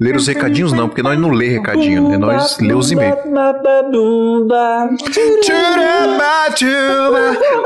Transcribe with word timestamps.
Ler 0.00 0.16
os 0.16 0.26
recadinhos 0.26 0.72
não, 0.72 0.88
porque 0.88 1.04
nós 1.04 1.16
não 1.16 1.30
lê 1.30 1.50
recadinho, 1.50 2.08
né? 2.08 2.18
Nós 2.18 2.58
lê 2.58 2.74
os 2.74 2.90
e-mails. 2.90 3.16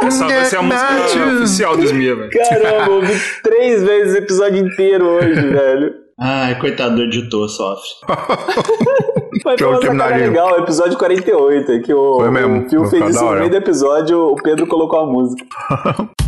Essa 0.02 0.26
vai 0.26 0.44
ser 0.44 0.56
a 0.56 0.62
música 0.62 1.36
oficial 1.36 1.76
do 1.78 1.84
Smia, 1.84 2.14
velho. 2.14 2.30
Caramba, 2.30 2.90
ouvi 2.92 3.18
três 3.42 3.82
vezes 3.82 4.14
o 4.14 4.18
episódio 4.18 4.58
inteiro 4.58 5.06
hoje, 5.06 5.40
velho. 5.48 5.94
Ai, 6.20 6.58
coitado 6.58 6.96
do 6.96 7.02
editor, 7.04 7.48
sofre. 7.48 7.88
Mas 9.44 9.58
foi 9.58 9.80
sacada 9.80 10.16
legal, 10.16 10.58
episódio 10.58 10.98
48, 10.98 11.80
que 11.82 11.94
o, 11.94 12.16
Foi 12.16 12.30
mesmo, 12.30 12.66
o 12.66 12.68
Phil 12.68 12.84
foi 12.84 12.98
fez 12.98 13.14
isso 13.14 13.24
no 13.24 13.30
meio 13.36 13.50
do 13.50 13.56
episódio, 13.56 14.20
o 14.32 14.36
Pedro 14.36 14.66
colocou 14.66 15.00
a 15.00 15.06
música. 15.06 15.46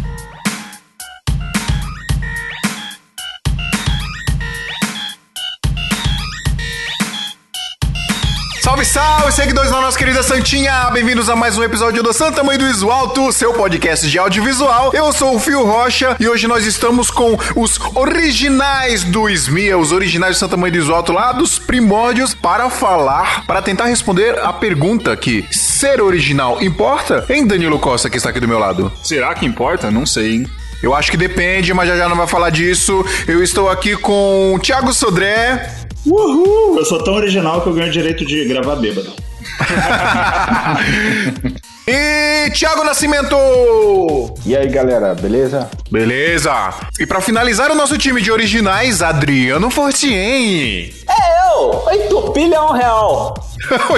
Salve, 8.62 8.84
salve, 8.84 9.32
seguidores 9.32 9.70
da 9.70 9.80
nossa 9.80 9.98
querida 9.98 10.22
Santinha! 10.22 10.90
Bem-vindos 10.92 11.30
a 11.30 11.34
mais 11.34 11.56
um 11.56 11.62
episódio 11.62 12.02
do 12.02 12.12
Santa 12.12 12.44
Mãe 12.44 12.58
do 12.58 12.66
Iso 12.66 12.90
Alto, 12.90 13.32
seu 13.32 13.54
podcast 13.54 14.06
de 14.08 14.18
audiovisual. 14.18 14.92
Eu 14.92 15.10
sou 15.14 15.34
o 15.34 15.38
Fio 15.40 15.64
Rocha 15.64 16.14
e 16.20 16.28
hoje 16.28 16.46
nós 16.46 16.66
estamos 16.66 17.10
com 17.10 17.38
os 17.56 17.80
originais 17.94 19.02
do 19.02 19.30
Smia, 19.30 19.78
os 19.78 19.92
originais 19.92 20.36
do 20.36 20.40
Santa 20.40 20.58
Mãe 20.58 20.70
do 20.70 20.76
Iso 20.76 20.92
Alto, 20.92 21.10
lá 21.10 21.32
dos 21.32 21.58
primórdios, 21.58 22.34
para 22.34 22.68
falar, 22.68 23.46
para 23.46 23.62
tentar 23.62 23.86
responder 23.86 24.38
a 24.38 24.52
pergunta 24.52 25.16
que 25.16 25.46
ser 25.50 26.02
original 26.02 26.60
importa? 26.62 27.24
Hein, 27.30 27.46
Danilo 27.46 27.78
Costa, 27.78 28.10
que 28.10 28.18
está 28.18 28.28
aqui 28.28 28.40
do 28.40 28.48
meu 28.48 28.58
lado? 28.58 28.92
Será 29.02 29.34
que 29.34 29.46
importa? 29.46 29.90
Não 29.90 30.04
sei, 30.04 30.34
hein? 30.34 30.46
Eu 30.82 30.94
acho 30.94 31.10
que 31.10 31.16
depende, 31.16 31.74
mas 31.74 31.88
já 31.88 31.96
já 31.96 32.08
não 32.08 32.16
vai 32.16 32.26
falar 32.26 32.50
disso. 32.50 33.04
Eu 33.26 33.42
estou 33.42 33.68
aqui 33.68 33.96
com 33.96 34.54
o 34.54 34.58
Thiago 34.58 34.92
Sodré. 34.94 35.79
Uhul! 36.06 36.78
Eu 36.78 36.84
sou 36.84 37.02
tão 37.02 37.14
original 37.14 37.60
que 37.60 37.68
eu 37.68 37.74
ganho 37.74 37.90
direito 37.90 38.24
de 38.24 38.44
gravar 38.46 38.76
bêbado. 38.76 39.12
E 41.92 42.48
Thiago 42.50 42.84
Nascimento! 42.84 43.34
E 44.46 44.56
aí, 44.56 44.68
galera, 44.68 45.12
beleza? 45.12 45.68
Beleza! 45.90 46.52
E 47.00 47.06
pra 47.06 47.20
finalizar 47.20 47.68
o 47.70 47.74
nosso 47.74 47.98
time 47.98 48.22
de 48.22 48.30
originais, 48.30 49.02
Adriano 49.02 49.68
Fortien. 49.70 50.94
É 51.08 51.52
eu! 51.52 51.82
Entupilha 52.04 52.54
é 52.56 52.60
um 52.60 52.70
real! 52.70 53.34
Ô, 53.90 53.96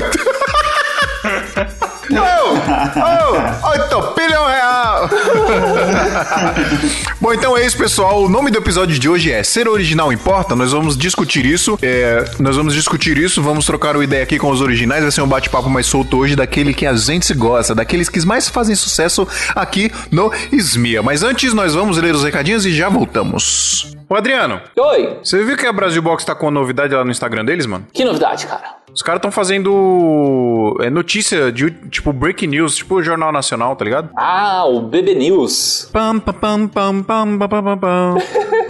ô, 2.10 2.16
oito 3.70 4.02
pilhão 4.14 4.46
real! 4.46 5.08
Bom, 7.20 7.32
então 7.32 7.56
é 7.56 7.64
isso, 7.64 7.78
pessoal. 7.78 8.24
O 8.24 8.28
nome 8.28 8.50
do 8.50 8.58
episódio 8.58 8.98
de 8.98 9.08
hoje 9.08 9.30
é 9.30 9.42
Ser 9.42 9.68
Original 9.68 10.12
Importa? 10.12 10.56
Nós 10.56 10.72
vamos 10.72 10.96
discutir 10.96 11.46
isso. 11.46 11.78
É, 11.80 12.24
nós 12.40 12.56
vamos 12.56 12.74
discutir 12.74 13.16
isso, 13.16 13.42
vamos 13.42 13.64
trocar 13.64 13.96
uma 13.96 14.04
ideia 14.04 14.24
aqui 14.24 14.38
com 14.38 14.50
os 14.50 14.60
originais. 14.60 15.02
Vai 15.02 15.12
ser 15.12 15.22
um 15.22 15.28
bate-papo 15.28 15.68
mais 15.68 15.86
solto 15.86 16.18
hoje 16.18 16.34
daquele 16.34 16.74
que 16.74 16.86
a 16.86 16.94
gente 16.94 17.32
gosta, 17.34 17.74
daqueles 17.74 18.08
que 18.08 18.24
mais 18.26 18.48
fazem 18.48 18.74
sucesso 18.74 19.26
aqui 19.54 19.90
no 20.10 20.32
Smia. 20.52 21.02
Mas 21.02 21.22
antes, 21.22 21.54
nós 21.54 21.74
vamos 21.74 21.98
ler 21.98 22.14
os 22.14 22.24
recadinhos 22.24 22.66
e 22.66 22.72
já 22.72 22.88
voltamos. 22.88 23.96
Ô, 24.08 24.14
Adriano, 24.14 24.60
Oi! 24.76 25.18
você 25.22 25.42
viu 25.44 25.56
que 25.56 25.66
a 25.66 25.72
Brasil 25.72 26.02
Box 26.02 26.24
tá 26.24 26.34
com 26.34 26.46
uma 26.46 26.52
novidade 26.52 26.94
lá 26.94 27.04
no 27.04 27.10
Instagram 27.10 27.44
deles, 27.44 27.66
mano? 27.66 27.86
Que 27.92 28.04
novidade, 28.04 28.46
cara? 28.46 28.81
Os 28.94 29.00
caras 29.00 29.18
estão 29.18 29.30
fazendo 29.30 30.76
é, 30.80 30.90
notícia 30.90 31.50
de 31.50 31.70
tipo 31.90 32.12
breaking 32.12 32.48
news, 32.48 32.76
tipo 32.76 32.96
o 32.96 33.02
Jornal 33.02 33.32
Nacional, 33.32 33.74
tá 33.74 33.84
ligado? 33.84 34.10
Ah, 34.16 34.64
o 34.66 34.82
BB 34.82 35.14
News. 35.14 35.88
Pam, 35.92 36.20
pam, 36.20 36.32
pam, 36.34 36.68
pam, 36.68 37.02
pam, 37.02 37.38
pam, 37.38 37.48
pam, 37.48 37.78
pam, 37.78 38.14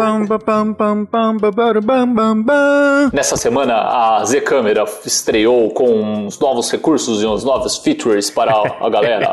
Nessa 3.12 3.36
semana, 3.36 3.74
a 3.74 4.24
Z 4.24 4.40
Câmera 4.42 4.84
estreou 5.04 5.70
com 5.70 6.26
os 6.26 6.38
novos 6.38 6.70
recursos 6.70 7.22
e 7.22 7.26
os 7.26 7.44
novos 7.44 7.78
features 7.78 8.30
para 8.30 8.52
a 8.80 8.88
galera. 8.88 9.32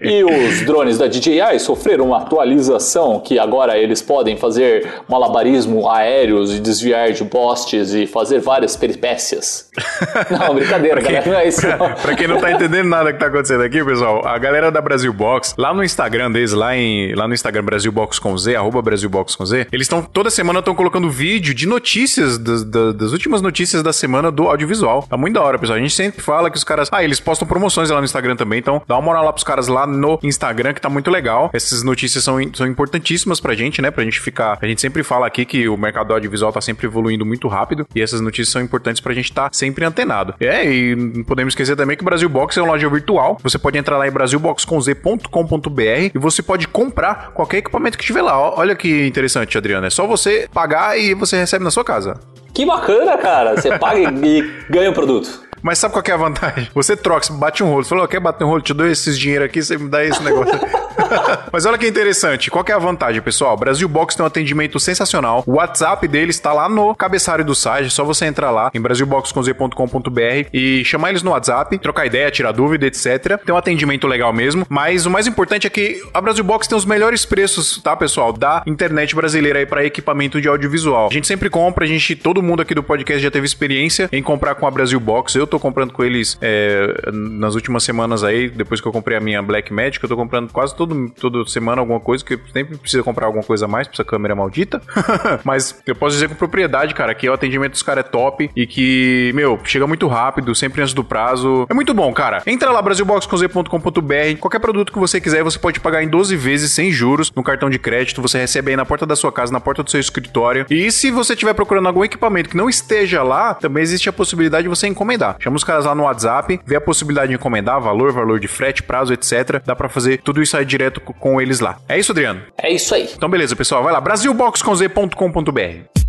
e 0.00 0.24
os 0.24 0.64
drones 0.64 0.98
da 0.98 1.06
DJI 1.06 1.58
sofreram 1.58 2.06
uma 2.06 2.18
atualização 2.18 3.20
que 3.20 3.38
agora 3.38 3.78
eles 3.78 4.02
podem 4.02 4.36
fazer 4.36 4.88
malabarismo 5.08 5.88
aéreos 5.88 6.54
e 6.54 6.60
desviar 6.60 7.12
de 7.12 7.24
postes 7.24 7.92
e 7.92 8.06
fazer 8.06 8.40
várias 8.40 8.76
peripécias. 8.76 9.70
Não, 10.30 10.54
brincadeira, 10.54 11.00
galera, 11.00 11.26
não 11.26 11.38
é 11.38 11.48
isso. 11.48 11.66
Não. 11.66 11.94
pra 12.00 12.14
quem 12.14 12.26
não 12.26 12.38
tá 12.38 12.50
entendendo 12.50 12.88
nada 12.88 13.12
que 13.12 13.18
tá 13.18 13.26
acontecendo 13.26 13.62
aqui, 13.62 13.84
pessoal, 13.84 14.26
a 14.26 14.38
galera 14.38 14.70
da 14.70 14.80
Brasil 14.80 15.12
Box, 15.12 15.54
lá 15.56 15.72
no 15.72 15.82
Instagram 15.82 16.30
deles, 16.30 16.52
lá, 16.52 16.76
em, 16.76 17.14
lá 17.14 17.26
no 17.26 17.34
Instagram 17.34 17.64
Brasil 17.64 17.90
Box 17.90 18.18
com 18.18 18.36
Z, 18.36 18.54
arroba 18.56 18.82
Brasil 18.82 19.08
Box 19.08 19.36
com 19.36 19.44
Z, 19.44 19.66
eles 19.80 19.86
estão 19.86 20.02
toda 20.02 20.28
semana 20.28 20.58
estão 20.58 20.74
colocando 20.74 21.08
vídeo 21.08 21.54
de 21.54 21.66
notícias 21.66 22.36
das, 22.36 22.62
das, 22.64 23.12
últimas 23.12 23.40
notícias 23.40 23.82
da 23.82 23.94
semana 23.94 24.30
do 24.30 24.46
audiovisual. 24.46 25.02
Tá 25.08 25.16
muito 25.16 25.34
da 25.34 25.42
hora, 25.42 25.58
pessoal. 25.58 25.78
A 25.78 25.80
gente 25.80 25.94
sempre 25.94 26.20
fala 26.20 26.50
que 26.50 26.56
os 26.58 26.64
caras. 26.64 26.90
Ah, 26.92 27.02
eles 27.02 27.18
postam 27.18 27.48
promoções 27.48 27.88
lá 27.88 27.98
no 27.98 28.04
Instagram 28.04 28.36
também, 28.36 28.58
então 28.58 28.82
dá 28.86 28.96
uma 28.96 29.02
moral 29.02 29.24
lá 29.24 29.32
pros 29.32 29.42
caras 29.42 29.68
lá 29.68 29.86
no 29.86 30.18
Instagram, 30.22 30.74
que 30.74 30.82
tá 30.82 30.90
muito 30.90 31.10
legal. 31.10 31.48
Essas 31.54 31.82
notícias 31.82 32.22
são, 32.22 32.36
são 32.52 32.66
importantíssimas 32.66 33.40
pra 33.40 33.54
gente, 33.54 33.80
né? 33.80 33.90
Pra 33.90 34.04
gente 34.04 34.20
ficar. 34.20 34.58
A 34.60 34.66
gente 34.66 34.82
sempre 34.82 35.02
fala 35.02 35.26
aqui 35.26 35.46
que 35.46 35.66
o 35.66 35.78
mercado 35.78 36.12
audiovisual 36.12 36.52
tá 36.52 36.60
sempre 36.60 36.86
evoluindo 36.86 37.24
muito 37.24 37.48
rápido 37.48 37.86
e 37.94 38.02
essas 38.02 38.20
notícias 38.20 38.50
são 38.50 38.60
importantes 38.60 39.00
pra 39.00 39.14
gente 39.14 39.30
estar 39.30 39.48
tá 39.48 39.50
sempre 39.52 39.86
antenado. 39.86 40.34
É, 40.40 40.70
e 40.70 40.94
não 40.94 41.24
podemos 41.24 41.52
esquecer 41.52 41.74
também 41.74 41.96
que 41.96 42.02
o 42.02 42.04
Brasil 42.04 42.28
Box 42.28 42.58
é 42.58 42.62
uma 42.62 42.72
loja 42.72 42.88
virtual. 42.90 43.38
Você 43.42 43.58
pode 43.58 43.78
entrar 43.78 43.96
lá 43.96 44.06
em 44.06 44.10
brasilboxconz.com.br 44.10 45.80
e 46.14 46.18
você 46.18 46.42
pode 46.42 46.68
comprar 46.68 47.30
qualquer 47.32 47.58
equipamento 47.58 47.96
que 47.96 48.04
estiver 48.04 48.20
lá. 48.20 48.38
Olha 48.38 48.76
que 48.76 49.06
interessante, 49.06 49.56
Adriano. 49.56 49.69
É 49.74 49.90
só 49.90 50.06
você 50.06 50.48
pagar 50.52 50.98
e 50.98 51.14
você 51.14 51.36
recebe 51.36 51.64
na 51.64 51.70
sua 51.70 51.84
casa. 51.84 52.18
Que 52.52 52.66
bacana, 52.66 53.16
cara. 53.16 53.56
Você 53.56 53.78
paga 53.78 53.98
e 54.00 54.42
ganha 54.68 54.90
o 54.90 54.94
produto. 54.94 55.42
Mas 55.62 55.78
sabe 55.78 55.92
qual 55.92 56.04
é 56.06 56.12
a 56.12 56.16
vantagem? 56.16 56.68
Você 56.74 56.96
troca, 56.96 57.26
você 57.26 57.32
bate 57.32 57.62
um 57.62 57.68
rolo. 57.68 57.84
Você 57.84 57.90
falou, 57.90 58.08
quer 58.08 58.20
bater 58.20 58.44
um 58.44 58.48
rolo? 58.48 58.60
Te 58.60 58.74
dou 58.74 58.86
esses 58.86 59.18
dinheiro 59.18 59.44
aqui, 59.44 59.62
você 59.62 59.76
me 59.76 59.88
dá 59.88 60.04
esse 60.04 60.22
negócio. 60.22 60.58
Mas 61.52 61.66
olha 61.66 61.78
que 61.78 61.86
interessante. 61.86 62.50
Qual 62.50 62.64
que 62.64 62.72
é 62.72 62.74
a 62.74 62.78
vantagem, 62.78 63.20
pessoal? 63.20 63.56
Brasil 63.56 63.88
Box 63.88 64.14
tem 64.14 64.22
um 64.22 64.26
atendimento 64.26 64.78
sensacional. 64.78 65.42
O 65.46 65.54
WhatsApp 65.54 66.06
deles 66.06 66.36
está 66.36 66.52
lá 66.52 66.68
no 66.68 66.94
cabeçalho 66.94 67.44
do 67.44 67.54
site. 67.54 67.86
É 67.86 67.90
só 67.90 68.04
você 68.04 68.26
entrar 68.26 68.50
lá 68.50 68.70
em 68.74 68.80
brasilboxconz.com.br 68.80 70.48
e 70.52 70.84
chamar 70.84 71.10
eles 71.10 71.22
no 71.22 71.30
WhatsApp, 71.30 71.76
trocar 71.78 72.06
ideia, 72.06 72.30
tirar 72.30 72.52
dúvida, 72.52 72.86
etc. 72.86 73.38
Tem 73.44 73.54
um 73.54 73.58
atendimento 73.58 74.06
legal 74.06 74.32
mesmo. 74.32 74.66
Mas 74.68 75.06
o 75.06 75.10
mais 75.10 75.26
importante 75.26 75.66
é 75.66 75.70
que 75.70 76.02
a 76.12 76.20
Brasil 76.20 76.44
Box 76.44 76.68
tem 76.68 76.76
os 76.76 76.84
melhores 76.84 77.24
preços, 77.24 77.80
tá, 77.82 77.96
pessoal? 77.96 78.32
Da 78.32 78.62
internet 78.66 79.14
brasileira 79.14 79.58
aí 79.58 79.66
para 79.66 79.84
equipamento 79.84 80.40
de 80.40 80.48
audiovisual. 80.48 81.08
A 81.10 81.12
gente 81.12 81.26
sempre 81.26 81.50
compra, 81.50 81.84
a 81.84 81.88
gente, 81.88 82.14
todo 82.14 82.42
mundo 82.42 82.62
aqui 82.62 82.74
do 82.74 82.82
podcast 82.82 83.22
já 83.22 83.30
teve 83.30 83.46
experiência 83.46 84.08
em 84.12 84.22
comprar 84.22 84.54
com 84.54 84.66
a 84.66 84.70
Brasil 84.70 85.00
Box. 85.00 85.34
Eu 85.34 85.46
tô 85.50 85.60
comprando 85.60 85.92
com 85.92 86.02
eles 86.02 86.38
é, 86.40 87.10
nas 87.12 87.54
últimas 87.54 87.82
semanas 87.82 88.24
aí, 88.24 88.48
depois 88.48 88.80
que 88.80 88.88
eu 88.88 88.92
comprei 88.92 89.16
a 89.16 89.20
minha 89.20 89.42
Black 89.42 89.72
Magic, 89.72 90.02
eu 90.02 90.08
tô 90.08 90.16
comprando 90.16 90.52
quase 90.52 90.74
todo, 90.74 91.10
toda 91.10 91.44
semana 91.46 91.80
alguma 91.80 92.00
coisa, 92.00 92.24
que 92.24 92.38
sempre 92.52 92.78
precisa 92.78 93.02
comprar 93.02 93.26
alguma 93.26 93.44
coisa 93.44 93.66
a 93.66 93.68
mais 93.68 93.86
pra 93.86 93.94
essa 93.94 94.04
câmera 94.04 94.34
maldita. 94.34 94.80
Mas 95.44 95.80
eu 95.86 95.94
posso 95.94 96.14
dizer 96.14 96.28
com 96.28 96.34
propriedade, 96.34 96.94
cara, 96.94 97.14
que 97.14 97.28
o 97.28 97.32
atendimento 97.32 97.72
dos 97.72 97.82
caras 97.82 98.04
é 98.04 98.08
top 98.08 98.50
e 98.54 98.66
que, 98.66 99.32
meu, 99.34 99.58
chega 99.64 99.86
muito 99.86 100.06
rápido, 100.06 100.54
sempre 100.54 100.80
antes 100.80 100.94
do 100.94 101.04
prazo. 101.04 101.66
É 101.68 101.74
muito 101.74 101.92
bom, 101.92 102.12
cara. 102.12 102.42
Entra 102.46 102.70
lá, 102.70 102.80
brasilboxconz.com.br, 102.80 104.38
qualquer 104.38 104.60
produto 104.60 104.92
que 104.92 104.98
você 104.98 105.20
quiser, 105.20 105.42
você 105.42 105.58
pode 105.58 105.80
pagar 105.80 106.02
em 106.02 106.08
12 106.08 106.36
vezes 106.36 106.72
sem 106.72 106.90
juros 106.90 107.32
no 107.34 107.42
cartão 107.42 107.68
de 107.68 107.78
crédito, 107.78 108.22
você 108.22 108.38
recebe 108.38 108.70
aí 108.70 108.76
na 108.76 108.86
porta 108.86 109.06
da 109.06 109.16
sua 109.16 109.32
casa, 109.32 109.52
na 109.52 109.60
porta 109.60 109.82
do 109.82 109.90
seu 109.90 110.00
escritório. 110.00 110.66
E 110.70 110.90
se 110.90 111.10
você 111.10 111.32
estiver 111.32 111.54
procurando 111.54 111.86
algum 111.86 112.04
equipamento 112.04 112.48
que 112.48 112.56
não 112.56 112.68
esteja 112.68 113.22
lá, 113.22 113.54
também 113.54 113.82
existe 113.82 114.08
a 114.08 114.12
possibilidade 114.12 114.64
de 114.64 114.68
você 114.68 114.86
encomendar. 114.86 115.36
Chama 115.40 115.56
os 115.56 115.64
caras 115.64 115.86
lá 115.86 115.94
no 115.94 116.04
WhatsApp, 116.04 116.60
vê 116.64 116.76
a 116.76 116.80
possibilidade 116.80 117.28
de 117.30 117.34
encomendar, 117.34 117.80
valor, 117.80 118.12
valor 118.12 118.38
de 118.38 118.46
frete, 118.46 118.82
prazo, 118.82 119.12
etc. 119.12 119.60
Dá 119.64 119.74
pra 119.74 119.88
fazer 119.88 120.20
tudo 120.22 120.40
isso 120.42 120.56
aí 120.56 120.64
direto 120.64 121.00
co- 121.00 121.14
com 121.14 121.40
eles 121.40 121.60
lá. 121.60 121.78
É 121.88 121.98
isso, 121.98 122.12
Adriano? 122.12 122.42
É 122.56 122.70
isso 122.70 122.94
aí. 122.94 123.08
Então 123.16 123.28
beleza, 123.28 123.56
pessoal, 123.56 123.82
vai 123.82 123.92
lá, 123.92 124.00
brasilboxconz.com.br. 124.00 125.99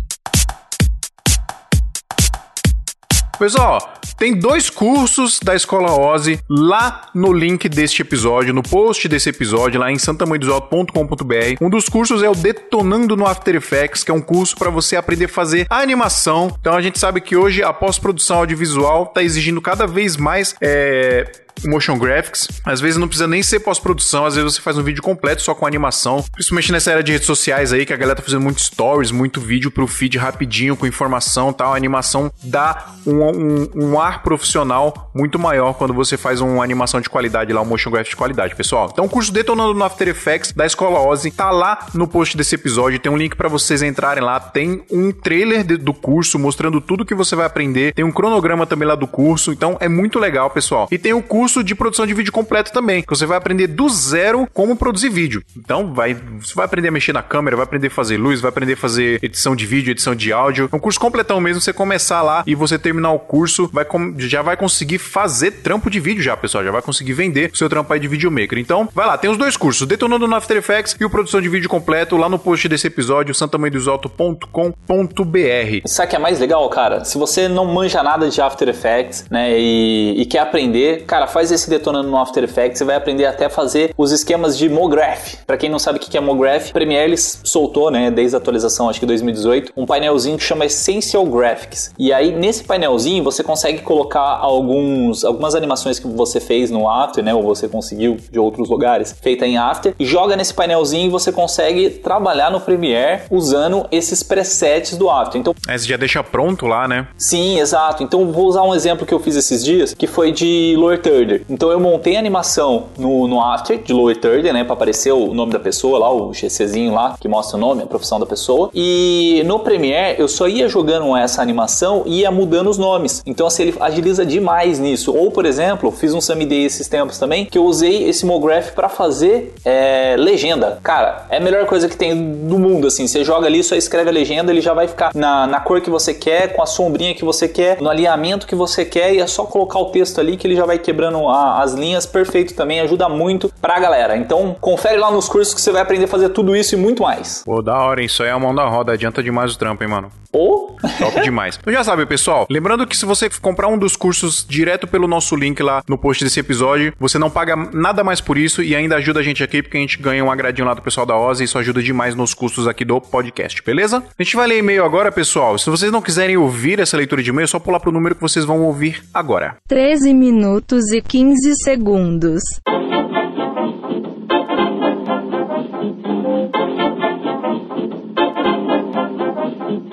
Pessoal, 3.42 3.94
tem 4.16 4.38
dois 4.38 4.70
cursos 4.70 5.40
da 5.40 5.52
Escola 5.56 5.90
Ozzy 5.90 6.38
lá 6.48 7.08
no 7.12 7.32
link 7.32 7.68
deste 7.68 8.00
episódio, 8.00 8.54
no 8.54 8.62
post 8.62 9.08
desse 9.08 9.30
episódio, 9.30 9.80
lá 9.80 9.90
em 9.90 9.98
santamanhodosalto.com.br. 9.98 11.56
Um 11.60 11.68
dos 11.68 11.88
cursos 11.88 12.22
é 12.22 12.30
o 12.30 12.36
Detonando 12.36 13.16
no 13.16 13.26
After 13.26 13.56
Effects, 13.56 14.04
que 14.04 14.12
é 14.12 14.14
um 14.14 14.20
curso 14.20 14.56
para 14.56 14.70
você 14.70 14.94
aprender 14.94 15.24
a 15.24 15.28
fazer 15.28 15.66
animação. 15.68 16.56
Então 16.60 16.74
a 16.74 16.80
gente 16.80 17.00
sabe 17.00 17.20
que 17.20 17.34
hoje 17.34 17.64
a 17.64 17.72
pós-produção 17.72 18.36
audiovisual 18.36 19.06
está 19.06 19.24
exigindo 19.24 19.60
cada 19.60 19.88
vez 19.88 20.16
mais 20.16 20.54
é, 20.60 21.28
motion 21.64 21.98
graphics. 21.98 22.48
Às 22.64 22.80
vezes 22.80 22.96
não 22.96 23.06
precisa 23.06 23.26
nem 23.26 23.42
ser 23.42 23.60
pós-produção, 23.60 24.26
às 24.26 24.34
vezes 24.34 24.54
você 24.54 24.60
faz 24.60 24.78
um 24.78 24.82
vídeo 24.82 25.02
completo 25.02 25.42
só 25.42 25.54
com 25.54 25.66
animação. 25.66 26.24
Principalmente 26.32 26.72
nessa 26.72 26.90
era 26.90 27.02
de 27.02 27.12
redes 27.12 27.26
sociais 27.26 27.72
aí, 27.72 27.86
que 27.86 27.92
a 27.92 27.96
galera 27.96 28.16
tá 28.16 28.22
fazendo 28.22 28.42
muito 28.42 28.60
stories, 28.60 29.10
muito 29.10 29.40
vídeo 29.40 29.70
pro 29.70 29.86
feed 29.86 30.18
rapidinho, 30.18 30.76
com 30.76 30.86
informação 30.86 31.50
e 31.50 31.54
tal. 31.54 31.72
A 31.72 31.76
animação 31.76 32.32
dá 32.42 32.86
um, 33.06 33.22
um, 33.22 33.70
um, 33.74 34.00
ar 34.00 34.22
profissional 34.22 35.10
muito 35.14 35.38
maior 35.38 35.74
quando 35.74 35.94
você 35.94 36.16
faz 36.16 36.40
uma 36.40 36.62
animação 36.62 37.00
de 37.00 37.08
qualidade 37.08 37.52
lá, 37.52 37.60
um 37.60 37.64
motion 37.64 37.90
graphics 37.90 38.10
de 38.10 38.16
qualidade, 38.16 38.54
pessoal. 38.54 38.88
Então 38.92 39.04
o 39.04 39.08
curso 39.08 39.32
Detonando 39.32 39.74
no 39.74 39.84
After 39.84 40.08
Effects 40.08 40.52
da 40.52 40.66
Escola 40.66 41.00
Ozzy 41.00 41.30
tá 41.30 41.50
lá 41.50 41.86
no 41.94 42.06
post 42.06 42.36
desse 42.36 42.54
episódio, 42.54 42.98
tem 42.98 43.10
um 43.10 43.16
link 43.16 43.36
para 43.36 43.48
vocês 43.48 43.82
entrarem 43.82 44.22
lá, 44.22 44.38
tem 44.40 44.82
um 44.90 45.12
trailer 45.12 45.64
de, 45.64 45.76
do 45.76 45.94
curso 45.94 46.38
mostrando 46.38 46.80
tudo 46.80 47.04
que 47.04 47.14
você 47.14 47.36
vai 47.36 47.46
aprender, 47.46 47.94
tem 47.94 48.04
um 48.04 48.12
cronograma 48.12 48.66
também 48.66 48.86
lá 48.86 48.94
do 48.94 49.06
curso, 49.06 49.52
então 49.52 49.76
é 49.80 49.88
muito 49.88 50.18
legal, 50.18 50.50
pessoal. 50.50 50.88
E 50.90 50.98
tem 50.98 51.12
o 51.12 51.22
curso 51.22 51.41
de 51.64 51.74
produção 51.74 52.06
de 52.06 52.14
vídeo 52.14 52.32
completo 52.32 52.72
também, 52.72 53.02
que 53.02 53.08
você 53.08 53.26
vai 53.26 53.36
aprender 53.36 53.66
do 53.66 53.88
zero 53.88 54.48
como 54.52 54.76
produzir 54.76 55.08
vídeo. 55.08 55.42
Então, 55.56 55.92
vai, 55.92 56.14
você 56.14 56.54
vai 56.54 56.64
aprender 56.64 56.88
a 56.88 56.92
mexer 56.92 57.12
na 57.12 57.22
câmera, 57.22 57.56
vai 57.56 57.64
aprender 57.64 57.88
a 57.88 57.90
fazer 57.90 58.16
luz, 58.16 58.40
vai 58.40 58.48
aprender 58.48 58.74
a 58.74 58.76
fazer 58.76 59.18
edição 59.22 59.54
de 59.54 59.66
vídeo, 59.66 59.90
edição 59.90 60.14
de 60.14 60.32
áudio. 60.32 60.68
É 60.72 60.76
um 60.76 60.78
curso 60.78 60.98
completão 60.98 61.40
mesmo, 61.40 61.60
você 61.60 61.72
começar 61.72 62.22
lá 62.22 62.42
e 62.46 62.54
você 62.54 62.78
terminar 62.78 63.12
o 63.12 63.18
curso, 63.18 63.68
vai 63.72 63.86
já 64.18 64.42
vai 64.42 64.56
conseguir 64.56 64.98
fazer 64.98 65.50
trampo 65.50 65.90
de 65.90 66.00
vídeo 66.00 66.22
já, 66.22 66.36
pessoal, 66.36 66.64
já 66.64 66.70
vai 66.70 66.82
conseguir 66.82 67.12
vender 67.12 67.50
o 67.52 67.56
seu 67.56 67.68
trampo 67.68 67.92
aí 67.92 68.00
de 68.00 68.08
videomaker. 68.08 68.58
Então, 68.58 68.88
vai 68.94 69.06
lá, 69.06 69.18
tem 69.18 69.30
os 69.30 69.36
dois 69.36 69.56
cursos, 69.56 69.86
Detonando 69.86 70.26
no 70.26 70.34
After 70.34 70.56
Effects 70.56 70.96
e 70.98 71.04
o 71.04 71.10
produção 71.10 71.40
de 71.40 71.48
vídeo 71.48 71.68
completo 71.68 72.16
lá 72.16 72.28
no 72.28 72.38
post 72.38 72.68
desse 72.68 72.86
episódio, 72.86 73.34
santamanhodosalto.com.br. 73.34 75.86
Sabe 75.86 76.06
o 76.06 76.10
que 76.10 76.16
é 76.16 76.18
mais 76.18 76.40
legal, 76.40 76.68
cara? 76.70 77.04
Se 77.04 77.18
você 77.18 77.48
não 77.48 77.66
manja 77.66 78.02
nada 78.02 78.28
de 78.28 78.40
After 78.40 78.68
Effects, 78.68 79.26
né, 79.30 79.58
e, 79.58 80.20
e 80.20 80.26
quer 80.26 80.40
aprender, 80.40 81.04
cara, 81.04 81.26
faz 81.32 81.50
esse 81.50 81.68
Detonando 81.68 82.08
no 82.08 82.18
After 82.18 82.44
Effects 82.44 82.80
e 82.80 82.84
vai 82.84 82.96
aprender 82.96 83.24
até 83.24 83.46
a 83.46 83.50
fazer 83.50 83.94
os 83.96 84.12
esquemas 84.12 84.56
de 84.56 84.68
MoGraph. 84.68 85.36
Para 85.46 85.56
quem 85.56 85.70
não 85.70 85.78
sabe 85.78 85.98
o 85.98 86.00
que 86.00 86.16
é 86.16 86.20
MoGraph, 86.20 86.72
Premiere 86.72 87.12
eles 87.12 87.40
soltou, 87.44 87.90
né, 87.90 88.10
desde 88.10 88.36
a 88.36 88.38
atualização, 88.38 88.88
acho 88.88 89.00
que 89.00 89.06
2018, 89.06 89.72
um 89.76 89.86
painelzinho 89.86 90.36
que 90.36 90.44
chama 90.44 90.64
Essential 90.64 91.24
Graphics. 91.26 91.92
E 91.98 92.12
aí, 92.12 92.32
nesse 92.32 92.64
painelzinho, 92.64 93.22
você 93.22 93.42
consegue 93.42 93.80
colocar 93.80 94.20
alguns, 94.20 95.24
algumas 95.24 95.54
animações 95.54 95.98
que 95.98 96.06
você 96.06 96.40
fez 96.40 96.70
no 96.70 96.88
After, 96.88 97.22
né, 97.22 97.34
ou 97.34 97.42
você 97.42 97.68
conseguiu 97.68 98.16
de 98.30 98.38
outros 98.38 98.68
lugares, 98.68 99.14
feita 99.20 99.46
em 99.46 99.56
After, 99.56 99.94
e 99.98 100.04
joga 100.04 100.36
nesse 100.36 100.54
painelzinho 100.54 101.06
e 101.06 101.10
você 101.10 101.32
consegue 101.32 101.90
trabalhar 101.90 102.50
no 102.50 102.60
Premiere 102.60 103.22
usando 103.30 103.86
esses 103.90 104.22
presets 104.22 104.96
do 104.96 105.10
After. 105.10 105.40
Então, 105.40 105.54
aí 105.66 105.78
você 105.78 105.86
já 105.86 105.96
deixa 105.96 106.22
pronto 106.22 106.66
lá, 106.66 106.86
né? 106.86 107.08
Sim, 107.16 107.58
exato. 107.58 108.02
Então, 108.02 108.30
vou 108.32 108.46
usar 108.46 108.62
um 108.62 108.74
exemplo 108.74 109.06
que 109.06 109.14
eu 109.14 109.20
fiz 109.20 109.36
esses 109.36 109.64
dias, 109.64 109.94
que 109.94 110.06
foi 110.06 110.32
de 110.32 110.74
Lower 110.76 111.00
Third. 111.26 111.46
Então, 111.48 111.70
eu 111.70 111.80
montei 111.80 112.16
a 112.16 112.18
animação 112.18 112.84
no, 112.98 113.26
no 113.26 113.40
After 113.40 113.78
de 113.78 113.92
Lower 113.92 114.16
Third, 114.18 114.52
né, 114.52 114.64
para 114.64 114.74
aparecer 114.74 115.12
o 115.12 115.34
nome 115.34 115.52
da 115.52 115.58
pessoa 115.58 115.98
lá, 115.98 116.12
o 116.12 116.32
GCzinho 116.32 116.92
lá, 116.92 117.16
que 117.20 117.28
mostra 117.28 117.56
o 117.56 117.60
nome, 117.60 117.82
a 117.82 117.86
profissão 117.86 118.18
da 118.18 118.26
pessoa. 118.26 118.70
E 118.74 119.42
no 119.46 119.58
Premiere, 119.60 120.20
eu 120.20 120.28
só 120.28 120.48
ia 120.48 120.68
jogando 120.68 121.16
essa 121.16 121.42
animação 121.42 122.02
e 122.06 122.20
ia 122.20 122.30
mudando 122.30 122.68
os 122.68 122.78
nomes. 122.78 123.22
Então, 123.26 123.46
assim, 123.46 123.64
ele 123.64 123.74
agiliza 123.80 124.24
demais 124.24 124.78
nisso. 124.78 125.14
Ou, 125.14 125.30
por 125.30 125.46
exemplo, 125.46 125.90
fiz 125.90 126.14
um 126.14 126.20
Day 126.32 126.64
esses 126.64 126.88
tempos 126.88 127.18
também, 127.18 127.44
que 127.44 127.58
eu 127.58 127.64
usei 127.64 128.08
esse 128.08 128.24
MoGraph 128.24 128.72
para 128.74 128.88
fazer 128.88 129.54
é, 129.64 130.16
legenda. 130.18 130.78
Cara, 130.82 131.26
é 131.28 131.36
a 131.36 131.40
melhor 131.40 131.66
coisa 131.66 131.88
que 131.88 131.96
tem 131.96 132.32
do 132.32 132.58
mundo, 132.58 132.86
assim. 132.86 133.06
Você 133.06 133.24
joga 133.24 133.46
ali, 133.46 133.62
só 133.62 133.76
escreve 133.76 134.08
a 134.08 134.12
legenda, 134.12 134.50
ele 134.50 134.60
já 134.60 134.72
vai 134.72 134.88
ficar 134.88 135.10
na, 135.14 135.46
na 135.46 135.60
cor 135.60 135.80
que 135.80 135.90
você 135.90 136.14
quer, 136.14 136.52
com 136.54 136.62
a 136.62 136.66
sombrinha 136.66 137.14
que 137.14 137.24
você 137.24 137.46
quer, 137.48 137.80
no 137.80 137.88
alinhamento 137.88 138.46
que 138.46 138.54
você 138.54 138.84
quer, 138.84 139.14
e 139.14 139.18
é 139.18 139.26
só 139.26 139.44
colocar 139.44 139.78
o 139.78 139.86
texto 139.86 140.20
ali 140.20 140.36
que 140.36 140.46
ele 140.46 140.56
já 140.56 140.64
vai 140.64 140.78
quebrando 140.78 141.11
a, 141.28 141.62
as 141.62 141.74
linhas 141.74 142.06
perfeito 142.06 142.54
também, 142.54 142.80
ajuda 142.80 143.08
muito 143.08 143.52
pra 143.60 143.78
galera. 143.78 144.16
Então, 144.16 144.56
confere 144.60 144.98
lá 144.98 145.10
nos 145.10 145.28
cursos 145.28 145.54
que 145.54 145.60
você 145.60 145.72
vai 145.72 145.82
aprender 145.82 146.04
a 146.04 146.08
fazer 146.08 146.30
tudo 146.30 146.54
isso 146.56 146.74
e 146.74 146.78
muito 146.78 147.02
mais. 147.02 147.42
Pô, 147.44 147.62
da 147.62 147.78
hora, 147.78 148.00
hein? 148.00 148.06
Isso 148.06 148.22
aí 148.22 148.28
é 148.28 148.32
a 148.32 148.38
mão 148.38 148.54
da 148.54 148.64
roda, 148.66 148.92
adianta 148.92 149.22
demais 149.22 149.54
o 149.54 149.58
trampo, 149.58 149.82
hein, 149.82 149.90
mano? 149.90 150.10
Ou. 150.32 150.61
Top 150.98 151.20
demais. 151.22 151.58
Então 151.60 151.72
já 151.72 151.84
sabe, 151.84 152.04
pessoal. 152.06 152.46
Lembrando 152.50 152.86
que 152.86 152.96
se 152.96 153.04
você 153.04 153.28
comprar 153.40 153.68
um 153.68 153.78
dos 153.78 153.96
cursos 153.96 154.44
direto 154.48 154.86
pelo 154.86 155.06
nosso 155.06 155.34
link 155.36 155.62
lá 155.62 155.82
no 155.88 155.98
post 155.98 156.24
desse 156.24 156.40
episódio, 156.40 156.92
você 156.98 157.18
não 157.18 157.30
paga 157.30 157.56
nada 157.72 158.02
mais 158.04 158.20
por 158.20 158.36
isso 158.36 158.62
e 158.62 158.74
ainda 158.74 158.96
ajuda 158.96 159.20
a 159.20 159.22
gente 159.22 159.42
aqui, 159.42 159.62
porque 159.62 159.76
a 159.76 159.80
gente 159.80 159.98
ganha 159.98 160.24
um 160.24 160.30
agradinho 160.30 160.66
lá 160.66 160.74
do 160.74 160.82
pessoal 160.82 161.06
da 161.06 161.16
Oz 161.16 161.40
e 161.40 161.44
isso 161.44 161.58
ajuda 161.58 161.82
demais 161.82 162.14
nos 162.14 162.34
custos 162.34 162.66
aqui 162.66 162.84
do 162.84 163.00
podcast, 163.00 163.62
beleza? 163.62 164.02
A 164.18 164.22
gente 164.22 164.36
vai 164.36 164.46
ler 164.46 164.58
e-mail 164.58 164.84
agora, 164.84 165.12
pessoal. 165.12 165.58
Se 165.58 165.70
vocês 165.70 165.92
não 165.92 166.02
quiserem 166.02 166.36
ouvir 166.36 166.80
essa 166.80 166.96
leitura 166.96 167.22
de 167.22 167.30
e-mail, 167.30 167.44
é 167.44 167.48
só 167.48 167.58
pular 167.58 167.80
pro 167.80 167.92
número 167.92 168.14
que 168.14 168.20
vocês 168.20 168.44
vão 168.44 168.62
ouvir 168.62 169.02
agora. 169.12 169.56
13 169.68 170.12
minutos 170.14 170.90
e 170.92 171.00
15 171.00 171.54
segundos. 171.62 172.42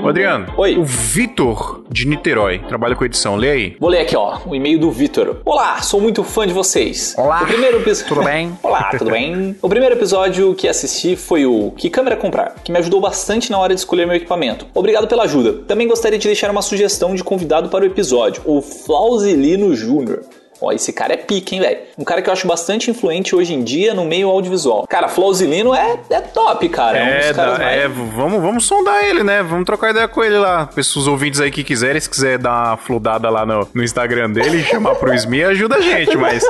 Adriano. 0.09 0.53
Oi. 0.57 0.77
O 0.77 0.83
Vitor 0.83 1.83
de 1.89 2.07
Niterói 2.07 2.59
trabalha 2.67 2.95
com 2.95 3.05
edição. 3.05 3.35
Lê 3.35 3.51
aí. 3.51 3.77
Vou 3.79 3.89
ler 3.89 4.01
aqui, 4.01 4.15
ó, 4.15 4.39
o 4.45 4.55
e-mail 4.55 4.79
do 4.79 4.91
Vitor. 4.91 5.37
Olá, 5.45 5.81
sou 5.81 6.01
muito 6.01 6.23
fã 6.23 6.47
de 6.47 6.53
vocês. 6.53 7.13
Olá. 7.17 7.43
O 7.43 7.47
primeiro 7.47 7.77
episódio. 7.77 8.15
Tudo 8.15 8.23
bem? 8.23 8.57
Olá, 8.63 8.89
tudo 8.97 9.11
bem? 9.11 9.55
O 9.61 9.69
primeiro 9.69 9.95
episódio 9.95 10.53
que 10.55 10.67
assisti 10.67 11.15
foi 11.15 11.45
o 11.45 11.71
Que 11.71 11.89
câmera 11.89 12.15
comprar, 12.15 12.55
que 12.63 12.71
me 12.71 12.79
ajudou 12.79 12.99
bastante 12.99 13.51
na 13.51 13.57
hora 13.57 13.73
de 13.73 13.79
escolher 13.79 14.05
meu 14.05 14.15
equipamento. 14.15 14.65
Obrigado 14.73 15.07
pela 15.07 15.23
ajuda. 15.23 15.53
Também 15.67 15.87
gostaria 15.87 16.17
de 16.17 16.27
deixar 16.27 16.49
uma 16.51 16.61
sugestão 16.61 17.15
de 17.15 17.23
convidado 17.23 17.69
para 17.69 17.83
o 17.83 17.87
episódio, 17.87 18.41
o 18.45 18.61
Flauzilino 18.61 19.75
Júnior. 19.75 20.21
Ó, 20.61 20.71
esse 20.71 20.91
cara 20.91 21.13
é 21.13 21.17
pique, 21.17 21.55
hein, 21.55 21.61
velho? 21.61 21.79
Um 21.97 22.03
cara 22.03 22.21
que 22.21 22.29
eu 22.29 22.33
acho 22.33 22.47
bastante 22.47 22.91
influente 22.91 23.35
hoje 23.35 23.53
em 23.53 23.63
dia 23.63 23.93
no 23.93 24.05
meio 24.05 24.29
audiovisual. 24.29 24.85
Cara, 24.87 25.07
Flauzilino 25.07 25.73
é, 25.73 25.99
é 26.09 26.21
top, 26.21 26.67
cara. 26.69 26.97
É, 26.97 27.31
um 27.31 27.33
dá, 27.33 27.47
mais... 27.57 27.61
é 27.61 27.87
vamos, 27.87 28.41
vamos 28.41 28.65
sondar 28.65 29.03
ele, 29.03 29.23
né? 29.23 29.41
Vamos 29.43 29.65
trocar 29.65 29.91
ideia 29.91 30.07
com 30.07 30.23
ele 30.23 30.37
lá. 30.37 30.67
Pessoas 30.67 31.07
ouvintes 31.07 31.39
aí 31.39 31.51
que 31.51 31.63
quiserem, 31.63 31.99
se 31.99 32.09
quiser 32.09 32.37
dar 32.37 32.69
uma 32.69 32.77
fludada 32.77 33.29
lá 33.29 33.45
no, 33.45 33.67
no 33.73 33.83
Instagram 33.83 34.31
dele 34.31 34.57
e 34.59 34.63
chamar 34.63 34.95
pro 34.95 35.17
SMI, 35.17 35.43
ajuda 35.45 35.75
a 35.75 35.81
gente, 35.81 36.17
mas. 36.17 36.43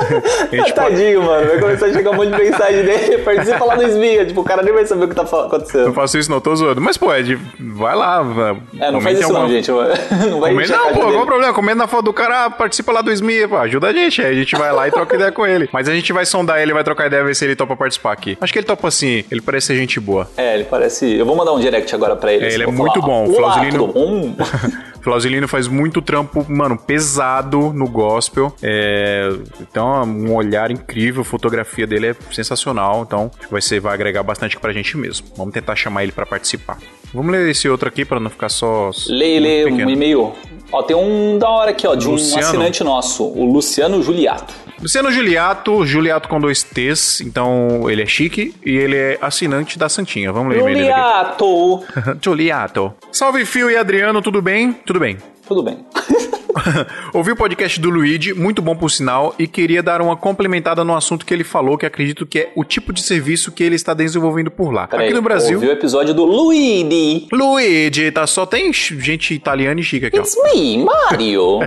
A 0.50 0.56
gente 0.56 0.72
Tadinho, 0.72 1.20
pode... 1.22 1.30
mano. 1.30 1.48
Vai 1.48 1.60
começar 1.60 1.86
a 1.86 1.92
chegar 1.92 2.10
um 2.10 2.14
monte 2.14 2.30
de 2.30 2.42
mensagem 2.42 2.82
dele, 2.82 3.18
participa 3.22 3.64
lá 3.64 3.76
no 3.76 3.88
SMI. 3.88 4.26
Tipo, 4.26 4.40
o 4.40 4.44
cara 4.44 4.62
nem 4.62 4.72
vai 4.72 4.86
saber 4.86 5.04
o 5.04 5.08
que 5.08 5.14
tá 5.14 5.22
acontecendo. 5.22 5.86
Eu 5.86 5.92
faço 5.92 6.18
isso, 6.18 6.30
não, 6.30 6.40
tô 6.40 6.54
zoando. 6.54 6.80
Mas, 6.80 6.96
pô, 6.96 7.12
é 7.12 7.22
de... 7.22 7.36
vai 7.58 7.94
lá. 7.94 8.24
É, 8.78 8.90
não 8.90 9.00
faz 9.00 9.18
isso, 9.18 9.28
alguma... 9.28 9.44
não, 9.44 9.48
gente. 9.48 9.70
Não 10.30 10.40
vai 10.40 10.52
Comenta, 10.52 10.76
Não, 10.76 10.92
pô, 10.92 11.00
qual 11.00 11.22
o 11.22 11.26
problema? 11.26 11.54
Comenta 11.54 11.76
na 11.76 11.86
foto 11.86 12.06
do 12.06 12.12
cara, 12.12 12.50
participa 12.50 12.92
lá 12.92 13.00
do 13.00 13.12
SMI, 13.12 13.46
pô, 13.48 13.56
ajuda 13.56 13.88
a 13.88 13.92
gente. 13.92 13.99
Aí 14.00 14.26
a 14.26 14.32
gente 14.32 14.56
vai 14.56 14.72
lá 14.72 14.88
e 14.88 14.90
troca 14.90 15.14
ideia 15.14 15.32
com 15.32 15.46
ele. 15.46 15.68
Mas 15.72 15.88
a 15.88 15.94
gente 15.94 16.12
vai 16.12 16.24
sondar 16.24 16.60
ele, 16.60 16.72
vai 16.72 16.84
trocar 16.84 17.06
ideia, 17.06 17.24
ver 17.24 17.34
se 17.34 17.44
ele 17.44 17.56
topa 17.56 17.76
participar 17.76 18.12
aqui. 18.12 18.36
Acho 18.40 18.52
que 18.52 18.58
ele 18.58 18.66
topa 18.66 18.88
assim, 18.88 19.24
ele 19.30 19.40
parece 19.40 19.68
ser 19.68 19.76
gente 19.76 20.00
boa. 20.00 20.28
É, 20.36 20.54
ele 20.54 20.64
parece. 20.64 21.16
Eu 21.16 21.26
vou 21.26 21.36
mandar 21.36 21.52
um 21.52 21.60
direct 21.60 21.94
agora 21.94 22.16
pra 22.16 22.32
ele. 22.32 22.46
É, 22.46 22.54
ele 22.54 22.64
é 22.64 22.66
muito 22.66 23.00
bom. 23.00 23.28
O 23.28 23.34
Flauzilino. 23.34 23.92
Flauzilino 25.00 25.48
faz 25.48 25.66
muito 25.66 26.02
trampo, 26.02 26.44
mano, 26.48 26.76
pesado 26.76 27.72
no 27.72 27.88
gospel. 27.88 28.54
É, 28.62 29.30
então, 29.60 30.02
um 30.04 30.34
olhar 30.34 30.70
incrível, 30.70 31.22
a 31.22 31.24
fotografia 31.24 31.86
dele 31.86 32.08
é 32.08 32.16
sensacional. 32.32 33.04
Então, 33.06 33.30
vai 33.50 33.62
ser, 33.62 33.80
vai 33.80 33.94
agregar 33.94 34.22
bastante 34.22 34.58
pra 34.58 34.72
gente 34.72 34.96
mesmo. 34.96 35.26
Vamos 35.36 35.54
tentar 35.54 35.74
chamar 35.76 36.02
ele 36.02 36.12
para 36.12 36.26
participar. 36.26 36.78
Vamos 37.12 37.32
ler 37.32 37.48
esse 37.48 37.68
outro 37.68 37.88
aqui 37.88 38.04
para 38.04 38.20
não 38.20 38.30
ficar 38.30 38.48
só. 38.48 38.90
Lê, 39.08 39.40
lê 39.40 39.64
um 39.64 39.90
e-mail. 39.90 40.32
Ó, 40.72 40.82
tem 40.82 40.96
um 40.96 41.38
da 41.38 41.48
hora 41.48 41.70
aqui, 41.70 41.86
ó, 41.86 41.94
de 41.94 42.06
Luciano. 42.06 42.42
um 42.42 42.48
assinante 42.48 42.84
nosso, 42.84 43.24
o 43.24 43.44
Luciano 43.44 44.02
Juliato. 44.02 44.54
Luciano 44.80 45.10
Juliato, 45.12 45.84
Juliato 45.84 46.28
com 46.28 46.40
dois 46.40 46.62
T's, 46.62 47.20
então 47.20 47.90
ele 47.90 48.02
é 48.02 48.06
chique 48.06 48.54
e 48.64 48.76
ele 48.76 48.96
é 48.96 49.18
assinante 49.20 49.78
da 49.78 49.88
Santinha. 49.88 50.32
Vamos 50.32 50.54
ler 50.54 50.60
Juliato! 50.60 51.82
Juliato. 52.22 52.94
Salve, 53.12 53.44
Fio 53.44 53.70
e 53.70 53.76
Adriano, 53.76 54.22
tudo 54.22 54.40
bem? 54.40 54.72
Tudo 54.72 54.98
bem. 55.00 55.18
Tudo 55.50 55.64
bem. 55.64 55.84
Ouvi 57.12 57.32
o 57.32 57.36
podcast 57.36 57.80
do 57.80 57.90
Luigi, 57.90 58.32
muito 58.34 58.60
bom 58.62 58.76
por 58.76 58.90
sinal, 58.90 59.34
e 59.38 59.46
queria 59.46 59.82
dar 59.82 60.00
uma 60.00 60.16
complementada 60.16 60.84
no 60.84 60.94
assunto 60.94 61.24
que 61.24 61.32
ele 61.32 61.44
falou, 61.44 61.78
que 61.78 61.86
acredito 61.86 62.26
que 62.26 62.38
é 62.38 62.52
o 62.54 62.64
tipo 62.64 62.92
de 62.92 63.02
serviço 63.02 63.52
que 63.52 63.62
ele 63.62 63.74
está 63.74 63.94
desenvolvendo 63.94 64.50
por 64.50 64.72
lá. 64.72 64.86
Pera 64.86 65.04
aqui 65.04 65.14
no 65.14 65.22
Brasil. 65.22 65.56
Ouvi 65.56 65.68
o 65.68 65.72
episódio 65.72 66.14
do 66.14 66.24
Luigi. 66.24 67.28
Luigi, 67.32 68.10
tá? 68.10 68.26
Só 68.26 68.46
tem 68.46 68.72
gente 68.72 69.34
italiana 69.34 69.80
e 69.80 69.82
chica 69.82 70.08
aqui, 70.08 70.18
It's 70.18 70.36
ó. 70.36 70.54
me, 70.54 70.84
Mario. 70.84 71.60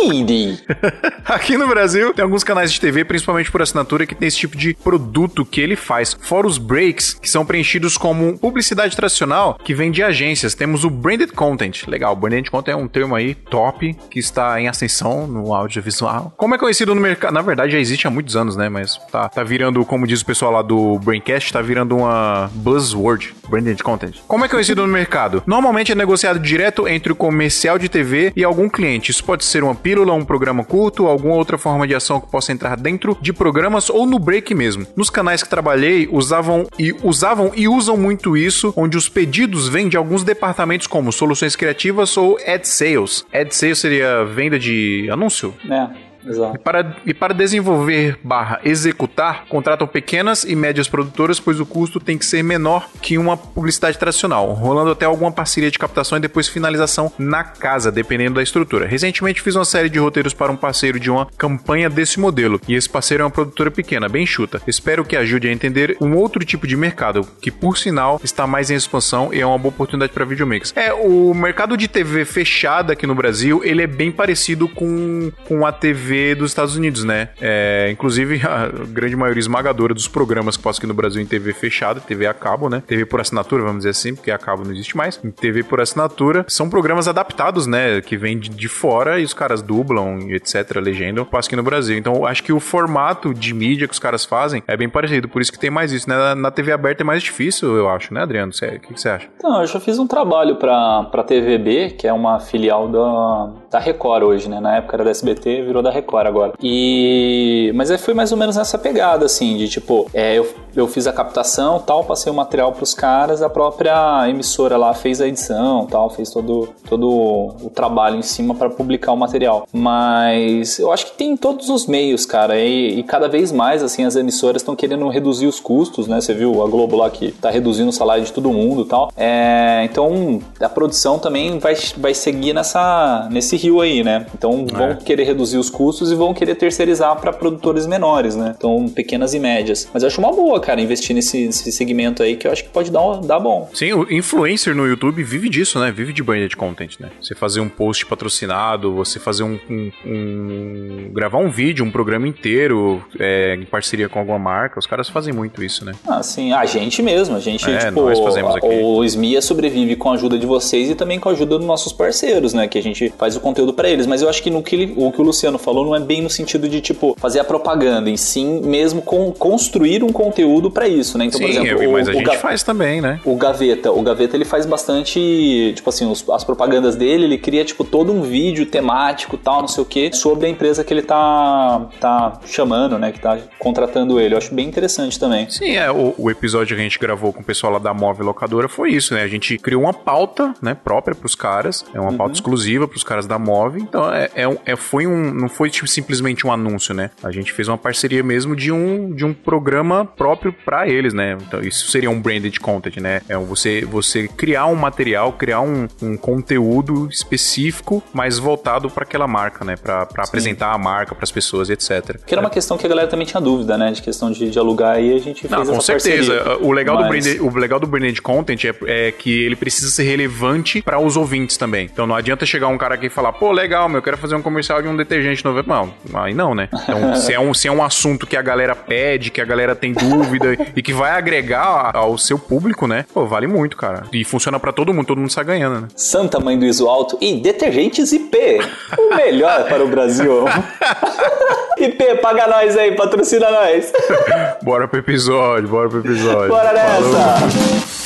Luigi. 0.00 0.58
aqui 1.24 1.56
no 1.56 1.68
Brasil 1.68 2.12
tem 2.14 2.22
alguns 2.22 2.44
canais 2.44 2.72
de 2.72 2.80
TV, 2.80 3.04
principalmente 3.04 3.50
por 3.50 3.62
assinatura, 3.62 4.06
que 4.06 4.14
tem 4.14 4.28
esse 4.28 4.38
tipo 4.38 4.56
de 4.56 4.74
produto 4.74 5.44
que 5.44 5.60
ele 5.60 5.76
faz. 5.76 6.16
Fora 6.20 6.46
os 6.46 6.58
breaks, 6.58 7.14
que 7.14 7.28
são 7.28 7.44
preenchidos 7.44 7.96
como 7.96 8.38
publicidade 8.38 8.96
tradicional, 8.96 9.58
que 9.62 9.74
vem 9.74 9.90
de 9.90 10.02
agências. 10.02 10.54
Temos 10.54 10.84
o 10.84 10.90
branded 10.90 11.32
content. 11.32 11.86
Legal, 11.86 12.14
branded 12.16 12.50
content 12.50 12.74
é 12.74 12.76
um 12.76 12.88
termo 12.88 13.14
aí 13.14 13.21
top, 13.48 13.94
que 14.10 14.18
está 14.18 14.60
em 14.60 14.68
ascensão 14.68 15.26
no 15.26 15.54
audiovisual. 15.54 16.32
Como 16.36 16.54
é 16.54 16.58
conhecido 16.58 16.94
no 16.94 17.00
mercado? 17.00 17.32
Na 17.32 17.42
verdade, 17.42 17.72
já 17.72 17.78
existe 17.78 18.06
há 18.06 18.10
muitos 18.10 18.36
anos, 18.36 18.56
né? 18.56 18.68
Mas 18.68 18.98
tá, 19.10 19.28
tá 19.28 19.42
virando, 19.42 19.84
como 19.84 20.06
diz 20.06 20.20
o 20.20 20.26
pessoal 20.26 20.52
lá 20.52 20.62
do 20.62 20.98
Braincast, 20.98 21.52
tá 21.52 21.62
virando 21.62 21.96
uma 21.96 22.50
buzzword, 22.54 23.34
branded 23.48 23.82
content. 23.82 24.16
Como 24.26 24.44
é 24.44 24.48
conhecido 24.48 24.86
no 24.86 24.92
mercado? 24.92 25.42
Normalmente 25.46 25.92
é 25.92 25.94
negociado 25.94 26.38
direto 26.38 26.88
entre 26.88 27.12
o 27.12 27.16
comercial 27.16 27.78
de 27.78 27.88
TV 27.88 28.32
e 28.34 28.44
algum 28.44 28.68
cliente. 28.68 29.10
Isso 29.10 29.24
pode 29.24 29.44
ser 29.44 29.62
uma 29.62 29.74
pílula, 29.74 30.12
um 30.12 30.24
programa 30.24 30.64
curto, 30.64 31.06
alguma 31.06 31.34
outra 31.34 31.58
forma 31.58 31.86
de 31.86 31.94
ação 31.94 32.20
que 32.20 32.30
possa 32.30 32.52
entrar 32.52 32.76
dentro 32.76 33.16
de 33.20 33.32
programas 33.32 33.90
ou 33.90 34.06
no 34.06 34.18
break 34.18 34.54
mesmo. 34.54 34.86
Nos 34.96 35.10
canais 35.10 35.42
que 35.42 35.48
trabalhei, 35.48 36.08
usavam 36.10 36.66
e 36.78 36.92
usavam 37.02 37.52
e 37.54 37.68
usam 37.68 37.96
muito 37.96 38.36
isso, 38.36 38.72
onde 38.76 38.96
os 38.96 39.08
pedidos 39.08 39.68
vêm 39.68 39.88
de 39.88 39.96
alguns 39.96 40.24
departamentos 40.24 40.86
como 40.86 41.12
soluções 41.12 41.56
criativas 41.56 42.16
ou 42.16 42.38
ad 42.46 42.66
sales. 42.66 43.11
Ad 43.32 43.50
sales 43.50 43.78
seria 43.78 44.24
venda 44.24 44.58
de 44.58 45.08
anúncio. 45.10 45.54
É. 45.68 46.11
Exato. 46.26 46.56
E 46.56 46.58
para, 46.58 46.96
e 47.06 47.14
para 47.14 47.34
desenvolver 47.34 48.18
barra 48.22 48.60
executar, 48.64 49.46
contratam 49.48 49.86
pequenas 49.86 50.44
e 50.44 50.54
médias 50.54 50.88
produtoras, 50.88 51.40
pois 51.40 51.60
o 51.60 51.66
custo 51.66 52.00
tem 52.00 52.16
que 52.16 52.24
ser 52.24 52.42
menor 52.42 52.88
que 53.00 53.18
uma 53.18 53.36
publicidade 53.36 53.98
tradicional, 53.98 54.52
rolando 54.52 54.90
até 54.90 55.04
alguma 55.04 55.32
parceria 55.32 55.70
de 55.70 55.78
captação 55.78 56.18
e 56.18 56.20
depois 56.20 56.48
finalização 56.48 57.12
na 57.18 57.44
casa, 57.44 57.90
dependendo 57.90 58.36
da 58.36 58.42
estrutura. 58.42 58.86
Recentemente 58.86 59.42
fiz 59.42 59.56
uma 59.56 59.64
série 59.64 59.88
de 59.88 59.98
roteiros 59.98 60.34
para 60.34 60.52
um 60.52 60.56
parceiro 60.56 60.98
de 60.98 61.10
uma 61.10 61.26
campanha 61.36 61.90
desse 61.90 62.20
modelo, 62.20 62.60
e 62.68 62.74
esse 62.74 62.88
parceiro 62.88 63.22
é 63.22 63.26
uma 63.26 63.30
produtora 63.30 63.70
pequena, 63.70 64.08
bem 64.08 64.26
chuta. 64.26 64.60
Espero 64.66 65.04
que 65.04 65.16
ajude 65.16 65.48
a 65.48 65.52
entender 65.52 65.96
um 66.00 66.14
outro 66.14 66.44
tipo 66.44 66.66
de 66.66 66.76
mercado, 66.76 67.26
que 67.40 67.50
por 67.50 67.76
sinal 67.78 68.20
está 68.22 68.46
mais 68.46 68.70
em 68.70 68.74
expansão 68.74 69.32
e 69.32 69.40
é 69.40 69.46
uma 69.46 69.58
boa 69.58 69.72
oportunidade 69.72 70.12
para 70.12 70.24
videomakers. 70.24 70.72
É, 70.76 70.92
o 70.92 71.34
mercado 71.34 71.76
de 71.76 71.88
TV 71.88 72.24
fechada 72.24 72.92
aqui 72.92 73.06
no 73.06 73.14
Brasil, 73.14 73.62
ele 73.64 73.82
é 73.82 73.86
bem 73.86 74.12
parecido 74.12 74.68
com, 74.68 75.30
com 75.46 75.66
a 75.66 75.72
TV 75.72 76.11
dos 76.36 76.50
Estados 76.50 76.76
Unidos, 76.76 77.04
né? 77.04 77.30
É, 77.40 77.88
inclusive, 77.90 78.40
a 78.46 78.68
grande 78.68 79.16
maioria 79.16 79.40
esmagadora 79.40 79.94
dos 79.94 80.08
programas 80.08 80.56
que 80.56 80.62
passam 80.62 80.80
aqui 80.80 80.86
no 80.86 80.94
Brasil 80.94 81.22
em 81.22 81.26
TV 81.26 81.52
fechada, 81.52 82.00
TV 82.00 82.26
a 82.26 82.34
cabo, 82.34 82.68
né? 82.68 82.82
TV 82.86 83.04
por 83.04 83.20
assinatura, 83.20 83.62
vamos 83.62 83.78
dizer 83.78 83.90
assim, 83.90 84.14
porque 84.14 84.30
a 84.30 84.38
cabo 84.38 84.64
não 84.64 84.72
existe 84.72 84.96
mais. 84.96 85.20
Em 85.24 85.30
TV 85.30 85.62
por 85.62 85.80
assinatura, 85.80 86.44
são 86.48 86.68
programas 86.68 87.08
adaptados, 87.08 87.66
né? 87.66 88.00
Que 88.00 88.16
vêm 88.16 88.38
de, 88.38 88.48
de 88.48 88.68
fora 88.68 89.18
e 89.18 89.24
os 89.24 89.34
caras 89.34 89.62
dublam, 89.62 90.30
etc., 90.30 90.76
legendam, 90.76 91.24
passa 91.24 91.48
aqui 91.48 91.56
no 91.56 91.62
Brasil. 91.62 91.96
Então, 91.96 92.26
acho 92.26 92.42
que 92.42 92.52
o 92.52 92.60
formato 92.60 93.32
de 93.34 93.54
mídia 93.54 93.86
que 93.86 93.94
os 93.94 93.98
caras 93.98 94.24
fazem 94.24 94.62
é 94.66 94.76
bem 94.76 94.88
parecido, 94.88 95.28
por 95.28 95.40
isso 95.40 95.52
que 95.52 95.58
tem 95.58 95.70
mais 95.70 95.92
isso, 95.92 96.08
né? 96.08 96.16
Na, 96.16 96.34
na 96.34 96.50
TV 96.50 96.72
aberta 96.72 97.02
é 97.02 97.04
mais 97.04 97.22
difícil, 97.22 97.76
eu 97.76 97.88
acho, 97.88 98.12
né, 98.12 98.22
Adriano? 98.22 98.52
O 98.52 98.80
que 98.80 99.00
você 99.00 99.08
acha? 99.08 99.28
Então, 99.36 99.60
eu 99.60 99.66
já 99.66 99.80
fiz 99.80 99.98
um 99.98 100.06
trabalho 100.06 100.56
pra, 100.56 101.04
pra 101.04 101.22
TVB, 101.22 101.90
que 101.98 102.06
é 102.06 102.12
uma 102.12 102.38
filial 102.40 102.88
da, 102.88 103.50
da 103.70 103.78
Record 103.78 104.22
hoje, 104.24 104.48
né? 104.48 104.60
Na 104.60 104.76
época 104.76 104.96
era 104.96 105.04
da 105.04 105.10
SBT, 105.10 105.62
virou 105.62 105.82
da 105.82 105.90
Record 105.90 106.01
agora. 106.28 106.52
E... 106.62 107.72
Mas 107.74 107.90
aí 107.90 107.98
foi 107.98 108.14
mais 108.14 108.32
ou 108.32 108.38
menos 108.38 108.56
nessa 108.56 108.78
pegada, 108.78 109.26
assim, 109.26 109.56
de 109.56 109.68
tipo, 109.68 110.06
é, 110.12 110.34
eu, 110.38 110.48
eu 110.74 110.86
fiz 110.86 111.06
a 111.06 111.12
captação 111.12 111.78
tal, 111.78 112.04
passei 112.04 112.30
o 112.30 112.34
material 112.34 112.72
pros 112.72 112.94
caras, 112.94 113.42
a 113.42 113.48
própria 113.50 114.28
emissora 114.28 114.76
lá 114.76 114.92
fez 114.94 115.20
a 115.20 115.26
edição 115.28 115.86
tal, 115.86 116.10
fez 116.10 116.30
todo, 116.30 116.68
todo 116.88 117.08
o 117.08 117.70
trabalho 117.74 118.16
em 118.16 118.22
cima 118.22 118.54
para 118.54 118.68
publicar 118.70 119.12
o 119.12 119.16
material. 119.16 119.66
Mas 119.72 120.78
eu 120.78 120.92
acho 120.92 121.06
que 121.06 121.12
tem 121.16 121.36
todos 121.36 121.68
os 121.68 121.86
meios, 121.86 122.24
cara, 122.26 122.58
e, 122.58 122.98
e 122.98 123.02
cada 123.02 123.28
vez 123.28 123.52
mais, 123.52 123.82
assim, 123.82 124.04
as 124.04 124.16
emissoras 124.16 124.62
estão 124.62 124.74
querendo 124.76 125.08
reduzir 125.08 125.46
os 125.46 125.60
custos, 125.60 126.06
né? 126.06 126.20
Você 126.20 126.34
viu 126.34 126.62
a 126.62 126.68
Globo 126.68 126.96
lá 126.96 127.10
que 127.10 127.32
tá 127.32 127.50
reduzindo 127.50 127.88
o 127.90 127.92
salário 127.92 128.24
de 128.24 128.32
todo 128.32 128.50
mundo 128.52 128.82
e 128.82 128.84
tal. 128.86 129.10
É, 129.16 129.82
então, 129.84 130.40
a 130.60 130.68
produção 130.68 131.18
também 131.18 131.58
vai, 131.58 131.74
vai 131.96 132.14
seguir 132.14 132.52
nessa, 132.52 133.28
nesse 133.30 133.56
rio 133.56 133.80
aí, 133.80 134.02
né? 134.02 134.26
Então, 134.34 134.66
vão 134.72 134.90
É. 134.90 134.94
querer 134.94 135.24
reduzir 135.24 135.58
os 135.58 135.68
custos 135.70 135.91
e 136.00 136.14
vão 136.14 136.32
querer 136.32 136.54
terceirizar 136.54 137.14
para 137.20 137.32
produtores 137.32 137.86
menores, 137.86 138.34
né? 138.36 138.54
Então, 138.56 138.88
pequenas 138.88 139.34
e 139.34 139.38
médias. 139.38 139.88
Mas 139.92 140.02
eu 140.02 140.06
acho 140.08 140.20
uma 140.20 140.32
boa, 140.32 140.60
cara, 140.60 140.80
investir 140.80 141.14
nesse, 141.14 141.46
nesse 141.46 141.70
segmento 141.72 142.22
aí 142.22 142.36
que 142.36 142.46
eu 142.46 142.52
acho 142.52 142.64
que 142.64 142.70
pode 142.70 142.90
dar, 142.90 143.16
dar 143.20 143.38
bom. 143.40 143.68
Sim, 143.74 143.92
o 143.92 144.12
influencer 144.12 144.74
no 144.74 144.86
YouTube 144.86 145.22
vive 145.22 145.48
disso, 145.48 145.78
né? 145.78 145.90
Vive 145.92 146.12
de 146.12 146.22
branded 146.22 146.56
content, 146.56 146.98
né? 147.00 147.10
Você 147.20 147.34
fazer 147.34 147.60
um 147.60 147.68
post 147.68 148.06
patrocinado, 148.06 148.92
você 148.94 149.18
fazer 149.18 149.42
um. 149.42 149.58
um- 149.68 149.90
um- 150.06 151.10
gravar 151.12 151.38
um 151.38 151.50
vídeo, 151.50 151.84
um 151.84 151.90
programa 151.90 152.26
inteiro 152.28 153.02
é, 153.18 153.54
em 153.54 153.64
parceria 153.64 154.08
com 154.08 154.18
alguma 154.18 154.38
marca. 154.38 154.78
Os 154.78 154.86
caras 154.86 155.08
fazem 155.08 155.32
muito 155.32 155.62
isso, 155.62 155.84
né? 155.84 155.92
Ah, 156.06 156.22
sim, 156.22 156.52
a 156.52 156.64
gente 156.64 157.02
mesmo, 157.02 157.36
a 157.36 157.40
gente, 157.40 157.68
É, 157.70 157.78
tipo, 157.78 158.02
nós 158.02 158.18
fazemos 158.20 158.56
aqui. 158.56 158.66
o 158.66 159.04
Smia 159.04 159.40
sobrevive 159.42 159.96
com 159.96 160.10
a 160.10 160.14
ajuda 160.14 160.38
de 160.38 160.46
vocês 160.46 160.90
e 160.90 160.94
também 160.94 161.18
com 161.18 161.28
a 161.28 161.32
ajuda 161.32 161.58
dos 161.58 161.66
nossos 161.66 161.92
parceiros, 161.92 162.52
né, 162.54 162.66
que 162.68 162.78
a 162.78 162.82
gente 162.82 163.12
faz 163.18 163.36
o 163.36 163.40
conteúdo 163.40 163.72
pra 163.72 163.88
eles, 163.88 164.06
mas 164.06 164.22
eu 164.22 164.28
acho 164.28 164.42
que 164.42 164.50
no 164.50 164.62
que 164.62 164.74
ele- 164.76 164.94
o 164.96 165.10
que 165.12 165.20
o 165.20 165.24
Luciano 165.24 165.58
falou 165.58 165.81
não 165.84 165.94
é 165.96 166.00
bem 166.00 166.20
no 166.22 166.30
sentido 166.30 166.68
de, 166.68 166.80
tipo, 166.80 167.14
fazer 167.18 167.40
a 167.40 167.44
propaganda, 167.44 168.10
e 168.10 168.16
sim 168.18 168.60
mesmo 168.62 169.02
com, 169.02 169.32
construir 169.32 170.02
um 170.04 170.12
conteúdo 170.12 170.70
pra 170.70 170.86
isso, 170.88 171.16
né, 171.18 171.24
então, 171.26 171.38
Sim, 171.38 171.44
por 171.46 171.50
exemplo, 171.50 171.82
eu- 171.82 171.90
o, 171.90 171.92
mas 171.94 172.08
a 172.08 172.10
o 172.10 172.14
gente 172.14 172.24
Ga- 172.26 172.34
faz 172.38 172.62
também, 172.62 173.00
né? 173.00 173.20
o 173.24 173.34
Gaveta, 173.36 173.90
o 173.92 174.02
Gaveta 174.02 174.36
ele 174.36 174.44
faz 174.44 174.66
bastante, 174.66 175.72
tipo 175.74 175.88
assim, 175.88 176.10
os- 176.10 176.28
as 176.30 176.44
propagandas 176.44 176.96
dele, 176.96 177.24
ele 177.24 177.38
cria 177.38 177.64
tipo 177.64 177.84
todo 177.84 178.12
um 178.12 178.22
vídeo 178.22 178.66
temático, 178.66 179.36
tal, 179.36 179.60
não 179.62 179.68
sei 179.68 179.82
o 179.82 179.86
que, 179.86 180.12
sobre 180.14 180.46
a 180.46 180.48
empresa 180.48 180.84
que 180.84 180.92
ele 180.92 181.02
tá 181.02 181.86
tá 182.00 182.40
chamando, 182.46 182.98
né, 182.98 183.12
que 183.12 183.20
tá 183.20 183.38
contratando 183.58 184.18
ele. 184.20 184.34
Eu 184.34 184.38
acho 184.38 184.54
bem 184.54 184.66
interessante 184.68 185.18
também. 185.18 185.48
Sim, 185.50 185.76
é, 185.76 185.90
o, 185.90 186.14
o 186.18 186.30
episódio 186.30 186.74
que 186.76 186.80
a 186.80 186.84
gente 186.84 186.98
gravou 186.98 187.32
com 187.32 187.40
o 187.40 187.44
pessoal 187.44 187.72
lá 187.72 187.78
da 187.78 187.92
Móvel 187.94 188.26
Locadora 188.26 188.68
foi 188.68 188.90
isso, 188.92 189.14
né? 189.14 189.22
A 189.22 189.28
gente 189.28 189.56
criou 189.58 189.82
uma 189.82 189.92
pauta, 189.92 190.54
né, 190.60 190.74
própria 190.74 191.14
pros 191.14 191.34
caras, 191.34 191.84
é 191.94 192.00
uma 192.00 192.10
Uhum. 192.10 192.16
pauta 192.16 192.34
exclusiva 192.34 192.86
pros 192.88 193.02
caras 193.04 193.26
da 193.26 193.38
Móvel, 193.38 193.82
então 193.82 194.12
é, 194.12 194.28
é, 194.34 194.58
é- 194.66 194.76
foi 194.76 195.06
um, 195.06 195.32
não 195.32 195.48
foi 195.48 195.70
simplesmente 195.86 196.46
um 196.46 196.52
anúncio, 196.52 196.94
né? 196.94 197.10
A 197.22 197.30
gente 197.30 197.52
fez 197.52 197.68
uma 197.68 197.78
parceria 197.78 198.22
mesmo 198.22 198.54
de 198.54 198.70
um, 198.70 199.14
de 199.14 199.24
um 199.24 199.32
programa 199.32 200.04
próprio 200.04 200.52
para 200.52 200.88
eles, 200.88 201.12
né? 201.12 201.36
Então, 201.46 201.60
isso 201.60 201.90
seria 201.90 202.10
um 202.10 202.20
branded 202.20 202.58
content, 202.60 202.96
né? 202.98 203.22
É 203.28 203.36
você, 203.36 203.84
você 203.84 204.28
criar 204.28 204.66
um 204.66 204.74
material, 204.74 205.32
criar 205.32 205.60
um, 205.60 205.88
um 206.00 206.16
conteúdo 206.16 207.08
específico, 207.10 208.02
mas 208.12 208.38
voltado 208.38 208.90
para 208.90 209.04
aquela 209.04 209.26
marca, 209.26 209.64
né? 209.64 209.76
Para 209.76 210.08
apresentar 210.18 210.72
a 210.72 210.78
marca 210.78 211.14
para 211.14 211.24
as 211.24 211.32
pessoas, 211.32 211.70
etc. 211.70 212.18
Que 212.26 212.34
era 212.34 212.40
uma 212.40 212.48
é. 212.48 212.52
questão 212.52 212.76
que 212.76 212.86
a 212.86 212.88
galera 212.88 213.08
também 213.08 213.26
tinha 213.26 213.40
dúvida, 213.40 213.76
né? 213.78 213.92
De 213.92 214.02
questão 214.02 214.30
de, 214.30 214.50
de 214.50 214.58
alugar 214.58 215.00
e 215.00 215.14
a 215.14 215.18
gente 215.18 215.46
fez 215.46 215.50
Não, 215.50 215.64
com 215.64 215.80
certeza. 215.80 216.34
Parceria, 216.34 216.66
o 216.66 216.72
legal, 216.72 216.96
mas... 216.96 217.04
do 217.04 217.10
branded, 217.10 217.40
o 217.40 217.58
legal 217.58 217.80
do 217.80 217.86
branded 217.86 218.20
content 218.22 218.64
é, 218.64 219.08
é 219.08 219.12
que 219.12 219.42
ele 219.42 219.56
precisa 219.56 219.90
ser 219.90 220.04
relevante 220.04 220.82
para 220.82 220.98
os 220.98 221.16
ouvintes 221.16 221.56
também. 221.56 221.88
Então 221.92 222.06
não 222.06 222.14
adianta 222.14 222.44
chegar 222.44 222.68
um 222.68 222.78
cara 222.78 222.94
aqui 222.94 223.06
e 223.06 223.10
falar, 223.10 223.32
pô, 223.32 223.52
legal, 223.52 223.88
meu, 223.88 223.98
eu 223.98 224.02
quero 224.02 224.18
fazer 224.18 224.34
um 224.34 224.42
comercial 224.42 224.82
de 224.82 224.88
um 224.88 224.96
detergente 224.96 225.44
90 225.44 225.61
normal. 225.66 225.94
Aí 226.14 226.34
não, 226.34 226.54
né? 226.54 226.68
Então, 226.72 227.14
se 227.16 227.32
é, 227.32 227.40
um, 227.40 227.54
se 227.54 227.68
é 227.68 227.72
um 227.72 227.82
assunto 227.82 228.26
que 228.26 228.36
a 228.36 228.42
galera 228.42 228.74
pede, 228.74 229.30
que 229.30 229.40
a 229.40 229.44
galera 229.44 229.74
tem 229.74 229.92
dúvida 229.92 230.56
e 230.74 230.82
que 230.82 230.92
vai 230.92 231.12
agregar 231.12 231.96
ao 231.96 232.18
seu 232.18 232.38
público, 232.38 232.86
né? 232.86 233.04
Pô, 233.12 233.26
vale 233.26 233.46
muito, 233.46 233.76
cara. 233.76 234.04
E 234.12 234.24
funciona 234.24 234.58
para 234.58 234.72
todo 234.72 234.92
mundo, 234.92 235.06
todo 235.06 235.18
mundo 235.18 235.32
sai 235.32 235.44
ganhando, 235.44 235.82
né? 235.82 235.88
Santa 235.96 236.38
Mãe 236.40 236.58
do 236.58 236.64
Iso 236.64 236.88
Alto 236.88 237.16
e 237.20 237.40
detergentes 237.40 238.12
IP. 238.12 238.60
O 238.98 239.14
melhor 239.14 239.68
para 239.68 239.84
o 239.84 239.88
Brasil. 239.88 240.44
IP, 241.78 242.16
paga 242.20 242.46
nós 242.46 242.76
aí, 242.76 242.94
patrocina 242.94 243.50
nós. 243.50 243.92
bora 244.62 244.86
pro 244.86 244.98
episódio, 244.98 245.68
bora 245.68 245.88
pro 245.88 246.00
episódio. 246.00 246.48
Bora 246.48 246.72
nessa! 246.72 247.02
Falou. 247.02 248.01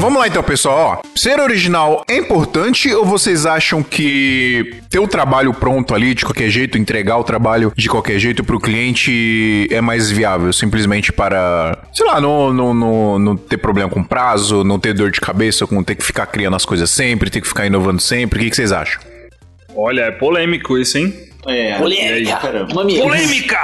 Não, 0.00 0.06
vamos 0.06 0.18
lá 0.18 0.28
então, 0.28 0.42
pessoal. 0.42 1.02
Ó, 1.04 1.08
ser 1.14 1.38
original 1.38 2.02
é 2.08 2.16
importante 2.16 2.90
ou 2.94 3.04
vocês 3.04 3.44
acham 3.44 3.82
que 3.82 4.76
ter 4.88 4.98
o 4.98 5.06
trabalho 5.06 5.52
pronto 5.52 5.94
ali, 5.94 6.14
de 6.14 6.24
qualquer 6.24 6.48
jeito, 6.48 6.78
entregar 6.78 7.18
o 7.18 7.22
trabalho 7.22 7.70
de 7.76 7.86
qualquer 7.86 8.18
jeito 8.18 8.42
pro 8.42 8.58
cliente 8.58 9.68
é 9.70 9.82
mais 9.82 10.10
viável? 10.10 10.54
Simplesmente 10.54 11.12
para, 11.12 11.76
sei 11.92 12.06
lá, 12.06 12.18
não, 12.18 12.50
não, 12.50 12.72
não, 12.72 13.18
não 13.18 13.36
ter 13.36 13.58
problema 13.58 13.90
com 13.90 14.02
prazo, 14.02 14.64
não 14.64 14.78
ter 14.78 14.94
dor 14.94 15.10
de 15.10 15.20
cabeça 15.20 15.66
com 15.66 15.82
ter 15.82 15.96
que 15.96 16.02
ficar 16.02 16.24
criando 16.24 16.56
as 16.56 16.64
coisas 16.64 16.88
sempre, 16.88 17.28
ter 17.28 17.42
que 17.42 17.48
ficar 17.48 17.66
inovando 17.66 18.00
sempre. 18.00 18.38
O 18.38 18.42
que, 18.42 18.48
que 18.48 18.56
vocês 18.56 18.72
acham? 18.72 19.02
Olha, 19.76 20.04
é 20.04 20.10
polêmico 20.12 20.78
isso, 20.78 20.96
hein? 20.96 21.12
É, 21.46 21.76
Polêmica. 21.76 22.36
caramba. 22.36 22.74
Mamilos. 22.74 23.02
Polêmica! 23.02 23.58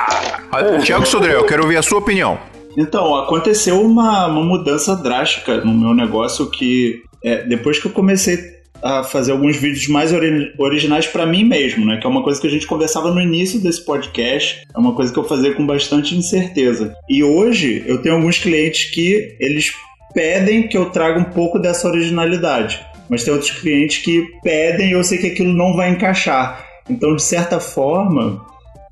Ah, 0.52 0.78
Tiago 0.84 1.06
Sodré, 1.06 1.34
eu 1.34 1.44
quero 1.44 1.62
ouvir 1.62 1.78
a 1.78 1.82
sua 1.82 1.98
opinião. 1.98 2.38
Então, 2.76 3.14
aconteceu 3.16 3.80
uma, 3.80 4.26
uma 4.26 4.44
mudança 4.44 4.94
drástica 4.94 5.62
no 5.64 5.72
meu 5.72 5.94
negócio 5.94 6.50
que 6.50 7.00
é, 7.24 7.42
depois 7.44 7.78
que 7.78 7.86
eu 7.86 7.92
comecei 7.92 8.38
a 8.82 9.02
fazer 9.02 9.32
alguns 9.32 9.56
vídeos 9.56 9.88
mais 9.88 10.12
ori- 10.12 10.52
originais 10.58 11.06
pra 11.06 11.26
mim 11.26 11.42
mesmo, 11.42 11.86
né? 11.86 11.96
Que 11.98 12.06
é 12.06 12.10
uma 12.10 12.22
coisa 12.22 12.40
que 12.40 12.46
a 12.46 12.50
gente 12.50 12.66
conversava 12.66 13.10
no 13.10 13.20
início 13.20 13.58
desse 13.58 13.84
podcast, 13.84 14.62
é 14.72 14.78
uma 14.78 14.92
coisa 14.94 15.12
que 15.12 15.18
eu 15.18 15.24
fazia 15.24 15.54
com 15.54 15.66
bastante 15.66 16.14
incerteza. 16.14 16.94
E 17.08 17.24
hoje 17.24 17.82
eu 17.86 18.02
tenho 18.02 18.16
alguns 18.16 18.38
clientes 18.38 18.90
que 18.90 19.34
eles 19.40 19.72
pedem 20.12 20.68
que 20.68 20.76
eu 20.76 20.90
traga 20.90 21.18
um 21.18 21.24
pouco 21.24 21.58
dessa 21.58 21.88
originalidade, 21.88 22.80
mas 23.08 23.24
tem 23.24 23.32
outros 23.32 23.50
clientes 23.50 24.04
que 24.04 24.26
pedem 24.42 24.90
e 24.90 24.92
eu 24.92 25.02
sei 25.02 25.18
que 25.18 25.28
aquilo 25.28 25.52
não 25.52 25.74
vai 25.74 25.90
encaixar. 25.90 26.64
Então, 26.88 27.16
de 27.16 27.22
certa 27.22 27.58
forma, 27.58 28.44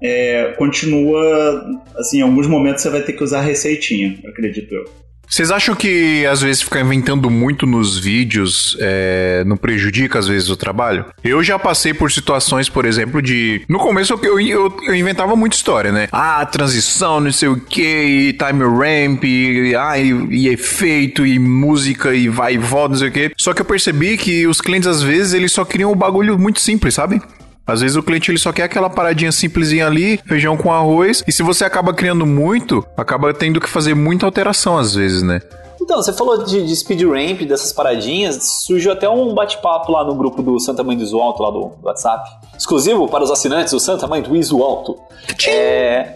é, 0.04 0.52
continua 0.58 1.64
assim, 1.96 2.18
em 2.18 2.22
alguns 2.22 2.46
momentos 2.46 2.82
você 2.82 2.90
vai 2.90 3.00
ter 3.00 3.14
que 3.14 3.24
usar 3.24 3.40
receitinha, 3.40 4.18
acredito 4.28 4.74
eu. 4.74 4.84
Vocês 5.26 5.50
acham 5.50 5.74
que 5.74 6.24
às 6.26 6.42
vezes 6.42 6.62
ficar 6.62 6.80
inventando 6.80 7.30
muito 7.30 7.66
nos 7.66 7.98
vídeos 7.98 8.76
é, 8.78 9.42
não 9.46 9.56
prejudica 9.56 10.18
às 10.18 10.28
vezes 10.28 10.50
o 10.50 10.56
trabalho? 10.56 11.06
Eu 11.24 11.42
já 11.42 11.58
passei 11.58 11.94
por 11.94 12.12
situações, 12.12 12.68
por 12.68 12.84
exemplo, 12.84 13.22
de. 13.22 13.62
No 13.68 13.78
começo 13.78 14.18
eu, 14.22 14.38
eu, 14.38 14.76
eu 14.86 14.94
inventava 14.94 15.34
muita 15.34 15.56
história, 15.56 15.90
né? 15.90 16.08
Ah, 16.12 16.44
transição, 16.46 17.20
não 17.20 17.32
sei 17.32 17.48
o 17.48 17.58
que, 17.58 18.36
time 18.38 18.62
ramp, 18.62 19.24
e, 19.24 19.74
ah, 19.74 19.98
e, 19.98 20.10
e, 20.30 20.48
efeito, 20.48 21.26
e 21.26 21.38
música, 21.38 22.14
e 22.14 22.28
vai 22.28 22.54
e 22.54 22.58
volta, 22.58 22.90
não 22.90 22.98
sei 22.98 23.08
o 23.08 23.12
que. 23.12 23.32
Só 23.36 23.52
que 23.52 23.62
eu 23.62 23.66
percebi 23.66 24.16
que 24.16 24.46
os 24.46 24.60
clientes 24.60 24.86
às 24.86 25.02
vezes 25.02 25.32
eles 25.32 25.52
só 25.52 25.64
queriam 25.64 25.90
um 25.90 25.96
bagulho 25.96 26.38
muito 26.38 26.60
simples, 26.60 26.94
sabe? 26.94 27.20
Às 27.66 27.80
vezes 27.80 27.96
o 27.96 28.02
cliente 28.02 28.30
ele 28.30 28.38
só 28.38 28.52
quer 28.52 28.64
aquela 28.64 28.90
paradinha 28.90 29.32
simplesinha 29.32 29.86
ali, 29.86 30.20
feijão 30.26 30.56
com 30.56 30.72
arroz, 30.72 31.24
e 31.26 31.32
se 31.32 31.42
você 31.42 31.64
acaba 31.64 31.94
criando 31.94 32.26
muito, 32.26 32.86
acaba 32.96 33.32
tendo 33.32 33.60
que 33.60 33.68
fazer 33.68 33.94
muita 33.94 34.26
alteração 34.26 34.76
às 34.76 34.94
vezes, 34.94 35.22
né? 35.22 35.40
Então, 35.84 36.02
você 36.02 36.14
falou 36.14 36.42
de, 36.42 36.66
de 36.66 36.74
speed 36.74 37.02
ramp, 37.02 37.42
dessas 37.42 37.70
paradinhas, 37.70 38.62
surgiu 38.64 38.90
até 38.90 39.06
um 39.06 39.34
bate-papo 39.34 39.92
lá 39.92 40.02
no 40.02 40.14
grupo 40.14 40.40
do 40.42 40.58
Santa 40.58 40.82
Mãe 40.82 40.96
do 40.96 41.02
Iso 41.02 41.18
Alto, 41.18 41.42
lá 41.42 41.50
do, 41.50 41.72
do 41.78 41.86
WhatsApp. 41.86 42.26
Exclusivo 42.56 43.06
para 43.06 43.22
os 43.22 43.30
assinantes 43.30 43.70
do 43.70 43.78
Santa 43.78 44.06
Mãe 44.06 44.22
do 44.22 44.34
Iso 44.34 44.62
Alto. 44.62 44.98
É... 45.46 46.14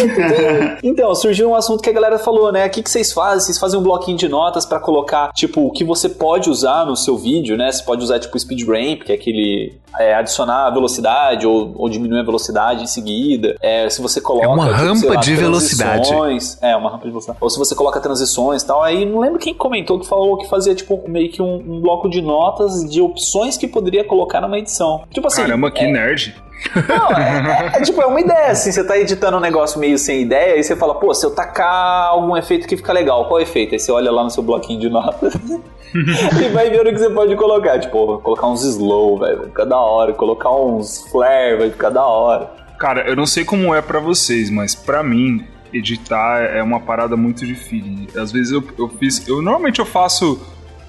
então, 0.82 1.14
surgiu 1.14 1.50
um 1.50 1.54
assunto 1.54 1.82
que 1.82 1.90
a 1.90 1.92
galera 1.92 2.18
falou, 2.18 2.50
né? 2.50 2.66
O 2.66 2.70
que, 2.70 2.82
que 2.82 2.90
vocês 2.90 3.12
fazem? 3.12 3.40
Vocês 3.40 3.58
fazem 3.58 3.78
um 3.78 3.82
bloquinho 3.82 4.16
de 4.16 4.28
notas 4.28 4.64
para 4.64 4.80
colocar, 4.80 5.30
tipo, 5.34 5.66
o 5.66 5.70
que 5.70 5.84
você 5.84 6.08
pode 6.08 6.48
usar 6.48 6.86
no 6.86 6.96
seu 6.96 7.18
vídeo, 7.18 7.54
né? 7.54 7.70
Você 7.70 7.82
pode 7.82 8.02
usar, 8.02 8.18
tipo, 8.18 8.38
speed 8.38 8.66
ramp, 8.66 9.02
que 9.02 9.12
é 9.12 9.14
aquele 9.14 9.78
é, 9.98 10.14
adicionar 10.14 10.70
velocidade 10.70 11.46
ou, 11.46 11.72
ou, 11.76 11.88
diminuir 11.88 12.20
a 12.20 12.22
velocidade 12.22 12.82
em 12.82 12.86
seguida. 12.86 13.56
É, 13.60 13.88
se 13.88 14.00
você 14.00 14.20
coloca. 14.20 14.46
É 14.46 14.48
uma 14.48 14.66
tipo, 14.66 14.78
rampa 14.78 15.14
lá, 15.14 15.20
de 15.20 15.34
velocidade. 15.34 16.10
É, 16.60 16.76
uma 16.76 16.90
rampa 16.90 17.04
de 17.04 17.10
velocidade. 17.10 17.38
Ou 17.40 17.50
se 17.50 17.58
você 17.58 17.74
coloca 17.74 18.00
transições 18.00 18.62
e 18.62 18.66
tal. 18.66 18.85
Aí 18.86 19.04
não 19.04 19.20
lembro 19.20 19.38
quem 19.38 19.54
comentou 19.54 19.98
que 19.98 20.06
falou 20.06 20.36
que 20.38 20.48
fazia, 20.48 20.74
tipo, 20.74 21.02
meio 21.08 21.30
que 21.30 21.42
um, 21.42 21.56
um 21.56 21.80
bloco 21.80 22.08
de 22.08 22.22
notas 22.22 22.88
de 22.88 23.00
opções 23.00 23.56
que 23.56 23.66
poderia 23.66 24.04
colocar 24.04 24.40
numa 24.40 24.58
edição. 24.58 25.04
Tipo 25.10 25.26
assim. 25.26 25.42
Caramba, 25.42 25.70
que 25.70 25.84
é, 25.84 25.90
nerd. 25.90 26.34
Não, 26.88 27.10
é, 27.16 27.72
é, 27.74 27.80
tipo, 27.82 28.00
é 28.00 28.06
uma 28.06 28.20
ideia, 28.20 28.50
assim, 28.50 28.72
você 28.72 28.82
tá 28.82 28.96
editando 28.98 29.36
um 29.36 29.40
negócio 29.40 29.78
meio 29.78 29.98
sem 29.98 30.22
ideia, 30.22 30.58
e 30.58 30.64
você 30.64 30.74
fala, 30.74 30.94
pô, 30.94 31.12
se 31.12 31.24
eu 31.24 31.34
tacar 31.34 32.08
algum 32.08 32.36
efeito 32.36 32.66
que 32.66 32.76
fica 32.76 32.92
legal, 32.92 33.26
qual 33.26 33.40
efeito? 33.40 33.74
Aí 33.74 33.78
você 33.78 33.92
olha 33.92 34.10
lá 34.10 34.24
no 34.24 34.30
seu 34.30 34.42
bloquinho 34.42 34.80
de 34.80 34.88
notas 34.88 35.34
e 35.94 36.48
vai 36.48 36.70
ver 36.70 36.80
o 36.80 36.84
que 36.84 36.98
você 36.98 37.10
pode 37.10 37.36
colocar. 37.36 37.78
Tipo, 37.78 38.18
colocar 38.18 38.46
uns 38.46 38.64
slow, 38.64 39.18
velho, 39.18 39.38
vai 39.38 39.46
ficar 39.46 39.64
da 39.64 39.78
hora, 39.78 40.12
colocar 40.14 40.50
uns 40.50 41.06
flare, 41.10 41.56
vai 41.56 41.70
ficar 41.70 41.90
da 41.90 42.04
hora. 42.04 42.50
Cara, 42.78 43.08
eu 43.08 43.16
não 43.16 43.26
sei 43.26 43.44
como 43.44 43.74
é 43.74 43.80
para 43.80 44.00
vocês, 44.00 44.50
mas 44.50 44.74
para 44.74 45.02
mim, 45.02 45.44
editar 45.72 46.42
é 46.42 46.62
uma 46.62 46.80
parada 46.80 47.16
muito 47.16 47.46
difícil. 47.46 48.08
Às 48.16 48.32
vezes 48.32 48.52
eu, 48.52 48.62
eu 48.78 48.88
fiz. 48.88 49.26
Eu 49.26 49.42
normalmente 49.42 49.78
eu 49.78 49.86
faço 49.86 50.40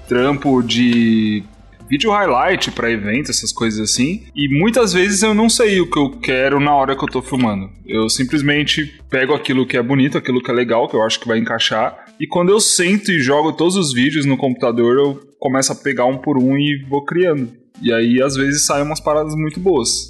trampo 0.08 0.62
de 0.62 1.44
vídeo 1.88 2.10
highlight 2.10 2.70
para 2.70 2.90
evento, 2.90 3.30
essas 3.30 3.50
coisas 3.50 3.80
assim. 3.80 4.24
E 4.34 4.48
muitas 4.48 4.92
vezes 4.92 5.22
eu 5.22 5.34
não 5.34 5.48
sei 5.48 5.80
o 5.80 5.90
que 5.90 5.98
eu 5.98 6.10
quero 6.10 6.60
na 6.60 6.74
hora 6.74 6.94
que 6.94 7.02
eu 7.02 7.08
tô 7.08 7.22
filmando. 7.22 7.70
Eu 7.86 8.08
simplesmente 8.08 9.00
pego 9.08 9.34
aquilo 9.34 9.66
que 9.66 9.76
é 9.76 9.82
bonito, 9.82 10.18
aquilo 10.18 10.42
que 10.42 10.50
é 10.50 10.54
legal, 10.54 10.88
que 10.88 10.94
eu 10.94 11.02
acho 11.02 11.18
que 11.18 11.26
vai 11.26 11.38
encaixar. 11.38 12.06
E 12.20 12.26
quando 12.26 12.50
eu 12.50 12.60
sento 12.60 13.10
e 13.10 13.18
jogo 13.18 13.52
todos 13.52 13.76
os 13.76 13.92
vídeos 13.92 14.26
no 14.26 14.36
computador, 14.36 14.98
eu 14.98 15.20
começo 15.38 15.72
a 15.72 15.76
pegar 15.76 16.04
um 16.04 16.18
por 16.18 16.36
um 16.36 16.56
e 16.58 16.84
vou 16.88 17.04
criando. 17.04 17.50
E 17.80 17.92
aí 17.92 18.20
às 18.22 18.36
vezes 18.36 18.66
saem 18.66 18.84
umas 18.84 19.00
paradas 19.00 19.34
muito 19.34 19.58
boas. 19.58 20.08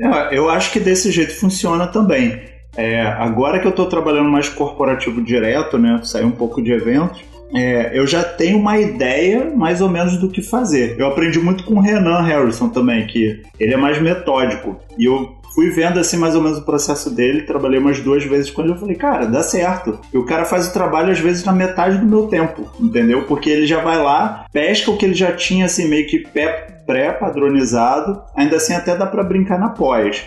É, 0.00 0.36
eu 0.36 0.50
acho 0.50 0.72
que 0.72 0.80
desse 0.80 1.10
jeito 1.10 1.34
funciona 1.34 1.86
também. 1.86 2.51
É, 2.76 3.02
agora 3.02 3.58
que 3.58 3.66
eu 3.66 3.70
estou 3.70 3.86
trabalhando 3.86 4.30
mais 4.30 4.48
corporativo 4.48 5.22
direto, 5.22 5.78
né, 5.78 6.00
sair 6.04 6.24
um 6.24 6.30
pouco 6.30 6.62
de 6.62 6.72
eventos, 6.72 7.22
é, 7.54 7.90
eu 7.92 8.06
já 8.06 8.24
tenho 8.24 8.58
uma 8.58 8.78
ideia 8.78 9.52
mais 9.54 9.80
ou 9.80 9.88
menos 9.88 10.16
do 10.16 10.28
que 10.28 10.40
fazer. 10.40 10.96
Eu 10.98 11.06
aprendi 11.06 11.38
muito 11.38 11.64
com 11.64 11.74
o 11.74 11.80
Renan 11.80 12.22
Harrison 12.22 12.68
também, 12.68 13.06
que 13.06 13.42
ele 13.60 13.74
é 13.74 13.76
mais 13.76 14.00
metódico. 14.00 14.76
E 14.98 15.04
eu 15.04 15.36
fui 15.54 15.68
vendo 15.70 16.00
assim 16.00 16.16
mais 16.16 16.34
ou 16.34 16.40
menos 16.40 16.58
o 16.58 16.64
processo 16.64 17.10
dele, 17.14 17.42
trabalhei 17.42 17.78
umas 17.78 18.00
duas 18.00 18.24
vezes 18.24 18.50
ele, 18.56 18.70
eu 18.70 18.76
falei, 18.76 18.96
cara, 18.96 19.26
dá 19.26 19.42
certo. 19.42 19.98
E 20.12 20.16
o 20.16 20.24
cara 20.24 20.46
faz 20.46 20.68
o 20.68 20.72
trabalho 20.72 21.12
às 21.12 21.18
vezes 21.18 21.44
na 21.44 21.52
metade 21.52 21.98
do 21.98 22.06
meu 22.06 22.26
tempo, 22.26 22.70
entendeu? 22.80 23.24
Porque 23.26 23.50
ele 23.50 23.66
já 23.66 23.82
vai 23.82 24.02
lá, 24.02 24.46
pesca 24.50 24.90
o 24.90 24.96
que 24.96 25.04
ele 25.04 25.14
já 25.14 25.32
tinha 25.32 25.66
assim 25.66 25.86
meio 25.88 26.06
que 26.06 26.24
pré-padronizado, 26.86 28.22
ainda 28.34 28.56
assim 28.56 28.72
até 28.74 28.96
dá 28.96 29.04
para 29.04 29.22
brincar 29.22 29.58
na 29.58 29.68
pós 29.68 30.24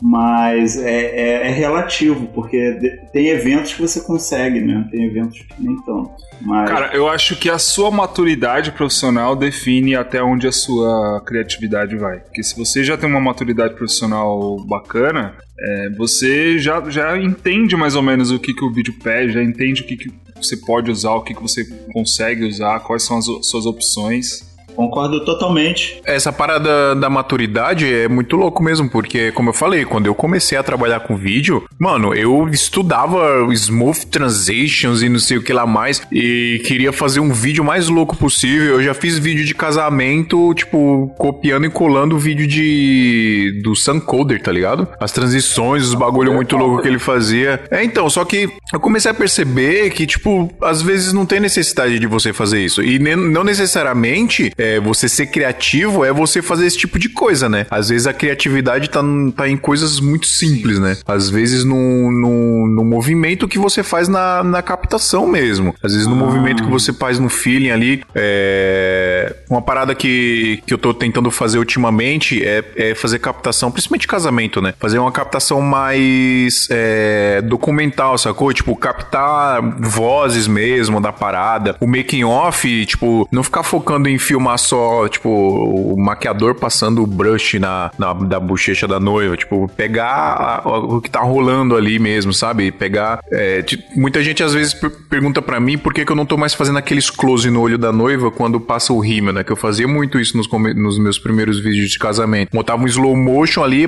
mas 0.00 0.76
é, 0.76 0.90
é, 0.90 1.48
é, 1.48 1.50
relativo, 1.50 2.28
porque 2.28 2.98
tem 3.12 3.28
eventos 3.28 3.74
que 3.74 3.82
você 3.82 4.00
consegue, 4.00 4.60
né? 4.60 4.86
Tem 4.90 5.04
eventos 5.04 5.40
que 5.40 5.54
nem 5.62 5.76
tanto. 5.82 6.10
Mas... 6.40 6.70
Cara, 6.70 6.94
eu 6.94 7.08
acho 7.08 7.34
que 7.36 7.50
a 7.50 7.58
sua 7.58 7.90
maturidade 7.90 8.70
profissional 8.72 9.34
define 9.34 9.96
até 9.96 10.22
onde 10.22 10.46
a 10.46 10.52
sua 10.52 11.20
criatividade 11.26 11.96
vai. 11.96 12.20
Porque 12.20 12.42
se 12.42 12.56
você 12.56 12.84
já 12.84 12.96
tem 12.96 13.08
uma 13.08 13.20
maturidade 13.20 13.74
profissional 13.74 14.56
bacana, 14.64 15.34
é, 15.60 15.90
você 15.90 16.58
já, 16.58 16.80
já 16.88 17.18
entende 17.18 17.76
mais 17.76 17.96
ou 17.96 18.02
menos 18.02 18.30
o 18.30 18.38
que, 18.38 18.54
que 18.54 18.64
o 18.64 18.72
vídeo 18.72 18.94
pede, 19.02 19.32
já 19.32 19.42
entende 19.42 19.82
o 19.82 19.84
que, 19.84 19.96
que 19.96 20.12
você 20.36 20.56
pode 20.56 20.90
usar, 20.90 21.14
o 21.14 21.22
que, 21.22 21.34
que 21.34 21.42
você 21.42 21.64
consegue 21.92 22.44
usar, 22.44 22.80
quais 22.80 23.02
são 23.02 23.18
as 23.18 23.26
suas 23.42 23.66
opções. 23.66 24.47
Concordo 24.78 25.24
totalmente. 25.24 26.00
Essa 26.04 26.32
parada 26.32 26.94
da 26.94 27.10
maturidade 27.10 27.92
é 27.92 28.06
muito 28.06 28.36
louco 28.36 28.62
mesmo, 28.62 28.88
porque, 28.88 29.32
como 29.32 29.48
eu 29.48 29.52
falei, 29.52 29.84
quando 29.84 30.06
eu 30.06 30.14
comecei 30.14 30.56
a 30.56 30.62
trabalhar 30.62 31.00
com 31.00 31.16
vídeo, 31.16 31.64
mano, 31.76 32.14
eu 32.14 32.48
estudava 32.48 33.44
smooth 33.52 34.06
transitions 34.06 35.02
e 35.02 35.08
não 35.08 35.18
sei 35.18 35.38
o 35.38 35.42
que 35.42 35.52
lá 35.52 35.66
mais, 35.66 36.00
e 36.12 36.62
queria 36.64 36.92
fazer 36.92 37.18
um 37.18 37.32
vídeo 37.32 37.64
mais 37.64 37.88
louco 37.88 38.16
possível. 38.16 38.74
Eu 38.74 38.82
já 38.84 38.94
fiz 38.94 39.18
vídeo 39.18 39.44
de 39.44 39.52
casamento, 39.52 40.54
tipo, 40.54 41.12
copiando 41.18 41.66
e 41.66 41.70
colando 41.70 42.14
o 42.14 42.18
vídeo 42.20 42.46
de 42.46 43.60
do 43.64 43.74
Suncoder, 43.74 44.40
tá 44.40 44.52
ligado? 44.52 44.86
As 45.00 45.10
transições, 45.10 45.88
os 45.88 45.94
bagulho 45.94 46.32
muito 46.32 46.56
louco 46.56 46.82
que 46.82 46.86
ele 46.86 47.00
fazia. 47.00 47.64
É, 47.68 47.82
então, 47.82 48.08
só 48.08 48.24
que 48.24 48.48
eu 48.72 48.78
comecei 48.78 49.10
a 49.10 49.14
perceber 49.14 49.90
que, 49.90 50.06
tipo, 50.06 50.48
às 50.62 50.80
vezes 50.80 51.12
não 51.12 51.26
tem 51.26 51.40
necessidade 51.40 51.98
de 51.98 52.06
você 52.06 52.32
fazer 52.32 52.64
isso. 52.64 52.80
E 52.80 53.00
não 53.00 53.42
necessariamente 53.42 54.52
é, 54.56 54.67
é, 54.68 54.80
você 54.80 55.08
ser 55.08 55.26
criativo 55.26 56.04
é 56.04 56.12
você 56.12 56.42
fazer 56.42 56.66
esse 56.66 56.76
tipo 56.76 56.98
de 56.98 57.08
coisa, 57.08 57.48
né? 57.48 57.66
Às 57.70 57.88
vezes 57.88 58.06
a 58.06 58.12
criatividade 58.12 58.90
tá, 58.90 59.00
tá 59.36 59.48
em 59.48 59.56
coisas 59.56 60.00
muito 60.00 60.26
simples, 60.26 60.78
né? 60.78 60.96
Às 61.06 61.30
vezes 61.30 61.64
no, 61.64 62.10
no, 62.10 62.66
no 62.66 62.84
movimento 62.84 63.48
que 63.48 63.58
você 63.58 63.82
faz 63.82 64.08
na, 64.08 64.42
na 64.44 64.62
captação 64.62 65.26
mesmo. 65.26 65.74
Às 65.82 65.92
vezes 65.92 66.06
no 66.06 66.14
ah. 66.14 66.18
movimento 66.18 66.62
que 66.62 66.70
você 66.70 66.92
faz 66.92 67.18
no 67.18 67.28
feeling 67.28 67.70
ali. 67.70 68.02
É... 68.14 69.34
Uma 69.48 69.62
parada 69.62 69.94
que, 69.94 70.62
que 70.66 70.74
eu 70.74 70.78
tô 70.78 70.92
tentando 70.92 71.30
fazer 71.30 71.58
ultimamente 71.58 72.44
é, 72.44 72.64
é 72.76 72.94
fazer 72.94 73.18
captação, 73.18 73.70
principalmente 73.70 74.06
casamento, 74.06 74.60
né? 74.60 74.74
Fazer 74.78 74.98
uma 74.98 75.12
captação 75.12 75.60
mais 75.60 76.68
é, 76.70 77.40
documental, 77.42 78.18
sacou? 78.18 78.52
Tipo, 78.52 78.76
captar 78.76 79.62
vozes 79.80 80.46
mesmo 80.46 81.00
da 81.00 81.12
parada. 81.12 81.76
O 81.80 81.86
making 81.86 82.24
off, 82.24 82.86
tipo, 82.86 83.28
não 83.32 83.42
ficar 83.42 83.62
focando 83.62 84.08
em 84.08 84.18
filmar 84.18 84.57
só, 84.58 85.08
tipo, 85.08 85.28
o 85.28 85.96
maquiador 85.96 86.54
passando 86.54 87.02
o 87.02 87.06
brush 87.06 87.58
na, 87.58 87.90
na 87.98 88.12
da 88.12 88.40
bochecha 88.40 88.86
da 88.86 89.00
noiva. 89.00 89.36
Tipo, 89.36 89.68
pegar 89.76 90.62
a, 90.64 90.78
o 90.78 91.00
que 91.00 91.10
tá 91.10 91.20
rolando 91.20 91.76
ali 91.76 91.98
mesmo, 91.98 92.32
sabe? 92.32 92.70
Pegar. 92.70 93.20
É, 93.30 93.62
tipo, 93.62 93.84
muita 93.98 94.22
gente 94.22 94.42
às 94.42 94.54
vezes 94.54 94.74
pergunta 95.08 95.40
para 95.40 95.58
mim 95.60 95.78
por 95.78 95.94
que, 95.94 96.04
que 96.04 96.12
eu 96.12 96.16
não 96.16 96.26
tô 96.26 96.36
mais 96.36 96.54
fazendo 96.54 96.78
aqueles 96.78 97.10
close 97.10 97.50
no 97.50 97.60
olho 97.60 97.78
da 97.78 97.92
noiva 97.92 98.30
quando 98.30 98.60
passa 98.60 98.92
o 98.92 99.00
rímel, 99.00 99.32
né? 99.32 99.44
Que 99.44 99.52
eu 99.52 99.56
fazia 99.56 99.88
muito 99.88 100.20
isso 100.20 100.36
nos, 100.36 100.48
nos 100.50 100.98
meus 100.98 101.18
primeiros 101.18 101.60
vídeos 101.60 101.90
de 101.90 101.98
casamento. 101.98 102.50
Botava 102.52 102.82
um 102.82 102.86
slow 102.86 103.16
motion 103.16 103.62
ali, 103.62 103.86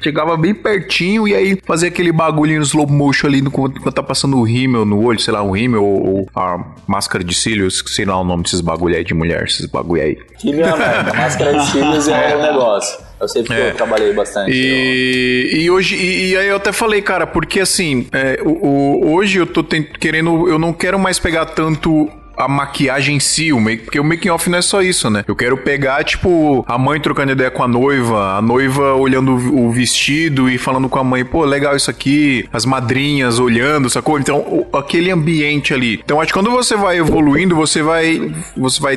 chegava 0.00 0.36
bem 0.36 0.54
pertinho 0.54 1.26
e 1.26 1.34
aí 1.34 1.58
fazia 1.64 1.88
aquele 1.88 2.12
bagulho 2.12 2.56
no 2.56 2.62
slow 2.62 2.86
motion 2.86 3.26
ali 3.26 3.42
no, 3.42 3.50
quando 3.50 3.80
tá 3.92 4.02
passando 4.02 4.38
o 4.38 4.42
rímel 4.42 4.84
no 4.84 5.04
olho, 5.04 5.18
sei 5.18 5.32
lá, 5.32 5.42
o 5.42 5.50
rímel 5.50 5.84
ou, 5.84 6.06
ou, 6.06 6.28
a 6.34 6.64
máscara 6.86 7.24
de 7.24 7.34
cílios, 7.34 7.82
sei 7.86 8.04
lá 8.04 8.18
o 8.20 8.24
nome 8.24 8.42
desses 8.42 8.60
bagulho 8.60 8.96
aí 8.96 9.04
de 9.04 9.14
mulher, 9.14 9.44
esses 9.44 9.66
bagulho 9.66 10.02
aí. 10.02 10.18
Rímel 10.42 10.66
é 10.66 10.76
merda, 10.76 11.14
máscara 11.14 11.58
de 11.58 11.66
cílios 11.66 12.08
é 12.08 12.36
o 12.36 12.42
negócio. 12.42 13.08
Eu 13.20 13.28
sei 13.28 13.42
porque 13.42 13.60
é. 13.60 13.70
eu 13.70 13.74
trabalhei 13.74 14.12
bastante. 14.12 14.52
E, 14.52 15.50
eu... 15.52 15.60
e 15.60 15.70
hoje, 15.70 15.96
e, 15.96 16.30
e, 16.30 16.36
aí 16.36 16.48
eu 16.48 16.56
até 16.56 16.70
falei, 16.70 17.02
cara, 17.02 17.26
porque 17.26 17.60
assim, 17.60 18.06
é, 18.12 18.40
o, 18.44 18.50
o, 18.50 19.14
hoje 19.14 19.38
eu 19.38 19.46
tô 19.46 19.64
querendo, 19.64 20.48
eu 20.48 20.58
não 20.58 20.72
quero 20.72 20.98
mais 20.98 21.18
pegar 21.18 21.46
tanto 21.46 22.08
a 22.38 22.48
maquiagem 22.48 23.16
em 23.16 23.20
si, 23.20 23.52
o 23.52 23.60
make, 23.60 23.84
porque 23.84 24.00
o 24.00 24.04
making 24.04 24.30
off 24.30 24.48
não 24.48 24.58
é 24.58 24.62
só 24.62 24.80
isso, 24.80 25.10
né? 25.10 25.24
Eu 25.26 25.34
quero 25.34 25.56
pegar, 25.56 26.04
tipo, 26.04 26.64
a 26.66 26.78
mãe 26.78 27.00
trocando 27.00 27.32
ideia 27.32 27.50
com 27.50 27.62
a 27.62 27.68
noiva, 27.68 28.36
a 28.36 28.42
noiva 28.42 28.94
olhando 28.94 29.32
o 29.32 29.70
vestido 29.70 30.48
e 30.48 30.56
falando 30.56 30.88
com 30.88 30.98
a 30.98 31.04
mãe, 31.04 31.24
pô, 31.24 31.44
legal 31.44 31.74
isso 31.74 31.90
aqui, 31.90 32.48
as 32.52 32.64
madrinhas 32.64 33.38
olhando, 33.38 33.90
sacou? 33.90 34.18
Então, 34.18 34.38
o, 34.38 34.66
aquele 34.76 35.10
ambiente 35.10 35.74
ali. 35.74 36.00
Então, 36.04 36.20
acho 36.20 36.32
que 36.32 36.38
quando 36.38 36.50
você 36.50 36.76
vai 36.76 36.98
evoluindo, 36.98 37.56
você 37.56 37.82
vai 37.82 38.32
você 38.56 38.80
vai 38.80 38.96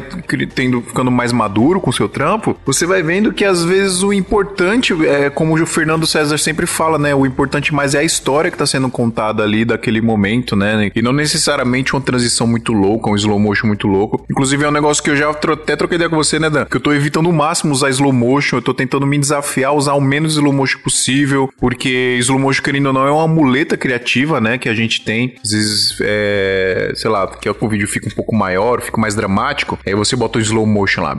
tendo 0.53 0.81
ficando 0.81 1.09
mais 1.09 1.31
maduro 1.31 1.79
com 1.79 1.89
o 1.89 1.93
seu 1.93 2.07
trampo, 2.07 2.55
você 2.65 2.85
vai 2.85 3.01
vendo 3.01 3.33
que 3.33 3.45
às 3.45 3.63
vezes 3.63 4.03
o 4.03 4.13
importante 4.13 4.93
é 5.07 5.29
como 5.29 5.55
o 5.55 5.65
Fernando 5.65 6.05
César 6.05 6.37
sempre 6.37 6.65
fala, 6.65 6.97
né? 6.97 7.15
O 7.15 7.25
importante 7.25 7.73
mais 7.73 7.95
é 7.95 7.99
a 7.99 8.03
história 8.03 8.51
que 8.51 8.57
tá 8.57 8.65
sendo 8.65 8.89
contada 8.89 9.43
ali 9.43 9.65
daquele 9.65 10.01
momento, 10.01 10.55
né? 10.55 10.91
E 10.93 11.01
não 11.01 11.13
necessariamente 11.13 11.93
uma 11.93 12.01
transição 12.01 12.45
muito 12.45 12.73
louca, 12.73 13.09
um 13.09 13.15
slow 13.15 13.30
motion 13.39 13.67
muito 13.67 13.87
louco. 13.87 14.25
Inclusive 14.29 14.63
é 14.63 14.67
um 14.67 14.71
negócio 14.71 15.03
que 15.03 15.09
eu 15.09 15.15
já 15.15 15.29
até 15.29 15.75
troquei 15.75 15.95
ideia 15.95 16.09
com 16.09 16.15
você, 16.15 16.39
né, 16.39 16.49
Dan? 16.49 16.65
Que 16.65 16.77
eu 16.77 16.81
tô 16.81 16.93
evitando 16.93 17.29
o 17.29 17.33
máximo 17.33 17.73
usar 17.73 17.89
slow 17.89 18.13
motion, 18.13 18.57
eu 18.57 18.61
tô 18.61 18.73
tentando 18.73 19.05
me 19.05 19.17
desafiar 19.17 19.71
a 19.71 19.73
usar 19.73 19.93
o 19.93 20.01
menos 20.01 20.33
slow 20.33 20.53
motion 20.53 20.79
possível, 20.79 21.49
porque 21.59 22.17
slow 22.19 22.39
motion, 22.39 22.63
querendo 22.63 22.87
ou 22.87 22.93
não, 22.93 23.07
é 23.07 23.11
uma 23.11 23.27
muleta 23.27 23.77
criativa, 23.77 24.39
né, 24.41 24.57
que 24.57 24.69
a 24.69 24.73
gente 24.73 25.01
tem. 25.03 25.35
Às 25.43 25.51
vezes, 25.51 25.97
é, 26.01 26.91
sei 26.95 27.09
lá, 27.09 27.27
que 27.27 27.49
o 27.49 27.69
vídeo 27.69 27.87
fica 27.87 28.07
um 28.07 28.11
pouco 28.11 28.35
maior, 28.35 28.81
fica 28.81 28.99
mais 28.99 29.15
dramático, 29.15 29.79
aí 29.85 29.93
você 29.95 30.15
bota 30.15 30.39
o 30.39 30.41
slow 30.41 30.65
motion 30.65 31.01
lá, 31.01 31.15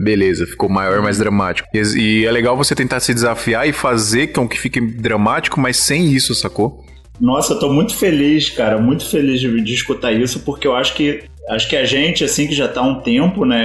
beleza, 0.00 0.46
ficou 0.46 0.68
maior, 0.68 1.02
mais 1.02 1.18
dramático. 1.18 1.68
E, 1.72 1.78
e 1.98 2.26
é 2.26 2.30
legal 2.30 2.56
você 2.56 2.74
tentar 2.74 3.00
se 3.00 3.14
desafiar 3.14 3.68
e 3.68 3.72
fazer 3.72 4.28
com 4.28 4.48
que 4.48 4.58
fique 4.58 4.80
dramático, 4.80 5.60
mas 5.60 5.76
sem 5.76 6.06
isso, 6.12 6.34
sacou? 6.34 6.84
Nossa, 7.20 7.54
eu 7.54 7.58
tô 7.58 7.72
muito 7.72 7.96
feliz, 7.96 8.48
cara, 8.50 8.78
muito 8.78 9.04
feliz 9.04 9.40
de, 9.40 9.60
de 9.60 9.74
escutar 9.74 10.12
isso, 10.12 10.40
porque 10.40 10.66
eu 10.66 10.76
acho 10.76 10.94
que 10.94 11.24
Acho 11.48 11.68
que 11.68 11.76
a 11.76 11.84
gente, 11.84 12.24
assim, 12.24 12.46
que 12.46 12.54
já 12.54 12.68
tá 12.68 12.80
há 12.80 12.84
um 12.84 12.96
tempo, 12.96 13.44
né, 13.44 13.64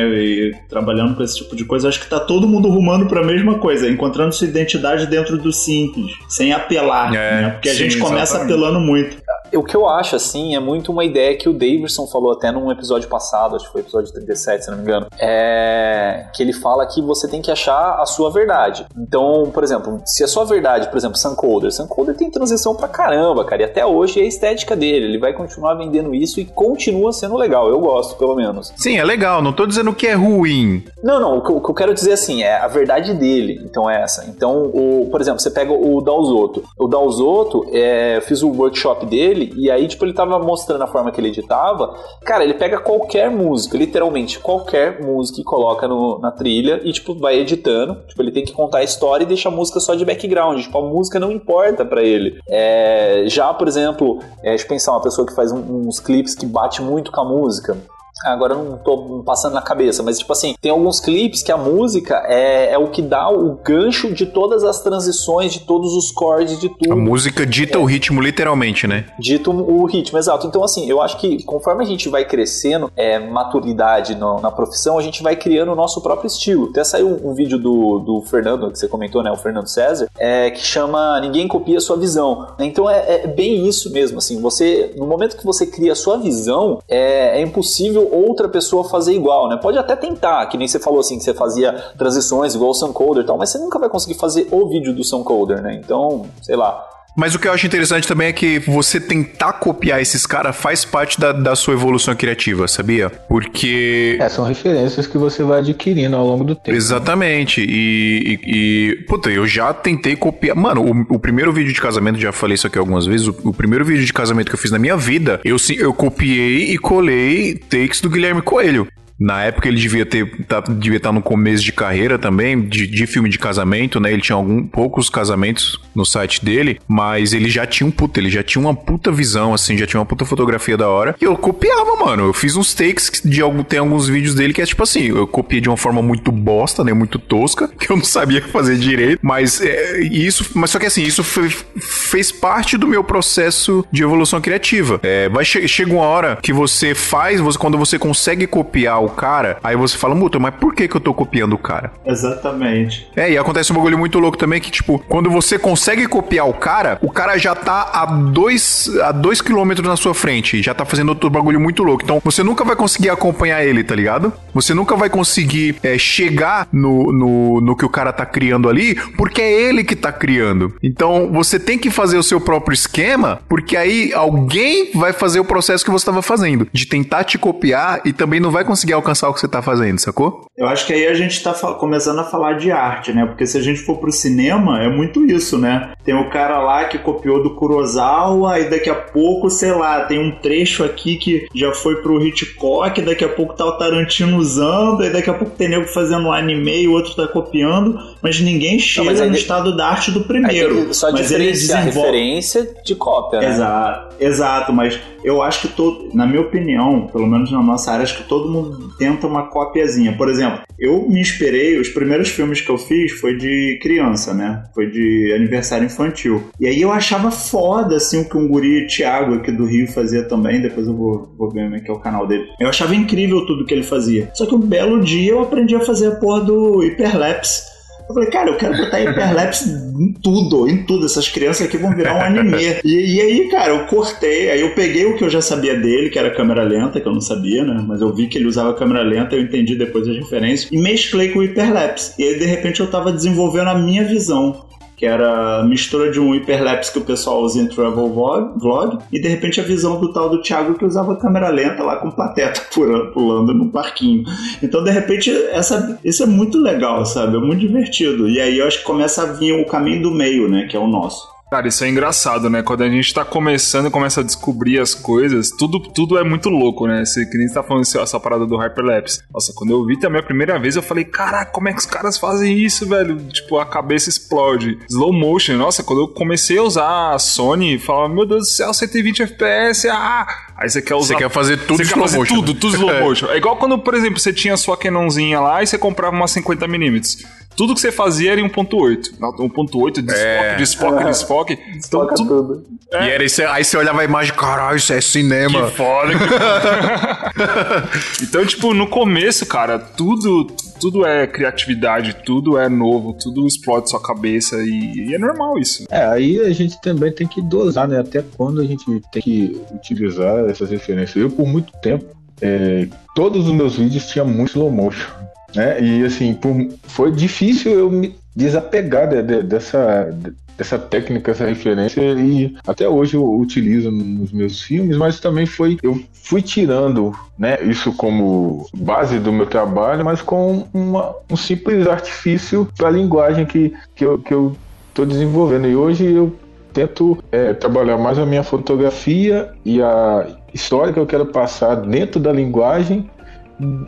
trabalhando 0.69 1.15
com 1.15 1.23
esse 1.23 1.37
tipo 1.37 1.55
de 1.55 1.65
coisa, 1.65 1.89
acho 1.89 1.99
que 1.99 2.07
tá 2.07 2.19
todo 2.19 2.47
mundo 2.47 2.69
rumando 2.69 3.07
para 3.07 3.21
a 3.21 3.25
mesma 3.25 3.59
coisa, 3.59 3.89
encontrando 3.89 4.33
sua 4.33 4.47
identidade 4.47 5.07
dentro 5.07 5.37
do 5.37 5.51
simples, 5.51 6.11
sem 6.29 6.53
apelar, 6.53 7.13
é, 7.13 7.41
né? 7.41 7.49
Porque 7.51 7.69
a 7.69 7.73
gente 7.73 7.97
começa 7.97 8.35
exatamente. 8.35 8.53
apelando 8.53 8.79
muito 8.79 9.17
o 9.57 9.63
que 9.63 9.75
eu 9.75 9.87
acho, 9.87 10.15
assim, 10.15 10.55
é 10.55 10.59
muito 10.59 10.91
uma 10.91 11.03
ideia 11.03 11.35
que 11.35 11.49
o 11.49 11.53
Davidson 11.53 12.07
falou 12.07 12.31
até 12.31 12.51
num 12.51 12.71
episódio 12.71 13.09
passado, 13.09 13.55
acho 13.55 13.65
que 13.65 13.71
foi 13.71 13.81
o 13.81 13.83
episódio 13.83 14.13
37, 14.13 14.65
se 14.65 14.71
não 14.71 14.77
me 14.77 14.83
engano, 14.83 15.07
é 15.19 16.27
que 16.33 16.41
ele 16.41 16.53
fala 16.53 16.85
que 16.85 17.01
você 17.01 17.27
tem 17.27 17.41
que 17.41 17.51
achar 17.51 17.99
a 17.99 18.05
sua 18.05 18.31
verdade. 18.31 18.85
Então, 18.97 19.49
por 19.53 19.63
exemplo, 19.63 20.01
se 20.05 20.23
a 20.23 20.27
sua 20.27 20.45
verdade, 20.45 20.89
por 20.89 20.97
exemplo, 20.97 21.17
Suncoder, 21.17 21.71
Suncoder 21.71 22.15
tem 22.15 22.29
transição 22.29 22.75
pra 22.75 22.87
caramba, 22.87 23.45
cara, 23.45 23.61
e 23.61 23.65
até 23.65 23.85
hoje 23.85 24.19
é 24.19 24.23
a 24.23 24.27
estética 24.27 24.75
dele, 24.75 25.05
ele 25.05 25.19
vai 25.19 25.33
continuar 25.33 25.75
vendendo 25.75 26.13
isso 26.13 26.39
e 26.39 26.45
continua 26.45 27.11
sendo 27.11 27.37
legal, 27.37 27.69
eu 27.69 27.79
gosto, 27.79 28.15
pelo 28.15 28.35
menos. 28.35 28.73
Sim, 28.77 28.97
é 28.97 29.03
legal, 29.03 29.41
não 29.41 29.53
tô 29.53 29.65
dizendo 29.65 29.93
que 29.93 30.07
é 30.07 30.13
ruim. 30.13 30.83
Não, 31.03 31.19
não, 31.19 31.37
o 31.37 31.41
que, 31.41 31.51
o 31.51 31.61
que 31.61 31.69
eu 31.69 31.75
quero 31.75 31.93
dizer, 31.93 32.13
assim, 32.13 32.43
é 32.43 32.57
a 32.57 32.67
verdade 32.67 33.13
dele, 33.13 33.61
então 33.63 33.89
é 33.89 34.01
essa. 34.01 34.25
Então, 34.27 34.71
o, 34.73 35.07
por 35.11 35.21
exemplo, 35.21 35.39
você 35.39 35.51
pega 35.51 35.71
o 35.71 36.01
Dalzotto. 36.01 36.63
O 36.77 36.87
Dalzotto, 36.87 37.65
é, 37.71 38.17
eu 38.17 38.21
fiz 38.21 38.41
o 38.41 38.49
workshop 38.49 39.05
dele, 39.05 39.42
dele, 39.45 39.53
e 39.55 39.71
aí, 39.71 39.87
tipo, 39.87 40.05
ele 40.05 40.13
tava 40.13 40.39
mostrando 40.39 40.83
a 40.83 40.87
forma 40.87 41.11
que 41.11 41.19
ele 41.19 41.29
editava. 41.29 41.95
Cara, 42.23 42.43
ele 42.43 42.53
pega 42.53 42.79
qualquer 42.79 43.29
música, 43.29 43.77
literalmente 43.77 44.39
qualquer 44.39 45.01
música 45.01 45.41
e 45.41 45.43
coloca 45.43 45.87
no, 45.87 46.19
na 46.19 46.31
trilha 46.31 46.81
e, 46.83 46.91
tipo, 46.91 47.15
vai 47.15 47.37
editando. 47.39 47.97
Tipo, 48.07 48.21
ele 48.21 48.31
tem 48.31 48.45
que 48.45 48.53
contar 48.53 48.79
a 48.79 48.83
história 48.83 49.23
e 49.23 49.27
deixa 49.27 49.49
a 49.49 49.51
música 49.51 49.79
só 49.79 49.95
de 49.95 50.05
background. 50.05 50.61
Tipo, 50.61 50.77
a 50.77 50.81
música 50.81 51.19
não 51.19 51.31
importa 51.31 51.85
para 51.85 52.01
ele. 52.01 52.39
É, 52.47 53.23
já, 53.27 53.53
por 53.53 53.67
exemplo, 53.67 54.19
é, 54.43 54.49
deixa 54.49 54.65
eu 54.65 54.69
pensar, 54.69 54.91
uma 54.91 55.01
pessoa 55.01 55.27
que 55.27 55.35
faz 55.35 55.51
um, 55.51 55.87
uns 55.87 55.99
clipes 55.99 56.35
que 56.35 56.45
bate 56.45 56.81
muito 56.81 57.11
com 57.11 57.21
a 57.21 57.25
música. 57.25 57.77
Agora 58.23 58.55
não 58.55 58.77
tô 58.77 59.23
passando 59.25 59.53
na 59.53 59.61
cabeça, 59.61 60.03
mas 60.03 60.19
tipo 60.19 60.31
assim, 60.31 60.55
tem 60.61 60.71
alguns 60.71 60.99
clipes 60.99 61.43
que 61.43 61.51
a 61.51 61.57
música 61.57 62.23
é, 62.27 62.73
é 62.73 62.77
o 62.77 62.89
que 62.89 63.01
dá 63.01 63.29
o 63.29 63.57
gancho 63.63 64.13
de 64.13 64.25
todas 64.25 64.63
as 64.63 64.81
transições, 64.81 65.53
de 65.53 65.61
todos 65.61 65.93
os 65.93 66.11
chords, 66.17 66.59
de 66.59 66.69
tudo. 66.69 66.93
A 66.93 66.95
música 66.95 67.45
dita 67.45 67.77
é, 67.77 67.81
o 67.81 67.85
ritmo 67.85 68.21
literalmente, 68.21 68.87
né? 68.87 69.05
Dita 69.19 69.49
o 69.49 69.85
ritmo, 69.85 70.17
exato. 70.17 70.47
Então 70.47 70.63
assim, 70.63 70.89
eu 70.89 71.01
acho 71.01 71.17
que 71.17 71.43
conforme 71.43 71.83
a 71.83 71.87
gente 71.87 72.09
vai 72.09 72.25
crescendo, 72.25 72.91
é, 72.95 73.19
maturidade 73.19 74.15
no, 74.15 74.39
na 74.39 74.51
profissão, 74.51 74.97
a 74.97 75.01
gente 75.01 75.21
vai 75.21 75.35
criando 75.35 75.71
o 75.71 75.75
nosso 75.75 76.01
próprio 76.01 76.27
estilo. 76.27 76.69
Até 76.69 76.83
saiu 76.83 77.07
um, 77.07 77.31
um 77.31 77.33
vídeo 77.33 77.57
do, 77.57 77.99
do 77.99 78.21
Fernando, 78.21 78.71
que 78.71 78.79
você 78.79 78.87
comentou, 78.87 79.23
né? 79.23 79.31
O 79.31 79.37
Fernando 79.37 79.67
César, 79.67 80.09
é, 80.17 80.49
que 80.51 80.61
chama 80.61 81.19
Ninguém 81.21 81.47
Copia 81.47 81.79
Sua 81.79 81.97
Visão. 81.97 82.47
Então 82.59 82.89
é, 82.89 83.23
é 83.23 83.27
bem 83.27 83.67
isso 83.67 83.91
mesmo, 83.91 84.17
assim, 84.17 84.39
você, 84.41 84.93
no 84.97 85.05
momento 85.05 85.37
que 85.37 85.45
você 85.45 85.65
cria 85.65 85.93
a 85.93 85.95
sua 85.95 86.17
visão, 86.17 86.81
é, 86.87 87.39
é 87.39 87.41
impossível 87.41 88.09
outra 88.13 88.47
pessoa 88.47 88.83
fazer 88.83 89.13
igual, 89.13 89.49
né? 89.49 89.57
Pode 89.57 89.77
até 89.77 89.95
tentar, 89.95 90.45
que 90.47 90.57
nem 90.57 90.67
você 90.67 90.79
falou 90.79 90.99
assim, 90.99 91.17
que 91.17 91.23
você 91.23 91.33
fazia 91.33 91.73
transições 91.97 92.55
igual 92.55 92.71
o 92.71 92.73
Suncoder 92.73 93.23
e 93.23 93.25
tal, 93.25 93.37
mas 93.37 93.49
você 93.49 93.57
nunca 93.57 93.79
vai 93.79 93.89
conseguir 93.89 94.15
fazer 94.15 94.47
o 94.51 94.67
vídeo 94.67 94.93
do 94.93 95.03
Suncoder, 95.03 95.61
né? 95.61 95.79
Então, 95.83 96.25
sei 96.41 96.55
lá, 96.55 96.87
mas 97.15 97.35
o 97.35 97.39
que 97.39 97.47
eu 97.47 97.53
acho 97.53 97.65
interessante 97.65 98.07
também 98.07 98.27
é 98.27 98.33
que 98.33 98.59
você 98.59 98.99
tentar 98.99 99.53
copiar 99.53 100.01
esses 100.01 100.25
caras 100.25 100.55
faz 100.55 100.83
parte 100.83 101.19
da, 101.19 101.31
da 101.31 101.55
sua 101.55 101.73
evolução 101.73 102.15
criativa, 102.15 102.67
sabia? 102.67 103.09
Porque. 103.09 104.17
É, 104.19 104.27
são 104.29 104.45
referências 104.45 105.05
que 105.05 105.17
você 105.17 105.43
vai 105.43 105.59
adquirindo 105.59 106.15
ao 106.15 106.25
longo 106.25 106.43
do 106.43 106.55
tempo. 106.55 106.75
Exatamente. 106.75 107.61
E. 107.61 108.39
e, 108.45 108.91
e 108.91 108.95
puta, 109.07 109.29
eu 109.29 109.45
já 109.45 109.73
tentei 109.73 110.15
copiar. 110.15 110.55
Mano, 110.55 110.81
o, 110.81 111.15
o, 111.15 111.19
primeiro 111.19 111.53
vídeo 111.53 111.73
de 111.73 111.81
casamento, 111.81 112.19
já 112.19 112.31
falei 112.31 112.55
isso 112.55 112.67
aqui 112.67 112.77
algumas 112.77 113.05
vezes, 113.05 113.27
o, 113.27 113.35
o, 113.43 113.53
primeiro 113.53 113.85
vídeo 113.85 114.05
de 114.05 114.13
casamento 114.13 114.49
que 114.49 114.55
eu 114.55 114.59
fiz 114.59 114.71
na 114.71 114.79
minha 114.79 114.97
vida, 114.97 115.39
eu, 115.43 115.57
eu 115.77 115.93
copiei 115.93 116.71
e 116.73 116.77
colei 116.77 117.55
takes 117.55 118.01
do 118.01 118.09
Guilherme 118.09 118.41
Coelho. 118.41 118.87
Na 119.19 119.43
época 119.43 119.67
ele 119.67 119.79
devia 119.79 120.05
ter 120.05 120.45
tá, 120.45 120.59
devia 120.59 120.97
estar 120.97 121.09
tá 121.09 121.13
no 121.13 121.21
começo 121.21 121.63
de 121.63 121.71
carreira 121.71 122.17
também, 122.17 122.61
de, 122.61 122.87
de, 122.87 123.07
filme 123.07 123.29
de 123.29 123.37
casamento, 123.37 123.99
né? 123.99 124.11
Ele 124.11 124.21
tinha 124.21 124.35
algum, 124.35 124.65
poucos 124.65 125.09
casamentos 125.09 125.79
no 125.95 126.05
site 126.05 126.43
dele, 126.43 126.79
mas 126.87 127.33
ele 127.33 127.49
já 127.49 127.65
tinha 127.65 127.87
um 127.87 127.91
puta, 127.91 128.19
ele 128.19 128.29
já 128.29 128.43
tinha 128.43 128.61
uma 128.61 128.75
puta 128.75 129.11
visão, 129.11 129.53
assim, 129.53 129.77
já 129.77 129.85
tinha 129.85 129.99
uma 129.99 130.05
puta 130.05 130.25
fotografia 130.25 130.75
da 130.75 130.89
hora. 130.89 131.15
E 131.21 131.25
eu 131.25 131.37
copiava, 131.37 131.95
mano. 131.95 132.25
Eu 132.25 132.33
fiz 132.33 132.55
uns 132.55 132.73
takes 132.73 133.21
de 133.23 133.41
algum, 133.41 133.63
tem 133.63 133.79
alguns 133.79 134.07
vídeos 134.07 134.35
dele 134.35 134.53
que 134.53 134.61
é 134.61 134.65
tipo 134.65 134.81
assim, 134.83 135.09
eu 135.09 135.27
copiei 135.27 135.61
de 135.61 135.69
uma 135.69 135.77
forma 135.77 136.01
muito 136.01 136.31
bosta, 136.31 136.83
né? 136.83 136.93
Muito 136.93 137.19
tosca, 137.19 137.67
que 137.79 137.91
eu 137.91 137.95
não 137.95 138.03
sabia 138.03 138.41
fazer 138.41 138.77
direito. 138.77 139.19
Mas 139.21 139.61
é, 139.61 139.99
isso, 140.01 140.51
mas 140.55 140.71
só 140.71 140.79
que 140.79 140.85
assim, 140.85 141.03
isso 141.03 141.23
foi, 141.23 141.49
fez 141.49 142.31
parte 142.31 142.77
do 142.77 142.87
meu 142.87 143.03
processo 143.03 143.85
de 143.91 144.03
evolução 144.03 144.41
criativa. 144.41 144.99
É, 145.03 145.29
vai 145.29 145.45
che 145.45 145.67
chega 145.67 145.93
uma 145.93 146.03
hora 146.03 146.37
que 146.41 146.51
você 146.51 146.95
faz, 146.95 147.39
você, 147.39 147.57
quando 147.57 147.77
você 147.77 147.99
consegue 147.99 148.47
copiar 148.47 149.02
o 149.05 149.09
cara, 149.09 149.57
aí 149.63 149.75
você 149.75 149.97
fala, 149.97 150.15
Muta, 150.15 150.39
mas 150.39 150.55
por 150.55 150.73
que 150.73 150.87
que 150.87 150.95
eu 150.95 151.01
tô 151.01 151.13
copiando 151.13 151.53
o 151.53 151.57
cara? 151.57 151.91
Exatamente. 152.05 153.07
É, 153.15 153.31
e 153.31 153.37
acontece 153.37 153.71
um 153.71 153.75
bagulho 153.75 153.97
muito 153.97 154.19
louco 154.19 154.37
também 154.37 154.59
que, 154.59 154.71
tipo, 154.71 154.99
quando 155.07 155.29
você 155.29 155.57
consegue 155.57 156.07
copiar 156.07 156.47
o 156.47 156.53
cara, 156.53 156.97
o 157.01 157.11
cara 157.11 157.37
já 157.37 157.55
tá 157.55 157.89
a 157.93 158.05
dois, 158.05 158.89
a 159.03 159.11
dois 159.11 159.41
quilômetros 159.41 159.87
na 159.87 159.95
sua 159.95 160.13
frente, 160.13 160.61
já 160.61 160.73
tá 160.73 160.85
fazendo 160.85 161.09
outro 161.09 161.29
bagulho 161.29 161.59
muito 161.59 161.83
louco. 161.83 162.03
Então, 162.03 162.21
você 162.23 162.43
nunca 162.43 162.63
vai 162.63 162.75
conseguir 162.75 163.09
acompanhar 163.09 163.63
ele, 163.63 163.83
tá 163.83 163.95
ligado? 163.95 164.33
Você 164.53 164.73
nunca 164.73 164.95
vai 164.95 165.09
conseguir 165.09 165.75
é, 165.83 165.97
chegar 165.97 166.67
no, 166.71 167.11
no, 167.11 167.61
no 167.61 167.75
que 167.75 167.85
o 167.85 167.89
cara 167.89 168.11
tá 168.13 168.25
criando 168.25 168.69
ali, 168.69 168.95
porque 169.17 169.41
é 169.41 169.51
ele 169.51 169.83
que 169.83 169.95
tá 169.95 170.11
criando. 170.11 170.73
Então, 170.81 171.31
você 171.31 171.59
tem 171.59 171.77
que 171.77 171.89
fazer 171.89 172.17
o 172.17 172.23
seu 172.23 172.39
próprio 172.39 172.73
esquema, 172.73 173.39
porque 173.47 173.75
aí 173.75 174.13
alguém 174.13 174.91
vai 174.93 175.13
fazer 175.13 175.39
o 175.39 175.45
processo 175.45 175.83
que 175.83 175.91
você 175.91 176.03
estava 176.03 176.21
fazendo, 176.21 176.67
de 176.71 176.85
tentar 176.85 177.23
te 177.23 177.37
copiar 177.37 178.01
e 178.05 178.13
também 178.13 178.39
não 178.39 178.51
vai 178.51 178.63
conseguir 178.63 178.92
alcançar 178.93 179.29
o 179.29 179.33
que 179.33 179.39
você 179.39 179.47
tá 179.47 179.61
fazendo, 179.61 179.99
sacou? 179.99 180.45
Eu 180.57 180.67
acho 180.67 180.85
que 180.85 180.93
aí 180.93 181.07
a 181.07 181.13
gente 181.13 181.41
tá 181.43 181.53
começando 181.53 182.19
a 182.19 182.23
falar 182.23 182.53
de 182.53 182.71
arte, 182.71 183.11
né? 183.11 183.25
Porque 183.25 183.45
se 183.45 183.57
a 183.57 183.61
gente 183.61 183.81
for 183.81 183.97
pro 183.97 184.11
cinema, 184.11 184.81
é 184.81 184.87
muito 184.87 185.25
isso, 185.25 185.57
né? 185.57 185.91
Tem 186.03 186.13
o 186.13 186.29
cara 186.29 186.59
lá 186.59 186.85
que 186.85 186.97
copiou 186.97 187.41
do 187.41 187.55
Kurosawa 187.55 188.59
e 188.59 188.69
daqui 188.69 188.89
a 188.89 188.95
pouco, 188.95 189.49
sei 189.49 189.71
lá, 189.71 190.01
tem 190.01 190.19
um 190.19 190.31
trecho 190.39 190.83
aqui 190.83 191.17
que 191.17 191.47
já 191.55 191.73
foi 191.73 192.01
pro 192.01 192.23
Hitchcock, 192.23 193.01
daqui 193.01 193.23
a 193.23 193.29
pouco 193.29 193.53
tá 193.53 193.65
o 193.65 193.77
Tarantino 193.77 194.37
usando, 194.37 195.03
e 195.03 195.09
daqui 195.09 195.29
a 195.29 195.33
pouco 195.33 195.55
tem 195.55 195.69
nego 195.69 195.87
fazendo 195.87 196.27
um 196.27 196.31
anime 196.31 196.83
e 196.83 196.87
o 196.87 196.91
outro 196.91 197.15
tá 197.15 197.27
copiando, 197.27 197.97
mas 198.21 198.39
ninguém 198.39 198.79
chega 198.79 199.11
não, 199.11 199.19
mas 199.19 199.29
no 199.29 199.35
estado 199.35 199.75
da 199.75 199.87
arte 199.87 200.11
do 200.11 200.23
primeiro. 200.23 200.93
Só 200.93 201.11
mas 201.11 201.31
ele 201.31 201.51
desenvolve... 201.51 201.89
a 201.89 201.91
referência 201.91 202.75
de 202.85 202.95
cópia, 202.95 203.39
né? 203.39 203.49
Exato, 203.49 204.15
exato, 204.19 204.73
mas 204.73 204.99
eu 205.23 205.41
acho 205.41 205.61
que 205.61 205.67
todo, 205.69 206.09
na 206.13 206.25
minha 206.25 206.41
opinião, 206.41 207.07
pelo 207.07 207.25
menos 207.25 207.51
na 207.51 207.61
nossa 207.61 207.91
área, 207.91 208.03
acho 208.03 208.17
que 208.17 208.23
todo 208.23 208.49
mundo 208.49 208.82
tenta 208.97 209.27
uma 209.27 209.47
copiazinha. 209.47 210.15
Por 210.17 210.29
exemplo, 210.29 210.61
eu 210.79 211.07
me 211.09 211.21
inspirei, 211.21 211.79
os 211.79 211.89
primeiros 211.89 212.29
filmes 212.29 212.61
que 212.61 212.69
eu 212.69 212.77
fiz 212.77 213.11
foi 213.13 213.37
de 213.37 213.79
criança, 213.81 214.33
né? 214.33 214.63
Foi 214.73 214.89
de 214.89 215.33
aniversário 215.33 215.85
infantil. 215.85 216.43
E 216.59 216.67
aí 216.67 216.81
eu 216.81 216.91
achava 216.91 217.31
foda, 217.31 217.95
assim, 217.95 218.21
o 218.21 218.29
que 218.29 218.37
um 218.37 218.47
guri 218.47 218.87
Thiago 218.87 219.35
aqui 219.35 219.51
do 219.51 219.65
Rio 219.65 219.87
fazia 219.87 220.23
também, 220.23 220.61
depois 220.61 220.87
eu 220.87 220.95
vou, 220.95 221.33
vou 221.37 221.51
ver 221.51 221.63
como 221.63 221.75
é 221.75 221.79
que 221.79 221.89
é 221.89 221.93
o 221.93 221.99
canal 221.99 222.27
dele. 222.27 222.45
Eu 222.59 222.69
achava 222.69 222.95
incrível 222.95 223.45
tudo 223.45 223.65
que 223.65 223.73
ele 223.73 223.83
fazia. 223.83 224.29
Só 224.33 224.45
que 224.45 224.55
um 224.55 224.59
belo 224.59 225.01
dia 225.01 225.31
eu 225.31 225.41
aprendi 225.41 225.75
a 225.75 225.79
fazer 225.79 226.07
a 226.07 226.15
porra 226.15 226.41
do 226.41 226.83
hiperlapse 226.83 227.72
Eu 228.07 228.13
falei, 228.13 228.29
cara, 228.29 228.49
eu 228.49 228.57
quero 228.57 228.77
botar 228.77 229.01
hiperlapse 229.01 229.69
em 229.69 230.13
tudo, 230.13 230.67
em 230.67 230.83
tudo. 230.85 231.05
Essas 231.05 231.29
crianças 231.29 231.67
aqui 231.67 231.77
vão 231.77 231.95
virar 231.95 232.15
um 232.15 232.21
anime. 232.21 232.57
E, 232.83 233.15
e, 233.15 233.21
aí, 233.21 233.49
cara, 233.49 233.71
eu 233.71 233.85
cortei, 233.85 234.49
aí 234.51 234.61
eu 234.61 234.73
peguei 234.73 235.05
o 235.05 235.15
que 235.15 235.23
eu 235.23 235.29
já 235.29 235.41
sabia 235.41 235.79
dele, 235.79 236.09
que 236.09 236.19
era 236.19 236.31
câmera 236.31 236.63
lenta, 236.63 236.99
que 236.99 237.07
eu 237.07 237.13
não 237.13 237.21
sabia, 237.21 237.63
né? 237.63 237.83
Mas 237.87 238.01
eu 238.01 238.13
vi 238.13 238.27
que 238.27 238.37
ele 238.37 238.47
usava 238.47 238.73
câmera 238.73 239.01
lenta, 239.01 239.35
eu 239.35 239.41
entendi 239.41 239.75
depois 239.75 240.07
as 240.07 240.17
referências, 240.17 240.71
e 240.71 240.77
mesclei 240.77 241.29
com 241.29 241.39
o 241.39 241.43
hiperlapse. 241.43 242.13
E 242.19 242.23
aí, 242.23 242.37
de 242.37 242.45
repente, 242.45 242.79
eu 242.79 242.87
tava 242.89 243.11
desenvolvendo 243.11 243.69
a 243.69 243.75
minha 243.75 244.03
visão 244.03 244.65
que 245.03 245.07
era 245.07 245.61
mistura 245.65 246.09
de 246.09 246.17
um 246.17 246.33
hiperlapse 246.33 246.89
que 246.89 246.97
o 246.97 247.03
pessoal 247.03 247.41
usa 247.41 247.59
em 247.59 247.67
travel 247.67 248.07
vlog, 248.07 248.99
e 249.11 249.19
de 249.19 249.27
repente 249.27 249.59
a 249.59 249.63
visão 249.63 249.99
do 249.99 250.13
tal 250.13 250.29
do 250.29 250.41
Thiago 250.41 250.75
que 250.75 250.85
usava 250.85 251.17
câmera 251.17 251.49
lenta 251.49 251.83
lá 251.83 251.97
com 251.97 252.09
pateta 252.09 252.61
pulando 253.13 253.53
no 253.53 253.67
parquinho. 253.69 254.23
Então, 254.61 254.81
de 254.81 254.91
repente, 254.91 255.29
essa, 255.51 255.99
isso 256.05 256.23
é 256.23 256.25
muito 256.25 256.57
legal, 256.57 257.05
sabe? 257.05 257.35
É 257.35 257.39
muito 257.41 257.59
divertido. 257.59 258.29
E 258.29 258.39
aí 258.39 258.59
eu 258.59 258.65
acho 258.65 258.77
que 258.79 258.85
começa 258.85 259.23
a 259.23 259.25
vir 259.25 259.51
o 259.51 259.65
caminho 259.65 260.03
do 260.03 260.11
meio, 260.11 260.47
né? 260.47 260.67
Que 260.69 260.77
é 260.77 260.79
o 260.79 260.87
nosso. 260.87 261.32
Cara, 261.53 261.67
isso 261.67 261.83
é 261.83 261.87
engraçado, 261.87 262.49
né? 262.49 262.63
Quando 262.63 262.81
a 262.81 262.89
gente 262.89 263.13
tá 263.13 263.23
começando 263.23 263.85
e 263.85 263.91
começa 263.91 264.21
a 264.21 264.23
descobrir 264.23 264.79
as 264.79 264.95
coisas, 264.95 265.51
tudo, 265.51 265.79
tudo 265.79 266.17
é 266.17 266.23
muito 266.23 266.49
louco, 266.49 266.87
né? 266.87 267.05
Você, 267.05 267.27
que 267.27 267.37
nem 267.37 267.47
você 267.47 267.53
tá 267.53 267.61
falando 267.61 267.83
essa 267.83 268.19
parada 268.19 268.43
do 268.43 268.57
Hyperlapse. 268.57 269.21
Nossa, 269.31 269.53
quando 269.55 269.69
eu 269.69 269.85
vi 269.85 269.99
também 269.99 270.19
a 270.19 270.23
primeira 270.23 270.57
vez, 270.57 270.75
eu 270.75 270.81
falei, 270.81 271.03
caraca, 271.05 271.51
como 271.51 271.69
é 271.69 271.73
que 271.73 271.77
os 271.77 271.85
caras 271.85 272.17
fazem 272.17 272.57
isso, 272.57 272.89
velho? 272.89 273.17
Tipo, 273.27 273.59
a 273.59 273.67
cabeça 273.67 274.09
explode. 274.09 274.79
Slow 274.89 275.13
motion, 275.13 275.55
nossa, 275.55 275.83
quando 275.83 276.01
eu 276.01 276.07
comecei 276.07 276.57
a 276.57 276.63
usar 276.63 277.13
a 277.13 277.19
Sony, 277.19 277.77
falava, 277.77 278.11
meu 278.11 278.25
Deus 278.25 278.47
do 278.47 278.49
céu, 278.49 278.73
120 278.73 279.21
FPS, 279.21 279.87
ah! 279.89 280.25
Aí 280.57 280.67
você 280.67 280.81
quer 280.81 280.95
usar. 280.95 281.13
Você 281.13 281.19
quer 281.19 281.29
fazer 281.29 281.57
tudo 281.57 281.77
Você 281.77 281.83
quer 281.83 281.89
slow 281.91 282.07
fazer 282.07 282.17
motion. 282.17 282.35
tudo, 282.35 282.53
tudo 282.55 282.75
slow 282.75 282.99
motion. 282.99 283.27
É 283.27 283.37
igual 283.37 283.57
quando, 283.57 283.77
por 283.77 283.93
exemplo, 283.93 284.19
você 284.19 284.33
tinha 284.33 284.55
a 284.55 284.57
sua 284.57 284.75
Canonzinha 284.75 285.39
lá 285.39 285.61
e 285.61 285.67
você 285.67 285.77
comprava 285.77 286.15
uma 286.15 286.25
50mm. 286.25 287.23
Tudo 287.55 287.75
que 287.75 287.81
você 287.81 287.91
fazia 287.91 288.31
era 288.31 288.41
em 288.41 288.49
1.8. 288.49 289.11
1.8, 289.19 290.01
desfoque, 290.01 290.23
É. 290.23 290.55
desfoque, 290.55 291.03
desfoque. 291.03 291.42
Então, 291.51 291.99
Toca 292.01 292.15
tudo, 292.15 292.35
tudo. 292.57 292.65
E 292.93 292.95
era 293.09 293.21
aí, 293.23 293.29
você, 293.29 293.43
aí 293.43 293.63
você 293.63 293.75
olhava 293.77 294.01
a 294.01 294.03
imagem, 294.05 294.33
caralho, 294.33 294.77
isso 294.77 294.93
é 294.93 295.01
cinema. 295.01 295.65
Que 295.69 295.75
foda, 295.75 296.11
que 296.13 296.17
foda. 296.19 297.89
então, 298.21 298.45
tipo, 298.45 298.73
no 298.73 298.87
começo, 298.87 299.45
cara, 299.45 299.77
tudo, 299.79 300.45
tudo 300.79 301.05
é 301.05 301.25
criatividade, 301.27 302.17
tudo 302.25 302.57
é 302.57 302.69
novo, 302.69 303.13
tudo 303.13 303.45
explode 303.47 303.89
sua 303.89 304.01
cabeça 304.01 304.57
e, 304.63 305.07
e 305.09 305.15
é 305.15 305.17
normal 305.17 305.57
isso. 305.59 305.85
É, 305.89 306.05
aí 306.05 306.39
a 306.39 306.51
gente 306.51 306.79
também 306.81 307.11
tem 307.11 307.27
que 307.27 307.41
dosar, 307.41 307.87
né? 307.87 307.99
Até 307.99 308.23
quando 308.37 308.61
a 308.61 308.65
gente 308.65 308.85
tem 309.11 309.21
que 309.21 309.61
utilizar 309.73 310.45
essas 310.49 310.69
referências. 310.69 311.15
Eu, 311.15 311.29
por 311.29 311.47
muito 311.47 311.71
tempo, 311.81 312.05
é, 312.41 312.87
todos 313.15 313.47
os 313.47 313.53
meus 313.53 313.75
vídeos 313.75 314.07
tinham 314.07 314.27
muito 314.27 314.49
slow 314.51 314.71
motion. 314.71 315.09
Né? 315.55 315.81
E 315.81 316.03
assim, 316.03 316.33
por- 316.33 316.67
foi 316.83 317.11
difícil 317.11 317.71
eu 317.71 317.91
me 317.91 318.15
desapegar 318.35 319.07
de- 319.07 319.21
de- 319.21 319.43
dessa, 319.43 320.09
de- 320.11 320.33
dessa 320.57 320.77
técnica, 320.77 321.31
essa 321.31 321.45
referência, 321.45 322.01
e 322.01 322.55
até 322.67 322.87
hoje 322.87 323.15
eu 323.15 323.27
utilizo 323.39 323.89
nos 323.91 324.31
meus 324.31 324.61
filmes, 324.61 324.95
mas 324.97 325.19
também 325.19 325.45
foi. 325.45 325.77
Eu 325.81 325.99
fui 326.13 326.41
tirando 326.41 327.13
né, 327.37 327.57
isso 327.63 327.91
como 327.93 328.67
base 328.75 329.19
do 329.19 329.31
meu 329.31 329.45
trabalho, 329.45 330.05
mas 330.05 330.21
com 330.21 330.67
uma- 330.73 331.15
um 331.29 331.35
simples 331.35 331.87
artifício 331.87 332.67
para 332.77 332.87
a 332.87 332.91
linguagem 332.91 333.45
que, 333.45 333.73
que 333.95 334.05
eu, 334.05 334.19
que 334.19 334.33
eu 334.33 334.55
estou 334.89 335.05
desenvolvendo. 335.05 335.67
E 335.67 335.75
hoje 335.75 336.05
eu 336.05 336.35
tento 336.71 337.17
é, 337.31 337.53
trabalhar 337.53 337.97
mais 337.97 338.17
a 338.17 338.25
minha 338.25 338.43
fotografia 338.43 339.51
e 339.65 339.81
a 339.81 340.27
história 340.53 340.93
que 340.93 340.99
eu 340.99 341.05
quero 341.05 341.25
passar 341.27 341.75
dentro 341.75 342.19
da 342.19 342.31
linguagem, 342.31 343.09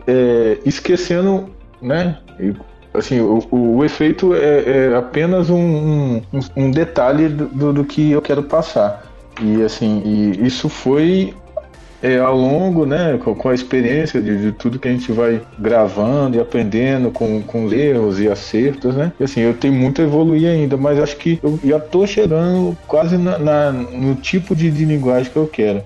é, 0.08 0.60
esquecendo, 0.66 1.50
né? 1.82 2.18
e, 2.40 2.54
assim, 2.98 3.20
o, 3.20 3.40
o- 3.52 3.78
o 3.78 3.86
efeito 3.86 4.34
é, 4.36 4.90
é 4.92 4.96
apenas 4.96 5.50
um, 5.50 6.18
um, 6.18 6.22
um 6.56 6.72
detalhe 6.72 7.30
do, 7.30 7.74
do- 7.74 7.86
que 7.86 8.12
eu 8.12 8.22
quero 8.22 8.44
passar. 8.44 9.04
E 9.42 9.62
assim, 9.64 10.02
e 10.06 10.46
isso 10.46 10.70
foi 10.70 11.34
é, 12.02 12.20
ao 12.20 12.36
longo, 12.38 12.86
né, 12.86 13.18
com, 13.18 13.50
a 13.50 13.54
experiência 13.54 14.22
de, 14.22 14.40
de 14.42 14.52
tudo 14.54 14.80
que 14.80 14.88
a 14.88 14.92
gente 14.92 15.12
vai 15.12 15.42
gravando 15.58 16.38
e 16.38 16.40
aprendendo 16.40 17.12
com, 17.12 17.42
com 17.44 17.66
os 17.66 17.74
erros 17.74 18.20
e 18.20 18.30
acertos, 18.30 18.96
né? 18.96 19.12
E, 19.20 19.24
assim, 19.24 19.42
eu 19.42 19.58
tenho 19.58 19.74
muito 19.74 20.02
a 20.02 20.06
evoluir 20.06 20.48
ainda, 20.50 20.78
mas 20.78 21.00
acho 21.00 21.18
que 21.18 21.40
eu 21.42 21.60
já 21.64 21.80
tô 21.80 22.06
chegando 22.06 22.78
quase 22.86 23.18
na, 23.18 23.40
na- 23.40 23.72
no 23.72 24.16
tipo 24.16 24.56
de, 24.56 24.72
de 24.72 24.86
linguagem 24.86 25.32
que 25.32 25.38
eu 25.38 25.48
quero. 25.48 25.84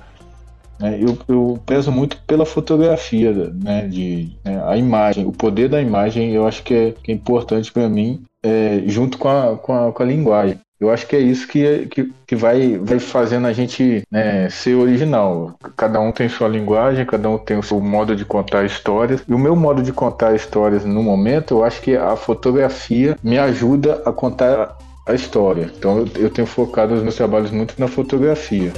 Né? 0.79 0.99
eu, 0.99 1.17
eu 1.27 1.59
peso 1.65 1.91
muito 1.91 2.17
pela 2.27 2.45
fotografia, 2.45 3.33
né, 3.53 3.87
de 3.87 4.31
né, 4.43 4.61
a 4.65 4.77
imagem, 4.77 5.25
o 5.25 5.31
poder 5.31 5.69
da 5.69 5.81
imagem, 5.81 6.31
eu 6.31 6.47
acho 6.47 6.63
que 6.63 6.73
é, 6.73 6.91
que 6.91 7.11
é 7.11 7.15
importante 7.15 7.71
para 7.71 7.89
mim, 7.89 8.23
é, 8.43 8.81
junto 8.85 9.17
com 9.17 9.27
a, 9.27 9.57
com, 9.57 9.73
a, 9.73 9.91
com 9.91 10.03
a 10.03 10.05
linguagem. 10.05 10.59
Eu 10.79 10.89
acho 10.89 11.05
que 11.07 11.15
é 11.15 11.19
isso 11.19 11.45
que, 11.45 11.87
que, 11.87 12.09
que 12.25 12.35
vai, 12.37 12.77
vai 12.77 12.99
fazendo 12.99 13.47
a 13.47 13.51
gente 13.51 14.01
né, 14.09 14.49
ser 14.49 14.75
original. 14.75 15.53
Cada 15.75 15.99
um 15.99 16.09
tem 16.09 16.29
sua 16.29 16.47
linguagem, 16.47 17.05
cada 17.05 17.29
um 17.29 17.37
tem 17.37 17.57
o 17.57 17.63
seu 17.63 17.81
modo 17.81 18.15
de 18.15 18.23
contar 18.23 18.63
histórias. 18.65 19.21
E 19.27 19.33
o 19.33 19.37
meu 19.37 19.57
modo 19.57 19.83
de 19.83 19.91
contar 19.91 20.33
histórias 20.33 20.85
no 20.85 21.03
momento, 21.03 21.55
eu 21.55 21.65
acho 21.65 21.81
que 21.81 21.97
a 21.97 22.15
fotografia 22.15 23.17
me 23.21 23.37
ajuda 23.37 24.01
a 24.05 24.13
contar 24.13 24.77
a 25.05 25.13
história. 25.13 25.69
Então 25.77 25.97
eu, 25.97 26.07
eu 26.15 26.29
tenho 26.29 26.47
focado 26.47 26.93
os 26.93 27.01
meus 27.01 27.15
trabalhos 27.15 27.51
muito 27.51 27.75
na 27.77 27.89
fotografia. 27.89 28.71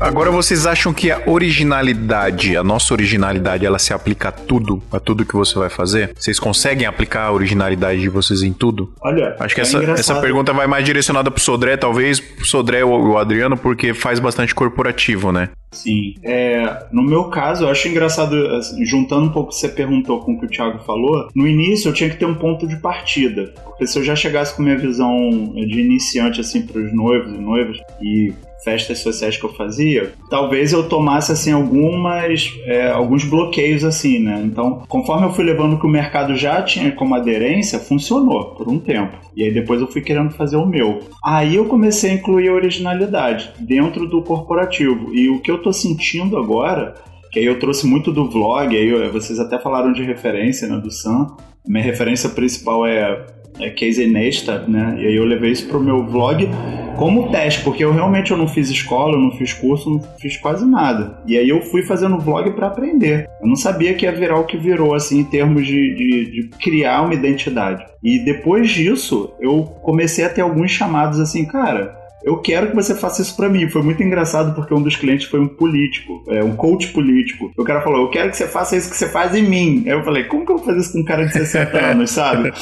Agora 0.00 0.30
vocês 0.30 0.66
acham 0.66 0.92
que 0.92 1.10
a 1.10 1.22
originalidade, 1.26 2.56
a 2.56 2.62
nossa 2.62 2.94
originalidade, 2.94 3.66
ela 3.66 3.78
se 3.78 3.92
aplica 3.92 4.28
a 4.28 4.32
tudo, 4.32 4.82
a 4.92 5.00
tudo 5.00 5.24
que 5.24 5.34
você 5.34 5.58
vai 5.58 5.68
fazer? 5.68 6.12
Vocês 6.16 6.38
conseguem 6.38 6.86
aplicar 6.86 7.24
a 7.24 7.32
originalidade 7.32 8.00
de 8.00 8.08
vocês 8.08 8.42
em 8.42 8.52
tudo? 8.52 8.92
Olha, 9.00 9.36
Acho 9.40 9.54
que 9.54 9.60
é 9.60 9.62
essa, 9.62 9.76
engraçado. 9.76 9.98
essa 9.98 10.20
pergunta 10.20 10.52
vai 10.52 10.66
mais 10.66 10.84
direcionada 10.84 11.30
pro 11.30 11.42
Sodré, 11.42 11.76
talvez, 11.76 12.20
pro 12.20 12.46
Sodré 12.46 12.84
ou 12.84 13.08
o 13.08 13.18
Adriano, 13.18 13.56
porque 13.56 13.92
faz 13.92 14.20
bastante 14.20 14.54
corporativo, 14.54 15.32
né? 15.32 15.50
Sim. 15.72 16.14
É, 16.22 16.86
no 16.90 17.02
meu 17.02 17.24
caso, 17.24 17.64
eu 17.64 17.68
acho 17.68 17.88
engraçado, 17.88 18.34
assim, 18.56 18.84
juntando 18.86 19.26
um 19.26 19.30
pouco 19.30 19.50
o 19.50 19.52
que 19.54 19.60
você 19.60 19.68
perguntou 19.68 20.20
com 20.20 20.32
o 20.32 20.40
que 20.40 20.46
o 20.46 20.48
Thiago 20.48 20.78
falou, 20.84 21.28
no 21.34 21.46
início 21.46 21.88
eu 21.88 21.92
tinha 21.92 22.08
que 22.08 22.16
ter 22.16 22.24
um 22.24 22.34
ponto 22.34 22.66
de 22.66 22.76
partida. 22.76 23.52
Porque 23.64 23.86
se 23.86 23.98
eu 23.98 24.02
já 24.04 24.16
chegasse 24.16 24.54
com 24.56 24.62
minha 24.62 24.78
visão 24.78 25.10
de 25.54 25.80
iniciante, 25.80 26.40
assim, 26.40 26.62
pros 26.62 26.92
noivos 26.94 27.34
e 27.34 27.38
noivas, 27.38 27.76
e 28.00 28.32
festas 28.64 28.98
sociais 28.98 29.36
que 29.36 29.44
eu 29.44 29.54
fazia, 29.54 30.12
talvez 30.28 30.72
eu 30.72 30.88
tomasse 30.88 31.32
assim 31.32 31.52
algumas 31.52 32.52
é, 32.64 32.90
alguns 32.90 33.24
bloqueios 33.24 33.84
assim, 33.84 34.18
né? 34.18 34.42
Então, 34.44 34.82
conforme 34.88 35.26
eu 35.26 35.32
fui 35.32 35.44
levando 35.44 35.74
o 35.74 35.80
que 35.80 35.86
o 35.86 35.90
mercado 35.90 36.36
já 36.36 36.62
tinha 36.62 36.92
como 36.92 37.14
aderência, 37.14 37.78
funcionou 37.78 38.54
por 38.54 38.68
um 38.68 38.78
tempo. 38.78 39.16
E 39.36 39.44
aí 39.44 39.52
depois 39.52 39.80
eu 39.80 39.86
fui 39.86 40.02
querendo 40.02 40.30
fazer 40.30 40.56
o 40.56 40.66
meu. 40.66 41.00
Aí 41.24 41.56
eu 41.56 41.66
comecei 41.66 42.10
a 42.10 42.14
incluir 42.14 42.48
a 42.48 42.54
originalidade 42.54 43.50
dentro 43.58 44.06
do 44.06 44.22
corporativo. 44.22 45.14
E 45.14 45.28
o 45.28 45.40
que 45.40 45.50
eu 45.50 45.62
tô 45.62 45.72
sentindo 45.72 46.36
agora, 46.36 46.94
que 47.30 47.38
aí 47.38 47.44
eu 47.44 47.58
trouxe 47.58 47.86
muito 47.86 48.12
do 48.12 48.28
vlog, 48.28 48.76
aí 48.76 49.08
vocês 49.08 49.38
até 49.38 49.58
falaram 49.58 49.92
de 49.92 50.02
referência, 50.02 50.66
né, 50.66 50.78
do 50.78 50.90
Sam. 50.90 51.36
Minha 51.66 51.84
referência 51.84 52.28
principal 52.30 52.86
é 52.86 53.37
é 53.60 53.70
Casey 53.70 54.06
Neistat, 54.06 54.68
né? 54.70 54.96
E 55.00 55.06
aí 55.06 55.16
eu 55.16 55.24
levei 55.24 55.50
isso 55.50 55.66
pro 55.66 55.80
meu 55.80 56.06
vlog 56.06 56.48
como 56.96 57.30
teste, 57.30 57.62
porque 57.62 57.84
eu 57.84 57.92
realmente 57.92 58.32
eu 58.32 58.36
não 58.36 58.48
fiz 58.48 58.68
escola, 58.70 59.14
eu 59.14 59.20
não 59.20 59.30
fiz 59.30 59.52
curso, 59.52 59.88
não 59.88 60.02
fiz 60.18 60.36
quase 60.36 60.68
nada. 60.68 61.22
E 61.26 61.38
aí 61.38 61.48
eu 61.48 61.62
fui 61.62 61.82
fazendo 61.82 62.18
vlog 62.18 62.50
para 62.52 62.66
aprender. 62.66 63.28
Eu 63.40 63.46
não 63.46 63.54
sabia 63.54 63.94
que 63.94 64.04
ia 64.04 64.12
virar 64.12 64.38
o 64.38 64.44
que 64.44 64.56
virou, 64.56 64.94
assim, 64.94 65.20
em 65.20 65.24
termos 65.24 65.64
de, 65.64 65.94
de, 65.94 66.30
de 66.30 66.48
criar 66.58 67.02
uma 67.02 67.14
identidade. 67.14 67.86
E 68.02 68.18
depois 68.18 68.70
disso, 68.70 69.32
eu 69.40 69.62
comecei 69.82 70.24
a 70.24 70.28
ter 70.28 70.40
alguns 70.40 70.72
chamados 70.72 71.20
assim, 71.20 71.44
cara, 71.44 71.97
eu 72.28 72.36
quero 72.36 72.68
que 72.68 72.74
você 72.74 72.94
faça 72.94 73.22
isso 73.22 73.34
pra 73.34 73.48
mim. 73.48 73.68
Foi 73.70 73.82
muito 73.82 74.02
engraçado 74.02 74.54
porque 74.54 74.74
um 74.74 74.82
dos 74.82 74.96
clientes 74.96 75.26
foi 75.26 75.40
um 75.40 75.48
político, 75.48 76.22
é, 76.28 76.44
um 76.44 76.54
coach 76.54 76.88
político. 76.88 77.50
O 77.56 77.64
cara 77.64 77.80
falou: 77.80 78.02
Eu 78.02 78.10
quero 78.10 78.30
que 78.30 78.36
você 78.36 78.46
faça 78.46 78.76
isso 78.76 78.90
que 78.90 78.96
você 78.96 79.08
faz 79.08 79.34
em 79.34 79.42
mim. 79.42 79.82
Aí 79.86 79.92
eu 79.92 80.04
falei: 80.04 80.24
Como 80.24 80.44
que 80.44 80.52
eu 80.52 80.58
vou 80.58 80.66
fazer 80.66 80.80
isso 80.80 80.92
com 80.92 81.00
um 81.00 81.04
cara 81.04 81.24
de 81.24 81.32
60 81.32 81.78
anos, 81.82 82.10
sabe? 82.10 82.52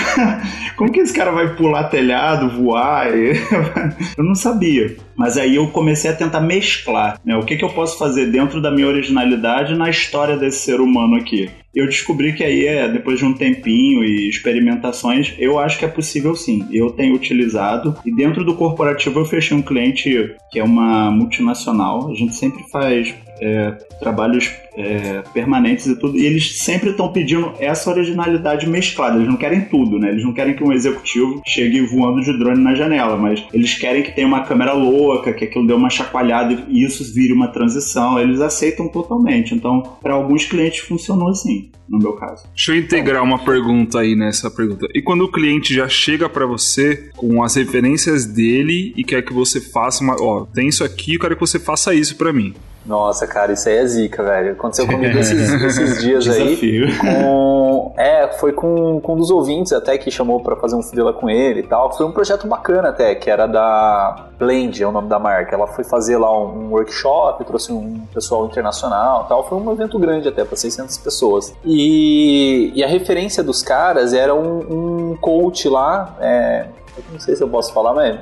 Como 0.76 0.90
que 0.90 1.00
esse 1.00 1.12
cara 1.12 1.30
vai 1.30 1.54
pular 1.54 1.84
telhado, 1.84 2.48
voar? 2.48 3.08
Eu 4.16 4.24
não 4.24 4.34
sabia. 4.34 4.96
Mas 5.14 5.36
aí 5.36 5.56
eu 5.56 5.68
comecei 5.68 6.10
a 6.10 6.14
tentar 6.14 6.40
mesclar, 6.40 7.20
né? 7.24 7.36
O 7.36 7.44
que, 7.44 7.56
que 7.56 7.64
eu 7.64 7.68
posso 7.68 7.98
fazer 7.98 8.26
dentro 8.26 8.60
da 8.60 8.70
minha 8.70 8.86
originalidade 8.86 9.76
na 9.76 9.90
história 9.90 10.36
desse 10.36 10.60
ser 10.60 10.80
humano 10.80 11.16
aqui. 11.16 11.50
Eu 11.74 11.86
descobri 11.86 12.34
que 12.34 12.44
aí, 12.44 12.66
é, 12.66 12.86
depois 12.86 13.18
de 13.18 13.24
um 13.24 13.32
tempinho 13.32 14.04
e 14.04 14.28
experimentações, 14.28 15.34
eu 15.38 15.58
acho 15.58 15.78
que 15.78 15.84
é 15.84 15.88
possível 15.88 16.34
sim. 16.34 16.66
Eu 16.70 16.90
tenho 16.90 17.14
utilizado. 17.14 17.96
E 18.04 18.14
dentro 18.14 18.44
do 18.44 18.54
corporativo 18.54 19.20
eu 19.20 19.24
fechei 19.24 19.56
um 19.56 19.62
cliente 19.62 20.36
que 20.50 20.58
é 20.58 20.64
uma 20.64 21.10
multinacional. 21.10 22.10
A 22.10 22.14
gente 22.14 22.34
sempre 22.34 22.62
faz 22.70 23.14
é, 23.42 23.72
trabalhos 23.98 24.50
é, 24.76 25.22
permanentes 25.34 25.86
e 25.86 25.98
tudo, 25.98 26.16
e 26.16 26.24
eles 26.24 26.58
sempre 26.58 26.90
estão 26.90 27.12
pedindo 27.12 27.52
essa 27.58 27.90
originalidade 27.90 28.68
mesclada. 28.68 29.16
Eles 29.16 29.28
não 29.28 29.36
querem 29.36 29.62
tudo, 29.62 29.98
né? 29.98 30.10
Eles 30.10 30.24
não 30.24 30.32
querem 30.32 30.54
que 30.54 30.62
um 30.62 30.72
executivo 30.72 31.42
chegue 31.46 31.80
voando 31.80 32.20
de 32.20 32.38
drone 32.38 32.62
na 32.62 32.74
janela, 32.74 33.16
mas 33.16 33.42
eles 33.52 33.74
querem 33.74 34.02
que 34.02 34.14
tenha 34.14 34.26
uma 34.26 34.44
câmera 34.44 34.72
louca, 34.72 35.32
que 35.32 35.44
aquilo 35.44 35.66
dê 35.66 35.72
uma 35.72 35.90
chacoalhada 35.90 36.64
e 36.68 36.84
isso 36.84 37.02
vire 37.12 37.32
uma 37.32 37.48
transição. 37.48 38.18
Eles 38.18 38.40
aceitam 38.40 38.86
totalmente. 38.88 39.54
Então, 39.54 39.82
para 40.00 40.14
alguns 40.14 40.44
clientes 40.44 40.80
funcionou 40.80 41.30
assim, 41.30 41.70
no 41.88 41.98
meu 41.98 42.12
caso. 42.12 42.46
Deixa 42.54 42.72
eu 42.72 42.76
integrar 42.76 43.22
uma 43.22 43.38
pergunta 43.38 43.98
aí 43.98 44.14
nessa 44.14 44.50
pergunta. 44.50 44.86
E 44.94 45.02
quando 45.02 45.22
o 45.22 45.32
cliente 45.32 45.74
já 45.74 45.88
chega 45.88 46.28
para 46.28 46.46
você 46.46 47.10
com 47.16 47.42
as 47.42 47.56
referências 47.56 48.24
dele 48.24 48.92
e 48.96 49.02
quer 49.02 49.22
que 49.22 49.32
você 49.32 49.60
faça 49.60 50.04
uma, 50.04 50.16
ó, 50.20 50.46
tem 50.46 50.68
isso 50.68 50.84
aqui, 50.84 51.14
eu 51.14 51.20
quero 51.20 51.34
que 51.34 51.40
você 51.40 51.58
faça 51.58 51.92
isso 51.92 52.16
para 52.16 52.32
mim. 52.32 52.54
Nossa, 52.84 53.26
cara, 53.26 53.52
isso 53.52 53.68
aí 53.68 53.76
é 53.76 53.86
zica, 53.86 54.22
velho. 54.22 54.52
Aconteceu 54.52 54.86
comigo 54.86 55.18
esses, 55.18 55.52
esses 55.62 56.02
dias 56.02 56.24
Desafio. 56.24 56.86
aí. 56.86 56.98
Com, 56.98 57.94
é, 57.96 58.28
foi 58.38 58.52
com, 58.52 59.00
com 59.00 59.14
um 59.14 59.16
dos 59.16 59.30
ouvintes 59.30 59.72
até 59.72 59.96
que 59.96 60.10
chamou 60.10 60.40
pra 60.40 60.56
fazer 60.56 60.74
um 60.74 60.82
freela 60.82 61.12
com 61.12 61.30
ele 61.30 61.60
e 61.60 61.62
tal. 61.62 61.96
Foi 61.96 62.04
um 62.04 62.12
projeto 62.12 62.46
bacana 62.46 62.88
até, 62.88 63.14
que 63.14 63.30
era 63.30 63.46
da 63.46 64.26
Blend, 64.38 64.82
é 64.82 64.86
o 64.86 64.92
nome 64.92 65.08
da 65.08 65.18
marca. 65.18 65.54
Ela 65.54 65.68
foi 65.68 65.84
fazer 65.84 66.16
lá 66.16 66.36
um, 66.36 66.66
um 66.66 66.70
workshop, 66.70 67.44
trouxe 67.44 67.72
um 67.72 68.00
pessoal 68.12 68.46
internacional 68.46 69.24
e 69.26 69.28
tal. 69.28 69.48
Foi 69.48 69.58
um 69.58 69.72
evento 69.72 69.98
grande 69.98 70.28
até, 70.28 70.44
pra 70.44 70.56
600 70.56 70.98
pessoas. 70.98 71.54
E, 71.64 72.72
e 72.74 72.82
a 72.82 72.88
referência 72.88 73.42
dos 73.42 73.62
caras 73.62 74.12
era 74.12 74.34
um, 74.34 75.12
um 75.12 75.16
coach 75.16 75.68
lá, 75.68 76.16
é, 76.20 76.66
eu 76.96 77.04
não 77.12 77.20
sei 77.20 77.36
se 77.36 77.42
eu 77.42 77.48
posso 77.48 77.72
falar, 77.72 77.94
mas 77.94 78.18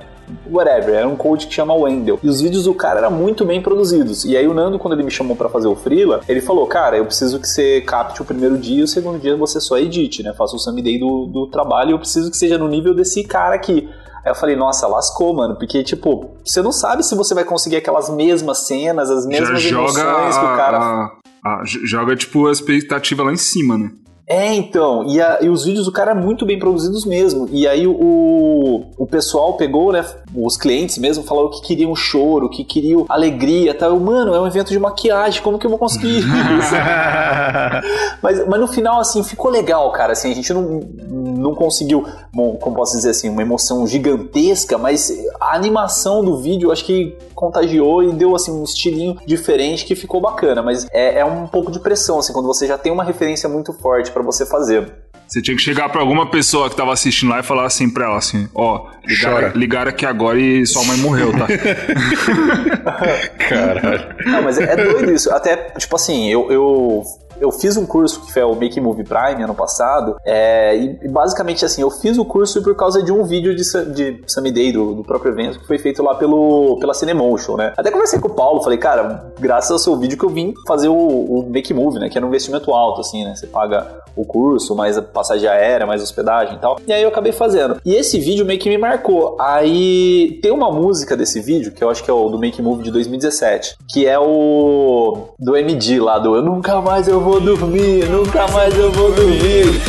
whatever, 0.50 0.94
era 0.94 1.08
um 1.08 1.16
coach 1.16 1.46
que 1.46 1.54
chama 1.54 1.74
Wendell. 1.74 2.18
E 2.22 2.28
os 2.28 2.40
vídeos 2.40 2.64
do 2.64 2.74
cara 2.74 2.98
eram 3.00 3.10
muito 3.10 3.44
bem 3.44 3.60
produzidos. 3.60 4.24
E 4.24 4.36
aí 4.36 4.46
o 4.46 4.54
Nando, 4.54 4.78
quando 4.78 4.94
ele 4.94 5.02
me 5.02 5.10
chamou 5.10 5.36
para 5.36 5.48
fazer 5.48 5.68
o 5.68 5.76
Freela, 5.76 6.20
ele 6.28 6.40
falou, 6.40 6.66
cara, 6.66 6.96
eu 6.96 7.04
preciso 7.06 7.38
que 7.40 7.48
você 7.48 7.80
capte 7.80 8.22
o 8.22 8.24
primeiro 8.24 8.56
dia 8.58 8.80
e 8.80 8.82
o 8.82 8.88
segundo 8.88 9.18
dia 9.18 9.36
você 9.36 9.60
só 9.60 9.78
edite, 9.78 10.22
né? 10.22 10.32
Faça 10.36 10.56
o 10.56 10.82
Day 10.82 10.98
do, 10.98 11.26
do 11.26 11.46
trabalho 11.48 11.90
e 11.90 11.92
eu 11.92 11.98
preciso 11.98 12.30
que 12.30 12.36
seja 12.36 12.56
no 12.58 12.68
nível 12.68 12.94
desse 12.94 13.22
cara 13.24 13.54
aqui. 13.54 13.88
Aí 14.24 14.30
eu 14.30 14.34
falei, 14.34 14.54
nossa, 14.54 14.86
lascou, 14.86 15.32
mano, 15.34 15.56
porque, 15.56 15.82
tipo, 15.82 16.30
você 16.44 16.60
não 16.60 16.72
sabe 16.72 17.02
se 17.02 17.14
você 17.14 17.34
vai 17.34 17.44
conseguir 17.44 17.76
aquelas 17.76 18.10
mesmas 18.10 18.66
cenas, 18.66 19.10
as 19.10 19.24
mesmas 19.26 19.62
Já 19.62 19.70
emoções 19.70 20.36
que 20.38 20.44
o 20.44 20.56
cara... 20.56 20.78
a- 20.78 21.10
a- 21.42 21.62
joga, 21.64 22.14
tipo, 22.14 22.46
a 22.46 22.52
expectativa 22.52 23.22
lá 23.22 23.32
em 23.32 23.36
cima, 23.38 23.78
né? 23.78 23.90
É, 24.28 24.54
então, 24.54 25.04
e, 25.08 25.20
a- 25.20 25.38
e 25.40 25.48
os 25.48 25.64
vídeos 25.64 25.86
do 25.86 25.92
cara 25.92 26.14
muito 26.14 26.46
bem 26.46 26.56
produzidos 26.58 27.04
mesmo. 27.04 27.48
E 27.50 27.66
aí 27.66 27.84
o, 27.86 28.84
o 28.96 29.06
pessoal 29.06 29.54
pegou, 29.56 29.90
né, 29.90 30.04
os 30.34 30.56
clientes 30.56 30.98
mesmo, 30.98 31.24
falaram 31.24 31.50
que 31.50 31.62
queriam 31.62 31.94
choro, 31.94 32.48
que 32.48 32.64
queriam 32.64 33.04
alegria, 33.08 33.74
tal. 33.74 33.90
Eu, 33.90 34.00
Mano, 34.00 34.34
é 34.34 34.40
um 34.40 34.46
evento 34.46 34.70
de 34.70 34.78
maquiagem, 34.78 35.42
como 35.42 35.58
que 35.58 35.66
eu 35.66 35.70
vou 35.70 35.78
conseguir 35.78 36.18
isso? 36.18 36.26
mas, 38.22 38.46
mas 38.46 38.60
no 38.60 38.68
final, 38.68 39.00
assim, 39.00 39.22
ficou 39.22 39.50
legal, 39.50 39.90
cara. 39.92 40.12
Assim, 40.12 40.30
a 40.30 40.34
gente 40.34 40.52
não, 40.52 40.80
não 41.08 41.54
conseguiu, 41.54 42.06
bom, 42.32 42.56
como 42.56 42.76
posso 42.76 42.96
dizer 42.96 43.10
assim, 43.10 43.28
uma 43.28 43.42
emoção 43.42 43.86
gigantesca, 43.86 44.78
mas 44.78 45.12
a 45.40 45.54
animação 45.54 46.24
do 46.24 46.38
vídeo 46.38 46.70
acho 46.70 46.84
que 46.84 47.16
contagiou 47.34 48.02
e 48.02 48.12
deu 48.12 48.34
assim 48.34 48.52
um 48.52 48.64
estilinho 48.64 49.16
diferente 49.26 49.84
que 49.84 49.94
ficou 49.94 50.20
bacana. 50.20 50.62
Mas 50.62 50.86
é, 50.92 51.20
é 51.20 51.24
um 51.24 51.46
pouco 51.46 51.70
de 51.70 51.80
pressão, 51.80 52.18
assim, 52.18 52.32
quando 52.32 52.46
você 52.46 52.66
já 52.66 52.78
tem 52.78 52.92
uma 52.92 53.04
referência 53.04 53.48
muito 53.48 53.72
forte 53.72 54.10
pra 54.10 54.22
você 54.22 54.46
fazer. 54.46 55.09
Você 55.30 55.40
tinha 55.40 55.56
que 55.56 55.62
chegar 55.62 55.88
pra 55.88 56.00
alguma 56.00 56.28
pessoa 56.28 56.68
que 56.68 56.74
tava 56.74 56.92
assistindo 56.92 57.30
lá 57.30 57.38
e 57.38 57.42
falar 57.44 57.64
assim 57.64 57.88
pra 57.88 58.06
ela 58.06 58.16
assim, 58.16 58.48
ó, 58.52 58.88
ligaram, 59.06 59.52
ligaram 59.54 59.88
aqui 59.90 60.04
agora 60.04 60.40
e 60.40 60.66
sua 60.66 60.82
mãe 60.82 60.96
morreu, 60.96 61.30
tá? 61.30 61.46
Caralho. 63.48 64.16
Não, 64.26 64.42
mas 64.42 64.58
é, 64.58 64.72
é 64.72 64.76
doido 64.76 65.12
isso. 65.12 65.30
Até, 65.30 65.54
tipo 65.78 65.94
assim, 65.94 66.28
eu, 66.28 66.50
eu, 66.50 67.04
eu 67.40 67.50
fiz 67.50 67.76
um 67.76 67.86
curso 67.86 68.20
que 68.20 68.32
foi 68.32 68.42
o 68.42 68.54
Make 68.54 68.80
Movie 68.80 69.04
Prime 69.04 69.42
ano 69.42 69.54
passado. 69.54 70.16
é, 70.24 70.76
e, 70.76 70.98
e 71.02 71.08
basicamente, 71.08 71.64
assim, 71.64 71.82
eu 71.82 71.90
fiz 71.90 72.18
o 72.18 72.24
curso 72.24 72.62
por 72.62 72.74
causa 72.74 73.02
de 73.02 73.12
um 73.12 73.24
vídeo 73.24 73.54
de, 73.54 73.62
de 73.92 74.22
Sammy 74.26 74.52
Day, 74.52 74.72
do, 74.72 74.94
do 74.94 75.04
próprio 75.04 75.32
evento, 75.32 75.58
que 75.58 75.66
foi 75.66 75.78
feito 75.78 76.02
lá 76.02 76.14
pelo, 76.14 76.78
pela 76.78 76.94
Cinemotion, 76.94 77.56
né? 77.56 77.72
Até 77.76 77.90
conversei 77.90 78.18
com 78.18 78.28
o 78.28 78.34
Paulo, 78.34 78.62
falei, 78.62 78.78
cara, 78.78 79.32
graças 79.38 79.70
ao 79.70 79.78
seu 79.78 79.96
vídeo 79.96 80.18
que 80.18 80.24
eu 80.24 80.30
vim 80.30 80.54
fazer 80.66 80.88
o, 80.88 80.94
o 80.94 81.50
Make 81.50 81.72
Movie, 81.72 82.00
né? 82.00 82.08
Que 82.08 82.18
era 82.18 82.24
um 82.24 82.28
investimento 82.28 82.72
alto, 82.72 83.00
assim, 83.00 83.24
né? 83.24 83.34
Você 83.34 83.46
paga 83.46 84.00
o 84.16 84.24
curso, 84.24 84.74
mais 84.74 84.98
a 84.98 85.02
passagem 85.02 85.48
aérea, 85.48 85.86
mais 85.86 86.02
hospedagem 86.02 86.56
e 86.56 86.58
tal. 86.58 86.78
E 86.86 86.92
aí 86.92 87.02
eu 87.02 87.08
acabei 87.08 87.32
fazendo. 87.32 87.80
E 87.84 87.94
esse 87.94 88.18
vídeo 88.18 88.44
meio 88.44 88.58
que 88.58 88.68
me 88.68 88.78
marcou. 88.78 89.36
Aí 89.40 90.38
tem 90.42 90.50
uma 90.50 90.70
música 90.70 91.16
desse 91.16 91.40
vídeo, 91.40 91.72
que 91.72 91.82
eu 91.82 91.90
acho 91.90 92.02
que 92.02 92.10
é 92.10 92.14
o 92.14 92.28
do 92.28 92.38
Make 92.38 92.60
Move 92.60 92.82
de 92.82 92.90
2017, 92.90 93.76
que 93.88 94.06
é 94.06 94.18
o 94.18 95.28
do 95.38 95.56
MD 95.56 96.00
lá, 96.00 96.18
do 96.18 96.34
Eu 96.34 96.42
Nunca 96.42 96.80
Mais 96.80 97.08
Eu 97.08 97.20
Vou 97.20 97.29
Dormir, 97.38 98.08
Nunca 98.08 98.48
Mais 98.48 98.74
Eu 98.76 98.90
Vou 98.90 99.12
Dormir. 99.12 99.80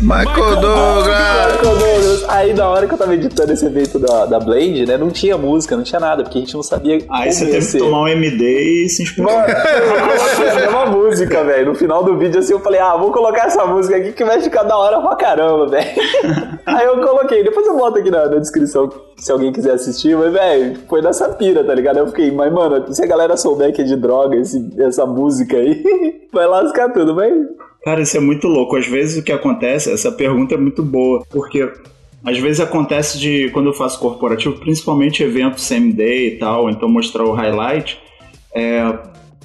Michael 0.00 0.56
Douglas! 0.60 1.62
Douglas. 1.62 1.97
Aí 2.38 2.54
na 2.54 2.68
hora 2.68 2.86
que 2.86 2.94
eu 2.94 2.98
tava 2.98 3.14
editando 3.14 3.52
esse 3.52 3.66
evento 3.66 3.98
da, 3.98 4.24
da 4.24 4.38
Blade, 4.38 4.86
né, 4.86 4.96
não 4.96 5.10
tinha 5.10 5.36
música, 5.36 5.76
não 5.76 5.82
tinha 5.82 5.98
nada, 5.98 6.22
porque 6.22 6.38
a 6.38 6.40
gente 6.40 6.54
não 6.54 6.62
sabia 6.62 7.00
Aí 7.10 7.32
você 7.32 7.46
teve 7.46 7.66
que 7.66 7.78
tomar 7.78 8.02
um 8.02 8.08
MD 8.08 8.84
e 8.84 8.88
se 8.88 9.02
inspirar. 9.02 9.26
Mano, 9.26 10.70
uma 10.70 10.86
música, 10.86 11.42
velho. 11.42 11.66
No 11.66 11.74
final 11.74 12.04
do 12.04 12.16
vídeo, 12.16 12.38
assim, 12.38 12.52
eu 12.52 12.60
falei, 12.60 12.78
ah, 12.78 12.96
vou 12.96 13.10
colocar 13.10 13.46
essa 13.46 13.66
música 13.66 13.96
aqui 13.96 14.12
que 14.12 14.24
vai 14.24 14.40
ficar 14.40 14.62
da 14.62 14.78
hora 14.78 15.00
pra 15.00 15.16
caramba, 15.16 15.66
velho. 15.66 15.88
Aí 16.64 16.86
eu 16.86 17.00
coloquei, 17.00 17.42
depois 17.42 17.66
eu 17.66 17.76
boto 17.76 17.98
aqui 17.98 18.08
na, 18.08 18.28
na 18.28 18.38
descrição 18.38 18.88
se 19.16 19.32
alguém 19.32 19.52
quiser 19.52 19.72
assistir, 19.72 20.16
mas, 20.16 20.32
velho, 20.32 20.78
foi 20.88 21.02
nessa 21.02 21.30
pira, 21.30 21.64
tá 21.64 21.74
ligado? 21.74 21.98
Eu 21.98 22.06
fiquei, 22.06 22.30
mas, 22.30 22.52
mano, 22.52 22.94
se 22.94 23.02
a 23.02 23.06
galera 23.06 23.36
souber 23.36 23.72
que 23.72 23.82
é 23.82 23.84
de 23.84 23.96
droga 23.96 24.36
esse, 24.36 24.64
essa 24.78 25.04
música 25.04 25.56
aí, 25.56 25.82
vai 26.32 26.46
lascar 26.46 26.92
tudo, 26.92 27.16
mas. 27.16 27.34
Cara, 27.82 28.00
isso 28.00 28.16
é 28.16 28.20
muito 28.20 28.46
louco. 28.46 28.76
Às 28.76 28.86
vezes 28.86 29.18
o 29.18 29.24
que 29.24 29.32
acontece, 29.32 29.92
essa 29.92 30.12
pergunta 30.12 30.54
é 30.54 30.58
muito 30.58 30.84
boa, 30.84 31.24
porque 31.30 31.68
às 32.24 32.38
vezes 32.38 32.60
acontece 32.60 33.18
de 33.18 33.48
quando 33.50 33.66
eu 33.66 33.74
faço 33.74 33.98
corporativo, 33.98 34.58
principalmente 34.58 35.22
evento 35.22 35.60
same 35.60 35.92
day 35.92 36.28
e 36.28 36.38
tal, 36.38 36.68
então 36.68 36.88
mostrar 36.88 37.24
o 37.24 37.32
highlight, 37.32 37.98
é, 38.54 38.98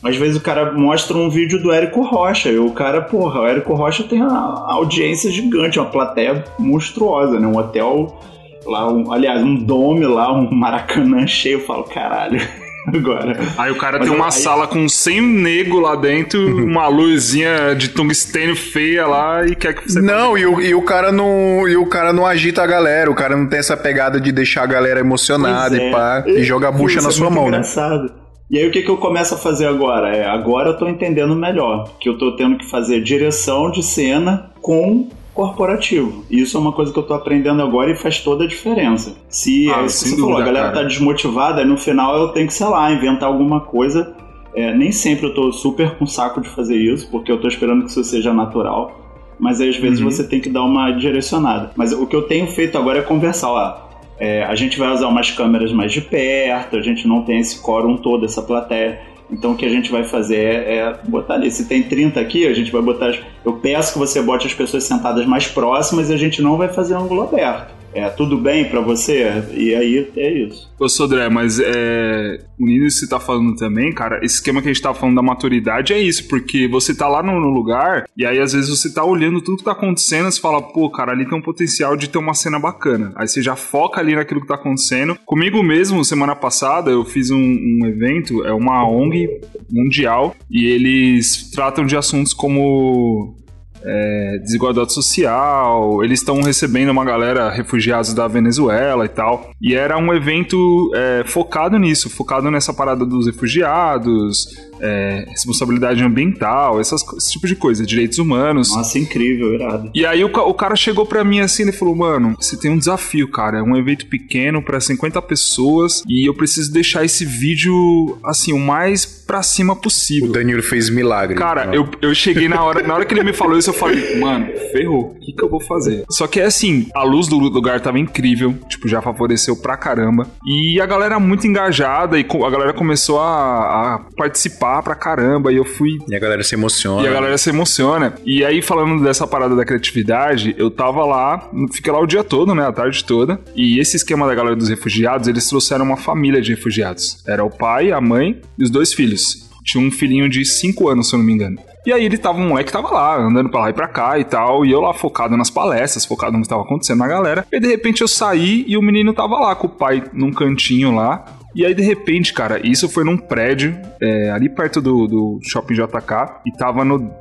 às 0.03 0.17
vezes 0.17 0.35
o 0.35 0.41
cara 0.41 0.73
mostra 0.73 1.15
um 1.15 1.29
vídeo 1.29 1.61
do 1.61 1.71
Érico 1.71 2.01
Rocha, 2.01 2.49
e 2.49 2.57
o 2.57 2.71
cara, 2.71 3.01
porra, 3.01 3.41
o 3.41 3.47
Érico 3.47 3.73
Rocha 3.73 4.03
tem 4.03 4.21
uma 4.21 4.71
audiência 4.73 5.31
gigante, 5.31 5.79
uma 5.79 5.89
plateia 5.89 6.43
monstruosa, 6.59 7.39
né? 7.39 7.47
Um 7.47 7.57
hotel 7.57 8.19
lá, 8.65 8.91
um, 8.91 9.11
aliás, 9.11 9.41
um 9.41 9.55
dome 9.55 10.05
lá, 10.05 10.33
um 10.33 10.51
maracanã 10.53 11.25
cheio, 11.25 11.59
eu 11.59 11.65
falo, 11.65 11.83
caralho, 11.83 12.41
agora. 12.87 13.37
Aí 13.57 13.71
o 13.71 13.77
cara 13.77 13.97
Mas 13.99 14.07
tem 14.07 14.15
uma 14.15 14.25
aí- 14.25 14.31
sala 14.31 14.67
com 14.67 14.87
100 14.87 15.21
nego 15.21 15.79
lá 15.79 15.95
dentro, 15.95 16.63
uma 16.65 16.87
luzinha 16.87 17.73
de 17.75 17.89
tungstênio 17.89 18.55
feia 18.55 19.05
lá 19.05 19.45
e 19.45 19.55
quer 19.55 19.73
que 19.73 19.91
você... 19.91 20.01
Não, 20.01 20.37
e 20.37 20.45
o, 20.45 20.61
e 20.61 20.73
o 20.75 20.81
cara 20.81 21.11
não. 21.11 21.67
E 21.67 21.75
o 21.77 21.85
cara 21.85 22.11
não 22.13 22.25
agita 22.25 22.61
a 22.63 22.67
galera, 22.67 23.09
o 23.11 23.15
cara 23.15 23.35
não 23.35 23.47
tem 23.47 23.59
essa 23.59 23.77
pegada 23.77 24.19
de 24.19 24.31
deixar 24.31 24.63
a 24.63 24.67
galera 24.67 24.99
emocionada 24.99 25.69
Pois 25.75 25.81
e 25.81 25.85
é. 25.85 25.91
pá, 25.91 26.23
e 26.27 26.43
joga 26.43 26.67
a 26.67 26.71
bucha 26.71 26.95
Isso 26.99 27.03
na 27.07 27.09
é 27.09 27.13
sua 27.13 27.29
muito 27.29 27.35
mão, 27.41 27.49
né? 27.49 27.57
engraçado. 27.57 28.11
E 28.51 28.57
aí 28.59 28.67
o 28.67 28.71
que, 28.71 28.81
que 28.83 28.89
eu 28.89 28.97
começo 28.97 29.33
a 29.33 29.37
fazer 29.37 29.65
agora? 29.65 30.15
É, 30.15 30.25
agora 30.27 30.69
eu 30.69 30.77
tô 30.77 30.87
entendendo 30.87 31.35
melhor 31.35 31.89
que 31.99 32.07
eu 32.09 32.17
tô 32.17 32.35
tendo 32.35 32.57
que 32.57 32.69
fazer 32.69 33.01
direção 33.01 33.71
de 33.71 33.81
cena 33.81 34.51
com 34.61 35.09
corporativo. 35.33 36.23
E 36.29 36.41
isso 36.41 36.55
é 36.55 36.59
uma 36.59 36.71
coisa 36.71 36.91
que 36.93 36.99
eu 36.99 37.03
tô 37.03 37.13
aprendendo 37.13 37.61
agora 37.61 37.91
e 37.91 37.95
faz 37.95 38.19
toda 38.19 38.43
a 38.43 38.47
diferença. 38.47 39.15
Se 39.29 39.69
Ah, 39.71 39.81
é 39.81 39.85
isso 39.85 40.03
que 40.03 40.09
sem 40.09 40.15
você 40.15 40.21
falou, 40.21 40.35
a 40.37 40.39
dúvida, 40.39 40.53
galera 40.53 40.71
cara. 40.73 40.83
tá 40.83 40.87
desmotivada, 40.87 41.65
no 41.65 41.77
final 41.77 42.17
eu 42.17 42.29
tenho 42.29 42.47
que, 42.47 42.53
sei 42.53 42.67
lá, 42.67 42.91
inventar 42.91 43.27
alguma 43.29 43.59
coisa. 43.61 44.13
É, 44.55 44.73
nem 44.75 44.91
sempre 44.91 45.25
eu 45.27 45.33
tô 45.33 45.51
super 45.51 45.95
com 45.97 46.05
saco 46.05 46.39
de 46.39 46.47
fazer 46.49 46.75
isso, 46.77 47.09
porque 47.09 47.31
eu 47.31 47.39
tô 47.41 47.47
esperando 47.47 47.83
que 47.85 47.89
isso 47.91 48.03
seja 48.03 48.31
natural. 48.33 48.99
Mas 49.39 49.59
aí, 49.59 49.69
às 49.69 49.77
vezes 49.77 49.99
Uhum. 49.99 50.11
você 50.11 50.23
tem 50.27 50.39
que 50.39 50.47
dar 50.49 50.63
uma 50.63 50.91
direcionada. 50.91 51.71
Mas 51.75 51.91
o 51.91 52.05
que 52.05 52.15
eu 52.15 52.21
tenho 52.21 52.45
feito 52.47 52.77
agora 52.77 52.99
é 52.99 53.01
conversar, 53.01 53.49
ó. 53.51 53.77
É, 54.19 54.43
a 54.43 54.53
gente 54.55 54.77
vai 54.77 54.93
usar 54.93 55.07
umas 55.07 55.31
câmeras 55.31 55.73
mais 55.73 55.91
de 55.91 55.99
perto, 55.99 56.77
a 56.77 56.81
gente 56.81 57.07
não 57.07 57.23
tem 57.23 57.39
esse 57.39 57.59
quórum 57.59 57.97
todo, 57.97 58.23
essa 58.25 58.43
plateia. 58.43 59.01
Então 59.33 59.51
o 59.53 59.55
que 59.57 59.65
a 59.65 59.69
gente 59.69 59.91
vai 59.91 60.03
fazer 60.03 60.37
é, 60.37 60.75
é 60.77 60.95
botar 61.07 61.33
ali. 61.33 61.49
Se 61.49 61.65
tem 61.65 61.81
30 61.83 62.19
aqui, 62.19 62.45
a 62.45 62.53
gente 62.53 62.71
vai 62.71 62.81
botar. 62.81 63.07
as- 63.09 63.19
Eu 63.43 63.53
peço 63.53 63.93
que 63.93 63.99
você 63.99 64.21
bote 64.21 64.45
as 64.47 64.53
pessoas 64.53 64.83
sentadas 64.83 65.25
mais 65.25 65.47
próximas 65.47 66.09
e 66.09 66.13
a 66.13 66.17
gente 66.17 66.41
não 66.41 66.55
vai 66.57 66.67
fazer 66.69 66.93
ângulo 66.95 67.23
aberto. 67.23 67.73
É 67.93 68.09
tudo 68.09 68.37
bem 68.37 68.69
pra 68.69 68.81
você? 68.81 69.43
E 69.53 69.73
aí 69.73 70.11
é 70.15 70.31
isso. 70.45 70.71
Ô, 70.79 70.89
Sodré, 70.89 71.29
mas 71.29 71.59
é, 71.59 72.39
unindo 72.59 72.85
isso 72.85 72.99
que 72.99 73.05
você 73.05 73.09
tá 73.09 73.19
falando 73.19 73.55
também, 73.55 73.93
cara, 73.93 74.19
esse 74.23 74.35
esquema 74.35 74.61
que 74.61 74.69
a 74.69 74.73
gente 74.73 74.81
tá 74.81 74.93
falando 74.93 75.15
da 75.15 75.21
maturidade 75.21 75.93
é 75.93 75.99
isso, 75.99 76.27
porque 76.27 76.67
você 76.67 76.93
tá 76.93 77.07
lá 77.07 77.23
no, 77.23 77.39
no 77.39 77.49
lugar 77.49 78.05
e 78.17 78.25
aí 78.25 78.39
às 78.39 78.53
vezes 78.53 78.69
você 78.69 78.93
tá 78.93 79.03
olhando 79.03 79.41
tudo 79.41 79.57
que 79.57 79.63
tá 79.63 79.71
acontecendo 79.71 80.31
você 80.31 80.41
fala, 80.41 80.61
pô, 80.61 80.89
cara, 80.89 81.11
ali 81.11 81.27
tem 81.27 81.37
um 81.37 81.41
potencial 81.41 81.95
de 81.95 82.09
ter 82.09 82.17
uma 82.17 82.33
cena 82.33 82.59
bacana. 82.59 83.13
Aí 83.15 83.27
você 83.27 83.41
já 83.41 83.55
foca 83.55 83.99
ali 83.99 84.15
naquilo 84.15 84.41
que 84.41 84.47
tá 84.47 84.55
acontecendo. 84.55 85.17
Comigo 85.25 85.61
mesmo, 85.63 86.03
semana 86.03 86.35
passada, 86.35 86.91
eu 86.91 87.05
fiz 87.05 87.29
um, 87.29 87.37
um 87.37 87.85
evento, 87.85 88.45
é 88.45 88.53
uma 88.53 88.87
ONG 88.87 89.29
mundial, 89.71 90.35
e 90.49 90.65
eles 90.65 91.49
tratam 91.51 91.85
de 91.85 91.95
assuntos 91.95 92.33
como 92.33 93.42
é, 93.85 94.39
desigualdade 94.41 94.93
social, 94.93 96.03
eles 96.03 96.19
estão 96.19 96.41
recebendo 96.41 96.89
uma 96.89 97.03
galera 97.03 97.49
refugiados 97.49 98.13
da 98.13 98.27
Venezuela 98.27 99.05
e 99.05 99.09
tal. 99.09 99.51
E 99.61 99.75
era 99.75 99.97
um 99.97 100.13
evento 100.13 100.91
é, 100.95 101.23
focado 101.25 101.77
nisso, 101.77 102.09
focado 102.09 102.49
nessa 102.49 102.73
parada 102.73 103.05
dos 103.05 103.25
refugiados, 103.25 104.47
é, 104.83 105.25
responsabilidade 105.29 106.03
ambiental, 106.03 106.79
essas, 106.79 107.01
esse 107.17 107.31
tipo 107.31 107.47
de 107.47 107.55
coisa, 107.55 107.85
direitos 107.85 108.17
humanos. 108.17 108.75
Nossa, 108.75 108.99
incrível, 108.99 109.53
irado. 109.53 109.89
E 109.95 110.05
aí 110.05 110.23
o, 110.23 110.27
o 110.27 110.53
cara 110.53 110.75
chegou 110.75 111.05
para 111.05 111.23
mim 111.23 111.39
assim 111.39 111.67
e 111.67 111.71
falou: 111.71 111.95
Mano, 111.95 112.35
você 112.39 112.57
tem 112.57 112.69
um 112.69 112.77
desafio, 112.77 113.29
cara. 113.29 113.59
É 113.59 113.63
um 113.63 113.77
evento 113.77 114.05
pequeno 114.07 114.61
para 114.61 114.79
50 114.79 115.21
pessoas 115.21 116.03
e 116.07 116.27
eu 116.27 116.33
preciso 116.33 116.71
deixar 116.71 117.05
esse 117.05 117.23
vídeo 117.23 118.17
assim, 118.25 118.51
o 118.51 118.59
mais 118.59 119.05
pra 119.05 119.41
cima 119.41 119.75
possível. 119.75 120.29
O 120.29 120.33
Danilo 120.33 120.61
fez 120.61 120.89
milagre. 120.89 121.37
Cara, 121.37 121.73
eu, 121.73 121.87
eu 122.01 122.13
cheguei 122.13 122.49
na 122.49 122.61
hora, 122.61 122.85
na 122.85 122.93
hora 122.93 123.05
que 123.05 123.13
ele 123.13 123.23
me 123.23 123.33
falou 123.33 123.57
isso, 123.57 123.69
eu 123.69 123.73
falei, 123.73 124.19
mano, 124.19 124.47
ferrou, 124.71 125.15
o 125.15 125.19
que, 125.19 125.31
que 125.31 125.41
eu 125.41 125.49
vou 125.49 125.61
fazer? 125.61 126.03
Só 126.09 126.27
que 126.27 126.39
é 126.39 126.45
assim, 126.45 126.87
a 126.93 127.03
luz 127.03 127.27
do 127.27 127.37
lugar 127.37 127.79
tava 127.79 127.97
incrível, 127.97 128.53
tipo, 128.67 128.87
já 128.87 129.01
favoreceu 129.01 129.55
pra 129.55 129.77
caramba. 129.77 130.27
E 130.45 130.79
a 130.81 130.85
galera 130.85 131.19
muito 131.19 131.47
engajada 131.47 132.19
e 132.19 132.25
a 132.25 132.49
galera 132.49 132.73
começou 132.73 133.19
a, 133.19 133.95
a 133.95 133.99
participar 134.17 134.72
pra 134.81 134.95
caramba. 134.95 135.51
E 135.51 135.57
eu 135.57 135.65
fui. 135.65 135.97
E 136.07 136.15
a 136.15 136.19
galera 136.19 136.43
se 136.43 136.55
emociona. 136.55 137.03
E 137.03 137.07
a 137.07 137.11
galera 137.11 137.37
se 137.37 137.49
emociona. 137.49 138.13
E 138.25 138.43
aí, 138.43 138.61
falando 138.61 139.03
dessa 139.03 139.27
parada 139.27 139.55
da 139.55 139.65
criatividade, 139.65 140.55
eu 140.57 140.71
tava 140.71 141.05
lá, 141.05 141.49
fiquei 141.71 141.91
lá 141.91 141.99
o 141.99 142.07
dia 142.07 142.23
todo, 142.23 142.55
né? 142.55 142.65
A 142.65 142.71
tarde 142.71 143.03
toda. 143.03 143.39
E 143.55 143.79
esse 143.79 143.97
esquema 143.97 144.27
da 144.27 144.35
galera 144.35 144.55
dos 144.55 144.69
refugiados, 144.69 145.27
eles 145.27 145.47
trouxeram 145.47 145.85
uma 145.85 145.97
família 145.97 146.41
de 146.41 146.55
refugiados. 146.55 147.23
Era 147.27 147.43
o 147.43 147.49
pai, 147.49 147.91
a 147.91 148.01
mãe 148.01 148.41
e 148.57 148.63
os 148.63 148.69
dois 148.69 148.93
filhos. 148.93 149.49
Tinha 149.63 149.85
um 149.85 149.91
filhinho 149.91 150.27
de 150.27 150.43
5 150.43 150.89
anos, 150.89 151.09
se 151.09 151.15
eu 151.15 151.19
não 151.19 151.25
me 151.25 151.33
engano. 151.33 151.57
E 151.85 151.91
aí 151.91 152.05
ele 152.05 152.17
tava, 152.17 152.37
um 152.37 152.47
moleque 152.47 152.71
tava 152.71 152.89
lá, 152.89 153.17
andando 153.17 153.49
pra 153.49 153.61
lá 153.61 153.69
e 153.69 153.73
pra 153.73 153.89
cá 153.89 154.17
e 154.17 154.23
tal, 154.23 154.65
e 154.65 154.71
eu 154.71 154.79
lá 154.79 154.93
focado 154.93 155.35
nas 155.35 155.49
palestras, 155.49 156.05
focado 156.05 156.37
no 156.37 156.43
que 156.43 156.47
tava 156.47 156.61
acontecendo 156.61 156.99
na 156.99 157.07
galera. 157.07 157.45
E 157.51 157.59
de 157.59 157.67
repente 157.67 158.01
eu 158.01 158.07
saí 158.07 158.63
e 158.65 158.77
o 158.77 158.81
menino 158.81 159.13
tava 159.13 159.37
lá 159.37 159.53
com 159.53 159.67
o 159.67 159.69
pai 159.69 160.01
num 160.13 160.31
cantinho 160.31 160.95
lá, 160.95 161.25
e 161.55 161.65
aí, 161.65 161.73
de 161.73 161.83
repente, 161.83 162.33
cara, 162.33 162.59
isso 162.65 162.89
foi 162.89 163.03
num 163.03 163.17
prédio, 163.17 163.77
é, 164.01 164.31
ali 164.31 164.49
perto 164.49 164.81
do, 164.81 165.07
do 165.07 165.39
shopping 165.43 165.75
JK, 165.75 166.41
e 166.45 166.51
tava 166.51 166.83
no 166.83 167.11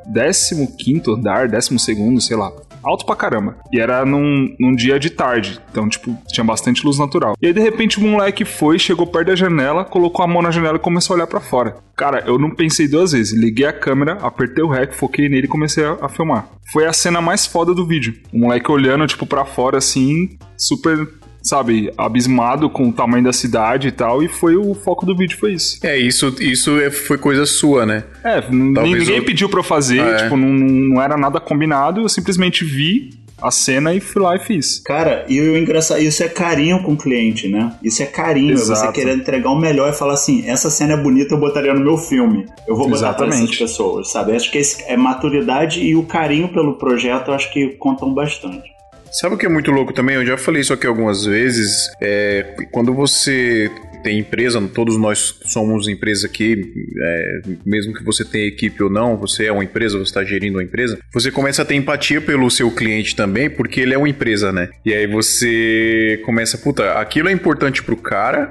15 0.79 1.11
andar, 1.11 1.49
12, 1.49 2.21
sei 2.21 2.37
lá. 2.37 2.53
Alto 2.83 3.07
pra 3.07 3.15
caramba. 3.15 3.57
E 3.73 3.79
era 3.79 4.05
num, 4.05 4.55
num 4.59 4.75
dia 4.75 4.99
de 4.99 5.09
tarde. 5.09 5.61
Então, 5.71 5.89
tipo, 5.89 6.17
tinha 6.27 6.43
bastante 6.43 6.85
luz 6.85 6.99
natural. 6.99 7.37
E 7.41 7.47
aí, 7.47 7.53
de 7.53 7.61
repente, 7.61 7.99
o 7.99 8.03
moleque 8.03 8.45
foi, 8.45 8.79
chegou 8.79 9.07
perto 9.07 9.29
da 9.29 9.37
janela, 9.37 9.85
colocou 9.85 10.25
a 10.25 10.29
mão 10.29 10.43
na 10.43 10.51
janela 10.51 10.77
e 10.77 10.81
começou 10.81 11.15
a 11.15 11.17
olhar 11.19 11.27
para 11.27 11.41
fora. 11.41 11.77
Cara, 11.97 12.25
eu 12.27 12.39
não 12.39 12.51
pensei 12.51 12.89
duas 12.89 13.13
vezes. 13.13 13.39
Liguei 13.39 13.67
a 13.67 13.73
câmera, 13.73 14.15
apertei 14.15 14.65
o 14.65 14.69
REC, 14.69 14.95
foquei 14.95 15.29
nele 15.29 15.47
e 15.47 15.49
comecei 15.49 15.85
a, 15.85 15.97
a 16.01 16.09
filmar. 16.09 16.49
Foi 16.73 16.87
a 16.87 16.93
cena 16.93 17.21
mais 17.21 17.47
foda 17.47 17.73
do 17.73 17.87
vídeo. 17.87 18.15
O 18.33 18.39
moleque 18.39 18.71
olhando, 18.71 19.07
tipo, 19.07 19.27
para 19.27 19.45
fora, 19.45 19.79
assim, 19.79 20.31
super 20.57 21.07
sabe, 21.43 21.93
abismado 21.99 22.71
com 22.71 22.89
o 22.89 22.93
tamanho 22.93 23.25
da 23.25 23.33
cidade 23.33 23.89
e 23.89 23.93
tal, 23.93 24.23
e 24.23 24.29
foi 24.29 24.57
o 24.57 24.75
foco 24.75 25.05
do 25.05 25.17
vídeo, 25.17 25.39
foi 25.39 25.55
isso. 25.55 25.79
É, 25.83 25.99
isso, 25.99 26.35
isso 26.41 26.79
é, 26.79 26.91
foi 26.91 27.19
coisa 27.19 27.45
sua, 27.45 27.85
né? 27.85 28.05
É, 28.25 28.41
Talvez 28.41 28.99
ninguém 28.99 29.17
eu... 29.17 29.25
pediu 29.25 29.49
pra 29.49 29.61
eu 29.61 29.65
fazer, 29.65 30.01
ah, 30.01 30.17
tipo, 30.17 30.37
não, 30.37 30.49
não 30.49 31.03
era 31.03 31.17
nada 31.17 31.41
combinado, 31.41 32.01
eu 32.01 32.09
simplesmente 32.09 32.65
vi, 32.65 33.11
a 33.43 33.51
cena 33.51 33.93
e 33.93 34.01
fui 34.01 34.23
lá 34.23 34.37
e 34.37 34.39
fiz. 34.39 34.79
Cara, 34.79 35.27
e 35.29 35.41
o 35.41 35.59
engraçado, 35.59 36.01
isso 36.01 36.23
é 36.23 36.29
carinho 36.29 36.83
com 36.85 36.93
o 36.93 36.97
cliente, 36.97 37.49
né? 37.49 37.75
Isso 37.83 38.03
é 38.03 38.07
carinho, 38.07 38.53
Exato. 38.53 38.81
você 38.81 38.93
querer 38.93 39.17
entregar 39.17 39.51
o 39.51 39.59
melhor 39.59 39.91
e 39.91 39.93
falar 39.93 40.15
assim, 40.15 40.49
essa 40.49 40.71
cena 40.71 40.95
é 40.95 40.97
bonita, 40.97 41.35
eu 41.35 41.39
botaria 41.41 41.75
no 41.75 41.81
meu 41.81 41.99
filme. 41.99 42.47
Eu 42.67 42.77
vou 42.77 42.89
botar 42.89 43.15
para 43.15 43.27
essas 43.27 43.57
pessoas, 43.57 44.13
sabe? 44.13 44.37
Acho 44.37 44.51
que 44.51 44.59
esse 44.59 44.85
é 44.85 44.97
maturidade 44.97 45.81
e 45.81 45.97
o 45.97 46.05
carinho 46.05 46.49
pelo 46.49 46.75
projeto, 46.75 47.33
acho 47.33 47.53
que 47.53 47.71
contam 47.71 48.15
bastante. 48.15 48.71
Sabe 49.13 49.35
o 49.35 49.39
que 49.39 49.45
é 49.45 49.49
muito 49.49 49.71
louco 49.71 49.93
também? 49.93 50.17
Eu 50.17 50.25
já 50.25 50.39
falei 50.39 50.63
isso 50.63 50.73
aqui 50.73 50.87
algumas 50.87 51.27
vezes. 51.27 51.91
É, 52.01 52.57
quando 52.71 52.95
você 52.95 53.71
tem 54.03 54.19
empresa, 54.19 54.61
todos 54.75 54.97
nós 54.99 55.39
somos 55.45 55.87
empresa 55.87 56.27
aqui, 56.27 56.73
é, 56.99 57.41
mesmo 57.65 57.93
que 57.95 58.03
você 58.03 58.25
tenha 58.25 58.47
equipe 58.47 58.83
ou 58.83 58.91
não, 58.91 59.17
você 59.17 59.47
é 59.47 59.53
uma 59.53 59.63
empresa, 59.63 59.99
você 59.99 60.05
está 60.05 60.25
gerindo 60.25 60.57
uma 60.57 60.65
empresa, 60.65 60.99
você 61.13 61.31
começa 61.31 61.63
a 61.63 61.65
ter 61.65 61.75
empatia 61.75 62.21
pelo 62.21 62.51
seu 62.51 62.71
cliente 62.71 63.15
também, 63.15 63.49
porque 63.49 63.81
ele 63.81 63.95
é 63.95 63.99
uma 63.99 64.09
empresa, 64.09 64.51
né? 64.51 64.71
E 64.85 64.93
aí 64.93 65.07
você 65.07 66.21
começa, 66.25 66.59
puta, 66.59 66.95
aquilo 66.95 67.29
é 67.29 67.33
importante 67.33 67.83
pro 67.83 67.97
cara, 67.97 68.51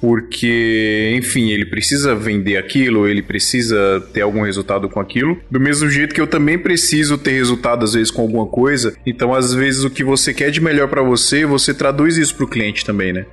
porque, 0.00 1.14
enfim, 1.16 1.50
ele 1.50 1.66
precisa 1.66 2.14
vender 2.14 2.56
aquilo, 2.56 3.08
ele 3.08 3.22
precisa 3.22 4.00
ter 4.12 4.22
algum 4.22 4.42
resultado 4.42 4.88
com 4.88 5.00
aquilo. 5.00 5.38
Do 5.50 5.58
mesmo 5.58 5.88
jeito 5.88 6.14
que 6.14 6.20
eu 6.20 6.26
também 6.26 6.58
preciso 6.58 7.18
ter 7.18 7.32
resultado 7.32 7.84
às 7.84 7.94
vezes 7.94 8.10
com 8.10 8.22
alguma 8.22 8.46
coisa. 8.46 8.94
Então, 9.04 9.34
às 9.34 9.52
vezes 9.52 9.84
o 9.84 9.90
que 9.90 10.04
você 10.04 10.32
quer 10.32 10.50
de 10.50 10.60
melhor 10.60 10.88
para 10.88 11.02
você, 11.02 11.44
você 11.44 11.74
traduz 11.74 12.16
isso 12.16 12.34
pro 12.34 12.46
cliente 12.46 12.84
também, 12.84 13.12
né? 13.12 13.26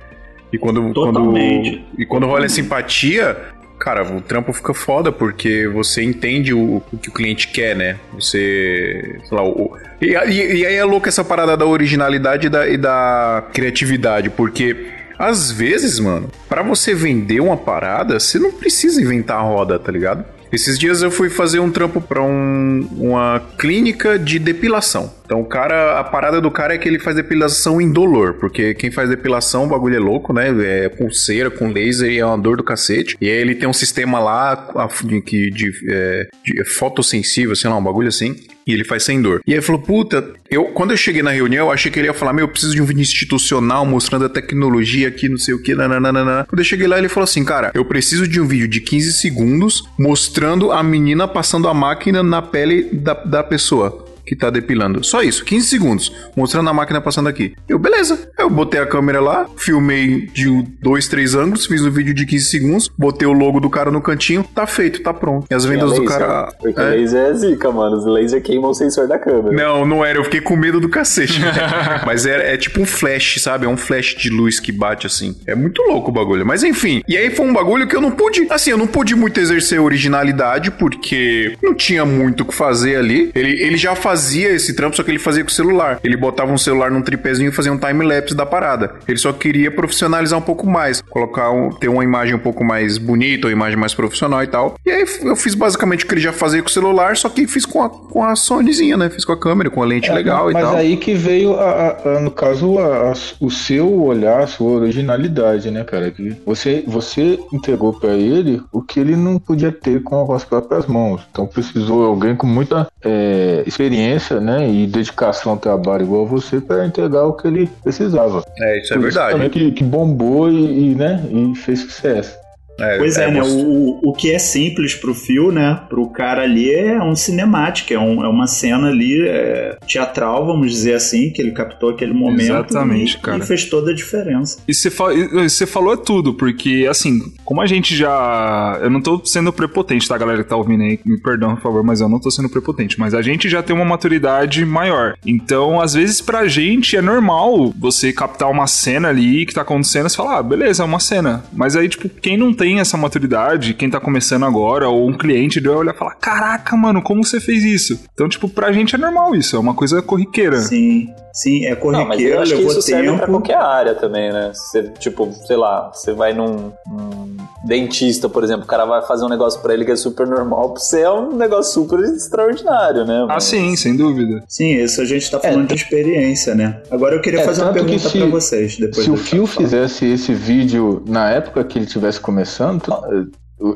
E 0.52 0.58
quando 0.58 0.92
Totalmente. 0.92 1.70
quando 1.70 2.00
e 2.00 2.06
quando 2.06 2.26
rola 2.26 2.48
simpatia, 2.48 3.36
cara, 3.78 4.02
o 4.04 4.20
trampo 4.20 4.52
fica 4.52 4.72
foda 4.72 5.12
porque 5.12 5.68
você 5.68 6.02
entende 6.02 6.54
o, 6.54 6.82
o 6.92 6.98
que 6.98 7.08
o 7.08 7.12
cliente 7.12 7.48
quer, 7.48 7.76
né? 7.76 7.96
Você, 8.14 9.18
sei 9.24 9.36
lá, 9.36 9.44
o, 9.44 9.76
e, 10.00 10.06
e, 10.06 10.56
e 10.58 10.66
aí 10.66 10.74
é 10.74 10.84
louco 10.84 11.08
essa 11.08 11.24
parada 11.24 11.56
da 11.56 11.66
originalidade 11.66 12.46
e 12.46 12.50
da, 12.50 12.68
e 12.68 12.76
da 12.76 13.44
criatividade, 13.52 14.30
porque 14.30 14.95
às 15.18 15.50
vezes, 15.50 15.98
mano, 15.98 16.30
para 16.48 16.62
você 16.62 16.94
vender 16.94 17.40
uma 17.40 17.56
parada, 17.56 18.18
você 18.18 18.38
não 18.38 18.52
precisa 18.52 19.00
inventar 19.00 19.38
a 19.38 19.42
roda, 19.42 19.78
tá 19.78 19.90
ligado? 19.90 20.24
Esses 20.52 20.78
dias 20.78 21.02
eu 21.02 21.10
fui 21.10 21.28
fazer 21.28 21.58
um 21.58 21.70
trampo 21.70 22.00
para 22.00 22.22
um, 22.22 22.88
uma 22.96 23.42
clínica 23.58 24.18
de 24.18 24.38
depilação. 24.38 25.12
Então, 25.24 25.40
o 25.40 25.44
cara, 25.44 25.98
a 25.98 26.04
parada 26.04 26.40
do 26.40 26.50
cara 26.50 26.74
é 26.74 26.78
que 26.78 26.88
ele 26.88 26.98
faz 26.98 27.16
depilação 27.16 27.80
indolor, 27.80 28.34
porque 28.34 28.72
quem 28.74 28.90
faz 28.90 29.10
depilação, 29.10 29.64
o 29.64 29.68
bagulho 29.68 29.96
é 29.96 29.98
louco, 29.98 30.32
né? 30.32 30.54
É 30.84 30.88
pulseira 30.88 31.50
com 31.50 31.72
laser 31.72 32.10
e 32.10 32.18
é 32.18 32.24
uma 32.26 32.38
dor 32.38 32.56
do 32.56 32.62
cacete. 32.62 33.16
E 33.20 33.28
aí 33.28 33.36
ele 33.36 33.56
tem 33.56 33.68
um 33.68 33.72
sistema 33.72 34.20
lá 34.20 34.70
de, 35.04 35.20
de, 35.20 35.50
de, 35.50 35.72
é, 35.90 36.28
de 36.44 36.64
fotossensível, 36.64 37.56
sei 37.56 37.68
lá, 37.68 37.76
um 37.76 37.82
bagulho 37.82 38.08
assim. 38.08 38.36
E 38.66 38.72
ele 38.72 38.84
faz 38.84 39.04
sem 39.04 39.22
dor. 39.22 39.40
E 39.46 39.54
aí 39.54 39.60
falou, 39.60 39.80
puta, 39.80 40.32
eu, 40.50 40.66
quando 40.66 40.90
eu 40.90 40.96
cheguei 40.96 41.22
na 41.22 41.30
reunião, 41.30 41.66
eu 41.66 41.72
achei 41.72 41.90
que 41.90 41.98
ele 41.98 42.08
ia 42.08 42.14
falar, 42.14 42.32
meu, 42.32 42.44
eu 42.44 42.48
preciso 42.48 42.74
de 42.74 42.82
um 42.82 42.84
vídeo 42.84 43.02
institucional 43.02 43.86
mostrando 43.86 44.24
a 44.24 44.28
tecnologia 44.28 45.08
aqui, 45.08 45.28
não 45.28 45.38
sei 45.38 45.54
o 45.54 45.62
que, 45.62 45.74
nananana. 45.74 46.44
Quando 46.48 46.58
eu 46.58 46.64
cheguei 46.64 46.86
lá, 46.86 46.98
ele 46.98 47.08
falou 47.08 47.24
assim, 47.24 47.44
cara, 47.44 47.70
eu 47.74 47.84
preciso 47.84 48.26
de 48.26 48.40
um 48.40 48.46
vídeo 48.46 48.66
de 48.66 48.80
15 48.80 49.12
segundos 49.12 49.84
mostrando 49.98 50.72
a 50.72 50.82
menina 50.82 51.28
passando 51.28 51.68
a 51.68 51.74
máquina 51.74 52.22
na 52.22 52.42
pele 52.42 52.88
da, 52.92 53.14
da 53.14 53.42
pessoa 53.44 54.05
que 54.26 54.34
tá 54.34 54.50
depilando. 54.50 55.04
Só 55.04 55.22
isso, 55.22 55.44
15 55.44 55.66
segundos, 55.66 56.12
mostrando 56.36 56.68
a 56.68 56.74
máquina 56.74 57.00
passando 57.00 57.28
aqui. 57.28 57.54
Eu, 57.68 57.78
beleza. 57.78 58.28
Eu 58.38 58.50
botei 58.50 58.80
a 58.80 58.86
câmera 58.86 59.20
lá, 59.20 59.46
filmei 59.56 60.26
de 60.26 60.62
dois, 60.82 61.06
três 61.06 61.34
ângulos, 61.34 61.66
fiz 61.66 61.84
um 61.84 61.90
vídeo 61.90 62.12
de 62.12 62.26
15 62.26 62.44
segundos, 62.44 62.90
botei 62.98 63.26
o 63.26 63.32
logo 63.32 63.60
do 63.60 63.70
cara 63.70 63.90
no 63.90 64.02
cantinho, 64.02 64.42
tá 64.42 64.66
feito, 64.66 65.02
tá 65.02 65.14
pronto. 65.14 65.46
E 65.50 65.54
as 65.54 65.64
vendas 65.64 65.94
do 65.94 66.04
cara. 66.04 66.52
Porque 66.60 66.80
é. 66.80 66.90
laser 66.90 67.30
é 67.30 67.34
zica, 67.34 67.70
mano. 67.70 67.96
Os 67.96 68.06
laser 68.06 68.42
queimam 68.42 68.70
o 68.70 68.74
sensor 68.74 69.06
da 69.06 69.18
câmera. 69.18 69.52
Não, 69.52 69.86
não 69.86 70.04
era. 70.04 70.18
Eu 70.18 70.24
fiquei 70.24 70.40
com 70.40 70.56
medo 70.56 70.80
do 70.80 70.88
cacete. 70.88 71.40
Mas 72.04 72.26
é, 72.26 72.54
é 72.54 72.56
tipo 72.56 72.80
um 72.80 72.86
flash, 72.86 73.40
sabe? 73.40 73.66
É 73.66 73.68
um 73.68 73.76
flash 73.76 74.16
de 74.16 74.28
luz 74.28 74.58
que 74.58 74.72
bate 74.72 75.06
assim. 75.06 75.36
É 75.46 75.54
muito 75.54 75.80
louco 75.82 76.10
o 76.10 76.12
bagulho. 76.12 76.44
Mas 76.44 76.62
enfim. 76.64 77.02
E 77.06 77.16
aí 77.16 77.30
foi 77.30 77.46
um 77.46 77.52
bagulho 77.52 77.86
que 77.86 77.94
eu 77.94 78.00
não 78.00 78.10
pude. 78.10 78.46
Assim, 78.50 78.70
eu 78.70 78.78
não 78.78 78.86
pude 78.86 79.14
muito 79.14 79.38
exercer 79.38 79.80
originalidade, 79.80 80.70
porque 80.72 81.56
não 81.62 81.74
tinha 81.74 82.04
muito 82.04 82.42
o 82.42 82.46
que 82.46 82.54
fazer 82.54 82.96
ali. 82.96 83.30
Ele, 83.34 83.62
ele 83.62 83.76
já 83.76 83.94
fazia 83.94 84.15
fazia 84.16 84.48
esse 84.48 84.74
trampo, 84.74 84.96
só 84.96 85.02
que 85.02 85.10
ele 85.10 85.18
fazia 85.18 85.44
com 85.44 85.50
o 85.50 85.52
celular. 85.52 86.00
Ele 86.02 86.16
botava 86.16 86.50
um 86.50 86.56
celular 86.56 86.90
num 86.90 87.02
tripézinho 87.02 87.50
e 87.50 87.52
fazia 87.52 87.70
um 87.70 87.76
time-lapse 87.76 88.34
da 88.34 88.46
parada. 88.46 88.94
Ele 89.06 89.18
só 89.18 89.30
queria 89.30 89.70
profissionalizar 89.70 90.38
um 90.38 90.42
pouco 90.42 90.66
mais, 90.66 91.02
colocar 91.02 91.50
um, 91.50 91.68
ter 91.68 91.88
uma 91.88 92.02
imagem 92.02 92.34
um 92.34 92.38
pouco 92.38 92.64
mais 92.64 92.96
bonita, 92.96 93.46
uma 93.46 93.52
imagem 93.52 93.78
mais 93.78 93.92
profissional 93.92 94.42
e 94.42 94.46
tal. 94.46 94.76
E 94.86 94.90
aí 94.90 95.04
eu 95.22 95.36
fiz 95.36 95.54
basicamente 95.54 96.04
o 96.04 96.08
que 96.08 96.14
ele 96.14 96.22
já 96.22 96.32
fazia 96.32 96.62
com 96.62 96.68
o 96.68 96.72
celular, 96.72 97.14
só 97.14 97.28
que 97.28 97.46
fiz 97.46 97.66
com 97.66 97.82
a, 97.82 97.90
com 97.90 98.24
a 98.24 98.34
Sonyzinha, 98.34 98.96
né? 98.96 99.10
Fiz 99.10 99.22
com 99.22 99.32
a 99.32 99.38
câmera, 99.38 99.68
com 99.68 99.82
a 99.82 99.86
lente 99.86 100.08
é, 100.08 100.14
legal 100.14 100.50
e 100.50 100.54
tal. 100.54 100.72
Mas 100.72 100.74
aí 100.74 100.96
que 100.96 101.12
veio, 101.12 101.60
a, 101.60 101.98
a, 102.02 102.20
no 102.20 102.30
caso, 102.30 102.78
a, 102.78 103.12
o 103.38 103.50
seu 103.50 104.02
olhar, 104.02 104.44
a 104.44 104.46
sua 104.46 104.80
originalidade, 104.80 105.70
né, 105.70 105.84
cara? 105.84 106.10
Que 106.10 106.34
você, 106.46 106.82
você 106.86 107.38
entregou 107.52 107.92
para 107.92 108.14
ele 108.14 108.62
o 108.72 108.80
que 108.80 108.98
ele 108.98 109.14
não 109.14 109.38
podia 109.38 109.70
ter 109.70 110.02
com 110.02 110.32
as 110.32 110.42
próprias 110.42 110.86
mãos. 110.86 111.20
Então 111.30 111.46
precisou 111.46 112.06
alguém 112.06 112.34
com 112.34 112.46
muita 112.46 112.88
é, 113.04 113.62
experiência 113.66 114.05
né, 114.40 114.68
e 114.68 114.86
dedicação 114.86 115.52
ao 115.52 115.58
trabalho 115.58 116.04
igual 116.04 116.26
você 116.26 116.60
para 116.60 116.86
entregar 116.86 117.24
o 117.24 117.32
que 117.32 117.46
ele 117.46 117.66
precisava. 117.82 118.42
É, 118.60 118.78
isso 118.80 118.92
é 118.92 118.96
Por 118.96 119.02
verdade. 119.02 119.40
Isso 119.40 119.50
que, 119.50 119.72
que 119.72 119.84
bombou 119.84 120.50
e, 120.50 120.92
e, 120.92 120.94
né, 120.94 121.22
e 121.30 121.54
fez 121.54 121.80
sucesso. 121.80 122.45
É, 122.78 122.98
Pois 122.98 123.16
é, 123.16 123.24
é, 123.24 123.30
né? 123.30 123.42
O, 123.42 124.00
o 124.02 124.12
que 124.12 124.30
é 124.32 124.38
simples 124.38 124.94
pro 124.94 125.14
fio, 125.14 125.50
né? 125.50 125.80
Pro 125.88 126.08
cara 126.10 126.42
ali 126.42 126.70
é 126.72 127.02
um 127.02 127.14
cinemático, 127.16 127.92
é, 127.92 127.98
um- 127.98 128.24
é 128.24 128.28
uma 128.28 128.46
cena 128.46 128.88
ali 128.88 129.26
é, 129.26 129.76
teatral, 129.86 130.44
vamos 130.46 130.70
dizer 130.70 130.94
assim, 130.94 131.30
que 131.30 131.40
ele 131.40 131.52
captou 131.52 131.90
aquele 131.90 132.12
momento 132.12 132.42
Exatamente, 132.42 133.16
e, 133.16 133.20
cara. 133.20 133.38
e 133.38 133.46
fez 133.46 133.64
toda 133.64 133.90
a 133.90 133.94
diferença. 133.94 134.58
E 134.68 134.74
você 134.74 134.90
fa- 134.90 135.12
você 135.32 135.66
falou 135.66 135.94
é 135.94 135.96
tudo, 135.96 136.34
porque 136.34 136.86
assim, 136.88 137.20
como 137.44 137.60
a 137.60 137.66
gente 137.66 137.96
já. 137.96 138.78
Eu 138.82 138.90
não 138.90 139.00
tô 139.00 139.20
sendo 139.24 139.52
prepotente, 139.52 140.06
tá, 140.08 140.16
galera 140.18 140.42
que 140.42 140.48
tá 140.48 140.56
ouvindo 140.56 140.82
aí? 140.82 140.98
Me 141.04 141.18
perdão, 141.18 141.54
por 141.54 141.62
favor, 141.62 141.82
mas 141.82 142.00
eu 142.00 142.08
não 142.08 142.20
tô 142.20 142.30
sendo 142.30 142.48
prepotente. 142.48 142.98
Mas 142.98 143.14
a 143.14 143.22
gente 143.22 143.48
já 143.48 143.62
tem 143.62 143.74
uma 143.74 143.84
maturidade 143.84 144.64
maior. 144.64 145.14
Então, 145.24 145.80
às 145.80 145.94
vezes, 145.94 146.20
pra 146.20 146.46
gente 146.48 146.96
é 146.96 147.02
normal 147.02 147.72
você 147.78 148.12
captar 148.12 148.50
uma 148.50 148.66
cena 148.66 149.08
ali 149.08 149.46
que 149.46 149.54
tá 149.54 149.62
acontecendo 149.62 150.06
e 150.08 150.14
falar, 150.14 150.38
ah, 150.38 150.42
beleza, 150.42 150.82
é 150.82 150.86
uma 150.86 151.00
cena. 151.00 151.44
Mas 151.52 151.74
aí, 151.76 151.88
tipo, 151.88 152.08
quem 152.08 152.36
não 152.36 152.52
tem 152.52 152.65
essa 152.80 152.96
maturidade, 152.96 153.72
quem 153.74 153.88
tá 153.88 153.98
começando 154.00 154.44
agora, 154.44 154.88
ou 154.88 155.08
um 155.08 155.16
cliente, 155.16 155.58
ele 155.58 155.68
vai 155.68 155.76
olhar 155.78 155.94
e 155.94 155.98
falar: 155.98 156.14
caraca, 156.16 156.76
mano, 156.76 157.00
como 157.02 157.24
você 157.24 157.40
fez 157.40 157.64
isso? 157.64 158.00
Então, 158.12 158.28
tipo, 158.28 158.48
pra 158.48 158.72
gente 158.72 158.94
é 158.94 158.98
normal 158.98 159.34
isso, 159.34 159.56
é 159.56 159.58
uma 159.58 159.74
coisa 159.74 160.02
corriqueira. 160.02 160.58
Sim, 160.60 161.08
sim, 161.32 161.64
é 161.66 161.74
Não, 161.82 162.04
mas 162.06 162.20
eu 162.20 162.40
acho 162.40 162.56
que 162.56 162.62
isso 162.62 162.82
serve 162.82 163.16
pra 163.16 163.26
qualquer 163.26 163.56
área 163.56 163.94
também, 163.94 164.32
né? 164.32 164.50
Você, 164.52 164.82
tipo, 164.98 165.32
sei 165.46 165.56
lá, 165.56 165.90
você 165.92 166.12
vai 166.12 166.32
num, 166.34 166.72
num 166.86 167.36
dentista, 167.64 168.28
por 168.28 168.44
exemplo, 168.44 168.64
o 168.64 168.66
cara 168.66 168.84
vai 168.84 169.02
fazer 169.02 169.24
um 169.24 169.28
negócio 169.28 169.60
pra 169.60 169.74
ele 169.74 169.84
que 169.84 169.90
é 169.92 169.96
super 169.96 170.26
normal, 170.26 170.70
pra 170.72 170.80
você 170.82 171.00
é 171.02 171.10
um 171.10 171.34
negócio 171.36 171.72
super 171.72 171.98
extraordinário, 172.00 173.04
né? 173.04 173.20
Ah, 173.24 173.34
Mas- 173.34 173.44
sim, 173.44 173.74
sem 173.76 173.96
dúvida. 173.96 174.42
Sim, 174.48 174.74
isso 174.76 175.00
a 175.00 175.04
gente 175.04 175.30
tá 175.30 175.40
falando 175.40 175.68
de 175.68 175.74
experiência, 175.74 176.54
né? 176.54 176.80
Agora 176.90 177.14
eu 177.16 177.20
queria 177.20 177.40
É, 177.40 177.44
fazer 177.44 177.62
uma 177.62 177.72
que 177.72 177.80
pergunta 177.80 178.08
se- 178.08 178.18
pra 178.18 178.26
vocês. 178.28 178.76
Depois 178.78 179.04
Se 179.04 179.10
o 179.10 179.16
Phil 179.16 179.46
falar. 179.46 179.64
fizesse 179.66 180.06
esse 180.06 180.32
vídeo 180.32 181.02
na 181.06 181.30
época 181.30 181.64
que 181.64 181.78
ele 181.78 181.86
estivesse 181.86 182.20
começando, 182.20 182.46
to- 182.80 183.28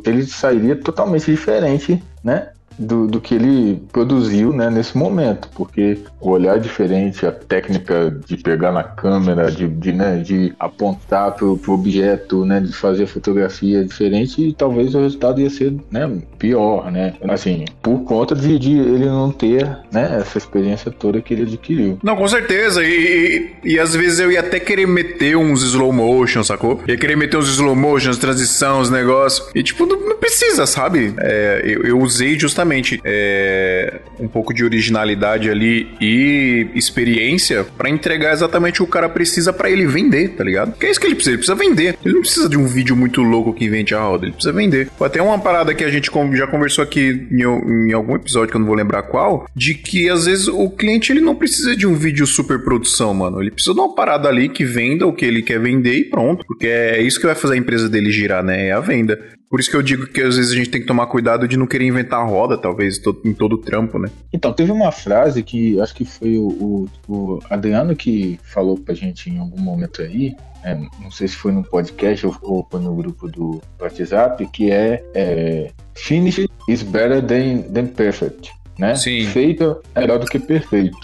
ele 0.05 0.27
sairia 0.27 0.77
totalmente 0.77 1.31
diferente, 1.31 2.03
né? 2.23 2.51
Do, 2.81 3.07
do 3.07 3.21
que 3.21 3.35
ele 3.35 3.83
produziu 3.93 4.53
né, 4.55 4.71
nesse 4.71 4.97
momento, 4.97 5.51
porque 5.55 5.99
o 6.19 6.31
olhar 6.31 6.59
diferente, 6.59 7.27
a 7.27 7.31
técnica 7.31 8.17
de 8.27 8.39
pegar 8.39 8.73
na 8.73 8.83
câmera, 8.83 9.51
de, 9.51 9.69
de, 9.69 9.93
né, 9.93 10.17
de 10.19 10.55
apontar 10.59 11.33
pro, 11.33 11.59
pro 11.59 11.75
objeto, 11.75 12.47
né, 12.47 12.59
de 12.59 12.73
fazer 12.73 13.07
fotografia 13.07 13.81
é 13.81 13.85
diferente 13.85 14.43
e 14.43 14.55
talvez 14.55 14.95
o 14.95 15.01
resultado 15.01 15.41
ia 15.41 15.51
ser 15.51 15.75
né, 15.91 16.11
pior, 16.39 16.91
né? 16.91 17.15
Assim, 17.29 17.67
por 17.83 18.03
conta 18.05 18.35
de, 18.35 18.59
de 18.59 18.79
ele 18.79 19.07
não 19.07 19.31
ter 19.31 19.67
né, 19.93 20.19
essa 20.19 20.39
experiência 20.39 20.91
toda 20.91 21.21
que 21.21 21.35
ele 21.35 21.43
adquiriu. 21.43 21.99
Não, 22.03 22.17
com 22.17 22.27
certeza. 22.27 22.83
E, 22.83 23.53
e, 23.65 23.73
e 23.73 23.79
às 23.79 23.95
vezes 23.95 24.21
eu 24.21 24.33
ia 24.33 24.41
até 24.41 24.59
querer 24.59 24.87
meter 24.87 25.37
uns 25.37 25.63
slow 25.63 25.93
motion, 25.93 26.43
sacou? 26.43 26.81
Ia 26.89 26.97
querer 26.97 27.17
meter 27.17 27.37
uns 27.37 27.49
slow 27.49 27.77
motions, 27.77 28.17
transição, 28.17 28.81
os 28.81 28.91
negócios. 28.91 29.49
E 29.55 29.63
tipo, 29.63 29.85
não, 29.85 30.01
não 30.01 30.17
precisa, 30.17 30.67
sabe? 30.67 31.15
É, 31.19 31.63
eu, 31.65 31.83
eu 31.83 32.01
usei 32.01 32.39
justamente 32.39 32.70
é, 33.05 34.01
um 34.19 34.29
pouco 34.29 34.53
de 34.53 34.65
originalidade 34.65 35.51
ali 35.51 35.89
e 36.01 36.69
experiência 36.75 37.65
pra 37.77 37.89
entregar 37.89 38.33
exatamente 38.33 38.83
o 38.83 38.85
que 38.85 38.91
o 38.91 38.93
cara 38.93 39.09
precisa 39.09 39.53
pra 39.53 39.71
ele 39.71 39.87
vender, 39.87 40.31
tá 40.31 40.45
ligado? 40.45 40.77
Que 40.79 40.87
é 40.87 40.91
isso 40.91 41.01
que 41.01 41.07
ele 41.07 41.15
precisa. 41.15 41.31
Ele 41.31 41.39
precisa 41.39 41.55
vender. 41.57 41.97
Ele 42.05 42.15
não 42.15 42.21
precisa 42.21 42.49
de 42.49 42.57
um 42.57 42.67
vídeo 42.67 42.97
muito 42.97 43.23
louco 43.23 43.53
que 43.53 43.65
invente 43.65 43.95
a 43.95 44.01
roda. 44.01 44.27
Ele 44.27 44.33
precisa 44.33 44.53
vender. 44.53 44.89
Até 45.01 45.23
uma 45.23 45.39
parada 45.39 45.75
que 45.75 45.85
a 45.85 45.91
gente 45.91 46.11
já 46.35 46.47
conversou 46.47 46.83
aqui 46.83 47.27
em, 47.31 47.89
em 47.89 47.93
algum 47.93 48.17
episódio 48.17 48.51
que 48.51 48.57
eu 48.57 48.61
não 48.61 48.67
vou 48.67 48.77
lembrar 48.77 49.03
qual, 49.03 49.47
de 49.55 49.75
que 49.75 50.09
às 50.09 50.27
vezes 50.27 50.49
o 50.49 50.69
cliente 50.71 51.13
ele 51.13 51.21
não 51.21 51.35
precisa 51.35 51.77
de 51.77 51.87
um 51.87 51.95
vídeo 51.95 52.27
super 52.27 52.63
produção, 52.63 53.15
mano. 53.15 53.41
Ele 53.41 53.51
precisa 53.51 53.75
de 53.75 53.81
uma 53.81 53.95
parada 53.95 54.29
ali 54.29 54.49
que 54.49 54.65
venda 54.65 55.07
o 55.07 55.13
que 55.13 55.25
ele 55.25 55.43
quer 55.43 55.61
vender 55.61 55.95
e 55.95 56.05
pronto. 56.05 56.45
Porque 56.47 56.67
é 56.67 57.01
isso 57.01 57.21
que 57.21 57.27
vai 57.27 57.35
fazer 57.35 57.55
a 57.55 57.59
empresa 57.59 57.89
dele 57.89 58.11
girar, 58.11 58.43
né? 58.43 58.69
É 58.69 58.73
a 58.73 58.81
venda. 58.81 59.19
Por 59.51 59.59
isso 59.59 59.69
que 59.69 59.77
eu 59.77 59.83
digo 59.83 60.07
que 60.07 60.23
às 60.23 60.37
vezes 60.37 60.53
a 60.53 60.55
gente 60.55 60.71
tem 60.71 60.81
que 60.81 60.87
tomar 60.87 61.09
cuidado 61.09 61.49
de 61.49 61.57
não 61.57 61.67
querer 61.67 61.85
inventar 61.85 62.21
a 62.21 62.25
roda, 62.25 62.57
talvez, 62.57 63.01
em 63.25 63.35
todo 63.35 63.55
o 63.55 63.59
trampo, 63.59 63.99
né? 63.99 64.09
Então, 64.33 64.53
teve 64.53 64.71
uma 64.71 64.93
frase 64.93 65.43
que 65.43 65.81
acho 65.81 65.93
que 65.93 66.05
foi 66.05 66.39
o, 66.39 66.47
o- 66.47 66.89
o 67.09 67.39
Adriano 67.51 67.97
que 67.97 68.39
falou 68.45 68.79
pra 68.79 68.95
gente 68.95 69.29
em 69.29 69.39
algum 69.41 69.61
momento 69.61 70.03
aí, 70.03 70.37
é, 70.63 70.77
não 71.03 71.11
sei 71.11 71.27
se 71.27 71.35
foi 71.35 71.51
no 71.51 71.65
podcast 71.65 72.25
ou, 72.27 72.37
ou 72.43 72.67
foi 72.71 72.81
no 72.81 72.95
grupo 72.95 73.27
do 73.29 73.61
WhatsApp, 73.81 74.47
que 74.53 74.71
é, 74.71 75.03
é 75.15 75.73
Finish 75.97 76.47
is 76.69 76.83
better 76.85 77.21
than, 77.21 77.63
than 77.73 77.87
perfect. 77.89 78.53
Né? 78.79 78.95
Sim. 78.95 79.27
Feito 79.27 79.79
é 79.97 80.01
melhor 80.03 80.21
do 80.21 80.27
que 80.27 80.39
perfeito. 80.39 80.97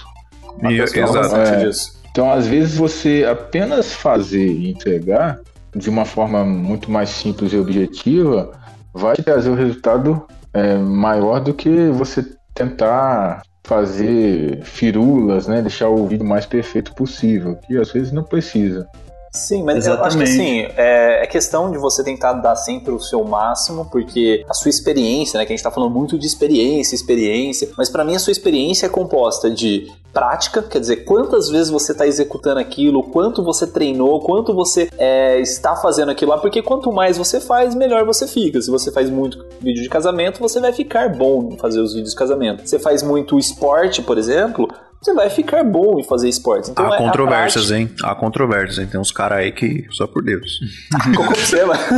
E- 0.62 0.76
Eu 0.76 0.84
gosto 0.84 0.96
exato. 0.98 1.34
É. 1.36 1.64
disso. 1.64 1.96
Então, 2.12 2.30
às 2.30 2.46
vezes, 2.46 2.76
você 2.76 3.26
apenas 3.28 3.92
fazer 3.92 4.46
e 4.46 4.70
entregar 4.70 5.38
de 5.76 5.90
uma 5.90 6.04
forma 6.04 6.44
muito 6.44 6.90
mais 6.90 7.10
simples 7.10 7.52
e 7.52 7.58
objetiva 7.58 8.50
vai 8.92 9.14
trazer 9.16 9.50
o 9.50 9.54
resultado 9.54 10.26
é, 10.52 10.76
maior 10.76 11.40
do 11.40 11.52
que 11.52 11.90
você 11.90 12.24
tentar 12.54 13.42
fazer 13.62 14.62
firulas, 14.62 15.46
né? 15.46 15.60
Deixar 15.60 15.88
o 15.88 16.06
vídeo 16.06 16.26
mais 16.26 16.46
perfeito 16.46 16.94
possível, 16.94 17.56
que 17.56 17.76
às 17.76 17.92
vezes 17.92 18.12
não 18.12 18.22
precisa. 18.22 18.88
Sim, 19.36 19.62
mas 19.62 19.86
eu 19.86 19.94
acho 20.02 20.16
que 20.16 20.22
Exatamente. 20.24 20.66
assim, 20.66 20.74
é, 20.76 21.22
é 21.22 21.26
questão 21.26 21.70
de 21.70 21.78
você 21.78 22.02
tentar 22.02 22.32
dar 22.34 22.56
sempre 22.56 22.92
o 22.92 22.98
seu 22.98 23.22
máximo, 23.24 23.84
porque 23.90 24.44
a 24.48 24.54
sua 24.54 24.68
experiência, 24.68 25.38
né, 25.38 25.44
que 25.44 25.52
a 25.52 25.56
gente 25.56 25.62
tá 25.62 25.70
falando 25.70 25.92
muito 25.92 26.18
de 26.18 26.26
experiência, 26.26 26.94
experiência, 26.94 27.68
mas 27.76 27.90
pra 27.90 28.04
mim 28.04 28.14
a 28.14 28.18
sua 28.18 28.30
experiência 28.30 28.86
é 28.86 28.88
composta 28.88 29.50
de 29.50 29.92
prática, 30.16 30.62
quer 30.62 30.80
dizer, 30.80 31.04
quantas 31.04 31.50
vezes 31.50 31.68
você 31.68 31.92
tá 31.92 32.06
executando 32.06 32.58
aquilo, 32.58 33.02
quanto 33.02 33.44
você 33.44 33.66
treinou, 33.66 34.18
quanto 34.20 34.54
você 34.54 34.88
é, 34.96 35.38
está 35.40 35.76
fazendo 35.76 36.10
aquilo 36.10 36.30
lá, 36.30 36.38
porque 36.38 36.62
quanto 36.62 36.90
mais 36.90 37.18
você 37.18 37.38
faz, 37.38 37.74
melhor 37.74 38.02
você 38.06 38.26
fica. 38.26 38.58
Se 38.62 38.70
você 38.70 38.90
faz 38.90 39.10
muito 39.10 39.44
vídeo 39.60 39.82
de 39.82 39.90
casamento, 39.90 40.40
você 40.40 40.58
vai 40.58 40.72
ficar 40.72 41.14
bom 41.14 41.50
em 41.52 41.58
fazer 41.58 41.80
os 41.80 41.92
vídeos 41.92 42.12
de 42.12 42.16
casamento. 42.16 42.66
Você 42.66 42.78
faz 42.78 43.02
muito 43.02 43.38
esporte, 43.38 44.00
por 44.00 44.16
exemplo, 44.16 44.66
você 45.00 45.12
vai 45.14 45.30
ficar 45.30 45.62
bom 45.62 45.98
em 46.00 46.04
fazer 46.04 46.28
esportes. 46.28 46.70
Então, 46.70 46.90
Há 46.90 46.94
é 46.94 46.98
controvérsias, 46.98 47.70
hein? 47.70 47.90
Há 48.02 48.14
controvérsias, 48.14 48.78
hein? 48.78 48.88
Tem 48.90 49.00
uns 49.00 49.12
caras 49.12 49.38
aí 49.38 49.52
que, 49.52 49.86
só 49.90 50.06
por 50.06 50.22
Deus. 50.22 50.58
Como 51.14 51.30
você, 51.30 51.64
mano? 51.64 51.80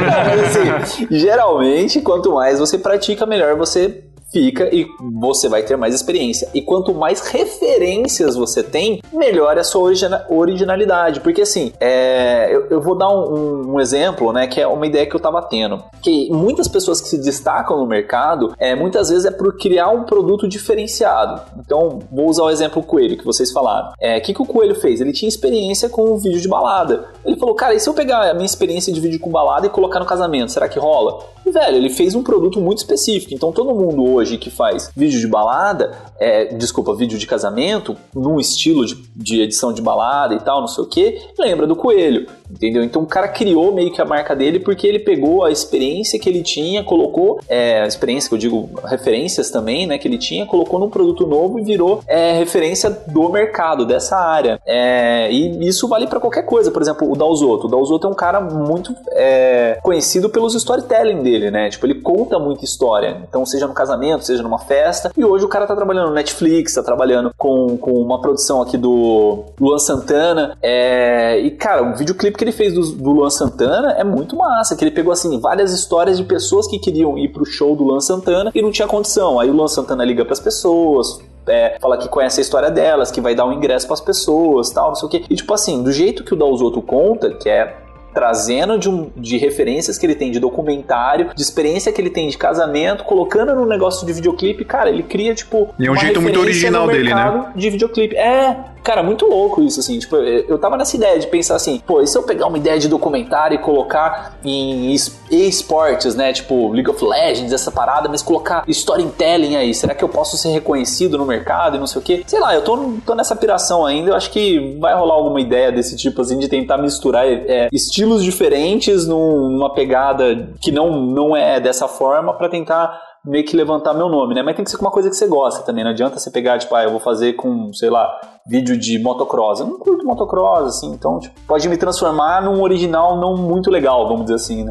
Mas 0.00 0.56
assim, 0.56 1.06
geralmente, 1.10 2.00
quanto 2.00 2.32
mais 2.32 2.58
você 2.58 2.78
pratica, 2.78 3.26
melhor 3.26 3.56
você 3.56 4.04
fica 4.32 4.74
e 4.74 4.86
você 5.20 5.48
vai 5.48 5.62
ter 5.62 5.76
mais 5.76 5.94
experiência. 5.94 6.48
E 6.54 6.62
quanto 6.62 6.94
mais 6.94 7.20
referências 7.66 8.34
você 8.34 8.62
tem, 8.62 9.00
melhor 9.12 9.56
é 9.56 9.60
a 9.60 9.64
sua 9.64 9.82
origina- 9.82 10.24
originalidade. 10.28 11.20
Porque 11.20 11.42
assim, 11.42 11.72
é, 11.80 12.48
eu, 12.54 12.66
eu 12.70 12.80
vou 12.80 12.94
dar 12.96 13.08
um, 13.08 13.34
um- 13.34 13.74
um 13.74 13.80
exemplo, 13.80 14.32
né? 14.32 14.46
Que 14.46 14.60
é 14.60 14.66
uma 14.66 14.86
ideia 14.86 15.06
que 15.06 15.14
eu 15.14 15.20
tava 15.20 15.42
tendo. 15.42 15.82
Que 16.00 16.30
muitas 16.30 16.68
pessoas 16.68 17.00
que 17.00 17.08
se 17.08 17.18
destacam 17.18 17.76
no 17.78 17.86
mercado, 17.86 18.54
é, 18.58 18.74
muitas 18.74 19.08
vezes 19.10 19.24
é 19.24 19.30
por 19.30 19.56
criar 19.56 19.88
um 19.90 20.04
produto 20.04 20.48
diferenciado. 20.48 21.40
Então, 21.58 22.00
vou 22.10 22.28
usar 22.28 22.44
o 22.44 22.50
exemplo 22.50 22.82
Coelho 22.82 23.16
que 23.18 23.24
vocês 23.24 23.50
falaram. 23.52 23.92
É, 24.00 24.18
O 24.18 24.22
que, 24.22 24.32
que 24.34 24.42
o 24.42 24.46
Coelho 24.46 24.74
fez? 24.74 25.00
Ele 25.00 25.12
tinha 25.12 25.28
experiência 25.28 25.88
com 25.88 26.02
o 26.12 26.16
vídeo 26.18 26.40
de 26.40 26.48
balada. 26.48 27.08
Ele 27.24 27.36
falou, 27.36 27.54
cara, 27.54 27.74
e 27.74 27.80
se 27.80 27.88
eu 27.88 27.94
pegar 27.94 28.30
a 28.30 28.34
minha 28.34 28.46
experiência 28.46 28.92
de 28.92 29.00
vídeo 29.00 29.20
com 29.20 29.30
balada 29.30 29.66
e 29.66 29.70
colocar 29.70 29.98
no 30.00 30.06
casamento, 30.06 30.50
será 30.52 30.68
que 30.68 30.78
rola? 30.78 31.20
E, 31.44 31.50
velho, 31.50 31.76
ele 31.76 31.90
fez 31.90 32.14
um 32.14 32.22
produto 32.22 32.60
muito 32.60 32.78
específico. 32.78 33.34
Então, 33.34 33.50
todo 33.52 33.74
mundo 33.74 34.04
hoje 34.12 34.21
que 34.38 34.50
faz 34.50 34.90
vídeo 34.96 35.20
de 35.20 35.26
balada, 35.26 35.92
é, 36.18 36.46
desculpa, 36.54 36.94
vídeo 36.94 37.18
de 37.18 37.26
casamento, 37.26 37.96
num 38.14 38.38
estilo 38.38 38.84
de, 38.86 38.94
de 39.14 39.40
edição 39.40 39.72
de 39.72 39.82
balada 39.82 40.34
e 40.34 40.40
tal, 40.40 40.60
não 40.60 40.68
sei 40.68 40.84
o 40.84 40.86
que, 40.86 41.20
lembra 41.38 41.66
do 41.66 41.76
Coelho, 41.76 42.26
entendeu? 42.52 42.82
Então, 42.84 43.02
o 43.02 43.06
cara 43.06 43.28
criou 43.28 43.72
meio 43.72 43.92
que 43.92 44.00
a 44.00 44.04
marca 44.04 44.34
dele 44.34 44.60
porque 44.60 44.86
ele 44.86 44.98
pegou 44.98 45.44
a 45.44 45.50
experiência 45.50 46.18
que 46.18 46.28
ele 46.28 46.42
tinha, 46.42 46.84
colocou, 46.84 47.40
é, 47.48 47.82
a 47.82 47.86
experiência 47.86 48.28
que 48.28 48.34
eu 48.34 48.38
digo, 48.38 48.68
referências 48.84 49.50
também, 49.50 49.86
né, 49.86 49.98
que 49.98 50.06
ele 50.06 50.18
tinha, 50.18 50.46
colocou 50.46 50.78
num 50.78 50.90
produto 50.90 51.26
novo 51.26 51.58
e 51.58 51.62
virou 51.62 52.02
é, 52.06 52.32
referência 52.32 52.90
do 53.06 53.28
mercado, 53.28 53.86
dessa 53.86 54.16
área. 54.16 54.60
É, 54.66 55.30
e 55.32 55.66
isso 55.66 55.88
vale 55.88 56.06
para 56.06 56.20
qualquer 56.20 56.42
coisa. 56.42 56.70
Por 56.70 56.82
exemplo, 56.82 57.10
o 57.10 57.16
Dalzotto. 57.16 57.66
O 57.66 57.70
Dalzotto 57.70 58.06
é 58.06 58.10
um 58.10 58.14
cara 58.14 58.40
muito 58.40 58.94
é, 59.10 59.78
conhecido 59.82 60.28
pelos 60.28 60.54
storytelling 60.54 61.22
dele, 61.22 61.50
né? 61.50 61.68
Tipo, 61.70 61.86
ele 61.86 62.00
conta 62.00 62.38
muita 62.38 62.64
história. 62.64 63.22
Então, 63.28 63.44
seja 63.46 63.66
no 63.66 63.74
casamento, 63.74 64.24
seja 64.24 64.42
numa 64.42 64.58
festa. 64.58 65.12
E 65.16 65.24
hoje 65.24 65.44
o 65.44 65.48
cara 65.48 65.66
tá 65.66 65.74
trabalhando 65.74 66.08
no 66.08 66.14
Netflix, 66.14 66.74
tá 66.74 66.82
trabalhando 66.82 67.32
com, 67.36 67.76
com 67.76 67.92
uma 67.92 68.20
produção 68.20 68.60
aqui 68.60 68.76
do 68.76 69.44
Luan 69.60 69.78
Santana. 69.78 70.56
É, 70.62 71.38
e, 71.40 71.50
cara, 71.50 71.82
o 71.82 71.94
videoclipe 71.94 72.41
que 72.42 72.44
ele 72.44 72.52
fez 72.52 72.74
do, 72.74 72.82
do 72.92 73.12
Luan 73.12 73.30
Santana 73.30 73.92
é 73.92 74.02
muito 74.02 74.36
massa. 74.36 74.74
Que 74.74 74.82
ele 74.82 74.90
pegou, 74.90 75.12
assim, 75.12 75.38
várias 75.38 75.72
histórias 75.72 76.18
de 76.18 76.24
pessoas 76.24 76.66
que 76.66 76.78
queriam 76.78 77.16
ir 77.16 77.28
pro 77.28 77.44
show 77.44 77.76
do 77.76 77.84
Luan 77.84 78.00
Santana 78.00 78.50
e 78.52 78.60
não 78.60 78.72
tinha 78.72 78.88
condição. 78.88 79.38
Aí 79.38 79.48
o 79.48 79.52
Luan 79.52 79.68
Santana 79.68 80.04
liga 80.04 80.24
pras 80.24 80.40
pessoas, 80.40 81.20
é, 81.46 81.78
fala 81.80 81.96
que 81.96 82.08
conhece 82.08 82.40
a 82.40 82.42
história 82.42 82.70
delas, 82.70 83.10
que 83.10 83.20
vai 83.20 83.34
dar 83.34 83.46
um 83.46 83.52
ingresso 83.52 83.86
pras 83.86 84.00
pessoas, 84.00 84.70
tal, 84.70 84.88
não 84.88 84.94
sei 84.96 85.06
o 85.06 85.10
quê. 85.10 85.24
E 85.30 85.36
tipo 85.36 85.54
assim, 85.54 85.82
do 85.82 85.92
jeito 85.92 86.24
que 86.24 86.34
o 86.34 86.36
Dalzotto 86.36 86.82
conta, 86.82 87.30
que 87.34 87.48
é 87.48 87.76
trazendo 88.12 88.78
de, 88.78 88.90
um, 88.90 89.10
de 89.16 89.38
referências 89.38 89.96
que 89.96 90.04
ele 90.04 90.14
tem 90.14 90.30
de 90.30 90.38
documentário, 90.38 91.30
de 91.34 91.42
experiência 91.42 91.90
que 91.90 92.00
ele 92.00 92.10
tem 92.10 92.28
de 92.28 92.36
casamento, 92.36 93.04
colocando 93.04 93.54
no 93.54 93.64
negócio 93.64 94.06
de 94.06 94.12
videoclipe, 94.12 94.64
cara, 94.64 94.90
ele 94.90 95.02
cria 95.02 95.34
tipo 95.34 95.70
E 95.78 95.86
é 95.86 95.90
um 95.90 95.96
jeito 95.96 96.20
muito 96.20 96.38
original 96.38 96.86
dele, 96.86 97.14
né? 97.14 97.52
De 97.56 97.70
videoclipe. 97.70 98.14
É, 98.14 98.71
Cara, 98.82 99.02
muito 99.02 99.26
louco 99.26 99.62
isso, 99.62 99.78
assim. 99.80 99.98
Tipo, 99.98 100.16
eu 100.16 100.58
tava 100.58 100.76
nessa 100.76 100.96
ideia 100.96 101.18
de 101.18 101.26
pensar 101.28 101.54
assim, 101.54 101.80
pô, 101.86 102.00
e 102.00 102.06
se 102.06 102.18
eu 102.18 102.22
pegar 102.24 102.46
uma 102.46 102.58
ideia 102.58 102.78
de 102.78 102.88
documentário 102.88 103.54
e 103.54 103.58
colocar 103.58 104.38
em 104.44 104.92
es- 104.92 105.20
esportes, 105.30 106.14
né? 106.14 106.32
Tipo, 106.32 106.72
League 106.72 106.90
of 106.90 107.04
Legends, 107.04 107.52
essa 107.52 107.70
parada, 107.70 108.08
mas 108.08 108.22
colocar 108.22 108.64
storytelling 108.66 109.56
aí. 109.56 109.72
Será 109.74 109.94
que 109.94 110.02
eu 110.02 110.08
posso 110.08 110.36
ser 110.36 110.48
reconhecido 110.50 111.16
no 111.16 111.24
mercado 111.24 111.76
e 111.76 111.78
não 111.80 111.86
sei 111.86 112.00
o 112.00 112.04
quê? 112.04 112.22
Sei 112.26 112.40
lá, 112.40 112.54
eu 112.54 112.62
tô, 112.62 112.76
tô 113.06 113.14
nessa 113.14 113.36
piração 113.36 113.86
ainda. 113.86 114.10
Eu 114.10 114.14
acho 114.16 114.30
que 114.30 114.76
vai 114.80 114.94
rolar 114.94 115.14
alguma 115.14 115.40
ideia 115.40 115.70
desse 115.70 115.96
tipo, 115.96 116.20
assim, 116.20 116.38
de 116.38 116.48
tentar 116.48 116.76
misturar 116.78 117.26
é, 117.26 117.68
estilos 117.72 118.22
diferentes 118.24 119.06
num- 119.06 119.48
numa 119.50 119.72
pegada 119.72 120.48
que 120.60 120.72
não, 120.72 121.00
não 121.00 121.36
é 121.36 121.60
dessa 121.60 121.86
forma 121.86 122.32
pra 122.34 122.48
tentar 122.48 123.11
meio 123.24 123.44
que 123.44 123.56
levantar 123.56 123.94
meu 123.94 124.08
nome, 124.08 124.34
né? 124.34 124.42
Mas 124.42 124.56
tem 124.56 124.64
que 124.64 124.70
ser 124.70 124.76
com 124.76 124.84
uma 124.84 124.90
coisa 124.90 125.08
que 125.08 125.16
você 125.16 125.26
gosta 125.26 125.62
também. 125.62 125.84
Não 125.84 125.90
adianta 125.92 126.18
você 126.18 126.30
pegar, 126.30 126.58
tipo, 126.58 126.74
ah, 126.74 126.82
eu 126.82 126.90
vou 126.90 127.00
fazer 127.00 127.34
com, 127.34 127.72
sei 127.72 127.90
lá, 127.90 128.20
vídeo 128.46 128.76
de 128.76 128.98
motocross. 128.98 129.60
Eu 129.60 129.66
não 129.66 129.78
curto 129.78 130.04
motocross, 130.04 130.66
assim, 130.66 130.92
então 130.92 131.18
tipo, 131.20 131.38
pode 131.46 131.68
me 131.68 131.76
transformar 131.76 132.42
num 132.42 132.60
original 132.60 133.16
não 133.16 133.36
muito 133.36 133.70
legal, 133.70 134.08
vamos 134.08 134.22
dizer 134.22 134.34
assim, 134.34 134.64
né? 134.64 134.70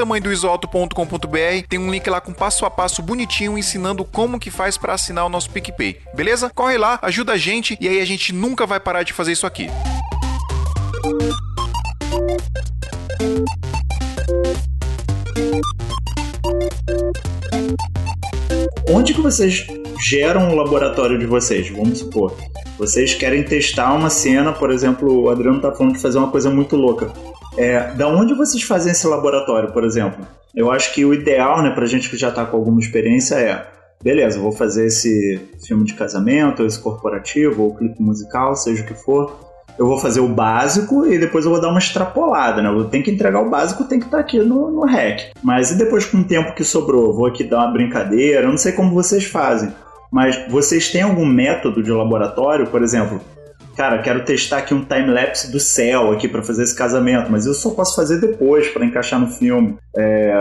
santamanhodoisoalto.com.br. 0.00 1.66
Tem 1.68 1.78
um 1.78 1.90
link 1.90 2.08
lá 2.08 2.20
com 2.20 2.32
passo 2.32 2.64
a 2.64 2.70
passo 2.70 3.02
bonitinho 3.02 3.58
ensinando 3.58 4.04
como 4.04 4.38
que 4.38 4.50
faz 4.50 4.76
para 4.76 4.94
assinar 4.94 5.26
o 5.26 5.28
nosso 5.28 5.50
PicPay. 5.50 5.98
Beleza? 6.14 6.50
Corre 6.54 6.78
lá, 6.78 6.98
ajuda 7.02 7.32
a 7.32 7.36
gente 7.36 7.76
e 7.80 7.88
aí 7.88 8.00
a 8.00 8.04
gente 8.04 8.32
nunca 8.32 8.66
vai 8.66 8.80
parar 8.80 9.02
de 9.02 9.12
fazer 9.12 9.32
isso 9.32 9.46
aqui. 9.46 9.68
Onde 18.88 19.14
que 19.14 19.20
vocês 19.20 19.66
geram 20.08 20.50
o 20.50 20.54
laboratório 20.54 21.18
de 21.18 21.26
vocês? 21.26 21.68
Vamos 21.70 22.00
supor. 22.00 22.36
Vocês 22.78 23.14
querem 23.14 23.42
testar 23.44 23.92
uma 23.92 24.08
cena, 24.08 24.52
por 24.52 24.70
exemplo, 24.70 25.24
o 25.24 25.30
Adriano 25.30 25.60
tá 25.60 25.70
falando 25.70 25.94
de 25.94 26.00
fazer 26.00 26.18
uma 26.18 26.30
coisa 26.30 26.50
muito 26.50 26.76
louca. 26.76 27.12
É, 27.56 27.92
da 27.94 28.08
onde 28.08 28.34
vocês 28.34 28.62
fazem 28.62 28.92
esse 28.92 29.06
laboratório, 29.06 29.72
por 29.72 29.84
exemplo? 29.84 30.26
Eu 30.54 30.70
acho 30.70 30.92
que 30.94 31.04
o 31.04 31.14
ideal, 31.14 31.62
né, 31.62 31.70
pra 31.70 31.86
gente 31.86 32.08
que 32.08 32.16
já 32.16 32.30
tá 32.30 32.44
com 32.44 32.56
alguma 32.56 32.80
experiência 32.80 33.36
é, 33.36 33.66
beleza, 34.02 34.38
vou 34.38 34.52
fazer 34.52 34.86
esse 34.86 35.40
filme 35.66 35.84
de 35.84 35.94
casamento, 35.94 36.60
ou 36.60 36.66
esse 36.66 36.78
corporativo, 36.78 37.62
ou 37.62 37.74
clipe 37.74 38.02
musical, 38.02 38.56
seja 38.56 38.82
o 38.82 38.86
que 38.86 38.94
for. 38.94 39.50
Eu 39.78 39.86
vou 39.86 39.98
fazer 39.98 40.20
o 40.20 40.28
básico 40.28 41.06
e 41.06 41.18
depois 41.18 41.44
eu 41.44 41.50
vou 41.50 41.60
dar 41.60 41.68
uma 41.68 41.78
extrapolada, 41.78 42.60
né? 42.60 42.68
Eu 42.68 42.84
tenho 42.84 43.04
que 43.04 43.10
entregar 43.10 43.40
o 43.40 43.48
básico, 43.48 43.84
tem 43.84 43.98
que 43.98 44.06
estar 44.06 44.18
aqui 44.18 44.38
no, 44.38 44.70
no 44.70 44.84
REC. 44.84 45.32
Mas 45.42 45.70
e 45.70 45.78
depois 45.78 46.04
com 46.04 46.18
o 46.18 46.24
tempo 46.24 46.54
que 46.54 46.64
sobrou? 46.64 47.14
Vou 47.14 47.26
aqui 47.26 47.44
dar 47.44 47.58
uma 47.58 47.72
brincadeira, 47.72 48.44
eu 48.44 48.50
não 48.50 48.58
sei 48.58 48.72
como 48.72 48.92
vocês 48.92 49.24
fazem. 49.24 49.72
Mas 50.12 50.38
vocês 50.48 50.90
têm 50.90 51.02
algum 51.02 51.24
método 51.24 51.82
de 51.82 51.90
laboratório, 51.90 52.66
por 52.66 52.82
exemplo? 52.82 53.20
Cara, 53.80 54.02
quero 54.02 54.22
testar 54.26 54.58
aqui 54.58 54.74
um 54.74 54.84
time-lapse 54.84 55.50
do 55.50 55.58
céu 55.58 56.12
aqui 56.12 56.28
para 56.28 56.42
fazer 56.42 56.64
esse 56.64 56.76
casamento, 56.76 57.32
mas 57.32 57.46
eu 57.46 57.54
só 57.54 57.70
posso 57.70 57.96
fazer 57.96 58.20
depois 58.20 58.68
para 58.68 58.84
encaixar 58.84 59.18
no 59.18 59.28
filme. 59.28 59.78
É, 59.96 60.34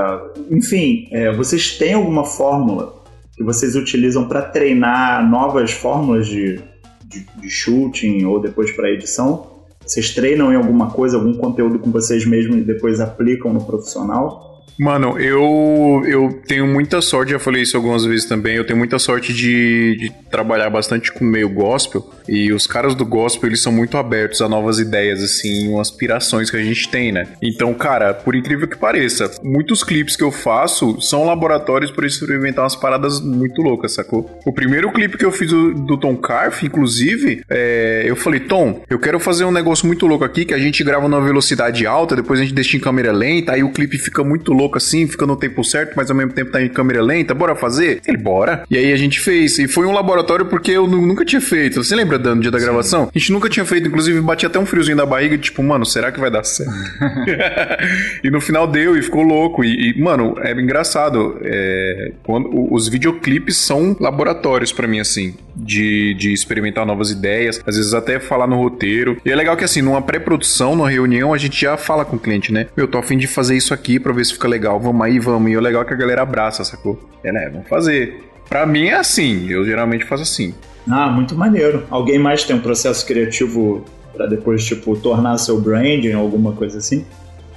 enfim, 0.52 1.08
é, 1.10 1.32
vocês 1.32 1.78
têm 1.78 1.94
alguma 1.94 2.26
fórmula 2.26 3.02
que 3.38 3.42
vocês 3.42 3.78
utilizam 3.78 4.28
para 4.28 4.42
treinar 4.42 5.26
novas 5.26 5.72
fórmulas 5.72 6.28
de, 6.28 6.60
de, 7.06 7.26
de 7.40 7.50
shooting 7.50 8.26
ou 8.26 8.42
depois 8.42 8.74
para 8.74 8.92
edição? 8.92 9.48
Vocês 9.86 10.14
treinam 10.14 10.52
em 10.52 10.58
alguma 10.58 10.92
coisa, 10.92 11.16
algum 11.16 11.34
conteúdo 11.34 11.80
com 11.80 11.90
vocês 11.92 12.26
mesmos 12.26 12.58
e 12.58 12.62
depois 12.62 13.00
aplicam 13.00 13.54
no 13.54 13.64
profissional? 13.64 14.49
Mano, 14.80 15.20
eu, 15.20 16.02
eu 16.08 16.42
tenho 16.48 16.66
muita 16.66 17.02
sorte, 17.02 17.34
já 17.34 17.40
falei 17.40 17.64
isso 17.64 17.76
algumas 17.76 18.06
vezes 18.06 18.26
também, 18.26 18.56
eu 18.56 18.66
tenho 18.66 18.80
muita 18.80 18.98
sorte 18.98 19.34
de, 19.34 19.98
de 19.98 20.10
trabalhar 20.32 20.70
bastante 20.70 21.12
com 21.12 21.26
meio 21.26 21.50
gospel, 21.50 22.10
e 22.30 22.54
os 22.54 22.66
caras 22.66 22.96
do 22.96 23.06
gospel, 23.06 23.50
eles 23.50 23.62
são 23.62 23.74
muito 23.74 23.98
abertos 23.98 24.42
a 24.42 24.48
novas 24.48 24.80
ideias, 24.80 25.22
assim, 25.22 25.78
aspirações 25.78 26.50
que 26.50 26.56
a 26.56 26.64
gente 26.64 26.88
tem, 26.88 27.12
né? 27.12 27.28
Então, 27.44 27.74
cara, 27.74 28.14
por 28.14 28.36
incrível 28.36 28.70
que 28.70 28.78
pareça, 28.78 29.30
muitos 29.44 29.84
clipes 29.84 30.16
que 30.16 30.24
eu 30.24 30.32
faço 30.32 31.02
são 31.02 31.26
laboratórios 31.26 31.92
para 31.92 32.08
experimentar 32.08 32.64
umas 32.64 32.76
paradas 32.78 33.20
muito 33.20 33.62
loucas, 33.62 33.94
sacou? 33.96 34.40
O 34.46 34.54
primeiro 34.54 34.94
clipe 34.94 35.18
que 35.18 35.26
eu 35.26 35.32
fiz 35.32 35.50
do, 35.50 35.74
do 35.74 35.98
Tom 35.98 36.16
Carf, 36.16 36.64
inclusive, 36.64 37.44
é, 37.50 38.04
eu 38.06 38.16
falei, 38.16 38.40
Tom, 38.40 38.82
eu 38.90 38.98
quero 38.98 39.20
fazer 39.20 39.44
um 39.44 39.52
negócio 39.52 39.86
muito 39.86 40.08
louco 40.08 40.24
aqui, 40.24 40.46
que 40.46 40.54
a 40.54 40.60
gente 40.60 40.86
grava 40.86 41.10
numa 41.10 41.22
velocidade 41.22 41.86
alta, 41.86 42.16
depois 42.16 42.40
a 42.40 42.44
gente 42.44 42.54
deixa 42.54 42.78
em 42.78 42.80
câmera 42.80 43.12
lenta, 43.12 43.52
aí 43.52 43.64
o 43.64 43.74
clipe 43.74 43.98
fica 43.98 44.24
muito 44.24 44.54
louco 44.54 44.69
assim, 44.78 45.08
fica 45.08 45.26
no 45.26 45.36
tempo 45.36 45.64
certo, 45.64 45.94
mas 45.96 46.10
ao 46.10 46.16
mesmo 46.16 46.32
tempo 46.34 46.52
tá 46.52 46.62
em 46.62 46.70
câmera 46.70 47.02
lenta, 47.02 47.34
bora 47.34 47.56
fazer? 47.56 48.02
Ele, 48.08 48.18
bora. 48.18 48.64
E 48.70 48.78
aí 48.78 48.92
a 48.94 48.98
gente 48.98 49.20
fez, 49.20 49.58
e 49.60 49.68
foi 49.68 49.86
um 49.86 49.92
laboratório 49.92 50.46
porque 50.46 50.72
eu 50.72 50.88
nu- 50.88 51.06
nunca 51.06 51.26
tinha 51.26 51.42
feito. 51.42 51.84
Você 51.84 51.96
lembra 51.96 52.18
no 52.18 52.42
dia 52.42 52.52
da 52.52 52.60
gravação? 52.60 53.10
A 53.14 53.18
gente 53.20 53.32
nunca 53.32 53.50
tinha 53.50 53.66
feito, 53.66 53.88
inclusive 53.88 54.20
batia 54.22 54.48
até 54.48 54.60
um 54.60 54.66
friozinho 54.66 54.98
da 54.98 55.06
barriga, 55.06 55.38
tipo, 55.38 55.62
mano, 55.64 55.86
será 55.86 56.12
que 56.12 56.20
vai 56.20 56.30
dar 56.32 56.44
certo? 56.44 56.72
e 58.24 58.30
no 58.30 58.42
final 58.42 58.68
deu 58.68 58.98
e 58.98 59.02
ficou 59.02 59.22
louco. 59.24 59.64
E, 59.64 59.92
e, 59.92 60.02
mano, 60.02 60.36
é 60.40 60.52
engraçado. 60.54 61.38
é, 61.44 62.12
quando, 62.24 62.50
os 62.74 62.88
videoclipes 62.88 63.58
são 63.58 63.96
laboratórios 64.00 64.72
pra 64.72 64.88
mim, 64.88 65.00
assim, 65.00 65.34
de, 65.56 66.14
de 66.16 66.34
experimentar 66.34 66.86
novas 66.86 67.12
ideias, 67.12 67.62
às 67.66 67.76
vezes 67.76 67.94
até 67.94 68.20
falar 68.20 68.48
no 68.48 68.56
roteiro. 68.58 69.18
E 69.26 69.32
é 69.32 69.36
legal 69.36 69.56
que, 69.58 69.64
assim, 69.64 69.82
numa 69.82 70.02
pré-produção, 70.02 70.76
numa 70.76 70.90
reunião, 70.90 71.34
a 71.34 71.38
gente 71.38 71.60
já 71.62 71.78
fala 71.78 72.06
com 72.06 72.16
o 72.16 72.20
cliente, 72.20 72.52
né? 72.52 72.68
Eu 72.76 72.88
tô 72.88 72.98
afim 72.98 73.18
de 73.18 73.28
fazer 73.28 73.56
isso 73.56 73.74
aqui 73.74 74.00
pra 74.00 74.14
ver 74.14 74.26
se 74.26 74.34
fica 74.34 74.48
legal. 74.48 74.59
Vamos 74.60 75.02
aí, 75.06 75.20
vamos. 75.20 75.52
E 75.52 75.56
o 75.58 75.62
legal 75.62 75.82
é 75.84 75.86
que 75.86 75.94
a 75.94 75.98
galera 75.98 76.22
abraça, 76.24 76.64
sacou? 76.64 77.00
É, 77.24 77.32
né? 77.32 77.50
Vamos 77.52 77.68
fazer. 77.68 78.24
Pra 78.48 78.66
mim 78.66 78.86
é 78.88 78.96
assim, 78.96 79.48
eu 79.50 79.64
geralmente 79.64 80.06
faço 80.06 80.24
assim. 80.24 80.54
Ah, 80.90 81.08
muito 81.10 81.36
maneiro. 81.36 81.86
Alguém 81.90 82.18
mais 82.18 82.44
tem 82.44 82.56
um 82.56 82.62
processo 82.62 83.06
criativo 83.06 83.84
para 84.14 84.26
depois, 84.26 84.66
tipo, 84.66 84.98
tornar 84.98 85.38
seu 85.38 85.62
branding 85.62 86.16
ou 86.16 86.22
alguma 86.22 86.52
coisa 86.54 86.80
assim? 86.80 87.06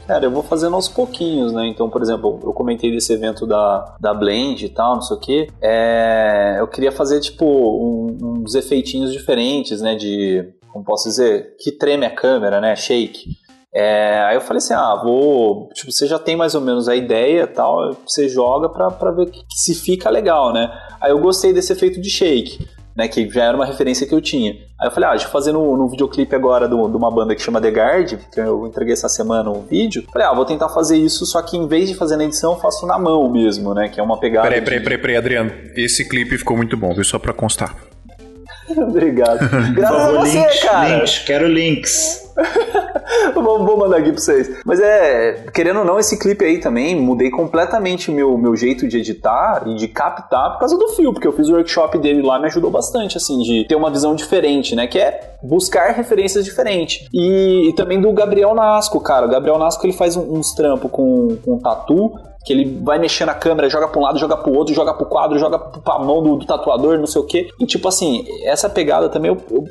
Cara, 0.06 0.26
eu 0.26 0.30
vou 0.30 0.42
fazendo 0.42 0.74
aos 0.74 0.88
pouquinhos, 0.88 1.52
né? 1.52 1.66
Então, 1.68 1.88
por 1.88 2.02
exemplo, 2.02 2.38
eu 2.42 2.52
comentei 2.52 2.90
desse 2.90 3.12
evento 3.12 3.46
da, 3.46 3.96
da 4.00 4.12
Blend 4.12 4.64
e 4.66 4.68
tal, 4.68 4.96
não 4.96 5.02
sei 5.02 5.16
o 5.16 5.20
quê. 5.20 5.48
É, 5.62 6.56
eu 6.58 6.66
queria 6.66 6.92
fazer, 6.92 7.20
tipo, 7.20 7.44
um- 7.46 8.42
uns 8.42 8.54
efeitinhos 8.54 9.12
diferentes, 9.12 9.80
né? 9.80 9.94
De, 9.94 10.44
como 10.68 10.84
posso 10.84 11.08
dizer, 11.08 11.54
que 11.58 11.72
treme 11.72 12.04
a 12.04 12.10
câmera, 12.10 12.60
né? 12.60 12.74
Shake. 12.76 13.30
É, 13.74 14.22
aí 14.28 14.34
eu 14.36 14.40
falei 14.40 14.58
assim, 14.58 14.74
ah, 14.74 15.00
vou... 15.02 15.68
Tipo, 15.72 15.90
você 15.90 16.06
já 16.06 16.18
tem 16.18 16.36
mais 16.36 16.54
ou 16.54 16.60
menos 16.60 16.88
a 16.88 16.94
ideia 16.96 17.42
e 17.44 17.46
tal, 17.46 17.96
você 18.06 18.28
joga 18.28 18.68
pra, 18.68 18.90
pra 18.90 19.10
ver 19.10 19.26
que, 19.26 19.38
que 19.40 19.56
se 19.56 19.74
fica 19.74 20.10
legal, 20.10 20.52
né? 20.52 20.70
Aí 21.00 21.10
eu 21.10 21.18
gostei 21.18 21.52
desse 21.52 21.72
efeito 21.72 22.00
de 22.00 22.10
shake. 22.10 22.66
Né, 22.94 23.08
que 23.08 23.26
já 23.30 23.44
era 23.44 23.56
uma 23.56 23.64
referência 23.64 24.06
que 24.06 24.14
eu 24.14 24.20
tinha. 24.20 24.52
Aí 24.78 24.86
eu 24.86 24.90
falei, 24.90 25.08
ah, 25.08 25.12
deixa 25.12 25.24
eu 25.26 25.30
fazer 25.30 25.50
no, 25.50 25.78
no 25.78 25.88
videoclipe 25.88 26.36
agora 26.36 26.68
do- 26.68 26.90
de 26.90 26.94
uma 26.94 27.10
banda 27.10 27.34
que 27.34 27.40
chama 27.40 27.58
The 27.58 27.70
Guard, 27.70 28.18
que 28.30 28.38
eu 28.38 28.66
entreguei 28.66 28.92
essa 28.92 29.08
semana 29.08 29.48
um 29.48 29.62
vídeo. 29.62 30.04
Falei, 30.12 30.28
ah, 30.28 30.34
vou 30.34 30.44
tentar 30.44 30.68
fazer 30.68 30.98
isso, 30.98 31.24
só 31.24 31.40
que 31.40 31.56
em 31.56 31.66
vez 31.66 31.88
de 31.88 31.94
fazer 31.94 32.18
na 32.18 32.24
edição, 32.24 32.52
eu 32.52 32.58
faço 32.58 32.86
na 32.86 32.98
mão 32.98 33.30
mesmo, 33.30 33.72
né? 33.72 33.88
Que 33.88 33.98
é 33.98 34.02
uma 34.02 34.20
pegada. 34.20 34.46
Peraí, 34.46 34.60
de- 34.60 34.66
peraí, 34.66 34.80
peraí, 34.82 34.98
peraí, 34.98 35.16
Adriano. 35.16 35.50
Esse 35.74 36.06
clipe 36.06 36.36
ficou 36.36 36.54
muito 36.54 36.76
bom, 36.76 36.92
viu? 36.92 37.02
Só 37.02 37.18
pra 37.18 37.32
constar. 37.32 37.74
Obrigado. 38.76 39.38
Por 39.48 39.48
Graças 39.72 39.96
a 39.96 40.06
favor, 40.08 40.20
você, 40.20 40.38
links, 40.38 40.62
cara. 40.62 40.88
links, 40.98 41.18
quero 41.20 41.48
links. 41.48 42.22
vou, 43.34 43.76
mandar 43.76 43.98
aqui 43.98 44.10
pra 44.12 44.20
vocês. 44.20 44.50
Mas 44.64 44.80
é, 44.80 45.44
querendo 45.52 45.80
ou 45.80 45.84
não, 45.84 45.98
esse 45.98 46.18
clipe 46.18 46.44
aí 46.44 46.58
também, 46.58 46.94
mudei 47.00 47.30
completamente 47.30 48.10
o 48.10 48.14
meu, 48.14 48.36
meu 48.38 48.54
jeito 48.56 48.86
de 48.88 48.98
editar 48.98 49.62
e 49.66 49.74
de 49.76 49.88
captar 49.88 50.52
por 50.52 50.60
causa 50.60 50.76
do 50.78 50.88
fio, 50.88 51.12
porque 51.12 51.26
eu 51.26 51.32
fiz 51.32 51.48
o 51.48 51.52
workshop 51.54 51.98
dele 51.98 52.22
lá, 52.22 52.38
me 52.38 52.46
ajudou 52.46 52.70
bastante, 52.70 53.16
assim, 53.16 53.38
de 53.42 53.64
ter 53.66 53.74
uma 53.74 53.90
visão 53.90 54.14
diferente, 54.14 54.74
né? 54.74 54.86
Que 54.86 54.98
é 54.98 55.36
buscar 55.42 55.92
referências 55.92 56.44
diferentes. 56.44 57.06
E, 57.12 57.68
e 57.68 57.72
também 57.74 58.00
do 58.00 58.12
Gabriel 58.12 58.54
Nasco, 58.54 59.00
cara. 59.00 59.26
O 59.26 59.30
Gabriel 59.30 59.58
Nasco, 59.58 59.84
ele 59.86 59.92
faz 59.92 60.16
um- 60.16 60.34
uns 60.38 60.52
trampos 60.54 60.90
com, 60.90 61.36
com 61.44 61.58
tatu, 61.58 62.12
que 62.44 62.52
ele 62.52 62.80
vai 62.82 62.98
mexendo 62.98 63.28
a 63.28 63.34
câmera, 63.34 63.68
joga 63.70 63.86
pra 63.88 64.00
um 64.00 64.02
lado, 64.02 64.18
joga 64.18 64.36
pro 64.36 64.52
outro, 64.52 64.74
joga 64.74 64.92
pro 64.94 65.06
quadro, 65.06 65.38
joga 65.38 65.58
pra 65.58 65.98
mão 66.00 66.22
do, 66.22 66.36
do 66.36 66.46
tatuador, 66.46 66.98
não 66.98 67.06
sei 67.06 67.20
o 67.20 67.24
quê. 67.24 67.48
E 67.60 67.66
tipo 67.66 67.86
assim, 67.88 68.24
essa 68.44 68.68
pegada 68.68 69.08
também 69.08 69.30
eu- 69.30 69.38
eu 69.50 69.64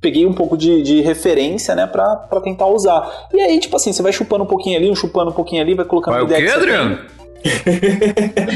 peguei 0.00 0.26
um 0.26 0.32
pouco 0.32 0.56
de, 0.56 0.82
de 0.82 1.00
referência, 1.00 1.74
né, 1.74 1.86
pra, 1.86 2.16
pra 2.16 2.40
tentar 2.40 2.66
usar. 2.66 3.28
E 3.32 3.40
aí, 3.40 3.58
tipo 3.58 3.76
assim, 3.76 3.92
você 3.92 4.02
vai 4.02 4.12
chupando 4.12 4.44
um 4.44 4.46
pouquinho 4.46 4.76
ali, 4.76 4.90
um 4.90 4.94
chupando 4.94 5.30
um 5.30 5.34
pouquinho 5.34 5.62
ali, 5.62 5.74
vai 5.74 5.84
colocando 5.84 6.14
Vai 6.14 6.22
o 6.22 6.26
quê, 6.26 6.50
Adriano? 6.50 6.98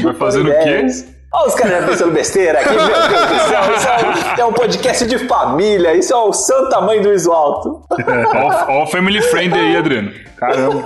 Vai 0.03 0.13
fazendo 0.13 0.49
o 0.49 0.53
quê? 0.53 1.12
Olha 1.35 1.47
os 1.47 1.55
caras 1.55 1.85
pensando 1.85 2.11
besteira 2.11 2.59
aqui, 2.59 2.69
meu 2.69 2.85
Deus 2.85 2.93
do 2.93 3.39
céu. 3.49 3.73
Isso 3.75 3.87
é 3.87 4.35
um, 4.35 4.39
é 4.39 4.45
um 4.45 4.53
podcast 4.53 5.05
de 5.07 5.17
família. 5.27 5.95
Isso 5.95 6.13
é 6.13 6.15
o 6.15 6.31
santa 6.31 6.79
mãe 6.79 7.01
do 7.01 7.11
Iso 7.11 7.31
Alto. 7.31 7.81
Ó, 7.89 8.71
ó 8.71 8.83
o 8.83 8.87
family 8.87 9.19
friend 9.19 9.51
aí, 9.51 9.75
Adriano. 9.75 10.11
Caramba. 10.37 10.83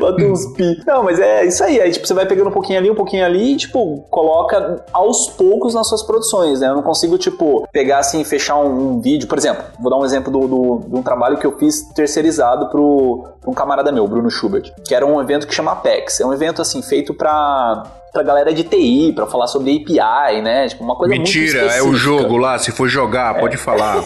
Bota 0.00 0.24
uns 0.24 0.46
pi. 0.54 0.82
Não, 0.84 1.04
mas 1.04 1.20
é 1.20 1.44
isso 1.44 1.62
aí. 1.62 1.80
Aí, 1.80 1.92
tipo, 1.92 2.06
você 2.06 2.14
vai 2.14 2.26
pegando 2.26 2.48
um 2.48 2.52
pouquinho 2.52 2.78
ali, 2.78 2.90
um 2.90 2.94
pouquinho 2.94 3.24
ali 3.24 3.52
e, 3.52 3.56
tipo, 3.56 4.04
coloca 4.10 4.84
aos 4.92 5.28
poucos 5.28 5.74
nas 5.74 5.88
suas 5.88 6.02
produções, 6.02 6.60
né? 6.60 6.68
Eu 6.68 6.74
não 6.74 6.82
consigo, 6.82 7.16
tipo, 7.16 7.68
pegar 7.72 7.98
assim, 7.98 8.24
fechar 8.24 8.56
um, 8.56 8.94
um 8.94 9.00
vídeo. 9.00 9.28
Por 9.28 9.38
exemplo, 9.38 9.64
vou 9.80 9.90
dar 9.90 9.96
um 9.96 10.04
exemplo 10.04 10.32
do, 10.32 10.48
do, 10.48 10.88
de 10.88 10.96
um 10.96 11.02
trabalho 11.02 11.38
que 11.38 11.46
eu 11.46 11.56
fiz 11.56 11.82
terceirizado 11.94 12.68
pro, 12.68 13.28
pro 13.40 13.50
um 13.50 13.54
camarada 13.54 13.92
meu, 13.92 14.08
Bruno 14.08 14.30
Schubert, 14.30 14.72
que 14.84 14.92
era 14.94 15.06
um 15.06 15.20
evento 15.20 15.46
que 15.46 15.54
chama 15.54 15.72
Apex. 15.72 16.20
É 16.20 16.26
um 16.26 16.32
evento, 16.32 16.60
assim, 16.60 16.82
feito 16.82 17.14
pra 17.14 17.84
pra 18.16 18.22
galera 18.22 18.54
de 18.54 18.64
TI, 18.64 19.12
pra 19.14 19.26
falar 19.26 19.46
sobre 19.46 19.76
API, 19.76 20.40
né? 20.40 20.68
Tipo, 20.68 20.82
uma 20.82 20.96
coisa 20.96 21.14
Mentira, 21.14 21.60
muito 21.60 21.74
é 21.74 21.82
o 21.82 21.92
jogo 21.94 22.38
lá, 22.38 22.58
se 22.58 22.72
for 22.72 22.88
jogar, 22.88 23.38
pode 23.38 23.58
falar. 23.58 24.02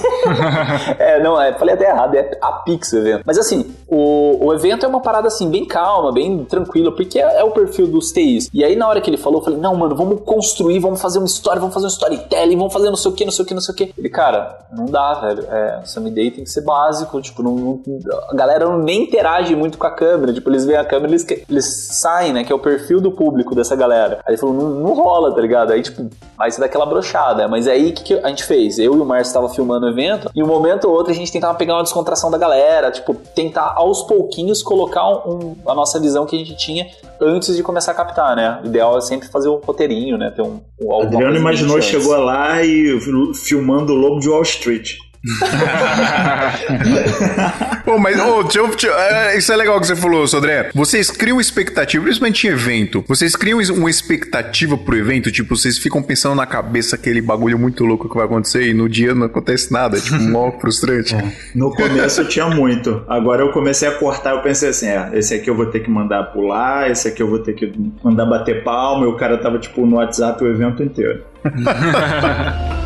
é, 0.98 1.22
não, 1.22 1.40
é, 1.40 1.52
falei 1.52 1.76
até 1.76 1.88
errado, 1.88 2.16
é 2.16 2.36
a 2.42 2.52
Pix 2.52 2.92
evento. 2.92 3.22
Mas 3.24 3.38
assim, 3.38 3.72
o, 3.86 4.46
o 4.46 4.52
evento 4.52 4.84
é 4.84 4.88
uma 4.88 5.00
parada 5.00 5.28
assim, 5.28 5.48
bem 5.48 5.64
calma, 5.64 6.11
bem 6.11 6.44
tranquila, 6.44 6.90
porque 6.92 7.20
é, 7.20 7.40
é, 7.40 7.44
o 7.44 7.52
perfil 7.52 7.86
dos 7.86 8.11
TIs. 8.11 8.50
E 8.52 8.64
aí, 8.64 8.74
na 8.74 8.88
hora 8.88 9.00
que 9.00 9.08
ele 9.08 9.16
falou, 9.16 9.40
eu 9.40 9.44
falei, 9.44 9.61
não, 9.61 9.76
mano, 9.76 9.94
vamos 9.94 10.22
construir, 10.24 10.80
vamos 10.80 11.00
fazer 11.00 11.18
uma 11.18 11.26
história, 11.26 11.61
vamos 11.61 11.74
fazer 11.74 11.86
um 11.86 11.90
storytelling, 11.90 12.56
vamos 12.56 12.72
fazer 12.72 12.90
não 12.90 12.96
sei 12.96 13.12
o 13.12 13.14
que, 13.14 13.24
não 13.24 13.32
sei 13.32 13.44
o 13.44 13.46
que, 13.46 13.54
não 13.54 13.61
sei 13.61 13.72
o 13.72 13.76
que. 13.76 13.94
Ele, 13.96 14.08
cara, 14.08 14.58
não 14.76 14.86
dá, 14.86 15.14
velho. 15.14 15.46
É, 15.48 15.82
Sammy 15.84 16.11
Day 16.11 16.32
tem 16.32 16.42
que 16.42 16.50
ser 16.50 16.62
básico, 16.62 17.20
tipo, 17.20 17.44
não, 17.44 17.54
não, 17.54 17.80
a 18.28 18.34
galera 18.34 18.76
nem 18.78 19.04
interage 19.04 19.54
muito 19.54 19.78
com 19.78 19.86
a 19.86 19.90
câmera, 19.90 20.32
tipo, 20.32 20.50
eles 20.50 20.64
veem 20.64 20.78
a 20.78 20.84
câmera, 20.84 21.12
eles, 21.12 21.24
eles 21.48 21.88
saem, 21.92 22.32
né, 22.32 22.42
que 22.42 22.52
é 22.52 22.56
o 22.56 22.58
perfil 22.58 23.00
do 23.00 23.12
público 23.12 23.54
dessa 23.54 23.76
galera. 23.76 23.99
Aí 24.26 24.34
ele 24.34 24.36
falou, 24.36 24.55
não, 24.55 24.70
não 24.70 24.94
rola, 24.94 25.34
tá 25.34 25.40
ligado? 25.40 25.72
Aí, 25.72 25.82
tipo, 25.82 26.09
aí 26.38 26.51
você 26.51 26.61
dá 26.61 26.66
aquela 26.66 26.86
brochada. 26.86 27.46
Mas 27.48 27.66
aí, 27.66 27.90
o 27.90 27.92
que, 27.92 28.03
que 28.03 28.14
a 28.14 28.28
gente 28.28 28.44
fez? 28.44 28.78
Eu 28.78 28.96
e 28.96 29.01
o 29.01 29.05
Márcio 29.05 29.30
estavam 29.30 29.48
filmando 29.48 29.86
o 29.86 29.90
evento, 29.90 30.30
e 30.34 30.42
um 30.42 30.46
momento 30.46 30.88
ou 30.88 30.94
outro 30.94 31.12
a 31.12 31.14
gente 31.14 31.30
tentava 31.30 31.57
pegar 31.57 31.74
uma 31.74 31.82
descontração 31.82 32.30
da 32.30 32.38
galera, 32.38 32.90
tipo, 32.90 33.14
tentar 33.14 33.74
aos 33.76 34.03
pouquinhos 34.03 34.62
colocar 34.62 35.07
um, 35.28 35.57
a 35.66 35.74
nossa 35.74 35.98
visão 36.01 36.26
que 36.26 36.36
a 36.36 36.38
gente 36.38 36.57
tinha 36.57 36.86
antes 37.20 37.55
de 37.55 37.62
começar 37.62 37.92
a 37.92 37.94
captar, 37.94 38.34
né? 38.34 38.61
O 38.62 38.66
ideal 38.66 38.96
é 38.96 39.01
sempre 39.01 39.28
fazer 39.28 39.48
um 39.48 39.57
roteirinho, 39.57 40.16
né? 40.16 40.30
Ter 40.30 40.42
um, 40.42 40.61
um 40.80 41.03
Adriano 41.03 41.36
imaginou, 41.36 41.80
chegou 41.82 42.16
lá 42.16 42.62
e 42.62 42.98
filmando 43.34 43.92
o 43.92 43.96
Lobo 43.96 44.20
de 44.20 44.28
Wall 44.28 44.42
Street. 44.42 44.96
Pô, 47.84 47.98
mas 47.98 48.18
oh, 48.18 48.42
deixa 48.42 48.58
eu, 48.58 48.68
deixa 48.68 48.86
eu, 48.86 49.38
isso 49.38 49.52
é 49.52 49.56
legal 49.56 49.78
que 49.78 49.86
você 49.86 49.94
falou, 49.94 50.26
Sodré. 50.26 50.70
Vocês 50.74 51.10
criam 51.10 51.38
expectativa, 51.38 52.02
principalmente 52.02 52.46
em 52.46 52.50
evento. 52.50 53.04
Vocês 53.06 53.36
criam 53.36 53.60
uma 53.74 53.90
expectativa 53.90 54.78
pro 54.78 54.96
evento, 54.96 55.30
tipo, 55.30 55.54
vocês 55.54 55.76
ficam 55.76 56.02
pensando 56.02 56.36
na 56.36 56.46
cabeça 56.46 56.96
aquele 56.96 57.20
bagulho 57.20 57.58
muito 57.58 57.84
louco 57.84 58.08
que 58.08 58.14
vai 58.14 58.24
acontecer 58.24 58.68
e 58.68 58.74
no 58.74 58.88
dia 58.88 59.14
não 59.14 59.26
acontece 59.26 59.70
nada, 59.72 60.00
tipo, 60.00 60.22
mó 60.22 60.50
frustrante. 60.58 61.14
É. 61.20 61.32
No 61.54 61.74
começo 61.74 62.20
eu 62.20 62.28
tinha 62.28 62.46
muito. 62.46 63.02
Agora 63.08 63.42
eu 63.42 63.50
comecei 63.50 63.88
a 63.88 63.92
cortar, 63.92 64.30
eu 64.30 64.42
pensei 64.42 64.70
assim, 64.70 64.86
é, 64.86 65.10
esse 65.14 65.34
aqui 65.34 65.50
eu 65.50 65.56
vou 65.56 65.66
ter 65.66 65.80
que 65.80 65.90
mandar 65.90 66.22
pular, 66.32 66.90
esse 66.90 67.08
aqui 67.08 67.22
eu 67.22 67.28
vou 67.28 67.40
ter 67.40 67.52
que 67.52 67.70
mandar 68.02 68.26
bater 68.26 68.62
palma, 68.62 69.04
e 69.04 69.08
o 69.08 69.16
cara 69.16 69.36
tava, 69.36 69.58
tipo, 69.58 69.84
no 69.84 69.96
WhatsApp 69.96 70.42
o 70.42 70.48
evento 70.48 70.82
inteiro. 70.82 71.24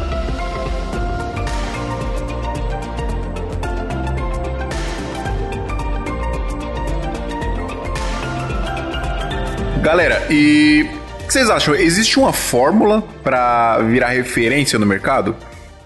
Galera, 9.84 10.26
e 10.30 10.88
o 11.20 11.26
que 11.26 11.32
vocês 11.34 11.50
acham? 11.50 11.74
Existe 11.74 12.18
uma 12.18 12.32
fórmula 12.32 13.02
para 13.22 13.80
virar 13.82 14.08
referência 14.08 14.78
no 14.78 14.86
mercado? 14.86 15.36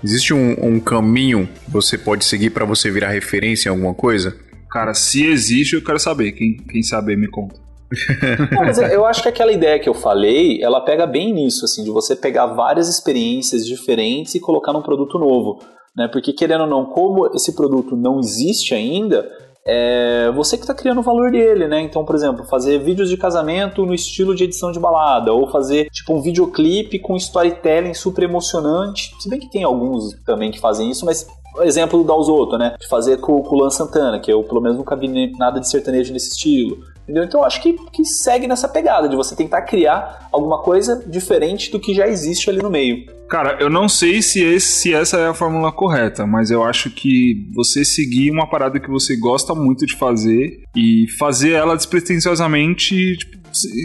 Existe 0.05 0.32
um, 0.32 0.55
um 0.62 0.78
caminho 0.78 1.49
que 1.64 1.70
você 1.72 1.99
pode 1.99 2.24
seguir 2.24 2.51
para 2.51 2.64
você 2.64 2.92
virar 2.92 3.09
referência 3.09 3.68
em 3.68 3.72
alguma 3.72 3.92
coisa? 3.92 4.36
Cara, 4.70 4.94
se 4.94 5.26
existe, 5.26 5.74
eu 5.74 5.82
quero 5.82 5.99
saber. 5.99 6.30
Quem, 6.30 6.59
quem 6.59 6.80
saber, 6.80 7.16
me 7.16 7.26
conta. 7.26 7.57
Não, 8.55 8.64
mas 8.64 8.78
eu 8.78 9.05
acho 9.05 9.20
que 9.20 9.30
aquela 9.30 9.51
ideia 9.51 9.80
que 9.80 9.88
eu 9.88 9.94
falei, 9.94 10.62
ela 10.62 10.80
pega 10.80 11.05
bem 11.05 11.34
nisso, 11.34 11.64
assim, 11.64 11.82
de 11.82 11.90
você 11.90 12.14
pegar 12.14 12.46
várias 12.46 12.88
experiências 12.88 13.66
diferentes 13.66 14.32
e 14.36 14.40
colocar 14.40 14.72
num 14.72 14.80
produto 14.80 15.18
novo. 15.18 15.61
Né? 15.96 16.07
Porque, 16.07 16.32
querendo 16.32 16.61
ou 16.61 16.68
não, 16.68 16.86
como 16.86 17.34
esse 17.34 17.53
produto 17.53 17.96
não 17.96 18.20
existe 18.20 18.76
ainda, 18.76 19.28
é 19.71 20.31
você 20.31 20.57
que 20.57 20.62
está 20.62 20.73
criando 20.73 20.99
o 20.99 21.03
valor 21.03 21.31
dele, 21.31 21.69
né? 21.69 21.83
Então, 21.83 22.03
por 22.05 22.14
exemplo, 22.14 22.45
fazer 22.47 22.79
vídeos 22.79 23.11
de 23.11 23.16
casamento 23.19 23.85
no 23.85 23.95
estilo 23.95 24.35
de 24.35 24.45
edição 24.45 24.73
de 24.73 24.81
balada, 24.81 25.33
ou 25.33 25.47
fazer 25.47 25.91
tipo 25.91 26.14
um 26.14 26.23
videoclipe 26.23 26.99
com 26.99 27.14
storytelling 27.16 27.93
super 27.93 28.25
emocionante. 28.25 29.14
Se 29.21 29.29
bem 29.29 29.39
que 29.39 29.51
tem 29.51 29.64
alguns 29.64 30.14
também 30.25 30.51
que 30.51 30.59
fazem 30.59 30.91
isso, 30.91 31.05
mas 31.05 31.29
exemplo 31.62 31.99
do 31.99 32.05
Dalzotto, 32.05 32.57
né? 32.57 32.77
De 32.81 32.89
fazer 32.89 33.19
com, 33.19 33.33
o 33.33 33.61
Lan 33.61 33.71
Santana, 33.71 34.19
que 34.19 34.33
eu 34.33 34.43
pelo 34.43 34.61
menos 34.61 34.79
nunca 34.79 34.97
vi 34.97 35.09
nada 35.37 35.61
de 35.61 35.69
sertanejo 35.69 36.12
nesse 36.12 36.31
estilo. 36.31 36.79
Entendeu? 37.09 37.24
Então 37.24 37.40
eu 37.40 37.46
acho 37.46 37.62
que, 37.62 37.72
que 37.90 38.04
segue 38.04 38.46
nessa 38.46 38.68
pegada 38.68 39.09
de 39.09 39.16
você 39.16 39.34
tentar 39.34 39.62
criar 39.62 40.28
alguma 40.30 40.62
coisa 40.62 41.02
diferente 41.06 41.70
do 41.70 41.80
que 41.80 41.94
já 41.94 42.06
existe 42.06 42.50
ali 42.50 42.61
no 42.61 42.68
meio. 42.68 43.06
Cara, 43.30 43.56
eu 43.61 43.70
não 43.70 43.88
sei 43.88 44.20
se, 44.20 44.42
esse, 44.42 44.68
se 44.68 44.94
essa 44.94 45.18
é 45.18 45.28
a 45.28 45.34
fórmula 45.34 45.72
correta, 45.72 46.26
mas 46.26 46.50
eu 46.50 46.62
acho 46.62 46.90
que 46.90 47.46
você 47.54 47.82
seguir 47.82 48.30
uma 48.30 48.48
parada 48.48 48.78
que 48.78 48.90
você 48.90 49.16
gosta 49.16 49.54
muito 49.54 49.86
de 49.86 49.96
fazer 49.96 50.62
e 50.76 51.06
fazer 51.18 51.52
ela 51.52 51.76
despretensiosamente, 51.76 53.16
tipo, 53.16 53.38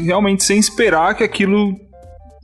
realmente 0.04 0.44
sem 0.44 0.60
esperar 0.60 1.16
que 1.16 1.24
aquilo 1.24 1.76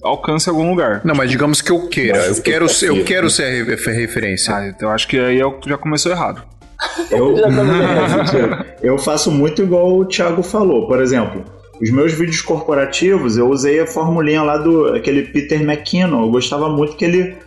alcance 0.03 0.49
algum 0.49 0.69
lugar. 0.69 1.01
Não, 1.03 1.15
mas 1.15 1.29
digamos 1.29 1.61
que 1.61 1.71
eu 1.71 1.87
queira. 1.89 2.25
Eu 2.25 2.41
quero, 2.41 2.67
eu 2.83 3.03
quero 3.03 3.29
ser 3.29 3.65
referência. 3.65 4.55
Ah, 4.55 4.67
então 4.67 4.89
eu 4.89 4.95
acho 4.95 5.07
que 5.07 5.19
aí 5.19 5.41
é 5.41 5.59
já 5.67 5.77
começou 5.77 6.11
errado. 6.11 6.41
Eu, 7.11 7.35
eu 8.81 8.97
faço 8.97 9.31
muito 9.31 9.61
igual 9.61 9.97
o 9.97 10.05
Thiago 10.05 10.43
falou. 10.43 10.87
Por 10.87 11.01
exemplo, 11.01 11.43
os 11.81 11.91
meus 11.91 12.13
vídeos 12.13 12.41
corporativos, 12.41 13.37
eu 13.37 13.49
usei 13.49 13.79
a 13.79 13.87
formulinha 13.87 14.43
lá 14.43 14.57
do 14.57 14.93
aquele 14.93 15.23
Peter 15.23 15.61
McKinnon. 15.61 16.23
Eu 16.23 16.31
gostava 16.31 16.69
muito 16.69 16.95
que 16.95 17.05
ele 17.05 17.37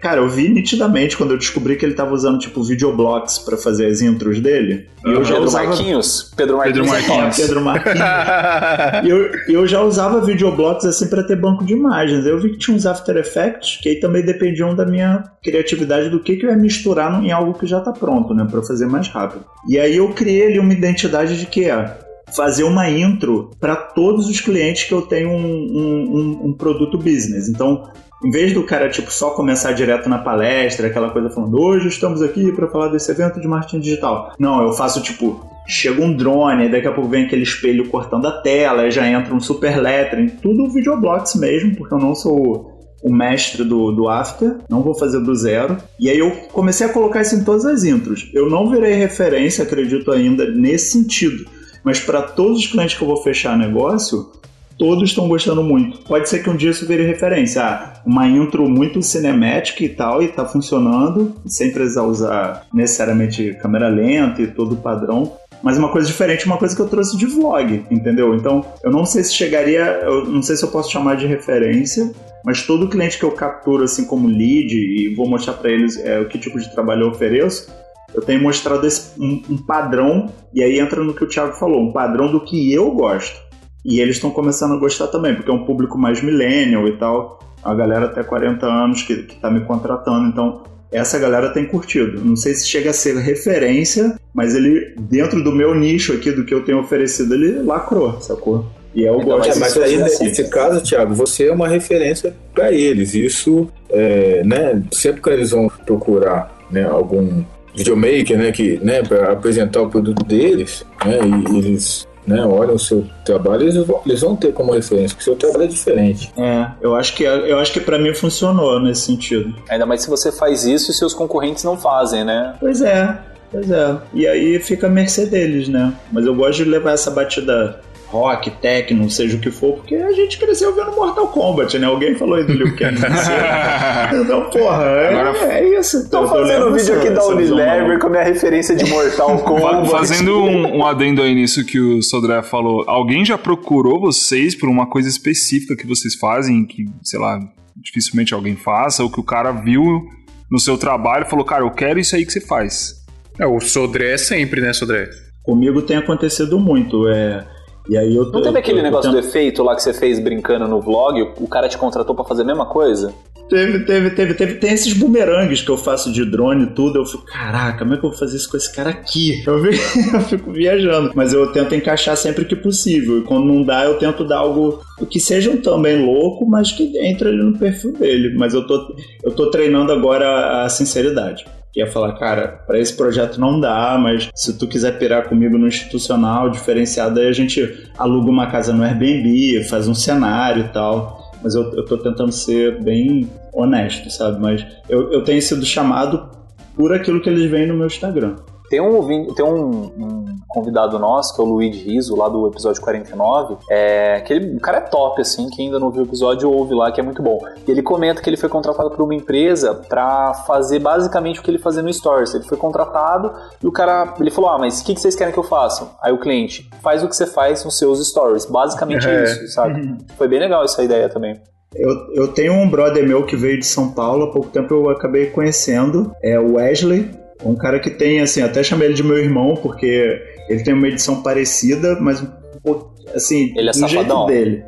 Cara, 0.00 0.20
eu 0.20 0.28
vi 0.28 0.48
nitidamente 0.48 1.16
quando 1.16 1.32
eu 1.32 1.38
descobri 1.38 1.76
que 1.76 1.84
ele 1.84 1.94
tava 1.94 2.14
usando, 2.14 2.38
tipo, 2.38 2.62
videoblocks 2.62 3.38
pra 3.38 3.56
fazer 3.56 3.86
as 3.86 4.00
intros 4.00 4.40
dele. 4.40 4.88
E 5.04 5.10
eu 5.10 5.22
já 5.22 5.34
Pedro 5.34 5.48
usava... 5.48 5.66
Marquinhos. 5.66 6.32
Pedro 6.34 6.56
Marquinhos. 6.56 6.88
Pedro 6.88 7.06
Marquinhos. 7.06 7.38
É, 7.38 7.42
Pedro 7.42 7.60
Marquinhos. 7.60 7.98
e 9.04 9.10
eu, 9.10 9.30
eu 9.48 9.66
já 9.66 9.82
usava 9.82 10.24
videoblocks 10.24 10.86
assim 10.86 11.08
pra 11.08 11.22
ter 11.22 11.36
banco 11.36 11.64
de 11.64 11.74
imagens. 11.74 12.24
Eu 12.24 12.40
vi 12.40 12.52
que 12.52 12.58
tinha 12.58 12.74
uns 12.74 12.86
After 12.86 13.16
Effects 13.16 13.78
que 13.82 13.90
aí 13.90 14.00
também 14.00 14.24
dependiam 14.24 14.74
da 14.74 14.86
minha 14.86 15.22
criatividade 15.42 16.08
do 16.08 16.20
que, 16.20 16.36
que 16.36 16.46
eu 16.46 16.50
ia 16.50 16.56
misturar 16.56 17.22
em 17.22 17.30
algo 17.30 17.52
que 17.52 17.66
já 17.66 17.80
tá 17.80 17.92
pronto, 17.92 18.32
né? 18.32 18.46
Pra 18.50 18.62
fazer 18.62 18.86
mais 18.86 19.08
rápido. 19.08 19.44
E 19.68 19.78
aí 19.78 19.96
eu 19.96 20.08
criei 20.10 20.46
ali 20.46 20.58
uma 20.58 20.72
identidade 20.72 21.38
de 21.38 21.44
que 21.44 21.68
é 21.68 21.98
fazer 22.34 22.64
uma 22.64 22.88
intro 22.90 23.50
para 23.60 23.76
todos 23.76 24.28
os 24.28 24.40
clientes 24.40 24.84
que 24.84 24.92
eu 24.92 25.02
tenho 25.02 25.30
um, 25.30 25.36
um, 25.36 26.16
um, 26.16 26.46
um 26.48 26.52
produto 26.52 26.98
business. 26.98 27.48
Então, 27.48 27.90
em 28.24 28.30
vez 28.30 28.52
do 28.52 28.64
cara 28.64 28.88
tipo 28.88 29.12
só 29.12 29.30
começar 29.30 29.72
direto 29.72 30.08
na 30.08 30.18
palestra, 30.18 30.88
aquela 30.88 31.10
coisa 31.10 31.30
falando 31.30 31.60
hoje 31.60 31.88
estamos 31.88 32.20
aqui 32.22 32.52
para 32.52 32.68
falar 32.68 32.88
desse 32.88 33.10
evento 33.10 33.40
de 33.40 33.46
marketing 33.46 33.80
digital. 33.80 34.32
Não, 34.38 34.62
eu 34.62 34.72
faço 34.72 35.02
tipo 35.02 35.46
chega 35.68 36.02
um 36.02 36.16
drone, 36.16 36.70
daqui 36.70 36.88
a 36.88 36.92
pouco 36.92 37.10
vem 37.10 37.26
aquele 37.26 37.42
espelho 37.42 37.88
cortando 37.88 38.26
a 38.26 38.40
tela, 38.40 38.90
já 38.90 39.06
entra 39.06 39.34
um 39.34 39.40
super 39.40 39.76
lettering, 39.80 40.28
tudo 40.28 40.70
videoblocks 40.70 41.34
mesmo, 41.34 41.76
porque 41.76 41.92
eu 41.92 41.98
não 41.98 42.14
sou 42.14 42.78
o 43.02 43.12
mestre 43.12 43.62
do, 43.64 43.92
do 43.92 44.08
After, 44.08 44.56
não 44.68 44.82
vou 44.82 44.94
fazer 44.94 45.20
do 45.20 45.34
zero. 45.36 45.76
E 46.00 46.08
aí 46.08 46.18
eu 46.18 46.30
comecei 46.52 46.86
a 46.86 46.92
colocar 46.92 47.20
isso 47.20 47.36
em 47.36 47.44
todas 47.44 47.64
as 47.64 47.84
intros. 47.84 48.30
Eu 48.32 48.48
não 48.48 48.70
virei 48.70 48.94
referência, 48.94 49.62
acredito 49.62 50.10
ainda, 50.10 50.50
nesse 50.50 50.92
sentido. 50.92 51.44
Mas 51.84 52.00
para 52.00 52.22
todos 52.22 52.58
os 52.58 52.66
clientes 52.66 52.96
que 52.96 53.02
eu 53.02 53.08
vou 53.08 53.22
fechar 53.22 53.56
negócio, 53.56 54.32
todos 54.78 55.10
estão 55.10 55.28
gostando 55.28 55.62
muito. 55.62 55.98
Pode 56.00 56.28
ser 56.28 56.42
que 56.42 56.48
um 56.48 56.56
dia 56.56 56.70
isso 56.70 56.86
vire 56.86 57.04
referência. 57.04 57.62
Ah, 57.62 57.94
uma 58.06 58.26
intro 58.26 58.68
muito 58.68 59.02
cinemática 59.02 59.84
e 59.84 59.88
tal, 59.88 60.22
e 60.22 60.28
tá 60.28 60.46
funcionando, 60.46 61.34
sem 61.44 61.72
precisar 61.72 62.04
usar 62.04 62.66
necessariamente 62.72 63.54
câmera 63.60 63.88
lenta 63.88 64.40
e 64.40 64.46
todo 64.46 64.72
o 64.72 64.76
padrão. 64.76 65.32
Mas 65.60 65.76
uma 65.76 65.90
coisa 65.90 66.06
diferente, 66.06 66.46
uma 66.46 66.56
coisa 66.56 66.74
que 66.74 66.80
eu 66.80 66.88
trouxe 66.88 67.16
de 67.16 67.26
vlog, 67.26 67.84
entendeu? 67.90 68.32
Então, 68.34 68.64
eu 68.84 68.92
não 68.92 69.04
sei 69.04 69.24
se 69.24 69.34
chegaria, 69.34 70.00
eu 70.04 70.24
não 70.26 70.40
sei 70.40 70.56
se 70.56 70.62
eu 70.62 70.70
posso 70.70 70.90
chamar 70.90 71.16
de 71.16 71.26
referência, 71.26 72.12
mas 72.44 72.62
todo 72.62 72.88
cliente 72.88 73.18
que 73.18 73.24
eu 73.24 73.32
capturo 73.32 73.82
assim 73.82 74.04
como 74.04 74.28
lead 74.28 74.72
e 74.72 75.12
vou 75.16 75.28
mostrar 75.28 75.54
para 75.54 75.70
eles 75.72 75.98
é, 75.98 76.20
o 76.20 76.28
que 76.28 76.38
tipo 76.38 76.60
de 76.60 76.70
trabalho 76.70 77.02
eu 77.02 77.08
ofereço, 77.08 77.74
eu 78.14 78.22
tenho 78.22 78.40
mostrado 78.40 78.86
esse, 78.86 79.20
um, 79.20 79.42
um 79.50 79.56
padrão, 79.56 80.32
e 80.54 80.62
aí 80.62 80.78
entra 80.78 81.02
no 81.02 81.12
que 81.12 81.24
o 81.24 81.28
Thiago 81.28 81.54
falou, 81.54 81.82
um 81.82 81.92
padrão 81.92 82.30
do 82.30 82.40
que 82.40 82.72
eu 82.72 82.92
gosto. 82.92 83.47
E 83.88 84.00
eles 84.00 84.16
estão 84.16 84.30
começando 84.30 84.74
a 84.74 84.76
gostar 84.76 85.06
também, 85.06 85.34
porque 85.34 85.50
é 85.50 85.54
um 85.54 85.64
público 85.64 85.96
mais 85.96 86.20
millennial 86.20 86.86
e 86.86 86.98
tal. 86.98 87.38
A 87.64 87.74
galera 87.74 88.04
até 88.04 88.22
40 88.22 88.66
anos 88.66 89.02
que, 89.02 89.22
que 89.22 89.36
tá 89.36 89.50
me 89.50 89.62
contratando. 89.62 90.28
Então, 90.28 90.62
essa 90.92 91.18
galera 91.18 91.54
tem 91.54 91.64
curtido. 91.64 92.22
Não 92.22 92.36
sei 92.36 92.52
se 92.52 92.66
chega 92.66 92.90
a 92.90 92.92
ser 92.92 93.16
referência, 93.16 94.18
mas 94.34 94.54
ele, 94.54 94.94
dentro 94.98 95.42
do 95.42 95.50
meu 95.50 95.74
nicho 95.74 96.12
aqui, 96.12 96.30
do 96.30 96.44
que 96.44 96.52
eu 96.52 96.64
tenho 96.64 96.80
oferecido, 96.80 97.32
ele 97.32 97.62
lacrou, 97.62 98.20
sacou? 98.20 98.66
E 98.94 99.04
eu 99.04 99.16
Então, 99.16 99.38
gosto 99.38 99.52
É, 99.52 99.58
Mas 99.58 99.76
aí, 99.78 99.94
é 99.94 100.02
nesse 100.02 100.44
caso, 100.50 100.82
Thiago, 100.82 101.14
você 101.14 101.46
é 101.46 101.52
uma 101.52 101.68
referência 101.68 102.34
para 102.54 102.70
eles. 102.70 103.14
Isso, 103.14 103.68
é, 103.88 104.42
né, 104.44 104.82
sempre 104.92 105.22
que 105.22 105.30
eles 105.30 105.50
vão 105.50 105.66
procurar 105.86 106.54
né, 106.70 106.84
algum 106.84 107.42
videomaker, 107.74 108.36
né, 108.36 108.52
que, 108.52 108.78
né, 108.82 109.02
para 109.02 109.32
apresentar 109.32 109.82
o 109.82 109.88
produto 109.88 110.24
deles, 110.24 110.84
né, 111.04 111.20
e 111.52 111.58
eles 111.58 112.07
né, 112.28 112.44
olham 112.44 112.74
o 112.74 112.78
seu 112.78 113.06
trabalho, 113.24 113.62
eles 113.62 113.74
vão, 113.74 114.00
eles 114.04 114.20
vão 114.20 114.36
ter 114.36 114.52
como 114.52 114.72
referência, 114.72 115.16
porque 115.16 115.22
o 115.22 115.24
seu 115.24 115.36
trabalho 115.36 115.64
é 115.64 115.66
diferente. 115.66 116.32
É, 116.36 116.66
eu 116.80 116.94
acho 116.94 117.14
que 117.14 117.24
eu 117.24 117.58
acho 117.58 117.72
que 117.72 117.80
para 117.80 117.98
mim 117.98 118.14
funcionou 118.14 118.78
nesse 118.78 119.02
sentido. 119.02 119.54
Ainda 119.68 119.86
mais 119.86 120.02
se 120.02 120.10
você 120.10 120.30
faz 120.30 120.64
isso 120.64 120.90
e 120.90 120.94
seus 120.94 121.14
concorrentes 121.14 121.64
não 121.64 121.76
fazem, 121.76 122.24
né? 122.24 122.54
Pois 122.60 122.82
é, 122.82 123.18
pois 123.50 123.70
é. 123.70 123.96
E 124.12 124.26
aí 124.26 124.58
fica 124.58 124.86
a 124.86 124.90
mercê 124.90 125.26
deles, 125.26 125.68
né? 125.68 125.92
Mas 126.12 126.26
eu 126.26 126.34
gosto 126.34 126.62
de 126.62 126.64
levar 126.64 126.92
essa 126.92 127.10
batida 127.10 127.80
rock, 128.10 128.50
techno, 128.50 129.10
seja 129.10 129.36
o 129.36 129.40
que 129.40 129.50
for, 129.50 129.76
porque 129.76 129.94
a 129.94 130.12
gente 130.12 130.38
cresceu 130.38 130.74
vendo 130.74 130.92
Mortal 130.92 131.28
Kombat, 131.28 131.78
né? 131.78 131.86
Alguém 131.86 132.14
falou 132.14 132.36
aí 132.36 132.44
do 132.44 132.52
Liu 132.52 132.74
Kang. 132.74 132.96
então, 134.22 134.50
porra, 134.50 134.84
é, 134.84 135.14
Agora- 135.14 135.52
é 135.52 135.78
isso. 135.78 136.08
Tô 136.08 136.22
eu 136.22 136.28
fazendo 136.28 136.68
um 136.68 136.72
vídeo 136.72 136.94
aqui 136.96 137.10
da 137.10 137.26
Unilever 137.26 137.98
com 137.98 138.06
a 138.06 138.10
minha 138.10 138.24
referência 138.24 138.74
de 138.74 138.88
Mortal 138.88 139.38
Kombat. 139.40 139.90
Fazendo 139.90 140.42
um, 140.42 140.78
um 140.78 140.86
adendo 140.86 141.22
aí 141.22 141.34
nisso 141.34 141.64
que 141.64 141.78
o 141.78 142.02
Sodré 142.02 142.42
falou, 142.42 142.84
alguém 142.86 143.24
já 143.24 143.36
procurou 143.36 144.00
vocês 144.00 144.54
por 144.54 144.68
uma 144.68 144.88
coisa 144.88 145.08
específica 145.08 145.76
que 145.76 145.86
vocês 145.86 146.14
fazem, 146.14 146.64
que, 146.64 146.86
sei 147.02 147.20
lá, 147.20 147.38
dificilmente 147.76 148.32
alguém 148.32 148.56
faça, 148.56 149.02
ou 149.02 149.10
que 149.10 149.20
o 149.20 149.24
cara 149.24 149.52
viu 149.52 150.02
no 150.50 150.58
seu 150.58 150.78
trabalho 150.78 151.26
e 151.26 151.30
falou, 151.30 151.44
cara, 151.44 151.62
eu 151.62 151.70
quero 151.70 151.98
isso 151.98 152.16
aí 152.16 152.24
que 152.24 152.32
você 152.32 152.40
faz. 152.40 152.94
É, 153.38 153.46
o 153.46 153.60
Sodré 153.60 154.14
é 154.14 154.18
sempre, 154.18 154.60
né, 154.62 154.72
Sodré? 154.72 155.08
Comigo 155.42 155.82
tem 155.82 155.96
acontecido 155.96 156.58
muito, 156.58 157.06
é... 157.08 157.46
E 157.88 157.96
aí 157.96 158.14
eu 158.14 158.30
Não 158.30 158.42
teve 158.42 158.58
aquele 158.58 158.80
eu 158.80 158.82
negócio 158.82 159.10
do 159.10 159.18
efeito 159.18 159.62
lá 159.62 159.74
que 159.74 159.82
você 159.82 159.94
fez 159.94 160.20
brincando 160.20 160.68
no 160.68 160.80
vlog? 160.80 161.22
O 161.22 161.48
o 161.48 161.48
cara 161.48 161.68
te 161.68 161.78
contratou 161.78 162.14
pra 162.14 162.24
fazer 162.24 162.42
a 162.42 162.44
mesma 162.44 162.66
coisa? 162.66 163.14
Teve, 163.48 163.80
teve, 163.86 164.10
teve, 164.10 164.34
teve. 164.34 164.54
Tem 164.56 164.72
esses 164.72 164.92
bumerangues 164.92 165.62
que 165.62 165.70
eu 165.70 165.78
faço 165.78 166.12
de 166.12 166.24
drone 166.24 166.64
e 166.64 166.66
tudo. 166.66 166.98
Eu 166.98 167.06
fico, 167.06 167.24
caraca, 167.24 167.78
como 167.78 167.94
é 167.94 167.96
que 167.96 168.04
eu 168.04 168.10
vou 168.10 168.18
fazer 168.18 168.36
isso 168.36 168.50
com 168.50 168.58
esse 168.58 168.70
cara 168.70 168.90
aqui? 168.90 169.42
Eu 169.46 169.58
fico, 169.64 169.98
eu 170.16 170.20
fico 170.20 170.52
viajando. 170.52 171.12
Mas 171.14 171.32
eu 171.32 171.50
tento 171.50 171.74
encaixar 171.74 172.16
sempre 172.16 172.44
que 172.44 172.54
possível. 172.54 173.18
E 173.18 173.22
quando 173.22 173.46
não 173.46 173.62
dá, 173.62 173.84
eu 173.84 173.98
tento 173.98 174.22
dar 174.22 174.38
algo 174.38 174.82
que 175.08 175.18
seja 175.18 175.50
um 175.50 175.56
também 175.56 176.04
louco, 176.04 176.46
mas 176.46 176.70
que 176.70 176.98
entre 176.98 177.28
ali 177.28 177.42
no 177.42 177.58
perfil 177.58 177.92
dele. 177.94 178.34
Mas 178.36 178.52
eu 178.52 178.66
tô, 178.66 178.94
eu 179.24 179.32
tô 179.32 179.50
treinando 179.50 179.92
agora 179.92 180.64
a 180.64 180.68
sinceridade. 180.68 181.46
Que 181.72 181.82
é 181.82 181.86
falar, 181.86 182.14
cara, 182.14 182.48
pra 182.66 182.78
esse 182.78 182.96
projeto 182.96 183.38
não 183.38 183.60
dá, 183.60 183.98
mas 184.00 184.28
se 184.34 184.58
tu 184.58 184.66
quiser 184.66 184.98
pirar 184.98 185.28
comigo 185.28 185.58
no 185.58 185.68
institucional, 185.68 186.50
diferenciado, 186.50 187.20
aí 187.20 187.28
a 187.28 187.32
gente 187.32 187.88
aluga 187.96 188.30
uma 188.30 188.50
casa 188.50 188.72
no 188.72 188.82
Airbnb, 188.82 189.64
faz 189.64 189.86
um 189.86 189.94
cenário 189.94 190.64
e 190.64 190.68
tal. 190.68 191.32
Mas 191.42 191.54
eu, 191.54 191.72
eu 191.74 191.84
tô 191.84 191.96
tentando 191.98 192.32
ser 192.32 192.82
bem 192.82 193.30
honesto, 193.52 194.10
sabe? 194.10 194.40
Mas 194.40 194.66
eu, 194.88 195.12
eu 195.12 195.22
tenho 195.22 195.40
sido 195.40 195.64
chamado 195.64 196.28
por 196.74 196.92
aquilo 196.92 197.20
que 197.20 197.28
eles 197.28 197.50
veem 197.50 197.66
no 197.66 197.76
meu 197.76 197.86
Instagram. 197.86 198.36
Tem 198.68 198.80
um, 198.80 199.32
tem 199.34 199.44
um, 199.44 199.70
um 199.98 200.24
convidado 200.46 200.98
nosso, 200.98 201.34
que 201.34 201.40
é 201.40 201.44
o 201.44 201.46
Luigi 201.46 201.84
Riso, 201.90 202.16
lá 202.16 202.28
do 202.28 202.46
episódio 202.46 202.80
49. 202.82 203.56
É, 203.70 204.20
que 204.20 204.32
ele, 204.32 204.56
o 204.56 204.60
cara 204.60 204.78
é 204.78 204.80
top, 204.82 205.20
assim, 205.20 205.48
quem 205.50 205.66
ainda 205.66 205.78
não 205.78 205.90
viu 205.90 206.02
o 206.02 206.06
episódio 206.06 206.50
ouve 206.50 206.74
lá, 206.74 206.90
que 206.90 207.00
é 207.00 207.04
muito 207.04 207.22
bom. 207.22 207.38
E 207.66 207.70
ele 207.70 207.82
comenta 207.82 208.22
que 208.22 208.28
ele 208.28 208.36
foi 208.36 208.48
contratado 208.48 208.90
por 208.90 209.02
uma 209.02 209.14
empresa 209.14 209.74
pra 209.88 210.34
fazer 210.46 210.78
basicamente 210.78 211.40
o 211.40 211.42
que 211.42 211.50
ele 211.50 211.58
fazia 211.58 211.82
no 211.82 211.92
Stories. 211.92 212.34
Ele 212.34 212.44
foi 212.44 212.56
contratado 212.56 213.32
e 213.62 213.66
o 213.66 213.72
cara, 213.72 214.14
ele 214.18 214.30
falou, 214.30 214.50
ah, 214.50 214.58
mas 214.58 214.80
o 214.80 214.84
que, 214.84 214.94
que 214.94 215.00
vocês 215.00 215.14
querem 215.14 215.32
que 215.32 215.38
eu 215.38 215.44
faça? 215.44 215.90
Aí 216.02 216.12
o 216.12 216.18
cliente, 216.18 216.68
faz 216.82 217.02
o 217.02 217.08
que 217.08 217.16
você 217.16 217.26
faz 217.26 217.64
nos 217.64 217.78
seus 217.78 218.06
Stories. 218.06 218.46
Basicamente 218.46 219.06
É. 219.06 219.24
isso, 219.24 219.48
sabe? 219.48 219.96
Foi 220.16 220.28
bem 220.28 220.38
legal 220.38 220.64
essa 220.64 220.82
ideia 220.82 221.08
também. 221.08 221.40
Eu, 221.74 221.90
eu 222.14 222.28
tenho 222.28 222.54
um 222.54 222.68
brother 222.68 223.06
meu 223.06 223.26
que 223.26 223.36
veio 223.36 223.58
de 223.58 223.66
São 223.66 223.90
Paulo, 223.90 224.24
há 224.24 224.32
pouco 224.32 224.48
tempo 224.48 224.72
eu 224.72 224.88
acabei 224.88 225.26
conhecendo, 225.26 226.10
é 226.22 226.38
o 226.40 226.54
Wesley, 226.54 227.10
um 227.44 227.54
cara 227.54 227.78
que 227.78 227.90
tem, 227.90 228.20
assim, 228.20 228.42
até 228.42 228.62
chamei 228.62 228.88
ele 228.88 228.94
de 228.94 229.02
meu 229.02 229.18
irmão, 229.18 229.54
porque 229.54 230.20
ele 230.48 230.62
tem 230.62 230.74
uma 230.74 230.88
edição 230.88 231.22
parecida, 231.22 231.96
mas, 232.00 232.22
pô, 232.62 232.90
assim, 233.14 233.54
Ele 233.56 233.68
é 233.68 233.72
do 233.72 233.88
jeito 233.88 234.26
dele. 234.26 234.64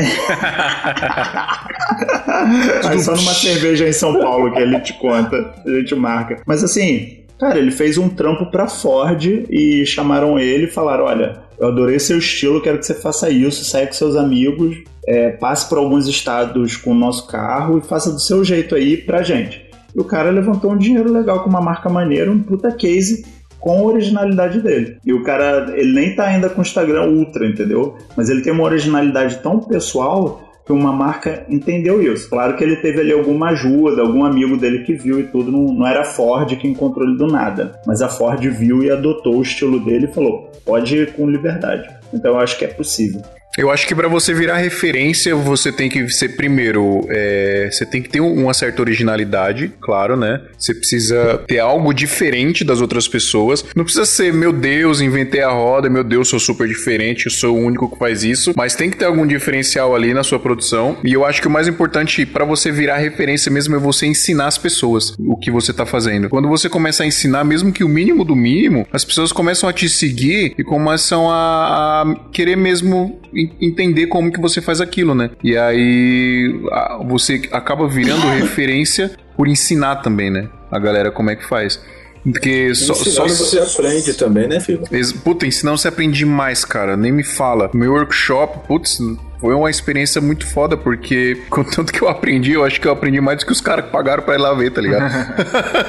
Mas 2.84 3.04
só 3.04 3.14
numa 3.14 3.32
cerveja 3.32 3.88
em 3.88 3.92
São 3.92 4.18
Paulo 4.18 4.52
que 4.52 4.58
ele 4.58 4.80
te 4.80 4.92
conta, 4.94 5.54
a 5.64 5.70
gente 5.70 5.94
marca. 5.94 6.42
Mas 6.44 6.64
assim, 6.64 7.20
cara, 7.38 7.58
ele 7.58 7.70
fez 7.70 7.96
um 7.96 8.08
trampo 8.08 8.50
pra 8.50 8.66
Ford 8.66 9.24
e 9.48 9.86
chamaram 9.86 10.36
ele 10.36 10.64
e 10.64 10.70
falaram: 10.70 11.04
olha, 11.04 11.44
eu 11.58 11.68
adorei 11.68 12.00
seu 12.00 12.18
estilo, 12.18 12.60
quero 12.60 12.78
que 12.78 12.86
você 12.86 12.94
faça 12.94 13.30
isso, 13.30 13.64
saia 13.64 13.86
com 13.86 13.92
seus 13.92 14.16
amigos, 14.16 14.82
é, 15.06 15.30
passe 15.30 15.68
por 15.68 15.78
alguns 15.78 16.08
estados 16.08 16.76
com 16.76 16.90
o 16.90 16.94
nosso 16.94 17.28
carro 17.28 17.78
e 17.78 17.80
faça 17.80 18.10
do 18.10 18.20
seu 18.20 18.42
jeito 18.44 18.74
aí 18.74 18.96
pra 18.96 19.22
gente. 19.22 19.63
E 19.94 20.00
o 20.00 20.04
cara 20.04 20.30
levantou 20.30 20.72
um 20.72 20.78
dinheiro 20.78 21.12
legal 21.12 21.42
com 21.42 21.48
uma 21.48 21.60
marca 21.60 21.88
maneira, 21.88 22.30
um 22.30 22.42
puta 22.42 22.72
case 22.72 23.24
com 23.60 23.78
a 23.78 23.82
originalidade 23.82 24.60
dele. 24.60 24.98
E 25.04 25.12
o 25.12 25.22
cara, 25.22 25.72
ele 25.74 25.94
nem 25.94 26.14
tá 26.14 26.24
ainda 26.24 26.50
com 26.50 26.58
o 26.58 26.62
Instagram 26.62 27.08
Ultra, 27.08 27.46
entendeu? 27.46 27.96
Mas 28.16 28.28
ele 28.28 28.42
tem 28.42 28.52
uma 28.52 28.64
originalidade 28.64 29.38
tão 29.38 29.58
pessoal 29.60 30.42
que 30.66 30.72
uma 30.72 30.92
marca 30.92 31.44
entendeu 31.48 32.02
isso. 32.02 32.28
Claro 32.28 32.56
que 32.56 32.64
ele 32.64 32.76
teve 32.76 33.00
ali 33.00 33.12
alguma 33.12 33.50
ajuda, 33.50 34.02
algum 34.02 34.24
amigo 34.24 34.56
dele 34.56 34.82
que 34.82 34.94
viu 34.94 35.20
e 35.20 35.24
tudo. 35.24 35.52
Não, 35.52 35.72
não 35.72 35.86
era 35.86 36.00
a 36.00 36.04
Ford 36.04 36.56
que 36.56 36.66
encontrou 36.66 37.06
ele 37.06 37.16
do 37.16 37.26
nada. 37.26 37.80
Mas 37.86 38.00
a 38.00 38.08
Ford 38.08 38.40
viu 38.40 38.82
e 38.82 38.90
adotou 38.90 39.36
o 39.36 39.42
estilo 39.42 39.78
dele 39.80 40.06
e 40.06 40.12
falou: 40.12 40.50
pode 40.64 40.96
ir 40.96 41.12
com 41.12 41.28
liberdade. 41.28 41.88
Então 42.12 42.32
eu 42.32 42.40
acho 42.40 42.58
que 42.58 42.64
é 42.64 42.68
possível. 42.68 43.22
Eu 43.56 43.70
acho 43.70 43.86
que 43.86 43.94
pra 43.94 44.08
você 44.08 44.34
virar 44.34 44.56
referência, 44.56 45.34
você 45.34 45.70
tem 45.70 45.88
que 45.88 46.08
ser 46.08 46.30
primeiro, 46.30 47.06
é, 47.08 47.68
você 47.70 47.86
tem 47.86 48.02
que 48.02 48.08
ter 48.08 48.20
uma 48.20 48.52
certa 48.52 48.82
originalidade, 48.82 49.72
claro, 49.80 50.16
né? 50.16 50.40
Você 50.58 50.74
precisa 50.74 51.40
ter 51.46 51.60
algo 51.60 51.92
diferente 51.92 52.64
das 52.64 52.80
outras 52.80 53.06
pessoas. 53.06 53.64
Não 53.76 53.84
precisa 53.84 54.04
ser, 54.04 54.32
meu 54.32 54.52
Deus, 54.52 55.00
inventei 55.00 55.42
a 55.42 55.50
roda, 55.50 55.88
meu 55.88 56.02
Deus, 56.02 56.28
sou 56.28 56.40
super 56.40 56.66
diferente, 56.66 57.26
eu 57.26 57.32
sou 57.32 57.56
o 57.56 57.60
único 57.60 57.88
que 57.88 57.98
faz 57.98 58.24
isso. 58.24 58.52
Mas 58.56 58.74
tem 58.74 58.90
que 58.90 58.96
ter 58.96 59.04
algum 59.04 59.26
diferencial 59.26 59.94
ali 59.94 60.12
na 60.12 60.24
sua 60.24 60.40
produção. 60.40 60.96
E 61.04 61.12
eu 61.12 61.24
acho 61.24 61.40
que 61.40 61.46
o 61.46 61.50
mais 61.50 61.68
importante 61.68 62.26
pra 62.26 62.44
você 62.44 62.72
virar 62.72 62.96
referência 62.96 63.52
mesmo 63.52 63.76
é 63.76 63.78
você 63.78 64.06
ensinar 64.06 64.46
as 64.48 64.58
pessoas 64.58 65.14
o 65.18 65.36
que 65.36 65.50
você 65.50 65.72
tá 65.72 65.86
fazendo. 65.86 66.28
Quando 66.28 66.48
você 66.48 66.68
começa 66.68 67.04
a 67.04 67.06
ensinar, 67.06 67.44
mesmo 67.44 67.72
que 67.72 67.84
o 67.84 67.88
mínimo 67.88 68.24
do 68.24 68.34
mínimo, 68.34 68.86
as 68.92 69.04
pessoas 69.04 69.32
começam 69.32 69.68
a 69.68 69.72
te 69.72 69.88
seguir 69.88 70.54
e 70.58 70.64
começam 70.64 71.30
a, 71.30 72.02
a 72.02 72.30
querer 72.32 72.56
mesmo 72.56 73.20
entender 73.60 74.06
como 74.06 74.32
que 74.32 74.40
você 74.40 74.60
faz 74.60 74.80
aquilo, 74.80 75.14
né? 75.14 75.30
E 75.42 75.56
aí 75.56 76.60
você 77.06 77.42
acaba 77.52 77.88
virando 77.88 78.26
referência 78.40 79.12
por 79.36 79.48
ensinar 79.48 79.96
também, 79.96 80.30
né? 80.30 80.48
A 80.70 80.78
galera 80.78 81.10
como 81.10 81.30
é 81.30 81.36
que 81.36 81.44
faz. 81.44 81.80
Porque 82.24 82.74
só, 82.74 82.94
só 82.94 83.28
você 83.28 83.58
aprende 83.58 84.14
também, 84.14 84.48
né, 84.48 84.58
filho? 84.58 84.82
Puta, 85.22 85.46
ensinando 85.46 85.76
você 85.76 85.88
aprende 85.88 86.18
demais, 86.18 86.64
cara. 86.64 86.96
Nem 86.96 87.12
me 87.12 87.22
fala. 87.22 87.70
Meu 87.74 87.92
workshop, 87.92 88.66
putz, 88.66 88.98
foi 89.44 89.54
uma 89.54 89.68
experiência 89.68 90.22
muito 90.22 90.46
foda, 90.46 90.74
porque 90.74 91.34
com 91.50 91.62
tanto 91.62 91.92
que 91.92 92.00
eu 92.00 92.08
aprendi, 92.08 92.52
eu 92.52 92.64
acho 92.64 92.80
que 92.80 92.88
eu 92.88 92.92
aprendi 92.92 93.20
mais 93.20 93.40
do 93.40 93.44
que 93.44 93.52
os 93.52 93.60
caras 93.60 93.84
que 93.84 93.90
pagaram 93.90 94.22
pra 94.22 94.36
ir 94.36 94.38
lá 94.38 94.54
ver, 94.54 94.70
tá 94.70 94.80
ligado? 94.80 95.04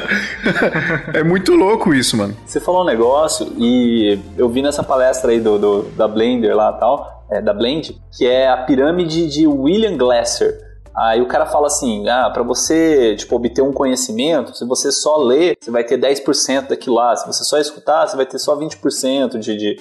é 1.16 1.24
muito 1.24 1.56
louco 1.56 1.94
isso, 1.94 2.18
mano. 2.18 2.36
Você 2.46 2.60
falou 2.60 2.82
um 2.82 2.86
negócio 2.86 3.54
e 3.58 4.20
eu 4.38 4.50
vi 4.50 4.62
nessa 4.62 4.84
palestra 4.84 5.32
aí 5.32 5.40
do, 5.40 5.58
do- 5.58 5.82
da 5.96 6.06
Blender 6.06 6.54
lá 6.54 6.74
e 6.76 6.80
tal, 6.82 7.26
é, 7.32 7.42
da 7.42 7.54
Blend, 7.54 7.96
que 8.18 8.28
é 8.28 8.50
a 8.50 8.58
pirâmide 8.58 9.30
de 9.30 9.48
William 9.48 9.96
Glasser. 9.96 10.60
Aí 10.94 11.22
o 11.22 11.26
cara 11.26 11.46
fala 11.46 11.68
assim, 11.68 12.10
ah, 12.10 12.30
para 12.30 12.44
você, 12.44 13.16
tipo, 13.16 13.38
obter 13.38 13.62
um 13.62 13.72
conhecimento, 13.72 14.54
se 14.54 14.66
você 14.66 14.92
só 14.92 15.16
ler, 15.16 15.56
você 15.62 15.72
vai 15.72 15.86
ter 15.86 15.98
10% 15.98 16.68
daquilo 16.68 16.96
lá, 16.98 17.16
se 17.16 17.26
você 17.26 17.46
só 17.46 17.58
escutar, 17.58 18.06
você 18.06 18.18
vai 18.18 18.26
ter 18.26 18.38
só 18.38 18.58
20% 18.58 19.40
de, 19.40 19.56
de 19.58 19.80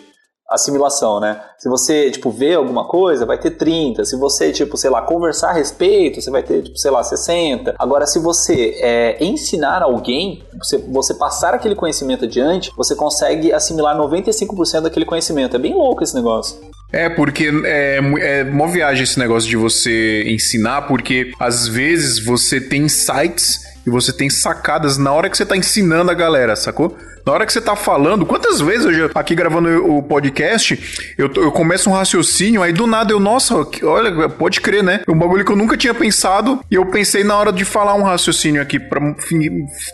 assimilação, 0.51 1.21
né? 1.21 1.41
Se 1.59 1.69
você, 1.69 2.11
tipo, 2.11 2.31
ver 2.31 2.55
alguma 2.55 2.87
coisa, 2.87 3.25
vai 3.25 3.39
ter 3.39 3.53
30. 3.53 4.05
Se 4.05 4.17
você, 4.17 4.53
tipo, 4.53 4.77
sei 4.77 4.91
lá, 4.91 5.03
conversar 5.03 5.51
a 5.51 5.53
respeito, 5.53 6.21
você 6.21 6.31
vai 6.31 6.43
ter, 6.43 6.63
tipo, 6.63 6.79
sei 6.79 6.91
lá, 6.91 7.03
60. 7.03 7.75
Agora, 7.79 8.07
se 8.07 8.19
você 8.19 8.77
é, 8.81 9.25
ensinar 9.25 9.83
alguém, 9.83 10.43
você, 10.59 10.79
você 10.79 11.15
passar 11.15 11.55
aquele 11.55 11.75
conhecimento 11.75 12.25
adiante, 12.25 12.71
você 12.77 12.95
consegue 12.95 13.53
assimilar 13.53 13.97
95% 13.97 14.83
daquele 14.83 15.07
conhecimento. 15.07 15.57
É 15.57 15.59
bem 15.59 15.75
louco 15.75 16.03
esse 16.03 16.15
negócio. 16.15 16.61
É, 16.93 17.09
porque 17.09 17.51
é, 17.65 17.99
é 18.21 18.45
mó 18.45 18.67
viagem 18.69 19.03
esse 19.03 19.19
negócio 19.19 19.49
de 19.49 19.57
você 19.57 20.23
ensinar, 20.29 20.83
porque 20.83 21.33
às 21.41 21.67
vezes 21.67 22.25
você 22.25 22.61
tem 22.61 22.83
insights 22.83 23.74
e 23.87 23.91
você 23.91 24.13
tem 24.13 24.31
sacadas 24.31 24.99
na 24.99 25.13
hora 25.13 25.29
que 25.29 25.37
você 25.37 25.47
tá 25.47 25.57
ensinando 25.57 26.11
a 26.11 26.15
galera, 26.15 26.57
sacou? 26.57 26.97
Na 27.25 27.33
hora 27.33 27.47
que 27.47 27.53
você 27.53 27.61
tá 27.61 27.75
falando, 27.75 28.27
quantas 28.27 28.61
vezes 28.61 28.85
eu 28.85 28.93
já, 28.93 29.11
aqui 29.15 29.35
gravando 29.35 29.69
o 29.91 30.03
podcast, 30.03 31.15
eu, 31.17 31.31
eu 31.37 31.51
começo 31.51 31.89
um 31.89 31.93
raciocínio, 31.93 32.63
aí 32.63 32.73
do 32.73 32.87
nada 32.87 33.13
eu, 33.13 33.21
nossa, 33.21 33.55
olha, 33.83 34.29
pode 34.29 34.61
crer, 34.61 34.83
né? 34.83 35.01
Um 35.09 35.17
bagulho 35.17 35.45
que 35.45 35.51
eu 35.51 35.57
nunca 35.57 35.77
tinha 35.77 35.95
pensado 35.95 36.61
e 36.71 36.75
eu 36.75 36.85
pensei 36.87 37.25
na 37.25 37.37
hora 37.37 37.51
de 37.51 37.65
falar 37.65 37.95
um 37.95 38.03
raciocínio 38.03 38.61
aqui, 38.61 38.79
pra, 38.79 39.01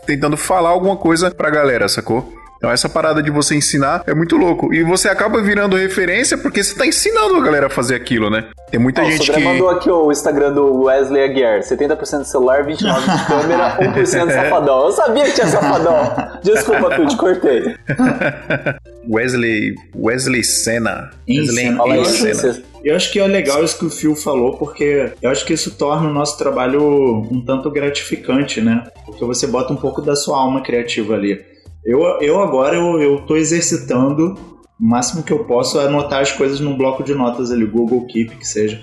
tentando 0.06 0.36
falar 0.36 0.70
alguma 0.70 0.96
coisa 0.96 1.30
pra 1.30 1.50
galera, 1.50 1.88
sacou? 1.88 2.39
Então 2.60 2.70
essa 2.70 2.90
parada 2.90 3.22
de 3.22 3.30
você 3.30 3.54
ensinar 3.54 4.02
é 4.06 4.14
muito 4.14 4.36
louco. 4.36 4.72
E 4.74 4.82
você 4.84 5.08
acaba 5.08 5.40
virando 5.40 5.76
referência 5.76 6.36
porque 6.36 6.62
você 6.62 6.74
tá 6.76 6.86
ensinando 6.86 7.36
a 7.36 7.40
galera 7.42 7.68
a 7.68 7.70
fazer 7.70 7.94
aquilo, 7.94 8.28
né? 8.28 8.48
Tem 8.70 8.78
muita 8.78 9.00
Ó, 9.00 9.06
o 9.06 9.10
gente 9.10 9.32
que. 9.32 9.40
mandou 9.40 9.70
aqui 9.70 9.90
o 9.90 10.12
Instagram 10.12 10.52
do 10.52 10.82
Wesley 10.82 11.24
Aguiar. 11.24 11.60
70% 11.60 12.20
de 12.20 12.28
celular, 12.28 12.62
29% 12.66 13.18
de 13.18 13.26
câmera, 13.26 13.78
1% 13.96 14.30
safadão. 14.30 14.84
Eu 14.84 14.92
sabia 14.92 15.24
que 15.24 15.32
tinha 15.32 15.46
safadão. 15.46 16.38
Desculpa, 16.42 16.90
tu, 16.96 17.06
te 17.06 17.16
cortei. 17.16 17.74
Wesley. 19.08 19.74
Wesley 19.96 20.44
Senna. 20.44 21.10
Wesley 21.26 22.34
você- 22.34 22.62
Eu 22.84 22.94
acho 22.96 23.10
que 23.10 23.18
é 23.18 23.26
legal 23.26 23.64
isso 23.64 23.78
que 23.78 23.86
o 23.86 23.90
Phil 23.90 24.14
falou, 24.14 24.56
porque 24.58 25.12
eu 25.22 25.30
acho 25.30 25.44
que 25.46 25.54
isso 25.54 25.70
torna 25.72 26.08
o 26.08 26.12
nosso 26.12 26.36
trabalho 26.38 26.82
um 27.30 27.42
tanto 27.44 27.70
gratificante, 27.70 28.60
né? 28.60 28.84
Porque 29.06 29.24
você 29.24 29.46
bota 29.46 29.72
um 29.72 29.76
pouco 29.76 30.00
da 30.02 30.14
sua 30.14 30.36
alma 30.38 30.62
criativa 30.62 31.14
ali. 31.14 31.42
Eu, 31.84 32.02
eu 32.20 32.40
agora 32.42 32.76
eu, 32.76 33.00
eu 33.00 33.20
tô 33.22 33.36
exercitando 33.36 34.34
o 34.78 34.84
máximo 34.84 35.22
que 35.22 35.32
eu 35.32 35.44
posso 35.44 35.78
é 35.80 35.86
anotar 35.86 36.20
as 36.20 36.32
coisas 36.32 36.60
num 36.60 36.76
bloco 36.76 37.02
de 37.02 37.14
notas 37.14 37.50
ali, 37.50 37.66
Google 37.66 38.06
Keep, 38.06 38.36
que 38.36 38.46
seja. 38.46 38.82